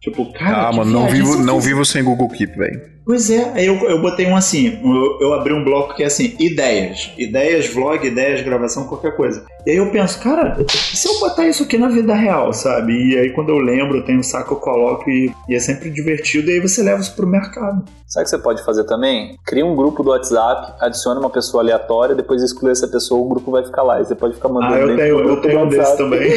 Tipo, 0.00 0.32
cara. 0.32 0.68
Ah, 0.68 0.72
mano, 0.72 0.90
não 0.90 1.08
vivo, 1.08 1.36
não 1.36 1.60
vivo 1.60 1.84
sem 1.84 2.04
Google 2.04 2.28
Keep, 2.28 2.56
velho. 2.56 2.93
Pois 3.06 3.28
é, 3.30 3.52
aí 3.54 3.66
eu, 3.66 3.74
eu 3.88 4.00
botei 4.00 4.26
um 4.26 4.34
assim, 4.34 4.78
eu, 4.82 5.18
eu 5.20 5.34
abri 5.34 5.52
um 5.52 5.62
bloco 5.62 5.94
que 5.94 6.02
é 6.02 6.06
assim, 6.06 6.34
ideias. 6.40 7.10
Ideias, 7.18 7.66
vlog, 7.68 8.06
ideias, 8.06 8.40
gravação, 8.42 8.84
qualquer 8.86 9.14
coisa. 9.14 9.44
E 9.66 9.70
aí 9.72 9.76
eu 9.76 9.90
penso, 9.90 10.20
cara, 10.22 10.56
e 10.58 10.96
se 10.96 11.08
eu 11.08 11.20
botar 11.20 11.46
isso 11.46 11.62
aqui 11.64 11.76
na 11.78 11.88
vida 11.88 12.14
real, 12.14 12.52
sabe? 12.52 12.92
E 13.12 13.18
aí 13.18 13.30
quando 13.30 13.50
eu 13.50 13.58
lembro, 13.58 13.98
eu 13.98 14.04
tenho 14.04 14.20
um 14.20 14.22
saco, 14.22 14.54
eu 14.54 14.58
coloco 14.58 15.08
e, 15.10 15.30
e 15.48 15.54
é 15.54 15.58
sempre 15.58 15.90
divertido, 15.90 16.50
e 16.50 16.54
aí 16.54 16.60
você 16.60 16.82
leva 16.82 17.00
isso 17.00 17.14
pro 17.14 17.26
mercado. 17.26 17.84
Sabe 18.06 18.22
o 18.22 18.24
que 18.24 18.30
você 18.30 18.38
pode 18.38 18.64
fazer 18.64 18.84
também? 18.84 19.36
Cria 19.44 19.64
um 19.66 19.74
grupo 19.74 20.02
do 20.02 20.10
WhatsApp, 20.10 20.74
adicione 20.80 21.18
uma 21.18 21.30
pessoa 21.30 21.62
aleatória, 21.62 22.14
depois 22.14 22.42
exclui 22.42 22.70
essa 22.72 22.86
pessoa, 22.86 23.20
o 23.20 23.28
grupo 23.28 23.50
vai 23.50 23.64
ficar 23.64 23.82
lá. 23.82 24.00
E 24.00 24.04
você 24.04 24.14
pode 24.14 24.34
ficar 24.34 24.48
mandando 24.50 24.74
Ah, 24.74 24.78
eu 24.78 24.96
tenho, 24.96 25.18
eu 25.18 25.24
grupo 25.24 25.42
do 25.42 25.48
tenho 25.48 25.64
um 25.64 25.68
desse 25.68 25.80
WhatsApp. 25.80 25.98
também. 25.98 26.30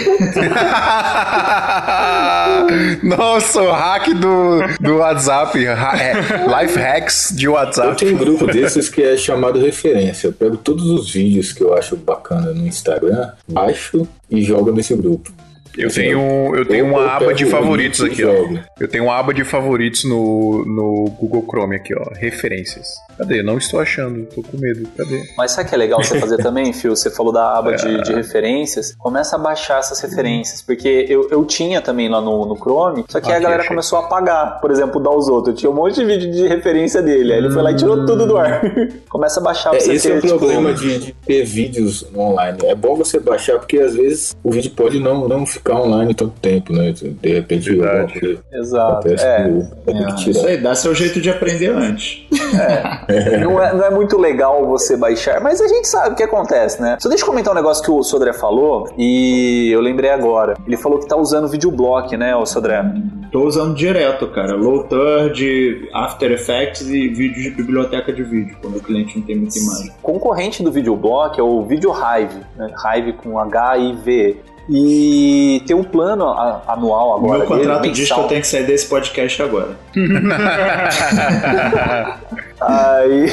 Nossa, 3.04 3.62
o 3.62 3.72
hack 3.72 4.08
do, 4.16 4.60
do 4.80 4.98
WhatsApp. 4.98 5.66
ha- 5.68 5.98
é, 6.00 6.14
life 6.62 6.78
hacks 6.80 7.34
de 7.36 7.46
Eu 7.46 7.54
WhatsApp. 7.54 7.98
tenho 7.98 8.16
um 8.16 8.18
grupo 8.18 8.46
desses 8.48 8.90
que 8.90 9.02
é 9.02 9.16
chamado 9.18 9.60
referência. 9.60 10.28
Eu 10.28 10.34
pego 10.34 10.58
todos 10.58 10.86
os 10.90 11.12
vídeos 11.12 11.52
que 11.54 11.64
eu 11.64 11.74
acho 11.74 11.96
bacana 11.96 12.54
no 12.54 12.66
Instagram, 12.68 13.32
baixo 13.48 14.08
e 14.30 14.42
jogo 14.42 14.72
nesse 14.72 14.96
grupo. 14.96 15.32
Eu 15.78 15.92
tenho, 15.92 16.56
eu 16.56 16.66
tenho 16.66 16.86
Eu- 16.88 16.92
uma 16.92 17.02
eu 17.02 17.10
aba 17.10 17.34
de 17.36 17.46
favoritos 17.46 18.02
aqui, 18.02 18.24
ó. 18.26 18.34
Eu 18.80 18.88
tenho 18.88 19.04
uma 19.04 19.16
aba 19.20 19.32
de 19.34 19.44
favoritos 19.44 20.04
no, 20.06 20.66
no 20.66 21.06
Google 21.20 21.46
Chrome 21.48 21.76
aqui, 21.76 21.94
ó. 21.94 22.04
Referências. 22.16 22.88
Cadê? 23.18 23.42
Não 23.44 23.58
estou 23.58 23.80
achando, 23.80 24.26
tô 24.28 24.42
com 24.44 24.58
medo. 24.58 24.88
Cadê? 24.98 25.24
Mas 25.38 25.52
sabe 25.52 25.66
o 25.66 25.70
que 25.70 25.76
é 25.76 25.78
legal 25.78 26.04
você 26.04 26.20
fazer 26.20 26.38
também, 26.38 26.72
Phil? 26.74 26.96
Você 26.96 27.10
falou 27.10 27.32
da 27.34 27.58
aba 27.58 27.76
de, 27.76 28.02
de 28.04 28.14
referências. 28.14 28.96
Começa 28.98 29.36
a 29.36 29.40
baixar 29.40 29.80
essas 29.80 30.00
referências. 30.00 30.62
Porque 30.62 31.06
eu, 31.10 31.28
eu 31.32 31.44
tinha 31.46 31.82
também 31.82 32.10
lá 32.10 32.22
no, 32.22 32.46
no 32.46 32.56
Chrome, 32.56 33.06
só 33.10 33.20
que 33.20 33.28
Ah, 33.30 33.34
aí 33.36 33.38
a 33.38 33.42
galera 33.42 33.62
achei. 33.62 33.70
começou 33.70 34.00
a 34.00 34.06
apagar, 34.06 34.60
por 34.62 34.72
exemplo, 34.72 35.02
dar 35.02 35.12
os 35.12 35.28
outros. 35.28 35.54
Eu 35.54 35.56
tinha 35.60 35.70
um 35.72 35.76
monte 35.76 35.96
de 35.96 36.06
vídeo 36.06 36.32
de 36.32 36.48
referência 36.48 37.02
dele. 37.02 37.34
Aí 37.34 37.40
ele 37.40 37.50
foi 37.52 37.62
lá 37.62 37.72
e 37.72 37.76
tirou 37.76 38.06
tudo 38.06 38.26
do 38.28 38.38
ar. 38.38 38.62
Começa 39.10 39.40
a 39.40 39.44
baixar 39.44 39.70
pra 39.72 39.80
É, 39.80 39.82
você 39.82 39.94
esse 39.94 40.08
é 40.08 40.12
ter, 40.12 40.18
o 40.18 40.22
tipo, 40.22 40.38
problema 40.38 40.74
de, 40.74 41.00
de 41.00 41.14
ter 41.14 41.44
vídeos 41.44 42.06
online. 42.16 42.58
É 42.66 42.76
bom 42.76 42.96
você 42.96 43.20
baixar, 43.20 43.58
porque 43.60 43.80
às 43.80 43.96
vezes 43.96 44.36
o 44.44 44.52
vídeo 44.52 44.72
pode 44.72 45.00
não, 45.00 45.28
não 45.28 45.46
ficar 45.46 45.82
online 45.82 46.14
tanto 46.14 46.34
tempo, 46.40 46.72
né? 46.74 46.92
De 46.92 47.34
repente 47.34 47.70
Verdade. 47.70 48.00
alguma 48.14 48.20
coisa 48.20 48.44
Exato. 48.54 48.92
acontece 48.94 49.26
É. 49.26 49.44
que 49.86 50.24
que 50.24 50.30
Isso 50.32 50.46
aí, 50.46 50.58
dá 50.58 50.76
seu 50.76 50.94
jeito 50.94 51.20
de 51.22 51.30
aprender 51.30 51.70
antes. 51.70 52.26
Não 53.40 53.62
é, 53.62 53.74
não 53.74 53.86
é 53.86 53.90
muito 53.90 54.18
legal 54.18 54.66
você 54.66 54.98
baixar, 54.98 55.40
mas 55.42 55.62
a 55.62 55.68
gente 55.68 55.88
sabe 55.88 56.14
o 56.14 56.16
que 56.16 56.24
acontece, 56.24 56.82
né? 56.82 56.98
Só 57.00 57.08
deixa 57.08 57.24
eu 57.24 57.28
comentar 57.28 57.54
um 57.54 57.56
negócio 57.56 57.84
que 57.84 57.92
o 57.92 58.04
Sodré 58.04 58.34
falou 58.34 58.90
e 58.98 59.70
eu 59.72 59.80
lembrei 59.80 60.10
agora. 60.10 60.56
Ele 60.66 60.78
falou 60.78 61.00
que 61.00 61.08
tá 61.08 61.16
usando 61.16 61.48
videoblock, 61.48 62.16
né, 62.18 62.36
o 62.36 62.46
Sodré? 62.46 62.84
Tô 63.32 63.46
usando 63.46 63.76
direto, 63.76 64.28
cara. 64.28 64.56
Low 64.56 64.84
Third, 64.84 65.90
After 65.94 66.32
Effects 66.32 66.82
e 66.90 67.08
vídeos 67.08 67.44
de 67.44 67.50
biblioteca 67.52 68.12
de 68.12 68.24
vídeo, 68.24 68.58
quando 68.62 68.78
o 68.78 68.82
cliente 68.82 69.18
não 69.18 69.26
tem 69.26 69.38
muita 69.38 69.58
imagem. 69.58 69.92
Concorrente 70.02 70.64
do 70.64 70.72
videoblock 70.72 71.40
é 71.40 71.44
o 71.44 71.64
Video 71.64 71.92
Hive, 71.92 72.42
né? 72.56 72.72
Hive 72.86 73.14
com 73.14 73.40
H-I-V. 73.40 74.38
E 74.70 75.64
tem 75.66 75.74
um 75.76 75.84
plano 75.84 76.26
a- 76.28 76.62
anual 76.68 77.12
O 77.12 77.16
agora. 77.16 77.38
meu 77.40 77.48
contrato 77.48 77.82
dele, 77.84 77.94
diz 77.94 78.12
que 78.12 78.20
eu 78.20 78.24
tenho 78.26 78.42
que 78.42 78.48
sair 78.48 78.66
desse 78.66 78.88
podcast 78.88 79.42
agora. 79.42 79.78
Aí. 82.60 83.28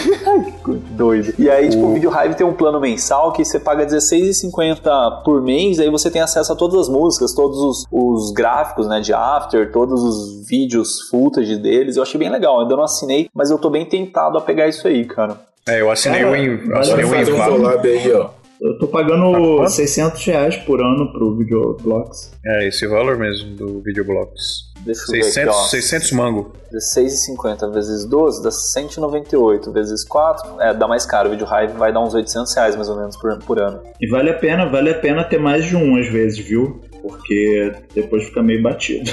Doido. 0.91 1.35
E 1.39 1.49
aí, 1.51 1.71
tipo, 1.71 1.87
o 1.87 1.95
Video 1.95 2.11
Hive 2.13 2.35
tem 2.35 2.47
um 2.47 2.53
plano 2.53 2.79
mensal 2.79 3.33
que 3.33 3.45
você 3.45 3.59
paga 3.59 3.85
R$16,50 3.85 5.23
por 5.25 5.41
mês, 5.43 5.79
aí 5.81 5.89
você 5.91 6.11
tem 6.11 6.21
acesso 6.21 6.53
a 6.53 6.57
todas 6.57 6.79
as 6.79 6.89
músicas, 6.89 7.33
todos 7.33 7.59
os, 7.59 7.87
os 7.91 8.33
gráficos, 8.33 8.87
né, 8.87 9.01
de 9.01 9.13
After, 9.15 9.73
todos 9.73 10.03
os 10.03 10.47
vídeos, 10.47 11.09
footage 11.09 11.57
deles. 11.57 11.97
Eu 11.97 12.03
achei 12.03 12.19
bem 12.19 12.31
legal. 12.31 12.61
Ainda 12.61 12.77
não 12.77 12.85
assinei, 12.85 13.29
mas 13.35 13.51
eu 13.51 13.59
tô 13.59 13.71
bem 13.71 13.87
tentado 13.87 14.37
a 14.37 14.41
pegar 14.41 14.69
isso 14.69 14.87
aí, 14.87 15.05
cara. 15.07 15.39
É, 15.67 15.81
eu 15.81 15.91
assinei 15.91 16.21
Cara, 16.21 16.33
o 16.33 16.37
em- 16.37 16.69
eu 16.69 16.79
assinei 16.79 17.05
o 17.05 17.35
um 17.35 17.49
collab 17.51 17.89
aí, 17.89 18.13
ó. 18.13 18.29
Eu 18.65 18.79
tô 18.79 18.89
pagando 18.89 19.69
600 19.69 20.25
reais 20.25 20.57
por 20.57 20.81
ano 20.81 21.13
pro 21.13 21.37
Videoblocks. 21.37 22.33
É, 22.47 22.67
esse 22.67 22.87
valor 22.87 23.19
mesmo 23.19 23.55
do 23.55 23.83
Videoblocks. 23.83 24.73
Deixa 24.87 25.03
eu 25.03 25.13
ver 25.13 25.19
aqui, 25.19 25.33
600, 25.33 25.55
ó. 25.55 25.63
600 25.65 26.13
mango. 26.13 26.53
16,50 26.73 27.75
vezes 27.75 28.07
12 28.07 28.43
dá 28.43 28.51
198 28.51 29.71
vezes 29.71 30.03
4, 30.05 30.63
é, 30.63 30.73
dá 30.73 30.89
mais 30.89 31.05
caro. 31.05 31.29
O 31.29 31.33
Video 31.33 31.47
Hive 31.47 31.75
vai 31.75 31.93
dar 31.93 32.01
uns 32.01 32.15
800 32.15 32.55
reais 32.55 32.75
mais 32.75 32.89
ou 32.89 32.97
menos 32.97 33.19
por, 33.19 33.39
por 33.41 33.61
ano. 33.61 33.83
E 34.01 34.09
vale 34.09 34.31
a 34.31 34.35
pena, 34.35 34.65
vale 34.65 34.93
a 34.93 34.99
pena 34.99 35.25
ter 35.25 35.39
mais 35.39 35.67
de 35.67 35.77
um 35.77 36.01
às 36.01 36.09
vezes, 36.09 36.39
viu? 36.39 36.81
Porque 37.03 37.71
depois 37.95 38.25
fica 38.25 38.43
meio 38.43 38.63
batido. 38.63 39.11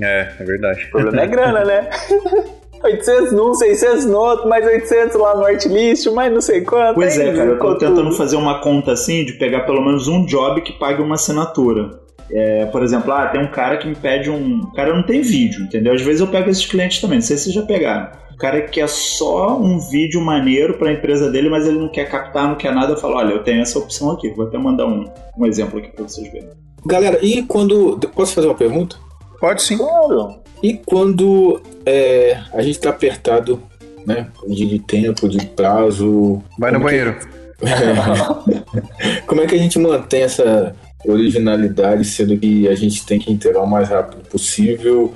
É, 0.00 0.32
é 0.40 0.44
verdade. 0.44 0.82
O 0.86 0.90
problema 0.90 1.20
é 1.20 1.26
grana, 1.26 1.62
né? 1.62 1.90
800 2.84 3.32
num, 3.32 3.54
600 3.54 4.04
no 4.06 4.18
outro, 4.18 4.48
mais 4.48 4.64
800 4.64 5.16
lá 5.16 5.36
no 5.36 5.44
artlist, 5.44 6.06
mais 6.08 6.32
não 6.32 6.40
sei 6.40 6.60
quanto. 6.60 6.94
Pois 6.94 7.18
é, 7.18 7.32
cara, 7.32 7.50
eu 7.50 7.58
tô 7.58 7.74
tentando 7.78 8.04
tudo. 8.04 8.16
fazer 8.16 8.36
uma 8.36 8.60
conta 8.60 8.92
assim 8.92 9.24
de 9.24 9.32
pegar 9.34 9.60
pelo 9.60 9.84
menos 9.84 10.06
um 10.06 10.24
job 10.26 10.60
que 10.60 10.72
pague 10.72 11.00
uma 11.00 11.14
assinatura. 11.14 12.02
É, 12.30 12.66
por 12.66 12.82
exemplo, 12.82 13.12
ah, 13.12 13.26
tem 13.26 13.40
um 13.40 13.50
cara 13.50 13.76
que 13.76 13.86
me 13.86 13.94
pede 13.94 14.30
um. 14.30 14.60
O 14.60 14.72
cara 14.72 14.94
não 14.94 15.02
tem 15.02 15.20
vídeo, 15.20 15.64
entendeu? 15.64 15.94
Às 15.94 16.02
vezes 16.02 16.20
eu 16.20 16.26
pego 16.26 16.50
esses 16.50 16.66
clientes 16.66 17.00
também, 17.00 17.18
não 17.18 17.24
sei 17.24 17.36
se 17.36 17.44
vocês 17.44 17.54
já 17.54 17.62
pegaram. 17.62 18.08
O 18.32 18.36
cara 18.36 18.60
quer 18.62 18.88
só 18.88 19.56
um 19.56 19.78
vídeo 19.78 20.20
maneiro 20.20 20.74
pra 20.74 20.92
empresa 20.92 21.30
dele, 21.30 21.48
mas 21.48 21.66
ele 21.68 21.78
não 21.78 21.88
quer 21.88 22.08
captar, 22.08 22.48
não 22.48 22.56
quer 22.56 22.74
nada. 22.74 22.92
Eu 22.92 22.96
falo, 22.96 23.16
olha, 23.16 23.32
eu 23.32 23.44
tenho 23.44 23.62
essa 23.62 23.78
opção 23.78 24.10
aqui. 24.10 24.30
Vou 24.30 24.46
até 24.46 24.58
mandar 24.58 24.86
um, 24.86 25.04
um 25.38 25.46
exemplo 25.46 25.78
aqui 25.78 25.90
pra 25.90 26.02
vocês 26.06 26.30
verem. 26.32 26.50
Galera, 26.84 27.18
e 27.22 27.42
quando. 27.42 27.98
Posso 28.14 28.34
fazer 28.34 28.48
uma 28.48 28.56
pergunta? 28.56 28.96
Pode 29.40 29.62
sim. 29.62 29.78
Claro. 29.78 30.40
E 30.62 30.74
quando 30.74 31.60
é, 31.86 32.38
a 32.52 32.62
gente 32.62 32.80
tá 32.80 32.90
apertado, 32.90 33.62
né? 34.06 34.28
De, 34.46 34.66
de 34.66 34.78
tempo, 34.78 35.28
de 35.28 35.44
prazo. 35.46 36.42
Vai 36.58 36.70
no 36.70 36.78
como 36.78 36.90
que- 36.90 36.96
banheiro. 36.96 37.34
Como 39.26 39.40
é 39.40 39.46
que 39.46 39.54
a 39.54 39.58
gente 39.58 39.78
mantém 39.78 40.22
essa 40.22 40.74
originalidade, 41.06 42.04
sendo 42.04 42.36
que 42.36 42.68
a 42.68 42.74
gente 42.74 43.06
tem 43.06 43.18
que 43.18 43.32
entregar 43.32 43.62
o 43.62 43.66
mais 43.66 43.88
rápido 43.88 44.28
possível 44.28 45.14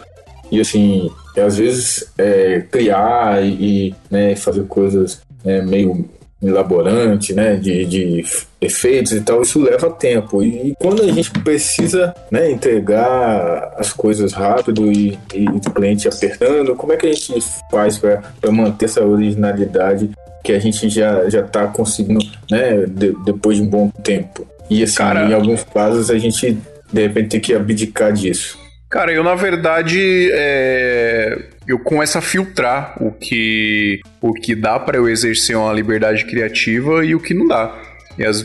e 0.51 0.61
assim, 0.61 1.11
às 1.37 1.59
vezes 1.59 2.11
é, 2.17 2.61
criar 2.71 3.43
e, 3.45 3.89
e, 3.89 3.95
né, 4.11 4.35
fazer 4.35 4.65
coisas 4.65 5.21
né, 5.45 5.61
meio 5.63 6.09
elaborante, 6.43 7.35
né, 7.35 7.57
de, 7.57 7.85
de 7.85 8.25
efeitos 8.61 9.13
e 9.13 9.21
tal, 9.21 9.43
isso 9.43 9.63
leva 9.63 9.91
tempo. 9.91 10.43
E, 10.43 10.75
quando 10.81 11.03
a 11.03 11.07
gente 11.13 11.31
precisa 11.31 12.15
né, 12.31 12.51
entregar 12.51 13.75
as 13.77 13.93
coisas 13.93 14.33
rápido 14.33 14.91
e, 14.91 15.19
e 15.35 15.47
o 15.49 15.61
cliente 15.71 16.09
apertando, 16.09 16.75
como 16.75 16.93
é 16.93 16.97
que 16.97 17.07
a 17.07 17.13
gente 17.13 17.35
faz 17.71 17.99
para 17.99 18.21
manter 18.51 18.87
essa 18.87 19.05
originalidade 19.05 20.11
que 20.45 20.53
a 20.53 20.59
gente 20.59 20.89
já 20.89 21.29
já 21.29 21.41
está 21.41 21.67
conseguindo, 21.67 22.25
né, 22.51 22.85
de- 22.87 23.15
depois 23.25 23.57
de 23.57 23.63
um 23.63 23.67
bom 23.69 23.91
tempo? 24.03 24.47
E 24.71 24.83
assim, 24.83 24.97
Cara- 24.97 25.25
em 25.29 25.35
alguns 25.35 25.63
casos 25.65 26.11
a 26.11 26.19
gente 26.19 26.59
de 26.93 27.03
repente 27.03 27.29
tem 27.29 27.41
que 27.41 27.55
abdicar 27.55 28.13
disso. 28.13 28.59
Cara, 28.91 29.13
eu 29.13 29.23
na 29.23 29.35
verdade 29.35 30.31
é, 30.33 31.39
eu 31.67 31.79
começo 31.79 32.17
a 32.17 32.23
filtrar 32.23 32.95
o 33.01 33.11
que 33.13 34.01
o 34.21 34.33
que 34.33 34.55
dá 34.55 34.79
pra 34.79 34.97
eu 34.97 35.09
exercer 35.09 35.57
uma 35.57 35.73
liberdade 35.73 36.25
criativa 36.25 37.05
e 37.05 37.15
o 37.15 37.21
que 37.21 37.35
não 37.35 37.47
dá. 37.47 37.75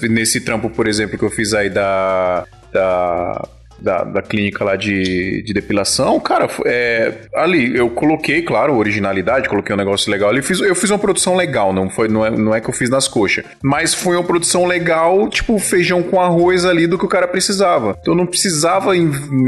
Nesse 0.09 0.41
trampo, 0.41 0.69
por 0.69 0.87
exemplo, 0.87 1.17
que 1.17 1.25
eu 1.25 1.29
fiz 1.29 1.53
aí 1.53 1.69
da 1.69 2.45
da 2.71 3.47
da, 3.83 4.03
da 4.03 4.21
clínica 4.21 4.63
lá 4.63 4.75
de, 4.75 5.43
de 5.43 5.53
depilação, 5.53 6.19
cara, 6.19 6.47
é, 6.65 7.13
ali 7.35 7.75
eu 7.75 7.89
coloquei, 7.89 8.41
claro, 8.41 8.75
originalidade, 8.75 9.49
coloquei 9.49 9.75
um 9.75 9.77
negócio 9.77 10.09
legal 10.09 10.29
ali. 10.29 10.41
Fiz, 10.41 10.61
eu 10.61 10.75
fiz 10.75 10.89
uma 10.89 10.99
produção 10.99 11.35
legal, 11.35 11.73
não 11.73 11.89
foi 11.89 12.07
não 12.07 12.25
é, 12.25 12.29
não 12.29 12.55
é 12.55 12.61
que 12.61 12.69
eu 12.69 12.73
fiz 12.73 12.89
nas 12.89 13.07
coxas. 13.07 13.43
Mas 13.61 13.93
foi 13.93 14.15
uma 14.15 14.23
produção 14.23 14.65
legal, 14.65 15.27
tipo 15.29 15.59
feijão 15.59 16.01
com 16.01 16.19
arroz 16.19 16.65
ali 16.65 16.87
do 16.87 16.97
que 16.97 17.05
o 17.05 17.09
cara 17.09 17.27
precisava. 17.27 17.97
Então 17.99 18.15
não 18.15 18.25
precisava 18.25 18.91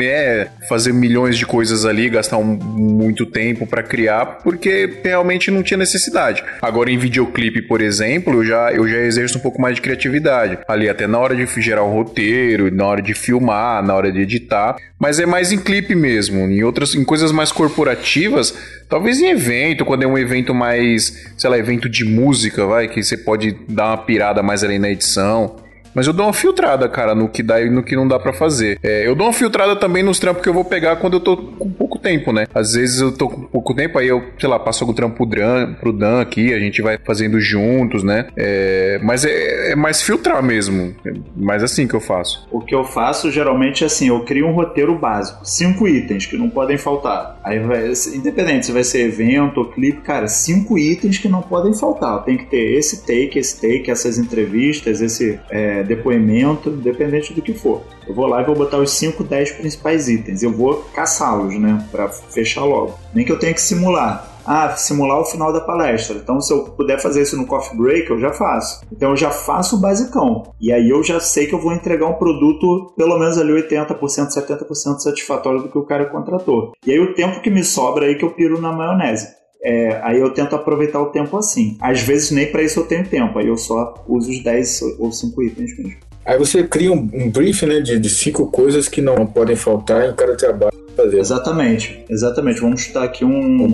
é, 0.01 0.47
fazer 0.67 0.93
milhões 0.93 1.37
de 1.37 1.45
coisas 1.45 1.85
ali, 1.85 2.09
gastar 2.09 2.37
um, 2.37 2.45
muito 2.45 3.25
tempo 3.25 3.65
para 3.65 3.81
criar, 3.81 4.39
porque 4.43 4.99
realmente 5.03 5.49
não 5.49 5.63
tinha 5.63 5.77
necessidade. 5.77 6.43
Agora 6.61 6.91
em 6.91 6.97
videoclipe, 6.97 7.61
por 7.61 7.81
exemplo, 7.81 8.33
eu 8.33 8.45
já, 8.45 8.73
eu 8.73 8.87
já 8.87 8.97
exerço 8.97 9.37
um 9.37 9.41
pouco 9.41 9.61
mais 9.61 9.75
de 9.75 9.81
criatividade. 9.81 10.57
Ali 10.67 10.89
até 10.89 11.07
na 11.07 11.19
hora 11.19 11.35
de 11.35 11.45
gerar 11.61 11.83
o 11.83 11.89
um 11.89 11.93
roteiro, 11.93 12.73
na 12.73 12.85
hora 12.85 13.01
de 13.01 13.13
filmar, 13.13 13.83
na 13.83 13.95
hora 13.95 14.11
de 14.11 14.24
editar, 14.25 14.75
mas 14.99 15.19
é 15.19 15.25
mais 15.25 15.51
em 15.51 15.57
clipe 15.57 15.95
mesmo. 15.95 16.39
Em 16.49 16.63
outras, 16.63 16.93
em 16.93 17.05
coisas 17.05 17.31
mais 17.31 17.51
corporativas, 17.51 18.53
talvez 18.89 19.21
em 19.21 19.29
evento, 19.29 19.85
quando 19.85 20.03
é 20.03 20.07
um 20.07 20.17
evento 20.17 20.53
mais, 20.53 21.31
sei 21.37 21.49
lá, 21.49 21.57
evento 21.57 21.87
de 21.87 22.03
música, 22.03 22.65
vai, 22.65 22.87
que 22.87 23.01
você 23.01 23.15
pode 23.17 23.55
dar 23.69 23.87
uma 23.87 23.97
pirada 23.97 24.43
mais 24.43 24.63
ali 24.63 24.77
na 24.77 24.89
edição. 24.89 25.55
Mas 25.95 26.07
eu 26.07 26.13
dou 26.13 26.25
uma 26.25 26.33
filtrada, 26.33 26.89
cara, 26.89 27.15
no 27.15 27.29
que 27.29 27.41
dá 27.41 27.61
e 27.61 27.69
no 27.69 27.81
que 27.81 27.95
não 27.95 28.05
dá 28.05 28.19
para 28.19 28.33
fazer. 28.33 28.77
É, 28.83 29.07
eu 29.07 29.15
dou 29.15 29.27
uma 29.27 29.33
filtrada 29.33 29.77
também 29.77 30.03
nos 30.03 30.19
trampos 30.19 30.43
que 30.43 30.49
eu 30.49 30.53
vou 30.53 30.65
pegar 30.65 30.97
quando 30.97 31.13
eu 31.13 31.19
tô 31.21 31.37
com 31.37 31.71
tempo, 32.05 32.31
né? 32.31 32.45
Às 32.53 32.73
vezes 32.73 33.01
eu 33.01 33.11
tô 33.11 33.27
com 33.27 33.41
pouco 33.41 33.73
tempo, 33.73 33.97
aí 33.97 34.07
eu, 34.07 34.23
sei 34.39 34.47
lá, 34.47 34.59
passo 34.59 34.83
algum 34.83 34.93
trampo 34.93 35.15
pro 35.15 35.25
Dan, 35.25 35.73
pro 35.73 35.91
Dan 35.91 36.21
aqui, 36.21 36.53
a 36.53 36.59
gente 36.59 36.83
vai 36.83 36.99
fazendo 37.03 37.41
juntos, 37.41 38.03
né? 38.03 38.27
É, 38.37 38.99
mas 39.01 39.25
é, 39.25 39.71
é, 39.71 39.75
mais 39.75 40.03
filtrar 40.03 40.43
mesmo. 40.43 40.93
É 41.03 41.13
mais 41.35 41.63
assim 41.63 41.87
que 41.87 41.95
eu 41.95 41.99
faço. 41.99 42.47
O 42.51 42.61
que 42.61 42.75
eu 42.75 42.83
faço 42.83 43.31
geralmente 43.31 43.83
é 43.83 43.87
assim: 43.87 44.09
eu 44.09 44.23
crio 44.23 44.45
um 44.45 44.51
roteiro 44.51 44.95
básico, 44.97 45.39
cinco 45.43 45.87
itens 45.87 46.27
que 46.27 46.37
não 46.37 46.47
podem 46.47 46.77
faltar. 46.77 47.39
Aí 47.43 47.59
vai, 47.59 47.91
independente 48.13 48.67
se 48.67 48.71
vai 48.71 48.83
ser 48.83 49.07
evento 49.07 49.59
ou 49.59 49.65
clipe, 49.65 50.01
cara, 50.01 50.27
cinco 50.27 50.77
itens 50.77 51.17
que 51.17 51.27
não 51.27 51.41
podem 51.41 51.73
faltar. 51.73 52.23
Tem 52.23 52.37
que 52.37 52.45
ter 52.45 52.77
esse 52.77 53.05
take, 53.05 53.39
esse 53.39 53.59
take, 53.59 53.89
essas 53.89 54.19
entrevistas, 54.19 55.01
esse 55.01 55.39
é, 55.49 55.81
depoimento, 55.81 56.69
independente 56.69 57.33
do 57.33 57.41
que 57.41 57.53
for. 57.53 57.83
Eu 58.07 58.13
vou 58.13 58.27
lá 58.27 58.41
e 58.41 58.45
vou 58.45 58.55
botar 58.55 58.77
os 58.77 58.91
5, 58.91 59.23
10 59.23 59.51
principais 59.53 60.07
itens. 60.07 60.43
Eu 60.43 60.51
vou 60.51 60.75
caçá-los, 60.93 61.57
né? 61.59 61.83
Para 61.95 62.09
fechar 62.09 62.65
logo. 62.65 62.99
Nem 63.13 63.25
que 63.25 63.31
eu 63.31 63.39
tenha 63.39 63.53
que 63.53 63.61
simular. 63.61 64.35
Ah, 64.45 64.75
simular 64.75 65.19
o 65.19 65.25
final 65.25 65.51
da 65.51 65.61
palestra. 65.61 66.17
Então, 66.17 66.39
se 66.39 66.53
eu 66.53 66.65
puder 66.65 66.99
fazer 66.99 67.23
isso 67.23 67.35
no 67.35 67.47
coffee 67.47 67.75
break, 67.75 68.09
eu 68.09 68.19
já 68.19 68.31
faço. 68.31 68.81
Então, 68.91 69.11
eu 69.11 69.15
já 69.15 69.31
faço 69.31 69.75
o 69.75 69.79
basicão. 69.79 70.53
E 70.61 70.71
aí 70.71 70.89
eu 70.89 71.01
já 71.03 71.19
sei 71.19 71.47
que 71.47 71.55
eu 71.55 71.59
vou 71.59 71.73
entregar 71.73 72.05
um 72.05 72.13
produto 72.13 72.93
pelo 72.95 73.17
menos 73.17 73.39
ali 73.39 73.51
80%, 73.53 73.97
70% 73.97 74.99
satisfatório 74.99 75.63
do 75.63 75.69
que 75.69 75.77
o 75.77 75.85
cara 75.85 76.05
contratou. 76.05 76.73
E 76.85 76.91
aí 76.91 76.99
o 76.99 77.15
tempo 77.15 77.41
que 77.41 77.49
me 77.49 77.63
sobra 77.63 78.05
aí 78.05 78.15
que 78.15 78.25
eu 78.25 78.31
piro 78.31 78.61
na 78.61 78.71
maionese. 78.71 79.27
É, 79.63 79.99
aí 80.03 80.19
eu 80.19 80.31
tento 80.31 80.55
aproveitar 80.55 81.01
o 81.01 81.07
tempo 81.07 81.35
assim. 81.37 81.75
Às 81.81 82.01
vezes 82.01 82.29
nem 82.29 82.51
para 82.51 82.61
isso 82.61 82.79
eu 82.79 82.85
tenho 82.85 83.07
tempo, 83.07 83.39
aí 83.39 83.47
eu 83.47 83.57
só 83.57 83.95
uso 84.07 84.29
os 84.29 84.43
10 84.43 84.81
ou 84.99 85.11
5 85.11 85.41
itens 85.41 85.75
mesmo. 85.75 85.95
Aí 86.23 86.37
você 86.37 86.63
cria 86.63 86.91
um, 86.91 87.09
um 87.13 87.31
brief 87.31 87.65
né, 87.65 87.79
de, 87.79 87.99
de 87.99 88.09
cinco 88.09 88.47
coisas 88.51 88.87
que 88.87 89.01
não 89.01 89.25
podem 89.25 89.55
faltar 89.55 90.07
em 90.07 90.15
cada 90.15 90.35
trabalho. 90.35 90.84
Fazer. 90.95 91.19
Exatamente, 91.19 92.05
exatamente. 92.09 92.61
Vamos 92.61 92.81
chutar 92.81 93.03
aqui 93.03 93.25
um, 93.25 93.67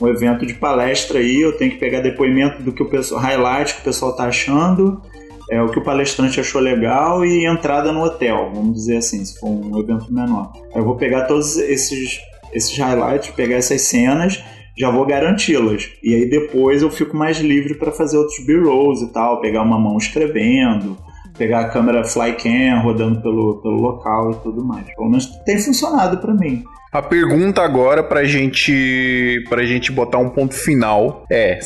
um 0.00 0.08
evento 0.08 0.46
de 0.46 0.54
palestra 0.54 1.18
aí, 1.18 1.40
eu 1.40 1.56
tenho 1.56 1.72
que 1.72 1.78
pegar 1.78 2.00
depoimento 2.00 2.62
do 2.62 2.72
que 2.72 2.82
o 2.82 2.88
pessoal, 2.88 3.20
highlight 3.20 3.74
que 3.74 3.80
o 3.80 3.84
pessoal 3.84 4.16
tá 4.16 4.24
achando, 4.24 5.02
é, 5.50 5.60
o 5.60 5.68
que 5.68 5.78
o 5.78 5.84
palestrante 5.84 6.40
achou 6.40 6.60
legal 6.60 7.24
e 7.24 7.44
entrada 7.46 7.92
no 7.92 8.02
hotel, 8.02 8.50
vamos 8.54 8.74
dizer 8.74 8.98
assim, 8.98 9.24
se 9.24 9.38
for 9.38 9.48
um 9.48 9.78
evento 9.78 10.12
menor. 10.12 10.52
Eu 10.74 10.84
vou 10.84 10.96
pegar 10.96 11.26
todos 11.26 11.56
esses, 11.56 12.18
esses 12.52 12.76
highlights, 12.78 13.30
pegar 13.30 13.56
essas 13.56 13.82
cenas 13.82 14.42
já 14.76 14.90
vou 14.90 15.04
garanti-las. 15.04 15.90
E 16.02 16.14
aí 16.14 16.28
depois 16.28 16.82
eu 16.82 16.90
fico 16.90 17.16
mais 17.16 17.38
livre 17.38 17.74
para 17.74 17.92
fazer 17.92 18.16
outros 18.16 18.44
B-rolls 18.44 19.04
e 19.04 19.12
tal, 19.12 19.40
pegar 19.40 19.62
uma 19.62 19.78
mão 19.78 19.96
escrevendo, 19.96 20.96
pegar 21.36 21.60
a 21.60 21.68
câmera 21.68 22.04
flycam 22.04 22.82
rodando 22.82 23.20
pelo, 23.20 23.56
pelo 23.62 23.76
local 23.76 24.32
e 24.32 24.34
tudo 24.36 24.64
mais. 24.64 24.84
Pelo 24.94 25.08
menos 25.08 25.26
tem 25.44 25.58
funcionado 25.58 26.18
para 26.18 26.34
mim. 26.34 26.64
A 26.92 27.00
pergunta 27.00 27.62
agora 27.62 28.02
pra 28.02 28.24
gente 28.24 29.42
pra 29.48 29.64
gente 29.64 29.90
botar 29.90 30.18
um 30.18 30.28
ponto 30.28 30.54
final 30.54 31.24
é: 31.30 31.58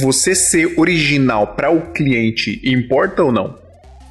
você 0.00 0.34
ser 0.34 0.74
original 0.76 1.48
para 1.48 1.70
o 1.70 1.92
cliente 1.92 2.60
importa 2.64 3.22
ou 3.22 3.30
não? 3.30 3.54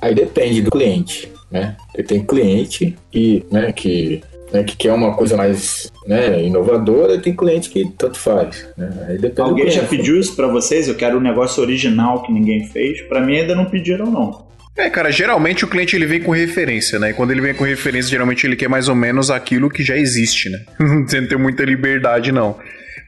Aí 0.01 0.15
depende 0.15 0.61
do 0.61 0.71
cliente, 0.71 1.31
né? 1.51 1.75
Tem 2.07 2.23
cliente 2.23 2.95
e, 3.13 3.45
né, 3.51 3.71
que 3.71 4.23
né, 4.51 4.63
que 4.63 4.75
quer 4.75 4.93
uma 4.93 5.13
coisa 5.15 5.37
mais 5.37 5.91
né, 6.05 6.43
inovadora, 6.43 7.19
tem 7.19 7.35
cliente 7.35 7.69
que 7.69 7.89
tanto 7.97 8.17
faz. 8.17 8.67
Né? 8.77 8.89
Alguém 9.37 9.69
já 9.69 9.83
pediu 9.83 10.19
isso 10.19 10.35
para 10.35 10.47
vocês? 10.47 10.87
Eu 10.87 10.95
quero 10.95 11.17
um 11.17 11.21
negócio 11.21 11.61
original 11.63 12.21
que 12.21 12.31
ninguém 12.31 12.65
fez. 12.67 13.01
Para 13.03 13.21
mim 13.21 13.37
ainda 13.37 13.55
não 13.55 13.65
pediram 13.65 14.07
não. 14.07 14.45
É, 14.75 14.89
cara, 14.89 15.11
geralmente 15.11 15.65
o 15.65 15.67
cliente 15.67 15.95
ele 15.95 16.05
vem 16.05 16.21
com 16.21 16.31
referência, 16.31 16.97
né? 16.97 17.11
E 17.11 17.13
quando 17.13 17.31
ele 17.31 17.41
vem 17.41 17.53
com 17.53 17.63
referência, 17.63 18.09
geralmente 18.09 18.47
ele 18.47 18.55
quer 18.55 18.69
mais 18.69 18.87
ou 18.87 18.95
menos 18.95 19.29
aquilo 19.29 19.69
que 19.69 19.83
já 19.83 19.97
existe, 19.97 20.49
né? 20.49 20.59
Não 20.79 21.05
tem 21.05 21.37
muita 21.37 21.63
liberdade, 21.63 22.31
não. 22.31 22.57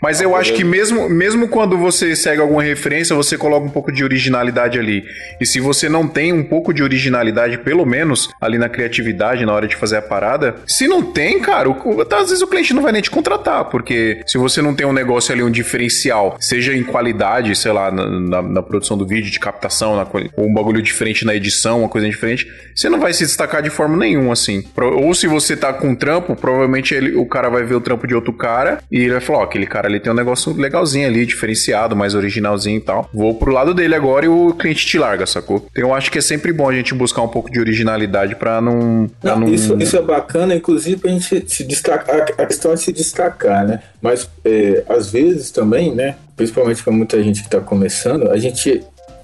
Mas 0.03 0.19
eu 0.19 0.35
acho 0.35 0.53
que 0.53 0.65
mesmo, 0.65 1.07
mesmo 1.07 1.47
quando 1.47 1.77
você 1.77 2.13
segue 2.13 2.41
alguma 2.41 2.61
referência, 2.61 3.15
você 3.15 3.37
coloca 3.37 3.65
um 3.65 3.69
pouco 3.69 3.89
de 3.89 4.03
originalidade 4.03 4.77
ali. 4.77 5.05
E 5.39 5.45
se 5.45 5.61
você 5.61 5.87
não 5.87 6.09
tem 6.09 6.33
um 6.33 6.43
pouco 6.43 6.73
de 6.73 6.83
originalidade, 6.83 7.57
pelo 7.59 7.85
menos 7.85 8.29
ali 8.41 8.57
na 8.57 8.67
criatividade, 8.67 9.45
na 9.45 9.53
hora 9.53 9.65
de 9.65 9.77
fazer 9.77 9.95
a 9.95 10.01
parada, 10.01 10.55
se 10.67 10.89
não 10.89 11.01
tem, 11.01 11.39
cara, 11.39 11.69
o, 11.69 12.01
às 12.01 12.29
vezes 12.29 12.41
o 12.41 12.47
cliente 12.47 12.73
não 12.73 12.81
vai 12.81 12.91
nem 12.91 13.01
te 13.01 13.09
contratar, 13.09 13.63
porque 13.69 14.19
se 14.27 14.37
você 14.37 14.61
não 14.61 14.75
tem 14.75 14.85
um 14.85 14.91
negócio 14.91 15.31
ali, 15.31 15.41
um 15.41 15.49
diferencial, 15.49 16.35
seja 16.37 16.73
em 16.73 16.83
qualidade, 16.83 17.55
sei 17.55 17.71
lá, 17.71 17.89
na, 17.89 18.05
na, 18.05 18.41
na 18.41 18.61
produção 18.61 18.97
do 18.97 19.07
vídeo, 19.07 19.31
de 19.31 19.39
captação, 19.39 19.95
na, 19.95 20.05
ou 20.35 20.49
um 20.49 20.53
bagulho 20.53 20.81
diferente 20.81 21.23
na 21.23 21.33
edição, 21.33 21.79
uma 21.79 21.89
coisa 21.89 22.09
diferente, 22.09 22.45
você 22.75 22.89
não 22.89 22.99
vai 22.99 23.13
se 23.13 23.23
destacar 23.23 23.61
de 23.61 23.69
forma 23.69 23.95
nenhuma, 23.95 24.33
assim. 24.33 24.65
Ou 24.75 25.13
se 25.13 25.27
você 25.27 25.55
tá 25.55 25.71
com 25.71 25.91
um 25.91 25.95
trampo, 25.95 26.35
provavelmente 26.35 26.93
ele, 26.93 27.15
o 27.15 27.25
cara 27.25 27.47
vai 27.47 27.63
ver 27.63 27.75
o 27.75 27.81
trampo 27.81 28.05
de 28.05 28.13
outro 28.13 28.33
cara 28.33 28.79
e 28.91 28.97
ele 28.97 29.11
vai 29.11 29.21
falar, 29.21 29.39
ó, 29.39 29.41
oh, 29.41 29.45
aquele 29.45 29.65
cara 29.65 29.92
ali 29.93 29.99
tem 29.99 30.11
um 30.11 30.15
negócio 30.15 30.53
legalzinho 30.53 31.07
ali, 31.07 31.25
diferenciado, 31.25 31.95
mais 31.95 32.15
originalzinho 32.15 32.77
e 32.77 32.81
tal. 32.81 33.09
Vou 33.13 33.35
pro 33.35 33.51
lado 33.51 33.73
dele 33.73 33.95
agora 33.95 34.25
e 34.25 34.29
o 34.29 34.53
cliente 34.53 34.85
te 34.85 34.97
larga, 34.97 35.25
sacou? 35.25 35.65
Então 35.71 35.89
eu 35.89 35.93
acho 35.93 36.11
que 36.11 36.17
é 36.17 36.21
sempre 36.21 36.51
bom 36.51 36.69
a 36.69 36.73
gente 36.73 36.93
buscar 36.93 37.21
um 37.21 37.27
pouco 37.27 37.51
de 37.51 37.59
originalidade 37.59 38.35
pra 38.35 38.61
não. 38.61 39.09
Pra 39.21 39.35
não, 39.35 39.47
não... 39.47 39.53
Isso, 39.53 39.77
isso 39.79 39.97
é 39.97 40.01
bacana, 40.01 40.55
inclusive 40.55 40.97
pra 40.97 41.11
gente 41.11 41.43
se 41.47 41.63
destacar, 41.63 42.21
a 42.37 42.45
questão 42.45 42.73
é 42.73 42.77
se 42.77 42.91
destcar, 42.91 43.65
né? 43.65 43.81
Mas 44.01 44.29
é, 44.43 44.83
às 44.89 45.11
vezes 45.11 45.51
também, 45.51 45.93
né? 45.93 46.15
Principalmente 46.35 46.83
para 46.83 46.93
muita 46.93 47.21
gente 47.21 47.41
que 47.41 47.47
está 47.47 47.59
começando, 47.59 48.29
a 48.29 48.37
gente 48.37 48.83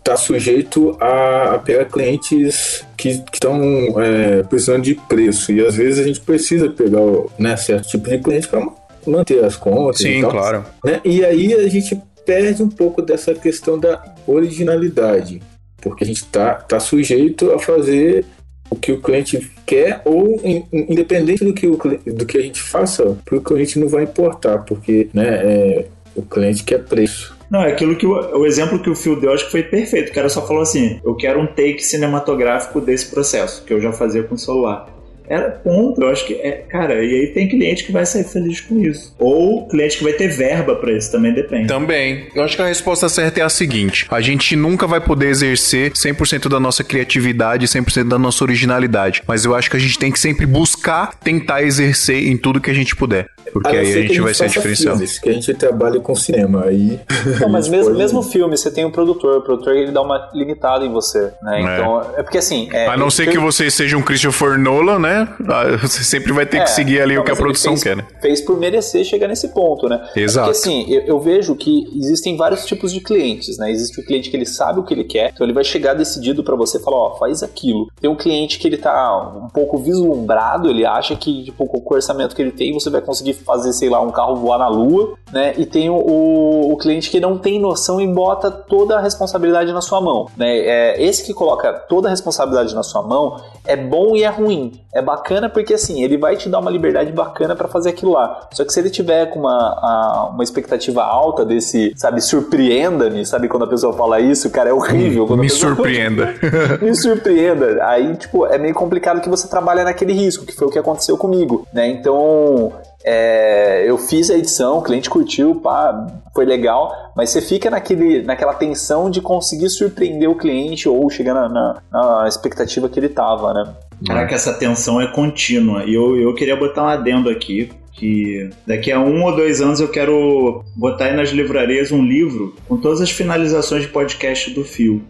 está 0.09 0.17
sujeito 0.17 0.97
a, 0.99 1.55
a, 1.55 1.59
pegar 1.59 1.85
clientes 1.85 2.83
que 2.97 3.21
estão 3.31 3.61
é, 4.01 4.43
precisando 4.43 4.83
de 4.83 4.95
preço. 4.95 5.51
E 5.51 5.65
às 5.65 5.75
vezes 5.75 5.99
a 5.99 6.03
gente 6.03 6.19
precisa 6.21 6.69
pegar 6.69 6.99
né, 7.37 7.55
certo 7.57 7.89
tipo 7.89 8.09
de 8.09 8.17
cliente 8.17 8.47
para 8.47 8.65
manter 9.09 9.43
as 9.43 9.55
contas. 9.55 10.01
Sim, 10.01 10.19
e 10.19 10.21
tal, 10.21 10.31
claro. 10.31 10.65
Né? 10.83 11.01
E 11.03 11.23
aí 11.25 11.53
a 11.53 11.67
gente 11.67 11.99
perde 12.25 12.61
um 12.61 12.69
pouco 12.69 13.01
dessa 13.01 13.33
questão 13.33 13.79
da 13.79 14.15
originalidade, 14.27 15.41
porque 15.81 16.03
a 16.03 16.07
gente 16.07 16.23
está 16.23 16.53
tá 16.55 16.79
sujeito 16.79 17.51
a 17.51 17.59
fazer 17.59 18.25
o 18.69 18.75
que 18.75 18.91
o 18.91 19.01
cliente 19.01 19.51
quer 19.65 20.01
ou 20.05 20.39
independente 20.71 21.43
do 21.43 21.53
que, 21.53 21.65
o, 21.65 21.77
do 22.05 22.25
que 22.25 22.37
a 22.37 22.41
gente 22.41 22.61
faça, 22.61 23.17
porque 23.25 23.35
o 23.35 23.41
cliente 23.41 23.79
não 23.79 23.87
vai 23.87 24.03
importar, 24.03 24.59
porque 24.59 25.09
né, 25.13 25.27
é, 25.27 25.85
o 26.15 26.21
cliente 26.21 26.63
quer 26.63 26.83
preço. 26.83 27.35
Não, 27.49 27.63
é 27.63 27.71
aquilo 27.71 27.95
que 27.95 28.05
o, 28.05 28.11
o, 28.11 28.45
exemplo 28.45 28.79
que 28.79 28.89
o 28.89 28.95
Phil 28.95 29.19
deu, 29.19 29.33
acho 29.33 29.45
que 29.45 29.51
foi 29.51 29.63
perfeito. 29.63 30.11
O 30.11 30.13
cara 30.13 30.29
só 30.29 30.45
falou 30.45 30.61
assim: 30.61 30.99
eu 31.03 31.15
quero 31.15 31.39
um 31.39 31.47
take 31.47 31.83
cinematográfico 31.83 32.79
desse 32.79 33.07
processo, 33.07 33.63
que 33.63 33.73
eu 33.73 33.81
já 33.81 33.91
fazia 33.91 34.21
com 34.21 34.35
o 34.35 34.37
celular. 34.37 34.87
Era 35.29 35.51
ponto. 35.51 36.01
Eu 36.01 36.09
acho 36.09 36.25
que 36.25 36.33
é, 36.33 36.63
cara, 36.69 36.95
e 37.03 37.13
aí 37.21 37.27
tem 37.27 37.47
cliente 37.47 37.83
que 37.83 37.91
vai 37.91 38.05
sair 38.05 38.23
feliz 38.23 38.59
com 38.61 38.79
isso. 38.79 39.13
Ou 39.19 39.67
cliente 39.67 39.97
que 39.97 40.03
vai 40.03 40.13
ter 40.13 40.27
verba 40.27 40.75
para 40.75 40.91
isso, 40.91 41.11
também 41.11 41.33
depende. 41.33 41.67
Também. 41.67 42.27
Eu 42.35 42.43
acho 42.43 42.55
que 42.55 42.61
a 42.61 42.65
resposta 42.67 43.07
certa 43.07 43.39
é 43.39 43.43
a 43.43 43.49
seguinte: 43.49 44.07
a 44.09 44.21
gente 44.21 44.55
nunca 44.55 44.87
vai 44.87 44.99
poder 44.99 45.27
exercer 45.27 45.91
100% 45.91 46.49
da 46.49 46.59
nossa 46.59 46.83
criatividade, 46.83 47.67
100% 47.67 48.07
da 48.07 48.17
nossa 48.19 48.43
originalidade, 48.43 49.21
mas 49.27 49.45
eu 49.45 49.55
acho 49.55 49.69
que 49.69 49.77
a 49.77 49.79
gente 49.79 49.97
tem 49.99 50.11
que 50.11 50.19
sempre 50.19 50.45
buscar 50.45 51.13
tentar 51.19 51.61
exercer 51.63 52.27
em 52.27 52.35
tudo 52.37 52.59
que 52.59 52.69
a 52.71 52.73
gente 52.73 52.95
puder. 52.95 53.27
Porque 53.53 53.69
A 53.75 53.79
aí 53.79 53.79
a 53.79 53.85
ser 53.93 54.01
que 54.03 54.07
gente 54.09 54.21
vai 54.21 54.33
ser 54.33 54.43
faça 54.43 54.53
diferenciado. 54.59 54.97
filmes, 54.97 55.19
que 55.19 55.29
a 55.29 55.33
gente 55.33 55.53
trabalhe 55.55 55.99
com 55.99 56.13
cinema. 56.15 56.65
Aí. 56.65 56.99
Não, 57.39 57.49
mas 57.49 57.65
a 57.65 57.67
gente 57.67 57.71
mesmo, 57.71 57.85
pode- 57.85 57.97
mesmo 57.97 58.21
filme, 58.23 58.55
você 58.57 58.69
tem 58.71 58.85
o 58.85 58.91
produtor. 58.91 59.37
O 59.37 59.41
produtor 59.41 59.75
ele 59.75 59.91
dá 59.91 60.01
uma 60.03 60.29
limitada 60.35 60.85
em 60.85 60.91
você, 60.91 61.31
né? 61.41 61.59
É. 61.59 61.61
Então, 61.61 62.01
é 62.17 62.21
porque 62.23 62.37
assim. 62.37 62.69
É, 62.71 62.87
A 62.87 62.95
não 62.97 63.09
ser 63.09 63.27
que 63.29 63.39
você 63.39 63.71
seja 63.71 63.97
um 63.97 64.01
Christopher 64.03 64.57
Nolan, 64.59 64.99
né? 64.99 65.18
Ah, 65.47 65.77
Você 65.81 66.03
sempre 66.03 66.31
vai 66.31 66.45
ter 66.45 66.57
É, 66.57 66.63
que 66.63 66.69
seguir 66.71 67.01
ali 67.01 67.17
o 67.17 67.23
que 67.23 67.31
a 67.31 67.35
produção 67.35 67.73
fez, 67.73 67.83
quer, 67.83 67.95
né? 67.97 68.05
Fez 68.21 68.41
por 68.41 68.57
merecer 68.57 69.03
chegar 69.03 69.27
nesse 69.27 69.49
ponto, 69.49 69.87
né? 69.87 70.01
Exato. 70.15 70.51
Porque 70.51 70.59
assim, 70.59 70.85
eu, 70.89 71.01
eu 71.01 71.19
vejo 71.19 71.55
que 71.55 71.87
existem 71.95 72.35
vários 72.37 72.65
tipos 72.65 72.91
de 72.91 72.99
clientes, 72.99 73.57
né? 73.57 73.71
Existe 73.71 73.99
o 73.99 74.05
cliente 74.05 74.29
que 74.29 74.37
ele 74.37 74.45
sabe 74.45 74.79
o 74.79 74.83
que 74.83 74.93
ele 74.93 75.03
quer, 75.03 75.31
então 75.33 75.45
ele 75.45 75.53
vai 75.53 75.63
chegar 75.63 75.93
decidido 75.93 76.43
pra 76.43 76.55
você 76.55 76.77
e 76.77 76.81
falar, 76.81 76.97
ó, 76.97 77.15
faz 77.17 77.41
aquilo. 77.43 77.87
Tem 77.99 78.09
um 78.09 78.15
cliente 78.15 78.59
que 78.59 78.67
ele 78.67 78.77
tá 78.77 79.39
um 79.43 79.49
pouco 79.49 79.77
vislumbrado, 79.77 80.69
ele 80.69 80.85
acha 80.85 81.15
que, 81.15 81.45
tipo, 81.45 81.65
com 81.67 81.77
o 81.77 81.95
orçamento 81.95 82.35
que 82.35 82.41
ele 82.41 82.51
tem, 82.51 82.73
você 82.73 82.89
vai 82.89 83.01
conseguir 83.01 83.33
fazer, 83.33 83.73
sei 83.73 83.89
lá, 83.89 84.01
um 84.01 84.11
carro 84.11 84.35
voar 84.35 84.59
na 84.59 84.67
lua, 84.67 85.15
né? 85.31 85.53
E 85.57 85.65
tem 85.65 85.89
o, 85.89 85.95
o, 85.95 86.73
o 86.73 86.77
cliente 86.77 87.09
que 87.09 87.19
não 87.19 87.37
tem 87.37 87.59
noção 87.59 87.99
e 88.01 88.07
bota 88.07 88.49
toda 88.51 88.97
a 88.97 89.01
responsabilidade 89.01 89.71
na 89.71 89.81
sua 89.81 90.01
mão, 90.01 90.27
né? 90.37 90.57
É, 90.59 91.03
esse 91.03 91.23
que 91.23 91.33
coloca 91.33 91.73
toda 91.73 92.07
a 92.07 92.11
responsabilidade 92.11 92.73
na 92.75 92.83
sua 92.83 93.01
mão 93.01 93.41
é 93.65 93.75
bom 93.75 94.15
e 94.15 94.23
é 94.23 94.27
ruim. 94.29 94.73
É 94.93 95.01
bacana 95.09 95.49
porque, 95.49 95.73
assim, 95.73 96.03
ele 96.03 96.17
vai 96.17 96.35
te 96.35 96.47
dar 96.49 96.59
uma 96.59 96.69
liberdade 96.71 97.11
bacana 97.11 97.55
pra 97.55 97.67
fazer 97.67 97.89
aquilo 97.89 98.11
lá. 98.13 98.47
Só 98.51 98.63
que 98.63 98.71
se 98.71 98.79
ele 98.79 98.89
tiver 98.89 99.25
com 99.27 99.39
uma, 99.39 99.51
a- 99.51 100.29
uma 100.33 100.43
expectativa 100.43 101.03
alta 101.03 101.43
desse, 101.45 101.93
sabe, 101.95 102.21
surpreenda-me, 102.21 103.25
sabe 103.25 103.47
quando 103.47 103.63
a 103.63 103.67
pessoa 103.67 103.93
fala 103.93 104.19
isso, 104.19 104.49
cara, 104.49 104.69
é 104.69 104.73
horrível. 104.73 105.25
quando 105.27 105.39
Me 105.41 105.49
surpreenda. 105.49 106.33
me 106.81 106.95
surpreenda. 106.95 107.83
Aí, 107.85 108.15
tipo, 108.15 108.45
é 108.45 108.57
meio 108.57 108.73
complicado 108.73 109.21
que 109.21 109.29
você 109.29 109.47
trabalha 109.47 109.83
naquele 109.83 110.13
risco, 110.13 110.45
que 110.45 110.53
foi 110.53 110.67
o 110.67 110.71
que 110.71 110.79
aconteceu 110.79 111.17
comigo, 111.17 111.65
né? 111.73 111.87
Então, 111.87 112.71
é, 113.03 113.83
eu 113.89 113.97
fiz 113.97 114.29
a 114.29 114.35
edição, 114.35 114.77
o 114.77 114.81
cliente 114.81 115.09
curtiu, 115.09 115.55
pá, 115.55 116.07
foi 116.35 116.45
legal, 116.45 116.91
mas 117.15 117.29
você 117.29 117.41
fica 117.41 117.69
naquele, 117.69 118.21
naquela 118.23 118.53
tensão 118.53 119.09
de 119.09 119.21
conseguir 119.21 119.69
surpreender 119.69 120.29
o 120.29 120.35
cliente 120.35 120.87
ou 120.87 121.09
chegar 121.09 121.33
na, 121.33 121.49
na- 121.49 121.75
na 121.91 122.27
expectativa 122.27 122.87
que 122.89 122.99
ele 122.99 123.09
tava, 123.09 123.53
né? 123.53 123.65
Caraca, 124.05 124.35
essa 124.35 124.53
tensão 124.53 125.01
é 125.01 125.07
contínua. 125.07 125.83
E 125.85 125.93
eu, 125.93 126.17
eu 126.17 126.33
queria 126.33 126.55
botar 126.55 126.83
um 126.83 126.87
adendo 126.87 127.29
aqui. 127.29 127.69
Que 127.91 128.49
daqui 128.65 128.93
a 128.93 128.99
um 128.99 129.25
ou 129.25 129.35
dois 129.35 129.59
anos 129.59 129.81
eu 129.81 129.89
quero 129.89 130.63
botar 130.73 131.05
aí 131.05 131.15
nas 131.17 131.31
livrarias 131.31 131.91
um 131.91 132.01
livro 132.01 132.55
com 132.65 132.77
todas 132.77 133.01
as 133.01 133.11
finalizações 133.11 133.83
de 133.83 133.89
podcast 133.89 134.51
do 134.51 134.63
Fio. 134.63 135.01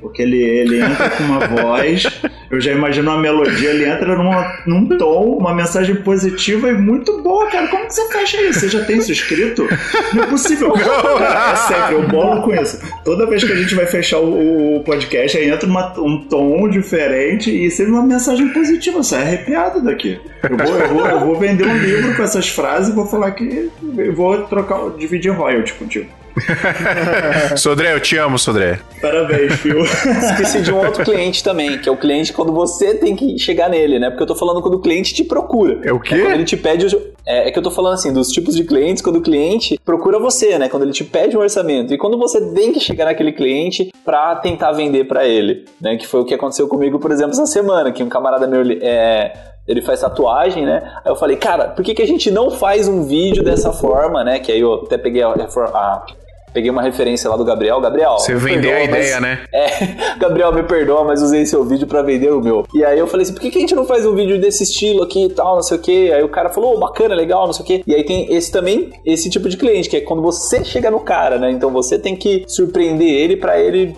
Porque 0.00 0.20
ele, 0.20 0.42
ele 0.42 0.80
entra 0.82 1.08
com 1.08 1.22
uma 1.22 1.38
voz, 1.46 2.04
eu 2.50 2.60
já 2.60 2.72
imagino 2.72 3.10
uma 3.10 3.18
melodia, 3.18 3.70
ele 3.70 3.88
entra 3.88 4.14
numa, 4.14 4.52
num 4.66 4.86
tom, 4.98 5.38
uma 5.38 5.54
mensagem 5.54 5.94
positiva 5.96 6.68
e 6.68 6.74
muito 6.74 7.22
boa, 7.22 7.48
cara. 7.50 7.68
Como 7.68 7.86
que 7.86 7.94
você 7.94 8.12
fecha 8.12 8.42
isso? 8.42 8.60
Você 8.60 8.68
já 8.68 8.84
tem 8.84 8.98
isso 8.98 9.10
escrito? 9.12 9.66
Não 10.12 10.24
é 10.24 10.26
possível. 10.26 10.72
Cara, 10.72 11.52
é 11.52 11.56
sério, 11.56 11.98
eu 12.02 12.08
bolo 12.08 12.42
com 12.42 12.54
isso. 12.54 12.78
Toda 13.02 13.24
vez 13.26 13.42
que 13.44 13.52
a 13.52 13.56
gente 13.56 13.74
vai 13.74 13.86
fechar 13.86 14.18
o, 14.18 14.76
o 14.76 14.84
podcast, 14.84 15.38
aí 15.38 15.48
entra 15.48 15.66
uma- 15.66 15.98
um 15.98 16.18
tom 16.28 16.68
diferente 16.68 17.50
e 17.50 17.70
sempre 17.70 17.92
uma 17.92 18.02
mensagem 18.02 18.48
positiva. 18.48 19.02
Sai 19.02 19.22
arrepiado 19.22 19.80
daqui. 19.82 20.20
Eu 20.42 20.56
vou, 20.58 20.78
eu, 20.80 20.88
vou, 20.88 21.06
eu 21.06 21.20
vou 21.20 21.34
vender 21.38 21.66
um 21.66 21.78
livro 21.78 22.14
com 22.14 22.22
essas 22.22 22.46
frases 22.48 22.90
e 22.92 22.94
vou 22.94 23.06
falar 23.06 23.30
que 23.30 23.70
eu 23.96 24.14
vou 24.14 24.42
trocar, 24.42 24.90
dividir 24.98 25.30
royalty 25.32 25.72
contigo. 25.72 26.10
Sodré, 27.56 27.94
eu 27.94 28.00
te 28.00 28.16
amo, 28.16 28.38
Sodré. 28.38 28.80
Parabéns, 29.00 29.54
Phil. 29.54 29.80
Esqueci 29.84 30.62
de 30.62 30.72
um 30.72 30.78
outro 30.84 31.04
cliente 31.04 31.42
também, 31.42 31.78
que 31.78 31.88
é 31.88 31.92
o 31.92 31.96
cliente 31.96 32.32
quando 32.32 32.52
você 32.52 32.94
tem 32.94 33.14
que 33.16 33.38
chegar 33.38 33.68
nele, 33.68 33.98
né? 33.98 34.10
Porque 34.10 34.22
eu 34.22 34.26
tô 34.26 34.34
falando 34.34 34.60
quando 34.62 34.74
o 34.74 34.80
cliente 34.80 35.14
te 35.14 35.24
procura. 35.24 35.80
É 35.84 35.92
o 35.92 36.00
quê? 36.00 36.18
quando 36.18 36.32
ele 36.34 36.44
te 36.44 36.56
pede. 36.56 36.86
o- 36.94 37.14
É, 37.26 37.48
é 37.48 37.50
que 37.50 37.58
eu 37.58 37.62
tô 37.62 37.70
falando 37.70 37.94
assim, 37.94 38.12
dos 38.12 38.28
tipos 38.28 38.54
de 38.54 38.64
clientes, 38.64 39.02
quando 39.02 39.16
o 39.16 39.22
cliente 39.22 39.80
procura 39.84 40.18
você, 40.18 40.58
né? 40.58 40.68
Quando 40.68 40.82
ele 40.82 40.92
te 40.92 41.04
pede 41.04 41.36
um 41.36 41.40
orçamento. 41.40 41.94
E 41.94 41.98
quando 41.98 42.18
você 42.18 42.40
tem 42.52 42.72
que 42.72 42.80
chegar 42.80 43.06
naquele 43.06 43.32
cliente 43.32 43.90
pra 44.04 44.36
tentar 44.36 44.72
vender 44.72 45.04
pra 45.04 45.26
ele, 45.26 45.64
né? 45.80 45.96
Que 45.96 46.06
foi 46.06 46.20
o 46.20 46.24
que 46.24 46.34
aconteceu 46.34 46.68
comigo, 46.68 46.98
por 46.98 47.10
exemplo, 47.10 47.32
essa 47.32 47.46
semana, 47.46 47.90
que 47.92 48.02
um 48.02 48.08
camarada 48.08 48.46
meu. 48.46 48.60
ele, 48.60 48.78
É, 48.82 49.32
ele 49.66 49.80
faz 49.80 50.00
tatuagem, 50.02 50.66
né? 50.66 50.82
Aí 51.02 51.10
eu 51.10 51.16
falei, 51.16 51.36
cara, 51.38 51.68
por 51.68 51.82
que, 51.82 51.94
que 51.94 52.02
a 52.02 52.06
gente 52.06 52.30
não 52.30 52.50
faz 52.50 52.86
um 52.86 53.04
vídeo 53.04 53.42
dessa 53.42 53.72
forma, 53.72 54.22
né? 54.22 54.38
Que 54.38 54.52
aí 54.52 54.60
eu 54.60 54.74
até 54.84 54.98
peguei 54.98 55.22
a, 55.22 55.28
a- 55.28 56.06
peguei 56.54 56.70
uma 56.70 56.80
referência 56.80 57.28
lá 57.28 57.36
do 57.36 57.44
Gabriel. 57.44 57.80
Gabriel. 57.80 58.16
Você 58.18 58.32
me 58.32 58.40
vender 58.40 58.72
a 58.72 58.76
perdoa, 58.76 58.90
mas- 58.96 59.06
ideia, 59.06 59.20
né? 59.20 59.40
é, 59.52 60.16
Gabriel, 60.18 60.54
me 60.54 60.62
perdoa, 60.62 61.04
mas 61.04 61.20
usei 61.20 61.44
seu 61.44 61.64
vídeo 61.64 61.86
pra 61.86 62.00
vender 62.00 62.32
o 62.32 62.40
meu. 62.40 62.64
E 62.72 62.84
aí 62.84 62.98
eu 62.98 63.06
falei 63.06 63.24
assim, 63.24 63.34
por 63.34 63.42
que, 63.42 63.50
que 63.50 63.58
a 63.58 63.60
gente 63.60 63.74
não 63.74 63.84
faz 63.84 64.06
um 64.06 64.14
vídeo 64.14 64.40
desse 64.40 64.62
estilo 64.62 65.02
aqui 65.02 65.26
e 65.26 65.28
tal, 65.28 65.56
não 65.56 65.62
sei 65.62 65.76
o 65.76 65.80
que? 65.80 66.12
Aí 66.12 66.22
o 66.22 66.28
cara 66.28 66.48
falou, 66.48 66.74
oh, 66.76 66.78
bacana, 66.78 67.14
legal, 67.14 67.44
não 67.46 67.52
sei 67.52 67.62
o 67.64 67.66
que. 67.66 67.82
E 67.86 67.94
aí 67.94 68.04
tem 68.04 68.32
esse 68.32 68.50
também, 68.50 68.90
esse 69.04 69.28
tipo 69.28 69.48
de 69.48 69.56
cliente, 69.56 69.88
que 69.88 69.96
é 69.96 70.00
quando 70.00 70.22
você 70.22 70.64
chega 70.64 70.90
no 70.90 71.00
cara, 71.00 71.38
né? 71.38 71.50
Então 71.50 71.70
você 71.70 71.98
tem 71.98 72.14
que 72.14 72.44
surpreender 72.46 73.08
ele 73.08 73.36
pra 73.36 73.58
ele 73.58 73.94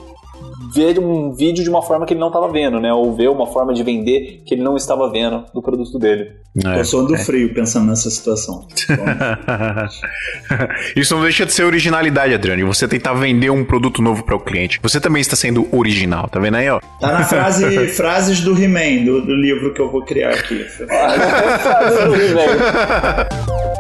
ver 0.75 0.99
um 0.99 1.33
vídeo 1.33 1.63
de 1.63 1.71
uma 1.71 1.83
forma 1.83 2.07
que 2.07 2.15
ele 2.15 2.21
não 2.21 2.29
estava 2.29 2.51
vendo, 2.51 2.81
né? 2.81 2.93
Ou 2.93 3.15
ver 3.15 3.29
uma 3.29 3.47
forma 3.47 3.75
de 3.75 3.83
vender 3.83 4.43
que 4.45 4.55
ele 4.55 4.63
não 4.63 4.77
estava 4.77 5.11
vendo 5.11 5.45
do 5.55 5.63
produto 5.63 5.99
dele. 5.99 6.31
É. 6.65 6.81
Eu 6.81 6.85
sou 6.85 7.07
do 7.07 7.17
frio 7.19 7.53
pensando 7.53 7.87
nessa 7.87 8.09
situação. 8.09 8.67
Isso 10.97 11.15
não 11.15 11.23
deixa 11.23 11.45
de 11.45 11.53
ser 11.53 11.65
originalidade, 11.65 12.33
Adriano. 12.33 12.67
Você 12.67 12.89
tentar 12.89 13.13
vender 13.15 13.51
um 13.51 13.65
produto 13.65 14.01
novo 14.01 14.25
para 14.25 14.37
o 14.37 14.41
cliente. 14.41 14.81
Você 14.83 15.01
também 15.01 15.21
está 15.21 15.37
sendo 15.37 15.69
original, 15.71 16.29
tá 16.29 16.41
vendo 16.41 16.57
aí, 16.57 16.71
ó? 16.71 16.81
Tá 17.01 17.13
na 17.13 17.25
frase 17.25 17.89
frases 17.95 18.41
do 18.41 18.57
He-Man, 18.57 19.05
do, 19.05 19.21
do 19.21 19.35
livro 19.35 19.75
que 19.75 19.81
eu 19.81 19.91
vou 19.91 20.03
criar 20.03 20.31
aqui. 20.31 20.65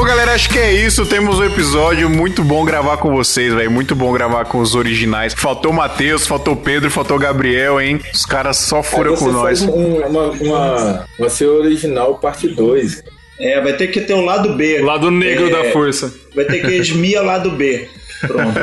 Bom, 0.00 0.06
galera, 0.06 0.32
acho 0.32 0.48
que 0.48 0.58
é 0.58 0.72
isso. 0.72 1.04
Temos 1.04 1.38
um 1.38 1.44
episódio 1.44 2.08
muito 2.08 2.42
bom 2.42 2.64
gravar 2.64 2.96
com 2.96 3.14
vocês, 3.14 3.52
velho. 3.52 3.70
Muito 3.70 3.94
bom 3.94 4.10
gravar 4.14 4.46
com 4.46 4.58
os 4.58 4.74
originais. 4.74 5.34
Faltou 5.34 5.70
o 5.72 5.74
Matheus, 5.74 6.26
faltou 6.26 6.54
o 6.54 6.56
Pedro, 6.56 6.90
faltou 6.90 7.18
o 7.18 7.20
Gabriel, 7.20 7.78
hein? 7.78 8.00
Os 8.10 8.24
caras 8.24 8.56
só 8.56 8.82
foram 8.82 9.14
com 9.14 9.26
nós. 9.30 9.60
faz 9.62 9.62
um- 9.62 9.98
uma, 9.98 10.30
uma, 10.30 11.06
uma 11.18 11.28
ser 11.28 11.48
original 11.48 12.14
parte 12.14 12.48
2. 12.48 13.04
É, 13.38 13.60
vai 13.60 13.74
ter 13.74 13.88
que 13.88 14.00
ter 14.00 14.14
o 14.14 14.24
lado 14.24 14.54
B. 14.54 14.80
Lado 14.80 15.10
negro 15.10 15.48
É, 15.48 15.50
da 15.64 15.70
força. 15.70 16.10
Vai 16.34 16.46
ter 16.46 16.62
que 16.62 16.72
esmia 16.72 17.20
lado 17.20 17.50
B. 17.50 17.86
Pronto. 18.20 18.58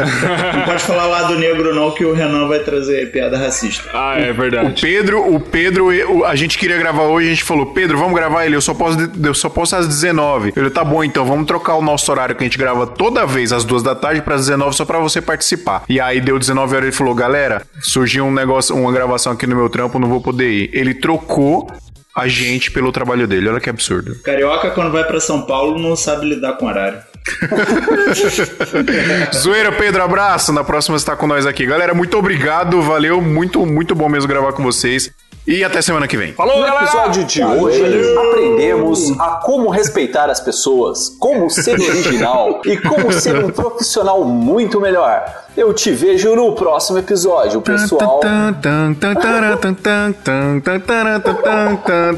Não 0.56 0.66
pode 0.66 0.84
falar 0.84 1.08
lado 1.08 1.36
negro 1.38 1.74
não, 1.74 1.92
que 1.92 2.06
o 2.06 2.14
Renan 2.14 2.48
vai 2.48 2.60
trazer 2.60 3.12
piada 3.12 3.38
racista. 3.38 3.90
Ah, 3.94 4.20
é 4.20 4.32
O 4.32 4.34
verdade. 4.36 4.82
Pedro, 4.82 5.34
o 5.34 5.40
Pedro, 5.40 5.88
o- 6.12 6.26
a 6.26 6.36
gente 6.36 6.58
queria 6.58 6.78
gravar 6.78 7.04
hoje, 7.04 7.28
a 7.28 7.30
gente 7.32 7.44
falou, 7.44 7.68
Pedro, 7.68 7.98
vamos 7.98 8.14
gravar 8.14 8.46
ele, 8.46 8.56
eu 8.56 8.62
só 8.62 8.74
posso, 8.74 8.98
eu 9.24 9.34
só 9.34 9.50
posso 9.50 9.76
às 9.76 9.88
19. 9.88 10.54
Ele, 10.56 10.70
tá 10.70 10.84
bom, 10.84 11.04
então 11.04 11.26
vamos 11.26 11.46
trocar 11.48 11.76
o 11.76 11.82
nosso 11.82 12.12
horário 12.12 12.36
que 12.36 12.44
a 12.44 12.48
gente 12.48 12.58
grava 12.58 12.86
toda 12.86 13.26
vez 13.26 13.52
às 13.52 13.64
duas 13.64 13.82
da 13.82 13.96
tarde 13.96 14.22
para 14.22 14.36
19 14.36 14.76
só 14.76 14.86
para 14.86 15.00
você 15.00 15.22
participar. 15.22 15.84
E 15.90 16.00
aí 16.00 16.22
deu 16.22 16.38
19 16.38 16.76
horas, 16.76 16.88
ele 16.88 16.96
falou, 16.96 17.16
galera, 17.16 17.64
surgiu 17.82 18.26
um 18.26 18.32
negócio, 18.34 18.76
uma 18.76 18.92
gravação 18.92 19.34
aqui 19.34 19.48
no 19.48 19.56
meu 19.56 19.70
trampo, 19.70 19.98
não 20.00 20.08
vou 20.08 20.22
poder 20.22 20.50
ir. 20.50 20.70
Ele 20.74 20.94
trocou 20.94 21.72
a 22.16 22.28
gente 22.28 22.72
pelo 22.72 22.92
trabalho 22.92 23.28
dele, 23.28 23.48
olha 23.48 23.60
que 23.60 23.70
absurdo. 23.70 24.16
Carioca, 24.24 24.72
quando 24.72 24.92
vai 24.92 25.04
pra 25.04 25.20
São 25.20 25.44
Paulo, 25.44 25.78
não 25.80 25.96
sabe 25.96 26.26
lidar 26.28 26.54
com 26.54 26.66
horário. 26.66 27.00
Zoeira, 29.36 29.72
Pedro, 29.72 30.04
abraço. 30.04 30.52
Na 30.52 30.64
próxima 30.64 30.98
você 30.98 31.06
tá 31.06 31.16
com 31.16 31.28
nós 31.28 31.46
aqui. 31.46 31.66
Galera, 31.66 31.94
muito 31.94 32.18
obrigado, 32.18 32.82
valeu, 32.82 33.22
muito, 33.22 33.66
muito 33.66 33.96
bom 33.96 34.10
mesmo 34.10 34.28
gravar 34.28 34.54
com 34.54 34.64
vocês. 34.64 35.12
E 35.48 35.64
até 35.64 35.82
semana 35.82 36.10
que 36.10 36.18
vem. 36.18 36.34
Falou, 36.34 36.60
No 36.60 36.68
episódio 36.68 37.24
de 37.24 37.42
hoje, 37.42 38.16
aprendemos 38.18 39.18
a 39.18 39.40
como 39.46 39.70
respeitar 39.70 40.30
as 40.30 40.42
pessoas, 40.42 41.08
como 41.18 41.50
ser 41.50 41.80
original 41.80 42.62
e 42.66 42.76
como 42.76 43.14
ser 43.14 43.46
um 43.46 43.50
profissional 43.50 44.26
muito 44.26 44.82
melhor. 44.82 45.24
Eu 45.56 45.74
te 45.74 45.92
vejo 45.92 46.36
no 46.36 46.54
próximo 46.54 47.00
episódio, 47.00 47.62
pessoal. 47.62 48.20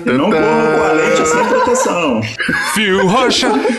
Não 0.06 0.31
corra 0.31 0.76
com 0.76 0.84
a 0.84 0.91
lente 0.93 1.26
sem 1.27 1.45
proteção. 1.45 2.22
Fio 2.73 3.07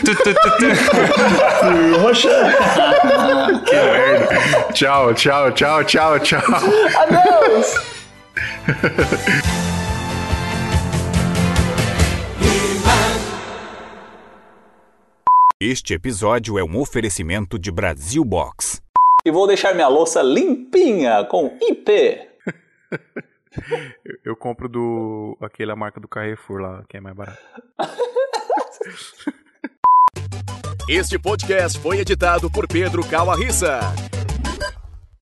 tu, 0.05 0.15
tu. 0.15 1.99
Roxa. 2.01 2.29
Que 3.65 3.75
merda. 3.75 4.27
Tchau, 4.73 5.13
tchau, 5.13 5.51
tchau, 5.51 5.83
tchau, 5.83 6.19
tchau. 6.19 6.41
Adeus! 6.41 8.00
Este 15.59 15.93
episódio 15.93 16.57
é 16.57 16.63
um 16.63 16.79
oferecimento 16.79 17.59
de 17.59 17.71
Brasil 17.71 18.25
Box. 18.25 18.81
E 19.23 19.31
vou 19.31 19.45
deixar 19.45 19.75
minha 19.75 19.87
louça 19.87 20.23
limpinha 20.23 21.23
com 21.25 21.55
IP. 21.61 22.29
Eu, 24.03 24.17
eu 24.25 24.35
compro 24.35 24.67
do. 24.67 25.37
aquela 25.41 25.75
marca 25.75 25.99
do 25.99 26.07
Carrefour 26.07 26.61
lá, 26.61 26.83
que 26.89 26.97
é 26.97 26.99
mais 27.01 27.15
barato. 27.15 27.37
Este 30.89 31.19
podcast 31.19 31.79
foi 31.79 31.99
editado 31.99 32.49
por 32.49 32.67
Pedro 32.67 33.05
Calarissa. 33.05 33.81